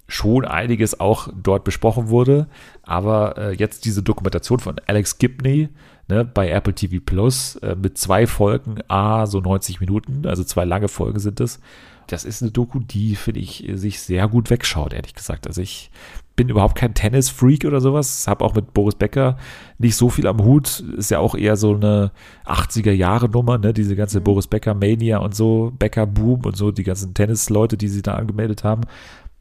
schon 0.07 0.45
einiges 0.47 1.01
auch 1.01 1.29
dort 1.35 1.64
besprochen 1.64 2.09
wurde, 2.09 2.47
aber 2.83 3.37
äh, 3.37 3.53
jetzt 3.55 3.85
diese 3.85 4.03
Dokumentation 4.03 4.59
von 4.59 4.77
Alex 4.87 5.19
Gibney 5.19 5.69
ne, 6.09 6.25
bei 6.25 6.49
Apple 6.51 6.75
TV 6.75 6.97
Plus 7.05 7.57
äh, 7.57 7.75
mit 7.77 7.99
zwei 7.99 8.27
Folgen, 8.27 8.79
a 8.89 9.27
so 9.27 9.41
90 9.41 9.81
Minuten, 9.81 10.27
also 10.27 10.45
zwei 10.45 10.64
lange 10.64 10.89
Folgen 10.89 11.19
sind 11.19 11.41
es. 11.41 11.61
Das 12.09 12.25
ist 12.25 12.43
eine 12.43 12.51
Doku, 12.51 12.81
die, 12.81 13.17
finde 13.17 13.41
ich, 13.41 13.71
sich 13.75 14.01
sehr 14.01 14.29
gut 14.29 14.51
wegschaut, 14.51 14.93
ehrlich 14.93 15.15
gesagt. 15.15 15.47
Also 15.47 15.63
ich 15.63 15.91
bin 16.37 16.49
überhaupt 16.49 16.77
kein 16.77 16.95
Tennis-Freak 16.95 17.65
oder 17.65 17.81
sowas, 17.81 18.27
habe 18.29 18.45
auch 18.45 18.55
mit 18.55 18.73
Boris 18.73 18.95
Becker 18.95 19.37
nicht 19.79 19.97
so 19.97 20.09
viel 20.09 20.27
am 20.27 20.43
Hut, 20.43 20.85
ist 20.97 21.11
ja 21.11 21.19
auch 21.19 21.35
eher 21.35 21.57
so 21.57 21.75
eine 21.75 22.13
80er-Jahre-Nummer, 22.47 23.59
ne, 23.59 23.75
diese 23.75 23.97
ganze 23.97 24.21
Boris 24.21 24.47
Becker-Mania 24.47 25.19
und 25.19 25.35
so, 25.35 25.73
Becker-Boom 25.79 26.47
und 26.47 26.57
so, 26.57 26.71
die 26.71 26.85
ganzen 26.85 27.13
Tennis-Leute, 27.13 27.77
die 27.77 27.89
sie 27.89 28.03
da 28.03 28.15
angemeldet 28.15 28.65
haben. 28.65 28.83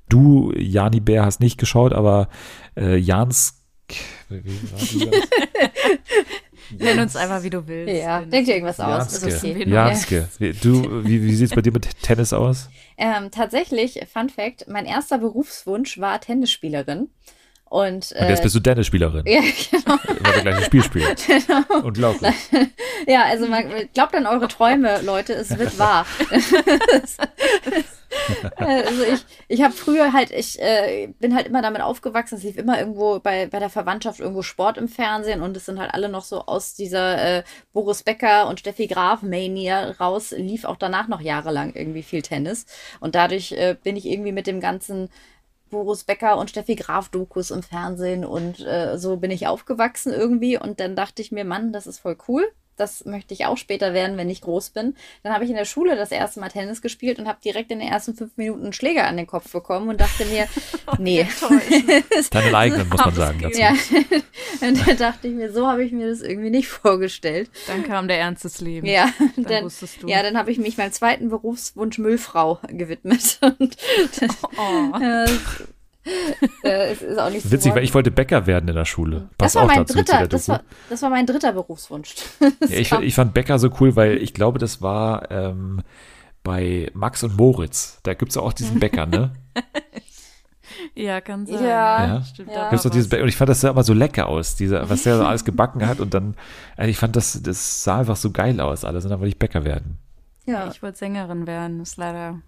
Du, 0.09 0.51
Jani 0.57 0.99
Bär, 0.99 1.24
hast 1.24 1.39
nicht 1.39 1.59
geschaut, 1.59 1.93
aber 1.93 2.30
äh, 2.76 2.97
Jans, 2.97 3.61
Nenn 6.78 6.99
uns 6.99 7.15
einfach, 7.15 7.43
wie 7.43 7.49
du 7.49 7.68
willst. 7.68 7.93
Ja, 8.03 8.22
denk 8.22 8.45
dir 8.45 8.53
irgendwas 8.55 8.80
aus. 8.80 9.13
Ist 9.13 9.24
okay. 9.24 9.63
Janske. 9.68 10.28
Wie- 10.39 10.53
Du, 10.53 11.05
wie, 11.05 11.24
wie 11.24 11.36
sieht's 11.36 11.53
bei 11.55 11.61
dir 11.61 11.72
mit 11.72 11.88
Tennis 12.01 12.34
aus? 12.34 12.70
Ähm, 12.97 13.30
tatsächlich, 13.32 13.99
Fun 14.11 14.30
Fact, 14.30 14.65
mein 14.68 14.86
erster 14.86 15.18
Berufswunsch 15.20 15.99
war 15.99 16.20
Tennisspielerin. 16.20 17.09
Und, 17.70 18.11
Und 18.11 18.11
äh, 18.13 18.30
jetzt 18.30 18.43
bist 18.43 18.55
du 18.55 18.59
Tennisspielerin, 18.59 19.24
ja, 19.28 19.41
genau. 19.72 19.99
weil 20.22 20.36
wir 20.36 20.41
gleich 20.41 20.57
ein 20.57 20.63
Spiel 20.63 20.84
spielen. 20.84 21.15
Unglaublich. 21.84 22.36
ja, 23.07 23.24
also 23.24 23.47
man 23.47 23.89
glaubt 23.93 24.15
an 24.15 24.26
eure 24.26 24.47
Träume, 24.47 25.01
Leute, 25.01 25.34
es 25.34 25.57
wird 25.57 25.78
wahr. 25.78 26.05
also 28.55 29.03
ich, 29.03 29.26
ich 29.49 29.61
habe 29.63 29.74
früher 29.74 30.13
halt, 30.13 30.32
ich 30.32 30.61
äh, 30.61 31.07
bin 31.20 31.36
halt 31.36 31.47
immer 31.47 31.61
damit 31.61 31.82
aufgewachsen, 31.82 32.36
es 32.36 32.43
lief 32.43 32.57
immer 32.57 32.80
irgendwo 32.80 33.20
bei, 33.20 33.47
bei 33.47 33.59
der 33.59 33.70
Verwandtschaft 33.70 34.22
irgendwo 34.22 34.43
Sport 34.43 34.78
im 34.78 34.88
Fernsehen 34.88 35.41
und 35.41 35.57
es 35.57 35.65
sind 35.65 35.80
halt 35.80 35.93
alle 35.93 36.07
noch 36.07 36.24
so 36.24 36.45
aus 36.45 36.74
dieser 36.74 37.39
äh, 37.39 37.43
Boris 37.74 38.03
Becker 38.03 38.47
und 38.47 38.61
Steffi 38.61 38.88
Graf 38.88 39.24
Mania 39.24 39.91
raus, 39.91 40.32
lief 40.32 40.63
auch 40.63 40.78
danach 40.78 41.09
noch 41.09 41.22
jahrelang 41.22 41.74
irgendwie 41.76 42.03
viel 42.03 42.22
Tennis 42.22 42.65
und 43.01 43.15
dadurch 43.15 43.51
äh, 43.51 43.76
bin 43.82 43.97
ich 43.97 44.05
irgendwie 44.05 44.32
mit 44.32 44.47
dem 44.47 44.61
ganzen 44.61 45.09
Boris 45.70 46.03
Becker 46.03 46.38
und 46.38 46.49
Steffi 46.49 46.76
Graf 46.76 47.09
Dokus 47.09 47.51
im 47.51 47.63
Fernsehen 47.63 48.26
und 48.26 48.59
äh, 48.65 48.97
so 48.97 49.18
bin 49.18 49.32
ich 49.32 49.47
aufgewachsen 49.47 50.13
irgendwie 50.13 50.57
und 50.57 50.80
dann 50.80 50.95
dachte 50.95 51.22
ich 51.22 51.32
mir, 51.32 51.45
Mann, 51.45 51.74
das 51.74 51.88
ist 51.88 51.99
voll 51.99 52.18
cool. 52.28 52.47
Das 52.78 53.03
möchte 53.05 53.34
ich 53.34 53.45
auch 53.45 53.57
später 53.57 53.93
werden, 53.93 54.15
wenn 54.17 54.30
ich 54.30 54.41
groß 54.41 54.69
bin. 54.69 54.95
Dann 55.23 55.34
habe 55.34 55.43
ich 55.43 55.49
in 55.49 55.55
der 55.57 55.65
Schule 55.65 55.95
das 55.95 56.11
erste 56.11 56.39
Mal 56.39 56.49
Tennis 56.49 56.82
gespielt 56.82 57.19
und 57.19 57.28
habe 57.28 57.39
direkt 57.43 57.71
in 57.71 57.80
den 57.80 57.88
ersten 57.89 58.13
fünf 58.15 58.38
Minuten 58.38 58.63
einen 58.63 58.73
Schläger 58.73 59.05
an 59.07 59.17
den 59.17 59.28
Kopf 59.28 59.51
bekommen 59.51 59.89
und 59.89 59.99
dachte 59.99 60.25
mir, 60.25 60.47
nee. 60.99 61.28
Deinen 62.32 62.55
eigenen, 62.55 62.88
muss 62.89 62.99
man 63.03 63.15
sagen 63.15 63.39
dazu. 63.41 63.59
ja, 63.59 63.73
und 64.61 64.88
dann 64.88 64.97
dachte 64.97 65.28
ich 65.28 65.34
mir, 65.34 65.51
so 65.51 65.67
habe 65.67 65.84
ich 65.84 65.91
mir 65.91 66.09
das 66.09 66.21
irgendwie 66.21 66.49
nicht 66.49 66.67
vorgestellt. 66.67 67.49
Dann 67.67 67.84
kam 67.84 68.07
der 68.07 68.19
Ernst 68.19 68.43
des 68.43 68.61
Lebens. 68.61 68.91
Ja, 68.91 69.09
Dann 69.36 69.45
dann, 69.45 69.63
wusstest 69.65 70.03
du. 70.03 70.07
ja, 70.07 70.21
dann 70.23 70.38
habe 70.38 70.51
ich 70.51 70.57
mich 70.57 70.78
meinem 70.78 70.91
zweiten 70.91 71.30
Berufswunsch 71.30 71.97
Müllfrau 71.97 72.59
gewidmet. 72.67 73.39
Und 73.41 73.75
Oh. 74.57 74.97
äh, 75.01 75.28
äh, 76.64 76.91
es 76.91 77.01
ist 77.01 77.18
auch 77.20 77.30
nicht 77.30 77.43
so 77.43 77.51
Witzig, 77.51 77.76
weil 77.76 77.84
ich 77.84 77.93
wollte 77.93 78.12
Bäcker 78.12 78.45
werden 78.47 78.68
in 78.70 78.76
der 78.76 78.86
Schule. 78.86 79.30
Das 79.38 79.53
Passt 79.53 79.55
war 79.55 79.64
auch 79.64 79.68
mein 79.76 79.86
dritter, 79.86 80.28
das 80.28 80.49
war, 80.49 80.62
das 80.89 81.01
war 81.01 81.10
mein 81.10 81.26
dritter 81.26 81.53
Berufswunsch. 81.53 82.16
Ja, 82.68 82.78
ich, 82.78 82.91
ich 82.91 83.16
fand 83.16 83.34
Bäcker 83.34 83.60
so 83.60 83.70
cool, 83.80 83.95
weil 83.95 84.18
ich 84.18 84.34
glaube, 84.34 84.60
das 84.60 84.82
war 84.82 85.30
ähm, 85.32 85.82
bei 86.43 86.89
Max 86.93 87.24
und 87.24 87.38
Moritz. 87.38 87.99
Da 88.03 88.14
gibt's 88.14 88.38
auch 88.38 88.53
diesen 88.53 88.80
Bäcker, 88.82 89.05
ne? 89.05 89.32
Ja, 90.93 91.22
kann 91.22 91.45
sein. 91.45 91.64
Ja. 91.64 92.08
Ja. 92.08 92.24
Stimmt, 92.24 92.49
Ja. 92.49 92.55
da 92.64 92.70
Gibt's 92.70 92.84
doch 92.84 92.91
dieses. 92.91 93.12
Und 93.12 93.28
ich 93.28 93.36
fand 93.36 93.49
das 93.49 93.62
sah 93.62 93.70
immer 93.70 93.84
so 93.84 93.93
lecker 93.93 94.28
aus, 94.28 94.55
dieser, 94.55 94.89
was 94.89 95.03
der 95.03 95.18
so 95.18 95.26
alles 95.26 95.45
gebacken 95.45 95.88
hat. 95.88 95.99
Und 95.99 96.14
dann, 96.14 96.36
also 96.76 96.89
ich 96.89 96.97
fand 96.97 97.16
das, 97.16 97.41
das 97.41 97.84
sah 97.84 97.99
einfach 97.99 98.16
so 98.16 98.32
geil 98.32 98.60
aus 98.60 98.84
alles. 98.86 99.03
Und 99.05 99.12
dann 99.12 99.20
wollte 99.20 99.30
ich 99.30 99.39
Bäcker 99.39 99.64
werden. 99.64 99.97
Ja, 100.45 100.70
Ich 100.72 100.82
wollte 100.82 100.97
Sängerin 100.97 101.45
werden, 101.47 101.82
ist 101.82 101.97
leider 101.97 102.39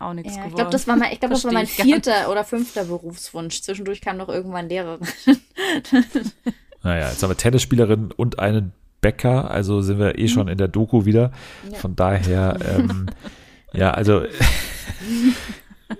auch 0.00 0.12
nichts 0.14 0.36
ja 0.36 0.44
geworden. 0.44 0.50
ich 0.50 0.56
glaube, 0.56 0.70
das 0.70 0.88
war 0.88 0.96
mein, 0.96 1.12
ich 1.12 1.20
glaube, 1.20 1.34
das 1.34 1.44
war 1.44 1.52
mein 1.52 1.66
vierter 1.66 2.30
oder 2.30 2.44
fünfter 2.44 2.84
Berufswunsch. 2.84 3.62
Zwischendurch 3.62 4.00
kam 4.00 4.16
noch 4.16 4.28
irgendwann 4.28 4.68
Lehrerin. 4.68 5.06
Naja, 6.82 7.10
jetzt 7.10 7.22
haben 7.22 7.30
wir 7.30 7.36
Tennisspielerin 7.36 8.10
und 8.10 8.38
einen 8.38 8.72
Bäcker. 9.02 9.50
Also 9.50 9.82
sind 9.82 9.98
wir 9.98 10.18
eh 10.18 10.28
schon 10.28 10.48
in 10.48 10.56
der 10.58 10.68
Doku 10.68 11.04
wieder. 11.04 11.30
Von 11.74 11.94
daher, 11.96 12.56
ähm, 12.66 13.06
ja, 13.72 13.90
also. 13.90 14.22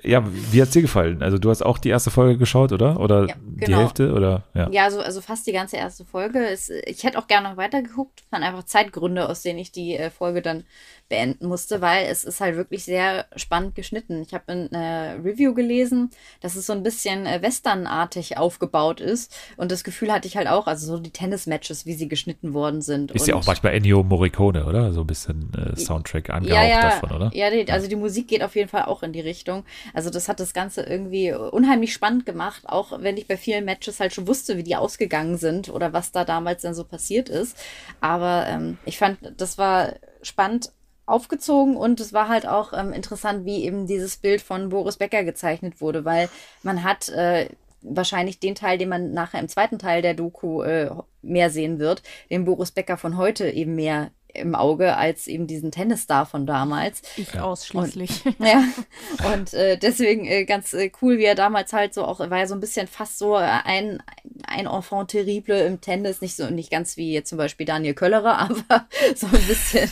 Ja, 0.05 0.25
wie 0.53 0.63
hat's 0.63 0.71
dir 0.71 0.83
gefallen? 0.83 1.21
Also 1.21 1.37
du 1.39 1.51
hast 1.51 1.63
auch 1.63 1.77
die 1.77 1.89
erste 1.89 2.13
Folge 2.13 2.39
geschaut, 2.39 2.71
oder? 2.71 3.01
Oder 3.01 3.27
Ja, 3.27 3.35
die 3.41 3.65
genau. 3.65 3.79
Hälfte? 3.79 4.13
Oder 4.13 4.45
ja. 4.55 4.71
Ja, 4.71 4.85
also, 4.85 5.01
also 5.01 5.21
fast 5.21 5.49
die 5.49 5.53
ganze 5.53 5.79
erste 5.79 6.05
Folge. 6.05 6.47
Es, 6.47 6.71
ich 6.71 7.03
hätte 7.03 7.19
auch 7.19 7.27
gerne 7.27 7.49
noch 7.51 7.57
weitergeguckt. 7.57 8.23
Waren 8.31 8.45
einfach 8.45 8.63
Zeitgründe, 8.63 9.29
aus 9.29 9.43
denen 9.43 9.59
ich 9.59 9.73
die 9.73 9.97
äh, 9.97 10.11
Folge 10.11 10.43
dann 10.43 10.63
beenden 11.11 11.49
musste, 11.49 11.83
weil 11.83 12.07
es 12.07 12.25
ist 12.25 12.41
halt 12.41 12.57
wirklich 12.57 12.85
sehr 12.85 13.27
spannend 13.37 13.75
geschnitten. 13.75 14.23
Ich 14.23 14.33
habe 14.33 14.51
in 14.53 14.75
einer 14.75 15.23
Review 15.23 15.53
gelesen, 15.53 16.11
dass 16.41 16.57
es 16.57 16.67
so 16.67 16.73
ein 16.73 16.83
bisschen 16.83 17.27
äh, 17.27 17.43
westernartig 17.43 18.39
aufgebaut 18.39 19.01
ist. 19.01 19.37
Und 19.59 19.73
das 19.73 19.85
Gefühl 19.85 20.13
hatte 20.13 20.29
ich 20.29 20.39
halt 20.39 20.49
auch, 20.49 20.67
also 20.67 20.87
so 20.87 20.99
die 20.99 21.11
Tennismatches, 21.11 21.85
wie 21.85 21.95
sie 21.95 22.09
geschnitten 22.09 22.55
worden 22.55 22.81
sind. 22.81 23.11
Ist 23.11 23.27
ja 23.27 23.35
auch 23.35 23.45
manchmal 23.45 23.75
Ennio 23.75 24.03
Morricone, 24.03 24.65
oder? 24.65 24.93
So 24.93 25.01
ein 25.01 25.07
bisschen 25.07 25.53
äh, 25.55 25.77
Soundtrack 25.77 26.31
angehaucht 26.31 26.55
ja, 26.55 26.69
ja, 26.69 26.83
davon, 26.83 27.11
oder? 27.11 27.31
Ja, 27.35 27.51
die, 27.51 27.71
also 27.71 27.89
die 27.89 27.97
Musik 27.97 28.29
geht 28.29 28.43
auf 28.43 28.55
jeden 28.55 28.69
Fall 28.69 28.85
auch 28.85 29.03
in 29.03 29.13
die 29.13 29.21
Richtung. 29.21 29.65
Also 29.93 30.11
das 30.11 30.29
hat 30.29 30.39
das 30.39 30.55
Ganze 30.55 30.83
irgendwie 30.83 31.33
unheimlich 31.33 31.93
spannend 31.93 32.25
gemacht, 32.25 32.63
auch 32.67 33.01
wenn 33.01 33.17
ich 33.17 33.27
bei 33.27 33.37
vielen 33.37 33.65
Matches 33.65 33.99
halt 33.99 34.15
schon 34.15 34.29
wusste, 34.29 34.57
wie 34.57 34.63
die 34.63 34.77
ausgegangen 34.77 35.37
sind 35.37 35.69
oder 35.69 35.93
was 35.93 36.13
da 36.13 36.25
damals 36.25 36.63
dann 36.63 36.75
so 36.75 36.85
passiert 36.85 37.29
ist. 37.29 37.59
Aber 38.01 38.47
ähm, 38.49 38.79
ich 38.85 38.97
fand, 38.97 39.19
das 39.37 39.59
war 39.59 39.95
spannend 40.23 40.71
aufgezogen 41.11 41.77
und 41.77 42.01
es 42.01 42.13
war 42.13 42.29
halt 42.29 42.47
auch 42.47 42.73
ähm, 42.73 42.93
interessant, 42.93 43.45
wie 43.45 43.65
eben 43.65 43.87
dieses 43.87 44.17
Bild 44.17 44.41
von 44.41 44.69
Boris 44.71 44.97
Becker 44.97 45.25
gezeichnet 45.25 45.81
wurde, 45.81 46.05
weil 46.05 46.29
man 46.63 46.85
hat 46.85 47.09
äh, 47.11 47.49
wahrscheinlich 47.83 48.41
den 48.41 48.55
Teil, 48.55 48.79
den 48.79 48.89
man 48.89 49.13
nachher 49.13 49.41
im 49.41 49.49
zweiten 49.49 49.79
Teil 49.79 50.03
der 50.03 50.15
Doku 50.15 50.63
äh, 50.63 50.91
mehr 51.23 51.51
sehen 51.51 51.79
wird, 51.79 52.03
den 52.31 52.45
Boris 52.45 52.73
Becker 52.73 52.97
von 52.97 53.17
heute 53.17 53.51
eben 53.51 53.75
mehr 53.75 54.11
im 54.35 54.55
Auge 54.55 54.97
als 54.97 55.27
eben 55.27 55.47
diesen 55.47 55.71
Tennisstar 55.71 56.27
von 56.27 56.47
damals. 56.47 57.03
Ich 57.17 57.39
ausschließlich. 57.39 58.25
Ja, 58.39 58.65
und 59.35 59.55
äh, 59.55 59.77
deswegen 59.77 60.27
äh, 60.27 60.45
ganz 60.45 60.73
äh, 60.73 60.91
cool, 61.03 61.19
wie 61.19 61.25
er 61.25 61.35
damals 61.35 61.73
halt 61.73 61.95
so 61.95 62.05
auch, 62.05 62.21
war 62.21 62.39
ja 62.39 62.47
so 62.47 62.55
ein 62.55 62.61
bisschen 62.61 62.87
fast 62.87 63.19
so 63.19 63.35
ein, 63.35 64.03
ein 64.47 64.67
Enfant 64.67 65.11
terrible 65.11 65.61
im 65.61 65.81
Tennis, 65.81 66.21
nicht 66.21 66.37
so, 66.37 66.51
nicht 66.51 66.71
ganz 66.71 66.97
wie 66.97 67.13
jetzt 67.13 67.29
zum 67.29 67.39
Beispiel 67.39 67.67
Daniel 67.67 67.95
Köllerer, 67.95 68.39
aber 68.39 68.87
so 69.15 69.27
ein 69.27 69.43
bisschen 69.47 69.89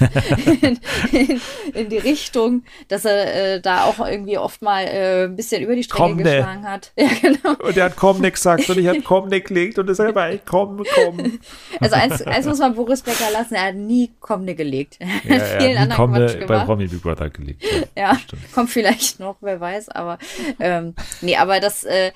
in, 0.63 0.81
in, 1.13 1.41
in 1.75 1.89
die 1.89 1.99
Richtung, 1.99 2.65
dass 2.89 3.05
er 3.05 3.55
äh, 3.55 3.61
da 3.61 3.85
auch 3.85 3.99
irgendwie 4.07 4.39
oft 4.39 4.63
mal 4.63 4.85
äh, 4.85 5.25
ein 5.25 5.37
bisschen 5.37 5.63
über 5.63 5.75
die 5.75 5.85
Strecke 5.85 6.03
Komm, 6.03 6.17
ne. 6.17 6.23
geschlagen 6.23 6.69
hat. 6.69 6.93
Ja, 6.99 7.09
genau. 7.21 7.55
Und 7.65 7.77
er 7.77 7.85
hat 7.85 7.97
komm 7.97 8.21
nix 8.21 8.41
gesagt 8.41 8.69
und 8.69 8.79
ich 8.79 8.87
hat 8.87 9.05
komm 9.05 9.29
nix 9.29 9.49
gelegt 9.49 9.79
und 9.79 9.89
ist 9.89 9.99
selber 9.99 10.27
ey, 10.27 10.41
komm, 10.45 10.83
komm. 10.95 11.39
Also 11.81 11.95
eins, 11.95 12.23
eins 12.23 12.47
muss 12.47 12.59
man 12.59 12.75
Boris 12.75 13.03
Becker 13.03 13.31
lassen, 13.33 13.55
er 13.55 13.67
hat 13.67 13.75
nie 13.75 14.11
Komne 14.29 14.55
gelegt. 14.55 14.99
Ja, 15.25 15.39
vielen 15.41 15.73
ja, 15.73 15.81
anderen 15.81 15.97
kommen 15.97 16.15
Quatsch 16.15 16.47
bei. 16.47 16.65
Promi 16.65 16.87
Big 16.87 17.03
Brother 17.03 17.31
gelegt. 17.31 17.65
Ja, 17.97 18.15
stimmt. 18.17 18.53
kommt 18.53 18.69
vielleicht 18.71 19.19
noch, 19.21 19.37
wer 19.41 19.59
weiß, 19.59 19.89
aber 19.89 20.19
ähm, 20.61 20.95
nee, 21.23 21.37
aber 21.37 21.61
das, 21.61 21.85
äh, 21.85 22.13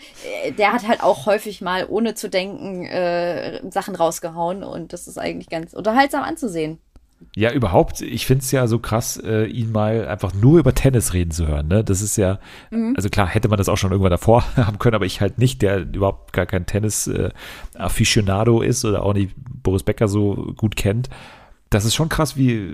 der 0.59 0.73
hat 0.73 0.87
halt 0.87 1.03
auch 1.03 1.25
häufig 1.27 1.63
mal, 1.63 1.87
ohne 1.89 2.15
zu 2.15 2.29
denken, 2.29 2.85
äh, 2.85 3.61
Sachen 3.71 3.97
rausgehauen 3.97 4.63
und 4.63 4.93
das 4.93 5.09
ist 5.09 5.19
eigentlich 5.19 5.49
ganz 5.49 5.73
unterhaltsam 5.73 6.23
anzusehen, 6.23 6.79
Ja, 7.35 7.51
überhaupt, 7.53 8.03
ich 8.03 8.27
finde 8.27 8.43
es 8.43 8.51
ja 8.53 8.67
so 8.67 8.79
krass, 8.79 9.17
äh, 9.17 9.47
ihn 9.47 9.73
mal 9.73 10.07
einfach 10.07 10.35
nur 10.35 10.59
über 10.59 10.75
Tennis 10.75 11.15
reden 11.15 11.31
zu 11.31 11.47
hören. 11.49 11.69
Ne? 11.69 11.83
Das 11.83 12.03
ist 12.03 12.17
ja, 12.17 12.39
also 12.95 13.09
klar, 13.09 13.27
hätte 13.27 13.49
man 13.49 13.59
das 13.59 13.69
auch 13.69 13.79
schon 13.79 13.91
irgendwann 13.91 14.11
davor 14.11 14.45
haben 14.57 14.79
können, 14.79 14.95
aber 14.95 15.07
ich 15.07 15.21
halt 15.21 15.39
nicht, 15.39 15.63
der 15.63 15.81
überhaupt 15.81 16.33
gar 16.33 16.47
kein 16.47 16.67
Tennis-Aficionado 16.67 18.61
ist 18.61 18.85
oder 18.85 19.03
auch 19.03 19.15
nicht 19.15 19.35
Boris 19.63 19.83
Becker 19.83 20.09
so 20.09 20.53
gut 20.57 20.77
kennt. 20.77 21.09
Das 21.73 21.87
ist 21.87 21.95
schon 21.95 22.09
krass, 22.09 22.37
wie 22.37 22.71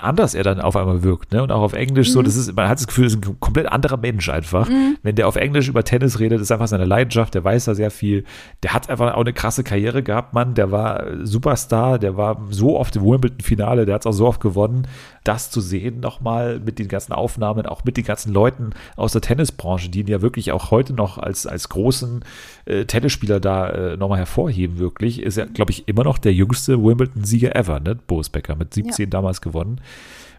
anders 0.00 0.34
er 0.34 0.44
dann 0.44 0.60
auf 0.60 0.76
einmal 0.76 1.02
wirkt, 1.02 1.32
ne? 1.32 1.42
Und 1.42 1.50
auch 1.50 1.62
auf 1.62 1.72
Englisch 1.72 2.12
so, 2.12 2.22
das 2.22 2.36
ist, 2.36 2.54
man 2.54 2.68
hat 2.68 2.78
das 2.78 2.86
Gefühl, 2.86 3.04
das 3.04 3.14
ist 3.14 3.26
ein 3.26 3.40
komplett 3.40 3.66
anderer 3.66 3.96
Mensch 3.96 4.28
einfach. 4.28 4.68
Wenn 5.02 5.16
der 5.16 5.26
auf 5.26 5.36
Englisch 5.36 5.68
über 5.68 5.82
Tennis 5.82 6.20
redet, 6.20 6.40
ist 6.40 6.52
einfach 6.52 6.68
seine 6.68 6.84
Leidenschaft, 6.84 7.34
der 7.34 7.42
weiß 7.42 7.64
da 7.64 7.74
sehr 7.74 7.90
viel. 7.90 8.24
Der 8.62 8.72
hat 8.72 8.88
einfach 8.88 9.14
auch 9.14 9.20
eine 9.20 9.32
krasse 9.32 9.64
Karriere 9.64 10.02
gehabt, 10.02 10.32
Mann. 10.32 10.54
Der 10.54 10.70
war 10.70 11.04
Superstar, 11.24 11.98
der 11.98 12.16
war 12.16 12.40
so 12.50 12.78
oft 12.78 12.94
im 12.96 13.04
Wimbledon-Finale, 13.04 13.84
der 13.84 13.96
hat 13.96 14.02
es 14.02 14.06
auch 14.06 14.12
so 14.12 14.26
oft 14.26 14.40
gewonnen. 14.40 14.86
Das 15.24 15.50
zu 15.50 15.60
sehen 15.60 15.98
nochmal 15.98 16.60
mit 16.60 16.78
den 16.78 16.86
ganzen 16.86 17.12
Aufnahmen, 17.12 17.66
auch 17.66 17.82
mit 17.82 17.96
den 17.96 18.04
ganzen 18.04 18.32
Leuten 18.32 18.70
aus 18.94 19.10
der 19.10 19.22
Tennisbranche, 19.22 19.88
die 19.88 20.00
ihn 20.00 20.06
ja 20.06 20.22
wirklich 20.22 20.52
auch 20.52 20.70
heute 20.70 20.92
noch 20.92 21.18
als, 21.18 21.48
als 21.48 21.68
großen 21.68 22.24
äh, 22.66 22.84
Tennisspieler 22.84 23.40
da 23.40 23.68
äh, 23.70 23.96
nochmal 23.96 24.18
hervorheben, 24.18 24.78
wirklich, 24.78 25.20
ist 25.20 25.36
er, 25.36 25.46
glaube 25.46 25.72
ich, 25.72 25.88
immer 25.88 26.04
noch 26.04 26.18
der 26.18 26.32
jüngste 26.32 26.80
Wimbledon-Sieger 26.80 27.56
ever, 27.56 27.80
ne? 27.80 27.96
Boris 28.06 28.28
Becker, 28.36 28.54
mit 28.54 28.74
17 28.74 29.10
damals 29.10 29.40
gewonnen. 29.40 29.80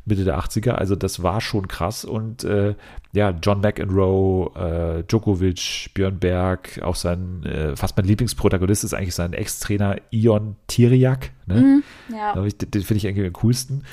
Mitte 0.05 0.23
der 0.23 0.39
80er, 0.39 0.71
also 0.71 0.95
das 0.95 1.21
war 1.21 1.41
schon 1.41 1.67
krass 1.67 2.05
und 2.05 2.45
äh, 2.45 2.75
ja, 3.11 3.31
John 3.41 3.59
McEnroe, 3.59 4.51
äh, 4.55 5.03
Djokovic, 5.03 5.89
Björn 5.93 6.17
Berg, 6.17 6.79
auch 6.81 6.95
sein, 6.95 7.43
äh, 7.43 7.75
fast 7.75 7.97
mein 7.97 8.05
Lieblingsprotagonist 8.05 8.85
ist 8.85 8.93
eigentlich 8.93 9.15
sein 9.15 9.33
Ex-Trainer 9.33 9.97
Ion 10.11 10.55
Tiriak, 10.67 11.31
ne? 11.45 11.83
Ja. 12.09 12.31
Glaub 12.31 12.45
ich, 12.45 12.57
den 12.57 12.71
den 12.71 12.83
finde 12.83 12.99
ich 12.99 13.07
eigentlich 13.07 13.27
am 13.27 13.33
coolsten. 13.33 13.83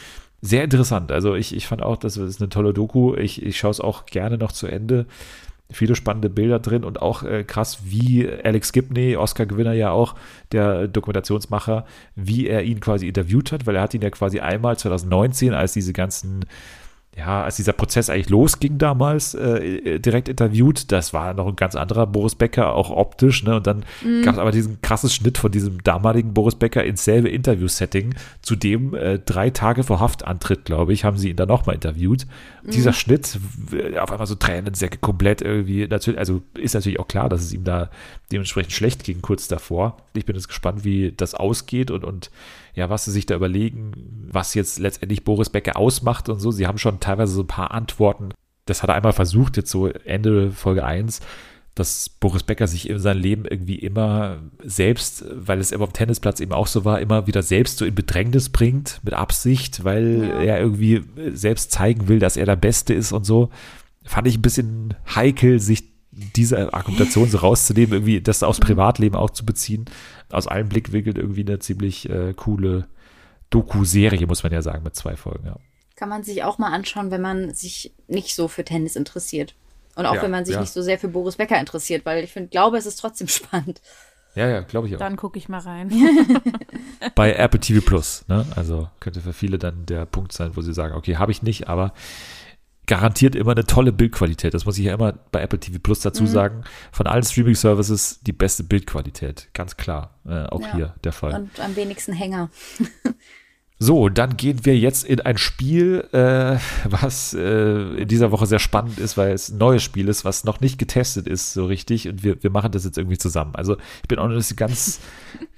Sehr 0.41 0.63
interessant. 0.63 1.11
Also 1.11 1.35
ich, 1.35 1.57
ich 1.57 1.67
fand 1.67 1.83
auch, 1.83 1.97
das 1.97 2.19
ist 2.19 2.41
eine 2.41 2.51
tolle 2.51 2.75
Doku. 2.75 3.15
Ich, 3.17 3.43
ich 3.43 3.57
schaue 3.57 3.71
es 3.71 3.81
auch 3.81 4.05
gerne 4.05 4.37
noch 4.37 4.53
zu 4.53 4.67
Ende. 4.67 5.07
Viele 5.75 5.97
spannende 5.97 6.31
Bilder 6.31 6.61
drin 6.61 6.85
und 6.85 7.03
auch 7.03 7.23
äh, 7.23 7.45
krass, 7.45 7.81
wie 7.85 8.29
Alex 8.29 8.73
Gibney, 8.73 9.17
Oscar-Gewinner 9.17 9.73
ja 9.73 9.91
auch, 9.91 10.15
der 10.53 10.87
Dokumentationsmacher, 10.87 11.85
wie 12.15 12.47
er 12.47 12.63
ihn 12.63 12.81
quasi 12.81 13.09
interviewt 13.09 13.51
hat, 13.51 13.67
weil 13.67 13.77
er 13.77 13.83
hat 13.83 13.95
ihn 13.95 14.03
ja 14.03 14.11
quasi 14.11 14.41
einmal 14.41 14.79
2019, 14.79 15.53
als 15.53 15.73
diese 15.73 15.93
ganzen 15.93 16.45
ja, 17.17 17.45
als 17.45 17.57
dieser 17.57 17.73
Prozess 17.73 18.11
eigentlich 18.11 18.31
losging 18.31 18.79
damals, 18.79 19.35
äh, 19.35 20.01
direkt 20.01 20.29
interviewt, 20.29 20.91
das 20.91 21.13
war 21.13 21.33
noch 21.33 21.47
ein 21.47 21.55
ganz 21.55 21.77
anderer 21.77 22.07
Boris 22.09 22.35
Becker, 22.35 22.75
auch 22.75 22.91
optisch, 22.91 23.45
ne? 23.45 23.57
Und 23.57 23.67
dann 23.67 23.85
gab 24.25 24.35
es 24.35 24.41
aber 24.41 24.51
diesen 24.51 24.83
krassen 24.83 25.11
Schnitt 25.11 25.39
von 25.39 25.53
diesem 25.53 25.83
damaligen 25.85 26.35
Boris 26.35 26.57
Becker 26.57 26.83
ins 26.83 27.05
selbe 27.05 27.29
Interview-Setting, 27.29 28.15
zu 28.43 28.57
dem 28.57 28.95
äh, 28.95 29.21
drei 29.21 29.51
Tage 29.51 29.85
vor 29.85 30.01
Haftantritt, 30.01 30.65
glaube 30.65 30.93
ich, 30.93 31.05
haben 31.05 31.17
sie 31.17 31.31
ihn 31.31 31.37
dann 31.37 31.49
nochmal 31.49 31.77
interviewt. 31.77 32.27
Dieser 32.67 32.95
Schnitt, 32.95 33.39
auf 34.01 34.11
einmal 34.11 34.27
so 34.27 34.35
Tränensäcke 34.37 34.97
komplett 34.99 35.43
irgendwie, 35.43 35.87
natürlich, 35.87 36.19
also 36.19 36.41
ist 36.55 36.75
natürlich 36.75 36.99
auch 36.99 37.09
klar, 37.09 37.29
dass 37.29 37.43
es 37.43 37.53
ihm 37.53 37.63
da 37.63 37.91
dementsprechend 38.33 38.73
schlecht 38.73 39.05
ging 39.05 39.21
kurz 39.21 39.49
davor. 39.49 39.99
Ich 40.15 40.25
bin 40.25 40.35
jetzt 40.35 40.49
gespannt, 40.49 40.83
wie 40.83 41.13
das 41.13 41.35
ausgeht 41.35 41.91
und, 41.91 42.05
und 42.05 42.31
ja, 42.75 42.91
was 42.91 43.05
sie 43.05 43.13
sich 43.13 43.27
da 43.27 43.35
überlegen, 43.35 44.29
was 44.31 44.55
jetzt 44.55 44.79
letztendlich 44.79 45.25
Boris 45.25 45.51
Becker 45.51 45.77
ausmacht 45.77 46.29
und 46.29 46.41
so. 46.41 46.51
Sie 46.51 46.67
haben 46.67 46.79
schon 46.79 47.01
teilweise 47.01 47.33
so 47.33 47.43
ein 47.43 47.47
paar 47.47 47.71
Antworten. 47.71 48.31
Das 48.67 48.83
hat 48.83 48.91
er 48.91 48.97
einmal 48.97 49.13
versucht, 49.13 49.57
jetzt 49.57 49.71
so 49.71 49.89
Ende 49.89 50.51
Folge 50.51 50.85
1, 50.85 51.21
dass 51.75 52.09
Boris 52.09 52.43
Becker 52.43 52.67
sich 52.67 52.89
in 52.89 52.99
seinem 52.99 53.21
Leben 53.21 53.45
irgendwie 53.45 53.77
immer 53.77 54.39
selbst, 54.63 55.25
weil 55.31 55.61
es 55.61 55.73
immer 55.73 55.85
am 55.85 55.93
Tennisplatz 55.93 56.41
eben 56.41 56.53
auch 56.53 56.67
so 56.67 56.85
war, 56.85 57.01
immer 57.01 57.27
wieder 57.27 57.43
selbst 57.43 57.79
so 57.79 57.85
in 57.85 57.95
Bedrängnis 57.95 58.49
bringt, 58.49 59.01
mit 59.03 59.15
Absicht, 59.15 59.85
weil 59.85 60.33
er 60.41 60.61
irgendwie 60.61 61.03
selbst 61.33 61.73
zeigen 61.73 62.09
will, 62.09 62.19
dass 62.19 62.37
er 62.37 62.47
der 62.47 62.57
Beste 62.57 62.95
ist 62.95 63.13
und 63.13 63.25
so. 63.25 63.51
Fand 64.05 64.27
ich 64.27 64.39
ein 64.39 64.43
bisschen 64.43 64.95
heikel, 65.15 65.61
sich 65.61 65.85
diese 66.13 66.73
Argumentation 66.73 67.29
so 67.29 67.39
rauszunehmen, 67.39 67.93
irgendwie 67.93 68.21
das 68.21 68.43
aufs 68.43 68.61
Privatleben 68.61 69.17
auch 69.17 69.31
zu 69.31 69.45
beziehen. 69.45 69.87
Aus 70.35 70.47
allen 70.47 70.69
Blickwinkeln 70.69 71.17
irgendwie 71.17 71.43
eine 71.43 71.59
ziemlich 71.59 72.09
äh, 72.09 72.35
coole 72.35 72.87
Doku-Serie, 73.51 74.27
muss 74.27 74.43
man 74.43 74.53
ja 74.53 74.63
sagen, 74.63 74.83
mit 74.83 74.95
zwei 74.95 75.17
Folgen, 75.17 75.47
ja. 75.47 75.57
Kann 75.97 76.09
man 76.09 76.25
sich 76.25 76.43
auch 76.43 76.59
mal 76.59 76.73
anschauen, 76.73 77.13
wenn 77.13 77.21
man 77.21 77.55
sich 77.55 77.95
nicht 78.09 78.35
so 78.35 78.49
für 78.49 78.65
Tennis 78.65 78.97
interessiert. 78.97 79.55
Und 79.95 80.07
auch 80.07 80.17
Ja, 80.17 80.23
wenn 80.23 80.33
man 80.33 80.45
sich 80.45 80.57
ja. 80.57 80.61
nicht 80.61 80.73
so 80.73 80.83
sehr 80.83 80.99
für 80.99 81.07
Boris 81.07 81.37
Becker 81.37 81.59
interessiert, 81.59 82.05
weil 82.05 82.25
ich 82.25 82.33
finde, 82.33 82.49
glaube, 82.49 82.77
es 82.77 82.87
ist 82.87 82.97
trotzdem 82.97 83.29
spannend. 83.29 83.81
Ja, 84.35 84.49
ja, 84.49 84.61
glaube 84.63 84.89
ich 84.89 84.95
auch. 84.95 84.99
Dann 84.99 85.17
gucke 85.17 85.39
ich 85.39 85.49
mal 85.49 85.61
rein. 85.61 85.93
Bei 87.15 87.35
Apple 87.35 87.61
TV 87.61 87.81
Plus, 87.81 88.25
ne? 88.27 88.45
Also 88.57 88.89
könnte 88.99 89.21
für 89.21 89.33
viele 89.33 89.59
dann 89.59 89.87
der 89.87 90.07
Punkt 90.07 90.33
sein, 90.33 90.57
wo 90.57 90.61
sie 90.61 90.75
sagen, 90.75 90.95
okay, 90.97 91.17
habe 91.19 91.31
ich 91.31 91.43
nicht, 91.43 91.69
aber 91.69 91.93
garantiert 92.87 93.35
immer 93.35 93.53
eine 93.53 93.65
tolle 93.65 93.93
Bildqualität. 93.93 94.55
Das 94.55 94.65
muss 94.67 94.79
ich 94.79 94.85
ja 94.85 94.95
immer 94.95 95.13
bei 95.33 95.41
Apple 95.41 95.59
TV 95.61 95.79
Plus 95.83 96.01
dazu 96.01 96.27
sagen. 96.27 96.65
Von 96.93 97.07
allen 97.07 97.23
Streaming-Services 97.23 98.21
die 98.23 98.33
beste 98.33 98.65
Bildqualität. 98.65 99.49
Ganz 99.55 99.77
klar. 99.77 100.19
Äh, 100.27 100.45
auch 100.47 100.61
Ja. 100.61 100.73
hier 100.75 100.95
der 101.05 101.13
Fall. 101.13 101.35
Und 101.35 101.61
am 101.61 101.77
wenigsten 101.77 102.13
Hänger. 102.13 102.51
So, 103.85 104.09
dann 104.09 104.39
gehen 104.39 104.65
wir 104.65 104.79
jetzt 104.79 105.05
in 105.05 105.21
ein 105.21 105.37
Spiel, 105.37 106.09
äh, 106.13 106.57
was 106.89 107.35
äh, 107.35 108.01
in 108.01 108.09
dieser 108.09 108.31
Woche 108.31 108.47
sehr 108.47 108.59
spannend 108.59 108.99
ist, 108.99 109.19
weil 109.19 109.33
es 109.33 109.51
ein 109.51 109.59
neues 109.59 109.83
Spiel 109.83 110.09
ist, 110.09 110.25
was 110.25 110.45
noch 110.45 110.61
nicht 110.61 110.79
getestet 110.79 111.27
ist 111.27 111.53
so 111.53 111.67
richtig 111.67 112.09
und 112.09 112.25
wir, 112.25 112.43
wir 112.43 112.49
machen 112.49 112.73
das 112.73 112.87
jetzt 112.87 112.97
irgendwie 112.97 113.19
zusammen. 113.19 113.55
Also 113.55 113.77
ich 114.01 114.09
bin 114.09 114.19
auch 114.19 114.29
noch 114.29 114.37
nicht 114.37 114.57
ganz 114.57 115.01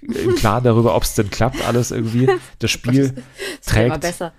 im 0.02 0.34
Klaren 0.34 0.64
darüber, 0.64 0.96
ob 0.96 1.04
es 1.04 1.14
denn 1.14 1.30
klappt 1.30 1.64
alles 1.68 1.92
irgendwie. 1.92 2.28
Das 2.58 2.72
Spiel 2.72 3.14
Das 3.58 3.72
trägt, 3.72 4.00
besser. 4.00 4.32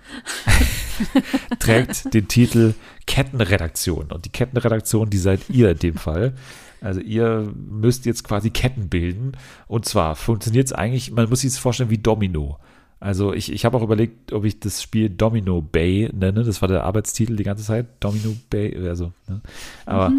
trägt 1.58 2.12
den 2.12 2.28
Titel 2.28 2.74
Kettenredaktion 3.06 4.12
und 4.12 4.26
die 4.26 4.30
Kettenredaktion, 4.30 5.08
die 5.08 5.16
seid 5.16 5.48
ihr 5.48 5.70
in 5.70 5.78
dem 5.78 5.96
Fall. 5.96 6.34
Also 6.82 7.00
ihr 7.00 7.50
müsst 7.54 8.04
jetzt 8.04 8.22
quasi 8.22 8.50
Ketten 8.50 8.90
bilden 8.90 9.32
und 9.66 9.86
zwar 9.86 10.14
funktioniert 10.14 10.66
es 10.66 10.74
eigentlich, 10.74 11.10
man 11.10 11.30
muss 11.30 11.40
sich 11.40 11.52
das 11.52 11.58
vorstellen 11.58 11.88
wie 11.88 11.96
Domino. 11.96 12.58
Also 13.00 13.32
ich, 13.32 13.52
ich 13.52 13.64
habe 13.64 13.76
auch 13.76 13.82
überlegt, 13.82 14.32
ob 14.32 14.44
ich 14.44 14.58
das 14.58 14.82
Spiel 14.82 15.08
Domino 15.08 15.62
Bay 15.62 16.10
nenne. 16.12 16.42
Das 16.42 16.60
war 16.62 16.68
der 16.68 16.84
Arbeitstitel 16.84 17.36
die 17.36 17.44
ganze 17.44 17.64
Zeit. 17.64 17.86
Domino 18.00 18.34
Bay, 18.50 18.76
also. 18.88 19.12
Ne? 19.28 19.40
Aber 19.86 20.12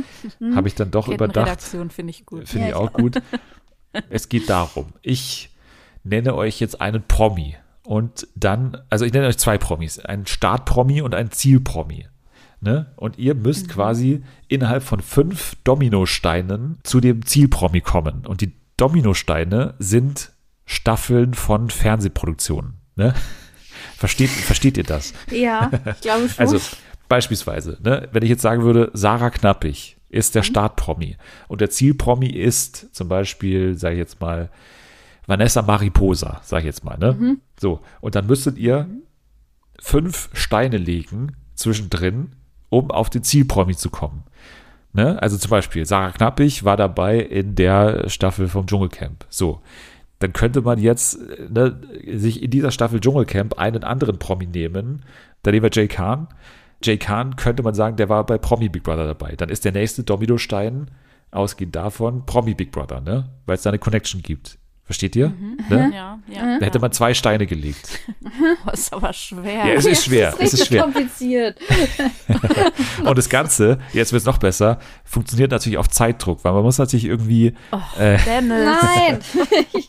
habe 0.56 0.68
ich 0.68 0.76
dann 0.76 0.90
doch 0.92 1.08
überdacht. 1.08 1.34
Kettenredaktion 1.34 1.90
finde 1.90 2.12
ich 2.12 2.26
gut. 2.26 2.48
Finde 2.48 2.70
Ja, 2.70 2.70
ich 2.70 2.76
auch 2.76 2.94
gut. 2.94 3.22
Es 4.12 4.30
geht 4.30 4.50
darum, 4.52 4.94
ich 5.02 5.50
nenne 6.04 6.36
euch 6.36 6.60
jetzt 6.60 6.80
einen 6.80 7.02
Promi 7.08 7.56
und 7.84 8.28
dann, 8.36 8.78
also 8.92 9.04
ich 9.04 9.14
nenne 9.14 9.26
euch 9.26 9.40
zwei 9.40 9.58
Promis, 9.58 9.98
einen 9.98 10.28
Startpromi 10.28 11.02
und 11.02 11.16
einen 11.16 11.32
Zielpromi. 11.32 12.06
Ne? 12.62 12.92
Und 12.98 13.18
ihr 13.18 13.34
müsst 13.34 13.68
quasi 13.68 14.24
innerhalb 14.48 14.84
von 14.84 15.00
fünf 15.00 15.56
Dominosteinen 15.64 16.78
zu 16.84 17.00
dem 17.00 17.26
Zielpromi 17.26 17.82
kommen. 17.82 18.28
Und 18.28 18.42
die 18.42 18.54
Dominosteine 18.78 19.74
sind 19.80 20.32
Staffeln 20.70 21.34
von 21.34 21.72
Fernsehproduktionen. 21.72 22.76
Ne? 22.96 23.16
Versteht, 23.98 24.30
versteht 24.30 24.78
ihr 24.78 24.84
das? 24.84 25.16
Ja, 25.32 25.72
ich 25.74 26.02
glaube 26.02 26.30
schon. 26.30 26.38
Also 26.38 26.60
beispielsweise, 27.08 27.80
ne, 27.84 28.08
wenn 28.12 28.22
ich 28.22 28.30
jetzt 28.30 28.44
sagen 28.44 28.62
würde, 28.62 28.92
Sarah 28.94 29.32
Knappig 29.32 29.98
ist 30.10 30.36
der 30.36 30.44
Startpromi 30.44 31.18
und 31.48 31.62
der 31.62 31.72
Zielpromi 31.72 32.28
ist 32.28 32.96
zum 32.96 33.08
Beispiel, 33.08 33.80
sage 33.80 33.96
ich 33.96 34.00
jetzt 34.00 34.22
mal, 34.22 34.52
Vanessa 35.26 35.64
Mariposa, 35.64 36.40
sage 36.44 36.62
ich 36.62 36.68
jetzt 36.68 36.84
mal, 36.84 37.00
ne? 37.00 37.38
So, 37.60 37.80
und 38.00 38.14
dann 38.14 38.28
müsstet 38.28 38.60
ihr 38.60 38.88
fünf 39.80 40.30
Steine 40.34 40.78
legen 40.78 41.36
zwischendrin, 41.56 42.36
um 42.70 42.92
auf 42.92 43.10
den 43.10 43.24
Zielpromi 43.24 43.76
zu 43.76 43.90
kommen. 43.90 44.24
Ne? 44.94 45.20
Also 45.20 45.38
zum 45.38 45.50
Beispiel, 45.50 45.86
Sarah 45.86 46.12
Knappig 46.12 46.64
war 46.64 46.78
dabei 46.78 47.20
in 47.20 47.56
der 47.56 48.08
Staffel 48.08 48.48
vom 48.48 48.68
Dschungelcamp. 48.68 49.26
So, 49.30 49.62
dann 50.20 50.34
könnte 50.34 50.62
man 50.62 50.80
jetzt 50.80 51.16
äh, 51.16 51.48
ne, 51.50 51.80
sich 52.06 52.44
in 52.44 52.52
dieser 52.52 52.72
Staffel 52.72 53.00
Dschungelcamp 53.00 53.58
einen 53.58 53.84
anderen 53.84 54.20
Promi 54.20 54.46
nehmen. 54.46 55.04
Da 55.44 55.52
nehmen 55.52 55.64
wir 55.64 55.72
Jay 55.72 55.88
Khan. 55.88 56.28
Jay 56.84 56.98
Khan 56.98 57.36
könnte 57.36 57.64
man 57.64 57.74
sagen, 57.74 57.98
der 57.98 58.10
war 58.10 58.26
bei 58.26 58.38
Promi 58.38 58.70
Big 58.70 58.84
Brother 58.84 59.06
dabei. 59.06 59.36
Dann 59.36 59.50
ist 59.50 59.66
der 59.66 59.72
nächste 59.72 60.04
Dominostein, 60.04 60.92
ausgehend 61.32 61.76
davon, 61.76 62.26
Promi 62.26 62.54
Big 62.54 62.72
Brother, 62.72 63.02
ne? 63.02 63.30
Weil 63.46 63.56
es 63.56 63.64
da 63.64 63.70
eine 63.70 63.80
Connection 63.80 64.22
gibt. 64.22 64.58
Versteht 64.90 65.16
ihr? 65.16 65.32
Ne? 65.70 65.92
Ja, 65.94 66.18
ja. 66.28 66.58
Da 66.58 66.66
hätte 66.66 66.80
man 66.80 66.92
zwei 66.92 67.14
Steine 67.14 67.46
gelegt. 67.46 68.00
Oh, 68.66 68.72
ist 68.72 68.92
aber 68.94 69.12
schwer. 69.14 69.66
Ja, 69.68 69.74
es 69.74 69.86
ist 69.86 70.06
schwer. 70.06 70.32
Das 70.32 70.54
Es 70.54 70.54
ist 70.54 70.68
schwer. 70.68 70.84
kompliziert. 70.84 71.60
Und 73.06 73.18
das 73.18 73.30
Ganze, 73.30 73.80
jetzt 73.94 74.12
wird 74.14 74.22
es 74.22 74.26
noch 74.26 74.38
besser, 74.38 74.80
funktioniert 75.04 75.52
natürlich 75.52 75.78
auf 75.78 75.90
Zeitdruck, 75.90 76.44
weil 76.44 76.54
man 76.54 76.64
muss 76.64 76.78
natürlich 76.78 77.06
irgendwie, 77.06 77.54
äh, 77.98 78.18
Dennis. 78.26 78.66
Nein. 78.84 79.20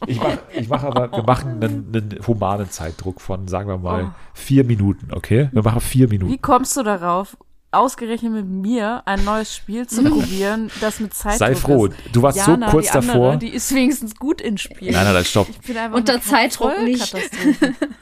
ich 0.07 0.19
mache 0.21 0.39
ich 0.55 0.69
mach 0.69 0.83
aber, 0.85 1.11
wir 1.13 1.23
machen 1.23 1.63
einen, 1.63 1.87
einen 1.95 2.19
humanen 2.27 2.71
Zeitdruck 2.71 3.21
von, 3.21 3.47
sagen 3.49 3.69
wir 3.69 3.79
mal, 3.79 4.15
vier 4.35 4.65
Minuten, 4.65 5.09
okay? 5.13 5.49
Wir 5.53 5.63
machen 5.63 5.81
vier 5.81 6.11
Wie 6.11 6.19
Minuten. 6.19 6.43
kommst 6.43 6.77
du 6.77 6.83
darauf? 6.83 7.37
Ausgerechnet 7.73 8.33
mit 8.33 8.47
mir 8.47 9.03
ein 9.07 9.25
neues 9.25 9.55
Spiel 9.55 9.87
zu 9.87 10.03
probieren, 10.11 10.71
das 10.81 11.01
mit 11.01 11.15
Zeitdruck 11.15 11.39
Sei 11.39 11.55
froh, 11.55 11.87
ist. 11.87 11.97
du 12.13 12.23
warst 12.23 12.39
so 12.45 12.51
Jana, 12.51 12.71
kurz 12.71 12.87
die 12.87 12.93
andere, 12.93 13.13
davor. 13.13 13.37
Die 13.37 13.49
ist 13.49 13.75
wenigstens 13.75 14.17
gut 14.17 14.41
in 14.41 14.59
Spielen. 14.59 14.93
Nein, 14.93 15.05
nein, 15.05 15.15
nein, 15.15 15.25
stopp. 15.25 15.49
Ich 15.49 15.61
bin 15.61 15.77
einfach 15.77 15.97
Unter 15.97 16.21
Zeitdruck 16.21 16.83
nicht. 16.83 17.15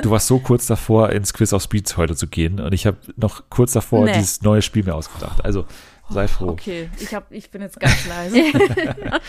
Du 0.00 0.10
warst 0.10 0.26
so 0.26 0.38
kurz 0.38 0.66
davor, 0.66 1.10
ins 1.10 1.32
Quiz 1.32 1.52
auf 1.52 1.62
Speed 1.62 1.96
heute 1.96 2.16
zu 2.16 2.26
gehen 2.26 2.60
und 2.60 2.72
ich 2.72 2.86
habe 2.86 2.98
noch 3.16 3.44
kurz 3.50 3.72
davor 3.72 4.04
Nee. 4.04 4.12
dieses 4.14 4.42
neue 4.42 4.62
Spiel 4.62 4.84
mir 4.84 4.94
ausgedacht. 4.94 5.44
Also 5.44 5.66
sei 6.10 6.26
froh. 6.28 6.48
Okay, 6.48 6.88
ich, 6.98 7.14
hab, 7.14 7.30
ich 7.32 7.50
bin 7.50 7.60
jetzt 7.60 7.78
ganz 7.78 8.06
leise. 8.06 8.36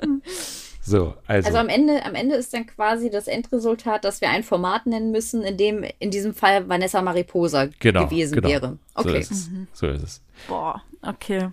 So, 0.86 1.14
also, 1.26 1.48
Also 1.48 1.58
am 1.58 1.68
Ende, 1.68 2.04
am 2.04 2.14
Ende 2.14 2.36
ist 2.36 2.54
dann 2.54 2.66
quasi 2.66 3.10
das 3.10 3.26
Endresultat, 3.26 4.04
dass 4.04 4.20
wir 4.20 4.30
ein 4.30 4.44
Format 4.44 4.86
nennen 4.86 5.10
müssen, 5.10 5.42
in 5.42 5.56
dem 5.56 5.84
in 5.98 6.12
diesem 6.12 6.32
Fall 6.32 6.68
Vanessa 6.68 7.02
Mariposa 7.02 7.68
genau, 7.80 8.04
gewesen 8.06 8.36
genau. 8.36 8.48
wäre. 8.48 8.78
So 8.96 9.08
Okay. 9.08 9.18
ist 9.18 9.30
es. 9.32 9.50
So 9.72 9.88
ist 9.88 10.02
es. 10.02 10.22
Boah, 10.46 10.80
okay. 11.02 11.48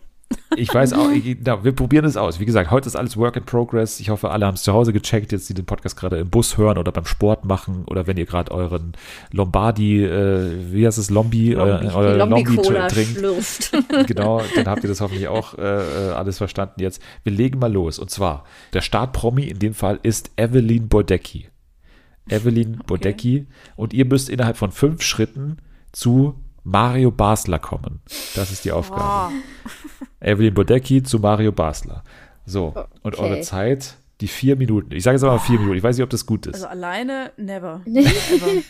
Ich 0.55 0.73
weiß 0.73 0.93
auch, 0.93 1.09
ich, 1.09 1.37
na, 1.43 1.63
wir 1.63 1.71
probieren 1.71 2.05
es 2.05 2.17
aus. 2.17 2.39
Wie 2.39 2.45
gesagt, 2.45 2.71
heute 2.71 2.87
ist 2.87 2.95
alles 2.95 3.17
Work 3.17 3.37
in 3.37 3.43
Progress. 3.43 3.99
Ich 3.99 4.09
hoffe, 4.09 4.29
alle 4.29 4.45
haben 4.45 4.55
es 4.55 4.63
zu 4.63 4.73
Hause 4.73 4.93
gecheckt, 4.93 5.31
jetzt 5.31 5.49
die 5.49 5.53
den 5.53 5.65
Podcast 5.65 5.95
gerade 5.97 6.17
im 6.17 6.29
Bus 6.29 6.57
hören 6.57 6.77
oder 6.77 6.91
beim 6.91 7.05
Sport 7.05 7.45
machen 7.45 7.85
oder 7.85 8.07
wenn 8.07 8.17
ihr 8.17 8.25
gerade 8.25 8.51
euren 8.51 8.93
Lombardi, 9.31 10.03
äh, 10.03 10.71
wie 10.71 10.85
heißt 10.85 10.97
es, 10.97 11.09
Lombi, 11.09 11.53
Lombi, 11.53 11.87
äh, 11.87 11.91
euer 11.93 12.87
trinkt. 12.87 13.17
schlürft. 13.17 13.71
genau, 14.07 14.41
dann 14.55 14.67
habt 14.67 14.83
ihr 14.83 14.89
das 14.89 15.01
hoffentlich 15.01 15.27
auch 15.27 15.57
äh, 15.57 15.61
äh, 15.61 16.11
alles 16.11 16.37
verstanden 16.37 16.81
jetzt. 16.81 17.01
Wir 17.23 17.33
legen 17.33 17.59
mal 17.59 17.71
los. 17.71 17.99
Und 17.99 18.09
zwar, 18.09 18.43
der 18.73 18.81
Startpromi 18.81 19.43
in 19.43 19.59
dem 19.59 19.73
Fall 19.73 19.99
ist 20.03 20.31
Evelyn 20.37 20.87
Bodecki. 20.87 21.47
Evelyn 22.29 22.79
Bodecki. 22.85 23.47
Und 23.75 23.93
ihr 23.93 24.05
müsst 24.05 24.29
innerhalb 24.29 24.57
von 24.57 24.71
fünf 24.71 25.01
Schritten 25.01 25.57
zu 25.91 26.35
Mario 26.63 27.11
Basler 27.11 27.59
kommen. 27.59 28.01
Das 28.35 28.51
ist 28.51 28.65
die 28.65 28.71
Aufgabe. 28.71 29.01
Boah. 29.01 29.31
Evelyn 30.21 30.53
Bodecki 30.53 31.03
zu 31.03 31.19
Mario 31.19 31.51
Basler. 31.51 32.03
So, 32.45 32.73
und 33.01 33.15
Okay. 33.15 33.23
eure 33.23 33.41
Zeit, 33.41 33.95
die 34.21 34.27
vier 34.29 34.55
Minuten. 34.55 34.93
Ich 34.93 35.03
sage 35.03 35.15
jetzt 35.15 35.23
aber 35.23 35.33
mal 35.33 35.39
vier 35.39 35.59
Minuten. 35.59 35.77
Ich 35.77 35.83
weiß 35.83 35.97
nicht, 35.97 36.03
ob 36.03 36.09
das 36.09 36.25
gut 36.25 36.45
ist. 36.45 36.55
Also 36.55 36.67
alleine 36.67 37.31
never. 37.35 37.81
never. 37.85 38.09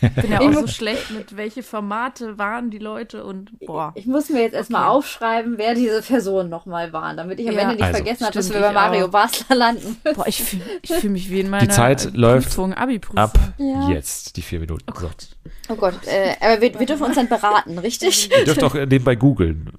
bin 0.14 0.30
ja 0.30 0.40
auch 0.40 0.52
so 0.52 0.66
schlecht 0.66 1.12
mit 1.12 1.36
welche 1.36 1.62
Formate 1.62 2.38
waren 2.38 2.70
die 2.70 2.78
Leute 2.78 3.24
und 3.24 3.52
boah. 3.60 3.92
Ich 3.94 4.06
muss 4.06 4.30
mir 4.30 4.42
jetzt 4.42 4.54
erstmal 4.54 4.82
Okay. 4.88 4.90
aufschreiben, 4.96 5.58
wer 5.58 5.74
diese 5.74 6.02
Personen 6.02 6.50
nochmal 6.50 6.92
waren, 6.92 7.16
damit 7.16 7.38
ich 7.38 7.48
am 7.48 7.54
Ja. 7.54 7.60
Ende 7.62 7.74
nicht 7.74 7.84
Also, 7.84 7.96
vergessen 7.96 8.24
habe, 8.24 8.34
dass 8.34 8.52
wir 8.52 8.60
bei 8.60 8.72
Mario 8.72 9.06
auch. 9.06 9.10
Basler 9.10 9.54
landen. 9.54 9.96
Boah, 10.16 10.26
ich 10.26 10.42
fühle 10.42 10.62
fühl 10.84 11.10
mich 11.10 11.30
wie 11.30 11.40
in 11.40 11.50
meiner 11.50 11.68
Zeit 11.70 12.06
äh, 12.06 12.10
läuft 12.14 12.58
Abi-Prüfung. 12.58 13.18
Ab 13.18 13.38
Ja. 13.58 13.90
jetzt, 13.90 14.36
die 14.36 14.42
vier 14.42 14.58
Minuten. 14.60 14.84
So. 14.98 15.08
Oh 15.68 15.74
Gott, 15.76 15.94
äh, 16.06 16.34
aber 16.40 16.60
wir, 16.60 16.78
wir 16.78 16.86
dürfen 16.86 17.04
uns 17.04 17.14
dann 17.16 17.28
beraten, 17.28 17.78
richtig? 17.78 18.30
Ihr 18.30 18.44
dürft 18.44 18.62
auch 18.62 18.74
nebenbei 18.74 19.14
googeln. 19.14 19.70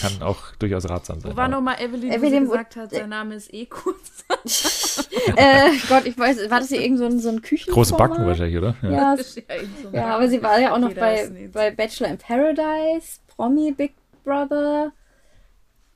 Kann 0.00 0.22
auch 0.22 0.54
durchaus 0.58 0.88
ratsam 0.88 1.20
sein. 1.20 1.32
Wo 1.32 1.36
war 1.36 1.48
nochmal 1.48 1.76
Evelyn, 1.80 2.12
Evelyn, 2.12 2.46
wo- 2.46 2.52
gesagt 2.52 2.76
hat, 2.76 2.90
sein 2.90 3.08
Name 3.08 3.34
ist 3.34 3.52
eh 3.52 3.66
kurz. 3.66 4.24
äh, 5.36 5.70
Gott, 5.88 6.06
ich 6.06 6.16
weiß, 6.18 6.50
war 6.50 6.60
das 6.60 6.68
hier 6.68 6.80
irgend 6.80 6.98
so 6.98 7.04
ein, 7.06 7.18
so 7.18 7.28
ein 7.30 7.42
Küchen? 7.42 7.72
Große 7.72 7.94
Backen 7.94 8.26
wahrscheinlich, 8.26 8.56
oder? 8.58 8.74
Ja. 8.82 8.90
Ja, 8.90 9.16
Das 9.16 9.26
ist 9.28 9.36
ja 9.36 9.42
so. 9.82 9.96
ja, 9.96 10.16
aber 10.16 10.28
sie 10.28 10.42
war 10.42 10.58
ja 10.60 10.72
auch 10.74 10.78
noch 10.78 10.92
bei, 10.94 11.30
bei 11.52 11.70
Bachelor 11.70 12.08
in 12.10 12.18
Paradise, 12.18 13.18
Promi 13.28 13.72
Big 13.72 13.94
Brother, 14.24 14.92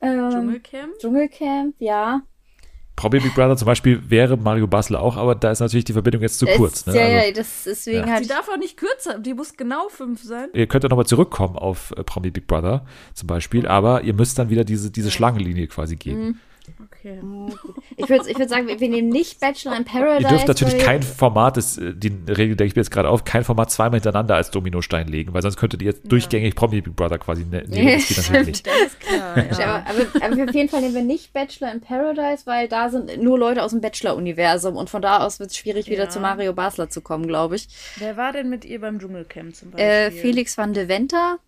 ähm, 0.01 0.29
Dschungelcamp? 0.31 0.97
Dschungelcamp, 0.99 1.75
ja. 1.79 2.21
Promi 2.97 3.19
Big 3.19 3.33
Brother 3.35 3.55
zum 3.55 3.67
Beispiel 3.67 4.01
wäre 4.09 4.35
Mario 4.35 4.67
Basler 4.67 5.01
auch, 5.01 5.15
aber 5.15 5.35
da 5.35 5.51
ist 5.51 5.59
natürlich 5.61 5.85
die 5.85 5.93
Verbindung 5.93 6.21
jetzt 6.23 6.39
zu 6.39 6.45
Das- 6.45 6.55
kurz. 6.57 6.85
Ne? 6.85 6.95
Ja, 6.95 7.01
Also, 7.03 7.27
ja, 7.27 7.31
das 7.31 7.63
deswegen 7.65 7.99
Ja. 8.07 8.13
halt. 8.13 8.25
Die 8.25 8.27
darf 8.27 8.49
auch 8.49 8.57
nicht 8.57 8.75
kürzer, 8.75 9.19
die 9.19 9.33
muss 9.33 9.55
genau 9.55 9.87
fünf 9.89 10.21
sein. 10.23 10.49
ihr 10.53 10.67
könnt 10.67 10.83
ja 10.83 10.89
nochmal 10.89 11.05
zurückkommen 11.05 11.55
auf 11.55 11.93
äh, 11.95 12.03
Promi 12.03 12.31
Big 12.31 12.47
Brother 12.47 12.85
zum 13.13 13.27
Beispiel, 13.27 13.65
aber 13.67 14.01
ihr 14.03 14.13
müsst 14.13 14.37
dann 14.39 14.49
wieder 14.49 14.65
diese, 14.65 14.91
diese 14.91 15.11
Schlangenlinie 15.11 15.67
quasi 15.67 15.95
gehen. 15.95 16.19
Mhm. 16.19 16.35
Okay. 17.07 17.19
Ich 17.95 18.09
würde 18.09 18.29
ich 18.29 18.37
würd 18.37 18.49
sagen, 18.49 18.67
wir, 18.67 18.89
nehmen 18.89 19.09
nicht 19.09 19.39
Bachelor 19.39 19.75
in 19.77 19.85
Paradise. 19.85 20.23
Ihr 20.23 20.29
dürft 20.29 20.47
natürlich 20.47 20.77
kein 20.77 21.01
Format, 21.01 21.57
das, 21.57 21.77
äh, 21.77 21.93
die 21.93 22.09
Regel 22.27 22.55
denke 22.55 22.65
ich 22.65 22.75
mir 22.75 22.81
jetzt 22.81 22.91
gerade 22.91 23.09
auf, 23.09 23.23
kein 23.23 23.43
Format 23.43 23.71
zweimal 23.71 23.99
hintereinander 23.99 24.35
als 24.35 24.51
Dominostein 24.51 25.07
legen, 25.07 25.33
weil 25.33 25.41
sonst 25.41 25.57
könntet 25.57 25.81
ihr 25.81 25.87
jetzt 25.87 26.11
durchgängig 26.11 26.55
Promi 26.55 26.81
Big 26.81 26.95
Brother 26.95 27.17
quasi 27.17 27.45
ne 27.45 27.63
nehmen. 27.67 27.87
Das 27.97 28.07
geht 28.07 28.17
natürlich 28.17 28.47
nicht. 28.47 28.67
Das 28.67 28.75
ist 28.75 28.99
klar, 28.99 29.37
ja. 29.37 29.85
Aber, 29.87 30.01
aber, 30.21 30.25
aber 30.25 30.43
auf 30.49 30.55
jeden 30.55 30.69
Fall 30.69 30.81
nehmen 30.81 30.95
wir 30.95 31.01
nicht 31.03 31.33
Bachelor 31.33 31.71
in 31.71 31.81
Paradise, 31.81 32.45
weil 32.45 32.67
da 32.67 32.89
sind 32.89 33.21
nur 33.21 33.39
Leute 33.39 33.63
aus 33.63 33.71
dem 33.71 33.81
Bachelor-Universum 33.81 34.75
und 34.75 34.89
von 34.89 35.01
da 35.01 35.19
aus 35.19 35.39
wird 35.39 35.51
es 35.51 35.57
schwierig, 35.57 35.87
wieder 35.87 36.03
Ja. 36.05 36.09
zu 36.09 36.19
Mario 36.19 36.53
Basler 36.53 36.89
zu 36.89 37.01
kommen, 37.01 37.27
glaube 37.27 37.55
ich. 37.55 37.67
Wer 37.97 38.17
war 38.17 38.31
denn 38.33 38.49
mit 38.49 38.65
ihr 38.65 38.81
beim 38.81 38.99
Dschungelcamp 38.99 39.55
zum 39.55 39.71
Beispiel? 39.71 39.85
Äh, 39.87 40.11
Felix 40.11 40.57
van 40.57 40.73
de 40.73 40.87
Venter. 40.87 41.39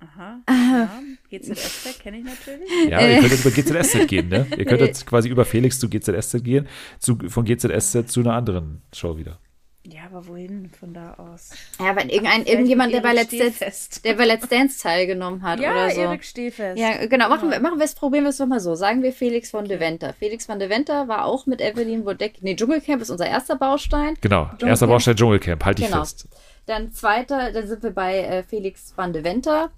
Aha. 0.00 0.40
Ja. 0.48 0.90
GZSZ 1.30 1.98
kenne 2.00 2.18
ich 2.18 2.24
natürlich. 2.24 2.68
Ja, 2.90 3.00
ihr 3.00 3.18
könnt 3.20 3.32
jetzt 3.32 3.44
über 3.44 3.50
GZSZ 3.82 4.06
gehen, 4.06 4.28
ne? 4.28 4.46
Ihr 4.56 4.64
könnt 4.64 4.80
jetzt 4.80 5.06
quasi 5.06 5.28
über 5.28 5.44
Felix 5.44 5.78
zu 5.80 5.88
GZSZ 5.88 6.42
gehen, 6.44 6.68
zu, 6.98 7.18
von 7.28 7.44
GZSZ 7.44 8.08
zu 8.10 8.20
einer 8.20 8.34
anderen 8.34 8.82
Show 8.94 9.16
wieder. 9.16 9.38
Ja, 9.84 10.02
aber 10.04 10.26
wohin 10.28 10.68
von 10.78 10.92
da 10.92 11.14
aus? 11.14 11.50
Ja, 11.80 11.90
aber 11.90 12.04
irgendein, 12.04 12.44
irgendjemand, 12.44 12.92
der 12.92 13.00
bei, 13.00 13.14
Let's 13.14 13.30
Dance, 13.36 14.02
der 14.04 14.14
bei 14.14 14.26
Let's 14.26 14.46
Dance 14.46 14.82
teilgenommen 14.82 15.42
hat 15.42 15.60
Ja, 15.60 15.70
oder 15.72 15.90
so. 15.90 16.00
Erik 16.02 16.24
Stehfest. 16.24 16.78
Ja, 16.78 17.06
genau. 17.06 17.28
Machen 17.30 17.50
wir, 17.50 17.58
machen 17.60 17.78
wir 17.78 17.84
es, 17.86 17.94
probieren 17.94 18.24
wir 18.24 18.28
es 18.30 18.36
doch 18.36 18.46
mal 18.46 18.60
so. 18.60 18.74
Sagen 18.74 19.02
wir 19.02 19.12
Felix 19.14 19.50
von 19.50 19.64
de 19.64 19.80
Venter. 19.80 20.12
Felix 20.12 20.46
van 20.48 20.58
de 20.58 20.68
Venter 20.68 21.08
war 21.08 21.24
auch 21.24 21.46
mit 21.46 21.60
Evelyn 21.62 22.04
Bodecki. 22.04 22.40
Nee, 22.42 22.54
Dschungelcamp 22.54 23.00
ist 23.00 23.08
unser 23.10 23.26
erster 23.28 23.56
Baustein. 23.56 24.14
Genau, 24.20 24.42
Dschungelcamp. 24.44 24.68
erster 24.68 24.86
Baustein 24.88 25.16
Dschungelcamp, 25.16 25.64
halt 25.64 25.78
dich 25.78 25.86
Genau. 25.86 26.00
fest. 26.00 26.28
Dann 26.66 26.92
zweiter, 26.92 27.50
dann 27.52 27.66
sind 27.66 27.82
wir 27.82 27.90
bei 27.92 28.18
äh, 28.18 28.42
Felix 28.42 28.92
van 28.94 29.14
de 29.14 29.24
Venter. 29.24 29.70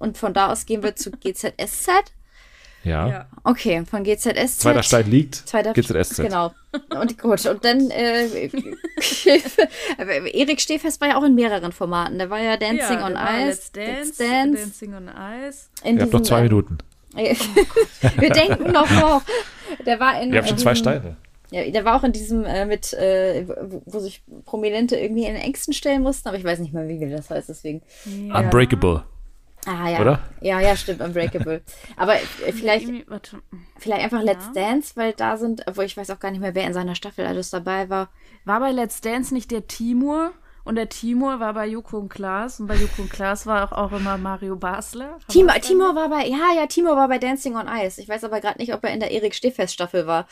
Und 0.00 0.18
von 0.18 0.34
da 0.34 0.50
aus 0.50 0.66
gehen 0.66 0.82
wir 0.82 0.96
zu 0.96 1.12
GZSZ. 1.12 1.88
Ja. 2.82 3.08
Ja. 3.08 3.26
Okay, 3.44 3.84
von 3.88 4.02
GZSZ. 4.04 4.58
Zweiter 4.60 4.82
Stein 4.82 5.10
liegt, 5.10 5.34
Zweiter 5.34 5.74
GZSZ. 5.74 6.16
Genau. 6.16 6.52
Und 6.98 7.18
gut, 7.18 7.44
und 7.44 7.64
dann 7.64 7.90
äh, 7.90 8.48
Erik 10.32 10.60
Stehfest 10.60 11.00
war 11.00 11.08
ja 11.08 11.18
auch 11.18 11.24
in 11.24 11.34
mehreren 11.34 11.72
Formaten. 11.72 12.18
Der 12.18 12.30
war 12.30 12.40
ja 12.40 12.56
Dancing 12.56 12.98
ja, 12.98 13.06
on 13.06 13.12
Ice, 13.12 13.46
Let's 13.46 13.72
Dance, 13.72 13.92
Let's 13.92 14.16
Dance. 14.16 14.62
Dancing 14.62 14.94
on 14.94 15.10
Ice. 15.48 15.68
In 15.84 15.96
Ihr 15.96 16.02
habt 16.02 16.12
noch 16.12 16.22
zwei 16.22 16.40
äh, 16.40 16.44
Minuten. 16.44 16.78
Wir 17.14 18.30
denken 18.30 18.72
noch 18.72 18.90
noch. 18.90 19.22
Der 19.84 20.00
war 20.00 20.22
in. 20.22 20.32
Ihr 20.32 20.38
habt 20.38 20.48
schon 20.48 20.58
zwei 20.58 20.72
diesem- 20.72 20.84
Steine. 20.84 21.16
Ja, 21.50 21.68
der 21.68 21.84
war 21.84 21.96
auch 21.96 22.04
in 22.04 22.12
diesem 22.12 22.44
äh, 22.44 22.64
mit, 22.64 22.92
äh, 22.92 23.44
wo, 23.48 23.82
wo 23.84 23.98
sich 23.98 24.22
Prominente 24.44 24.96
irgendwie 24.96 25.24
in 25.24 25.34
Ängsten 25.34 25.74
stellen 25.74 26.02
mussten, 26.02 26.28
aber 26.28 26.38
ich 26.38 26.44
weiß 26.44 26.60
nicht 26.60 26.72
mehr, 26.72 26.86
wie 26.88 27.10
das 27.10 27.28
heißt, 27.28 27.48
deswegen. 27.48 27.82
Unbreakable. 28.06 29.02
Ah 29.66 29.88
ja. 29.88 30.00
Oder? 30.00 30.20
Ja, 30.40 30.60
ja, 30.60 30.74
stimmt, 30.76 31.00
Unbreakable. 31.00 31.62
aber 31.96 32.14
vielleicht, 32.14 32.88
vielleicht 33.78 34.04
einfach 34.04 34.22
Let's 34.22 34.52
Dance, 34.52 34.92
weil 34.96 35.12
da 35.12 35.36
sind, 35.36 35.64
obwohl 35.66 35.84
ich 35.84 35.96
weiß 35.96 36.10
auch 36.10 36.20
gar 36.20 36.30
nicht 36.30 36.40
mehr, 36.40 36.54
wer 36.54 36.66
in 36.66 36.72
seiner 36.72 36.94
Staffel 36.94 37.26
alles 37.26 37.50
dabei 37.50 37.90
war. 37.90 38.08
War 38.44 38.60
bei 38.60 38.70
Let's 38.70 39.00
Dance 39.00 39.34
nicht 39.34 39.50
der 39.50 39.66
Timur? 39.66 40.32
Und 40.62 40.76
der 40.76 40.88
Timur 40.88 41.40
war 41.40 41.54
bei 41.54 41.66
Joko 41.66 41.98
und 41.98 42.10
Klaas. 42.10 42.60
Und 42.60 42.66
bei 42.66 42.76
Joko 42.76 43.02
und 43.02 43.10
Klaas 43.10 43.46
war 43.46 43.64
auch, 43.64 43.76
auch 43.76 43.92
immer 43.92 44.18
Mario 44.18 44.56
Basler. 44.56 45.18
Timur, 45.28 45.54
Timur 45.54 45.94
war 45.94 46.08
bei, 46.10 46.26
ja, 46.26 46.54
ja, 46.54 46.66
Timur 46.66 46.96
war 46.96 47.08
bei 47.08 47.18
Dancing 47.18 47.56
on 47.56 47.66
Ice. 47.66 48.00
Ich 48.00 48.08
weiß 48.08 48.24
aber 48.24 48.40
gerade 48.40 48.58
nicht, 48.58 48.74
ob 48.74 48.84
er 48.84 48.92
in 48.92 49.00
der 49.00 49.10
Erik 49.10 49.34
Stehfest 49.34 49.72
Staffel 49.72 50.06
war. 50.06 50.26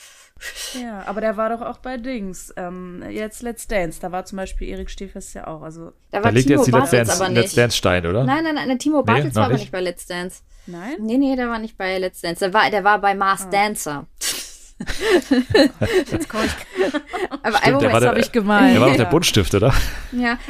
Ja, 0.80 1.02
aber 1.06 1.20
der 1.20 1.36
war 1.36 1.48
doch 1.50 1.62
auch 1.62 1.78
bei 1.78 1.96
Dings. 1.96 2.52
Ähm, 2.56 3.02
jetzt 3.10 3.42
Let's 3.42 3.66
Dance. 3.66 3.98
Da 4.00 4.12
war 4.12 4.24
zum 4.24 4.36
Beispiel 4.36 4.68
Erik 4.68 4.88
Stehfest 4.90 5.34
ja 5.34 5.46
auch. 5.48 5.62
Also, 5.62 5.92
Da 6.10 6.20
Da 6.20 6.28
liegt 6.28 6.46
Timo 6.46 6.58
jetzt 6.60 6.66
die 6.68 6.70
Let's 6.72 6.90
Dance, 6.90 7.12
aber 7.12 7.28
Let's 7.30 7.46
nicht. 7.48 7.58
Dance 7.58 7.76
Stein, 7.76 8.06
oder? 8.06 8.24
Nein, 8.24 8.44
nein, 8.44 8.54
nein, 8.54 8.78
Timo 8.78 9.02
Bartels 9.02 9.34
noch 9.34 9.42
war 9.42 9.46
aber 9.46 9.54
nicht? 9.54 9.72
bei 9.72 9.80
Let's 9.80 10.06
Dance. 10.06 10.42
nein? 10.66 10.94
Nee, 11.00 11.18
nee, 11.18 11.34
der 11.36 11.48
war 11.48 11.58
nicht 11.58 11.76
bei 11.76 11.98
Let's 11.98 12.20
Dance. 12.20 12.40
Der 12.44 12.54
war, 12.54 12.70
der 12.70 12.84
war 12.84 13.00
bei 13.00 13.14
Mars 13.14 13.46
Ah. 13.46 13.50
Dancer. 13.50 14.06
Jetzt 16.10 16.28
komm 16.28 16.40
ich. 16.44 16.52
Aber 17.42 17.56
Stimmt, 17.58 17.74
Moment, 17.74 17.92
war 17.92 18.00
der- 18.00 18.10
hab 18.10 18.18
ich 18.18 18.30
gemeint. 18.30 18.74
Der 18.74 18.80
war 18.80 18.88
doch 18.90 18.96
der. 18.96 19.04
Buntstift, 19.06 19.52
oder? 19.54 19.74
ja. 20.12 20.38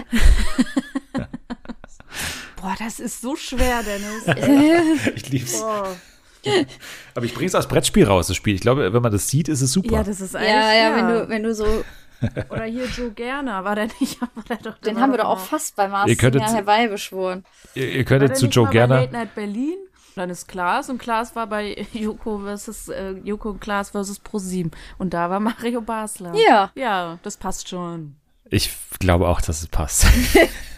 Boah, 2.60 2.74
das 2.78 2.98
ist 2.98 3.20
so 3.20 3.36
schwer, 3.36 3.82
Dennis. 3.84 4.26
Ich 5.14 5.30
lieb's. 5.30 5.60
Boah. 5.60 5.96
Aber 7.14 7.24
ich 7.24 7.34
bring's 7.34 7.54
als 7.54 7.66
Brettspiel 7.68 8.04
raus, 8.06 8.26
das 8.28 8.36
Spiel. 8.36 8.54
Ich 8.54 8.60
glaube, 8.60 8.92
wenn 8.92 9.02
man 9.02 9.12
das 9.12 9.28
sieht, 9.28 9.48
ist 9.48 9.60
es 9.60 9.72
super. 9.72 9.92
Ja, 9.94 10.02
das 10.02 10.20
ist 10.20 10.34
eigentlich. 10.36 10.50
Ja, 10.50 10.72
ja, 10.72 10.96
wenn 10.96 11.08
du, 11.08 11.28
wenn 11.28 11.42
du 11.42 11.54
so, 11.54 11.66
Oder 12.50 12.64
hier 12.64 12.86
Joe 12.86 13.10
Gerner. 13.12 13.64
War 13.64 13.76
der 13.76 13.88
nicht? 14.00 14.20
War 14.20 14.28
der 14.48 14.56
doch, 14.56 14.78
den 14.78 15.00
haben 15.00 15.12
wir 15.12 15.18
doch 15.18 15.26
auch 15.28 15.38
fast 15.38 15.76
bei 15.76 15.86
Mars 15.88 16.08
Ihr 16.08 16.16
könntet- 16.16 16.42
ja, 16.42 16.48
herbeibeschworen. 16.52 17.44
ihr, 17.74 17.90
ihr 17.92 18.04
könntet 18.04 18.36
zu 18.36 18.46
Joe 18.46 18.68
Gerner. 18.68 19.00
Late 19.00 19.12
Night 19.12 19.34
Berlin. 19.34 19.76
Dann 20.16 20.30
ist 20.30 20.48
Klaas 20.48 20.90
und 20.90 20.98
Klaas 20.98 21.36
war 21.36 21.46
bei 21.46 21.86
Joko 21.92 22.40
versus 22.40 22.88
äh, 22.88 23.12
Joko 23.22 23.50
und 23.50 23.60
Klaas 23.60 23.90
versus 23.90 24.18
ProSieben 24.18 24.72
und 24.98 25.14
da 25.14 25.30
war 25.30 25.38
Mario 25.38 25.80
Basler. 25.80 26.32
Ja. 26.34 26.72
Ja, 26.74 27.20
das 27.22 27.36
passt 27.36 27.68
schon. 27.68 28.16
Ich 28.50 28.70
glaube 28.98 29.28
auch, 29.28 29.40
dass 29.40 29.60
es 29.62 29.66
passt. 29.68 30.06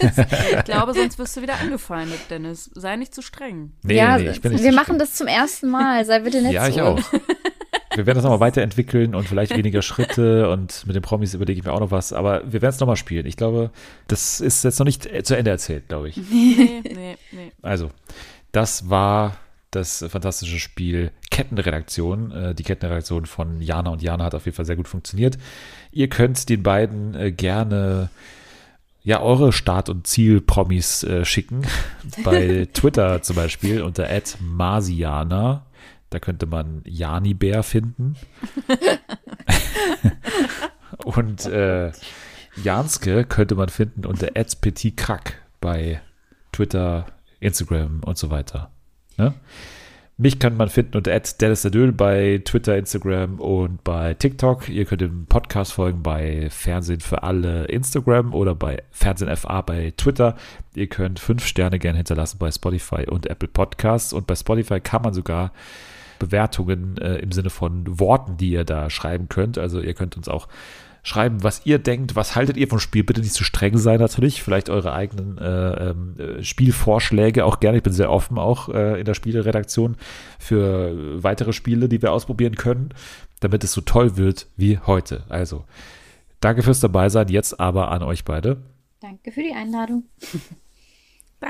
Ich 0.00 0.64
glaube, 0.64 0.94
sonst 0.94 1.18
wirst 1.18 1.36
du 1.36 1.42
wieder 1.42 1.58
angefeindet, 1.60 2.18
Dennis. 2.30 2.70
Sei 2.74 2.96
nicht 2.96 3.14
zu 3.14 3.22
streng. 3.22 3.72
Nee, 3.82 3.96
ja, 3.96 4.18
nee, 4.18 4.30
ich 4.30 4.40
bin 4.40 4.52
nicht 4.52 4.62
wir 4.64 4.70
so 4.70 4.76
machen 4.76 4.84
streng. 4.86 4.98
das 4.98 5.14
zum 5.14 5.26
ersten 5.26 5.68
Mal. 5.68 6.04
Sei 6.04 6.20
bitte 6.20 6.42
nett 6.42 6.52
Ja, 6.52 6.64
zu 6.64 6.70
ich 6.70 6.80
auch. 6.80 6.98
Wir 7.96 8.06
werden 8.06 8.16
das 8.18 8.24
nochmal 8.24 8.38
weiterentwickeln 8.40 9.16
und 9.16 9.26
vielleicht 9.28 9.54
weniger 9.56 9.82
Schritte 9.82 10.48
und 10.48 10.86
mit 10.86 10.94
den 10.94 11.02
Promis 11.02 11.34
überlege 11.34 11.58
ich 11.58 11.66
mir 11.66 11.72
auch 11.72 11.80
noch 11.80 11.90
was. 11.90 12.12
Aber 12.12 12.40
wir 12.44 12.62
werden 12.62 12.72
es 12.72 12.78
nochmal 12.78 12.94
spielen. 12.96 13.26
Ich 13.26 13.36
glaube, 13.36 13.70
das 14.06 14.40
ist 14.40 14.62
jetzt 14.62 14.78
noch 14.78 14.86
nicht 14.86 15.08
zu 15.26 15.36
Ende 15.36 15.50
erzählt, 15.50 15.88
glaube 15.88 16.08
ich. 16.08 16.16
Nee, 16.16 16.82
nee, 16.84 17.16
nee. 17.32 17.52
Also, 17.62 17.90
Das 18.52 18.88
war 18.90 19.36
das 19.72 20.04
fantastische 20.08 20.60
Spiel 20.60 21.10
Kettenredaktion. 21.40 22.32
Äh, 22.32 22.54
die 22.54 22.62
Kettenredaktion 22.62 23.24
von 23.24 23.62
Jana 23.62 23.90
und 23.90 24.02
Jana 24.02 24.24
hat 24.24 24.34
auf 24.34 24.44
jeden 24.44 24.54
Fall 24.54 24.66
sehr 24.66 24.76
gut 24.76 24.88
funktioniert. 24.88 25.38
Ihr 25.90 26.08
könnt 26.08 26.50
den 26.50 26.62
beiden 26.62 27.14
äh, 27.14 27.32
gerne 27.32 28.10
ja 29.02 29.22
eure 29.22 29.52
Start- 29.52 29.88
und 29.88 30.06
Ziel-Promis 30.06 31.02
äh, 31.04 31.24
schicken. 31.24 31.62
Bei 32.24 32.68
Twitter 32.74 33.22
zum 33.22 33.36
Beispiel 33.36 33.80
unter 33.80 34.06
@marsiana. 34.38 35.64
Da 36.10 36.18
könnte 36.18 36.44
man 36.44 36.82
Jani 36.84 37.32
Bär 37.32 37.62
finden. 37.62 38.16
und 41.04 41.46
äh, 41.46 41.92
Janske 42.62 43.24
könnte 43.24 43.54
man 43.54 43.70
finden 43.70 44.04
unter 44.04 44.26
@petitkrack 44.26 45.40
bei 45.60 46.02
Twitter, 46.52 47.06
Instagram 47.38 48.02
und 48.04 48.18
so 48.18 48.30
weiter. 48.30 48.70
Ne? 49.16 49.34
Mich 50.22 50.38
kann 50.38 50.54
man 50.54 50.68
finden 50.68 50.98
unter 50.98 51.18
@dennisdadöl 51.18 51.92
bei 51.92 52.42
Twitter, 52.44 52.76
Instagram 52.76 53.40
und 53.40 53.82
bei 53.82 54.12
TikTok. 54.12 54.68
Ihr 54.68 54.84
könnt 54.84 55.00
dem 55.00 55.24
Podcast 55.24 55.72
folgen 55.72 56.02
bei 56.02 56.50
Fernsehen 56.50 57.00
für 57.00 57.22
alle 57.22 57.64
Instagram 57.64 58.34
oder 58.34 58.54
bei 58.54 58.82
Fernsehen 58.90 59.34
FA 59.34 59.62
bei 59.62 59.94
Twitter. 59.96 60.36
Ihr 60.74 60.88
könnt 60.88 61.20
fünf 61.20 61.46
Sterne 61.46 61.78
gerne 61.78 61.96
hinterlassen 61.96 62.36
bei 62.38 62.50
Spotify 62.50 63.06
und 63.08 63.30
Apple 63.30 63.48
Podcasts. 63.48 64.12
Und 64.12 64.26
bei 64.26 64.34
Spotify 64.34 64.78
kann 64.78 65.00
man 65.00 65.14
sogar 65.14 65.52
Bewertungen 66.18 66.98
äh, 66.98 67.16
im 67.16 67.32
Sinne 67.32 67.48
von 67.48 67.98
Worten, 67.98 68.36
die 68.36 68.50
ihr 68.50 68.64
da 68.64 68.90
schreiben 68.90 69.30
könnt. 69.30 69.56
Also 69.56 69.80
ihr 69.80 69.94
könnt 69.94 70.18
uns 70.18 70.28
auch 70.28 70.48
schreiben, 71.02 71.42
was 71.42 71.64
ihr 71.64 71.78
denkt, 71.78 72.16
was 72.16 72.36
haltet 72.36 72.56
ihr 72.56 72.68
vom 72.68 72.78
Spiel. 72.78 73.04
Bitte 73.04 73.20
nicht 73.20 73.34
zu 73.34 73.44
streng 73.44 73.78
sein 73.78 74.00
natürlich. 74.00 74.42
Vielleicht 74.42 74.68
eure 74.68 74.92
eigenen 74.92 75.38
äh, 75.38 75.90
äh, 75.90 76.42
Spielvorschläge 76.42 77.44
auch 77.44 77.60
gerne. 77.60 77.78
Ich 77.78 77.82
bin 77.82 77.92
sehr 77.92 78.10
offen 78.10 78.38
auch 78.38 78.68
äh, 78.68 79.00
in 79.00 79.04
der 79.04 79.14
Spieleredaktion 79.14 79.96
für 80.38 81.22
weitere 81.22 81.52
Spiele, 81.52 81.88
die 81.88 82.02
wir 82.02 82.12
ausprobieren 82.12 82.54
können, 82.54 82.90
damit 83.40 83.64
es 83.64 83.72
so 83.72 83.80
toll 83.80 84.16
wird 84.16 84.46
wie 84.56 84.78
heute. 84.78 85.24
Also, 85.28 85.64
danke 86.40 86.62
fürs 86.62 86.80
dabei 86.80 87.08
sein. 87.08 87.28
Jetzt 87.28 87.60
aber 87.60 87.90
an 87.90 88.02
euch 88.02 88.24
beide. 88.24 88.58
Danke 89.00 89.32
für 89.32 89.42
die 89.42 89.52
Einladung. 89.52 90.04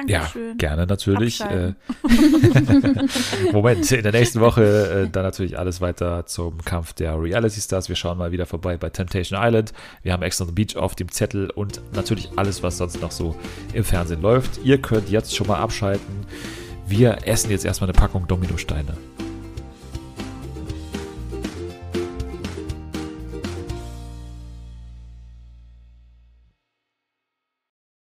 Ja, 0.06 0.20
Dankeschön. 0.20 0.56
gerne 0.56 0.86
natürlich. 0.86 1.40
Äh. 1.40 1.74
Moment, 3.52 3.90
in 3.90 4.02
der 4.02 4.12
nächsten 4.12 4.40
Woche 4.40 5.06
äh, 5.06 5.10
dann 5.10 5.24
natürlich 5.24 5.58
alles 5.58 5.80
weiter 5.80 6.26
zum 6.26 6.58
Kampf 6.64 6.92
der 6.92 7.20
Reality 7.20 7.60
Stars. 7.60 7.88
Wir 7.88 7.96
schauen 7.96 8.16
mal 8.16 8.30
wieder 8.30 8.46
vorbei 8.46 8.76
bei 8.76 8.88
Temptation 8.90 9.38
Island. 9.42 9.72
Wir 10.02 10.12
haben 10.12 10.22
Ex 10.22 10.40
on 10.40 10.46
the 10.46 10.52
Beach 10.52 10.76
auf 10.76 10.94
dem 10.94 11.10
Zettel 11.10 11.50
und 11.50 11.80
natürlich 11.92 12.30
alles, 12.36 12.62
was 12.62 12.78
sonst 12.78 13.00
noch 13.00 13.10
so 13.10 13.34
im 13.72 13.82
Fernsehen 13.82 14.22
läuft. 14.22 14.60
Ihr 14.62 14.80
könnt 14.80 15.10
jetzt 15.10 15.34
schon 15.34 15.48
mal 15.48 15.58
abschalten. 15.58 16.26
Wir 16.86 17.26
essen 17.26 17.50
jetzt 17.50 17.64
erstmal 17.64 17.90
eine 17.90 17.98
Packung 17.98 18.28
Dominosteine. 18.28 18.96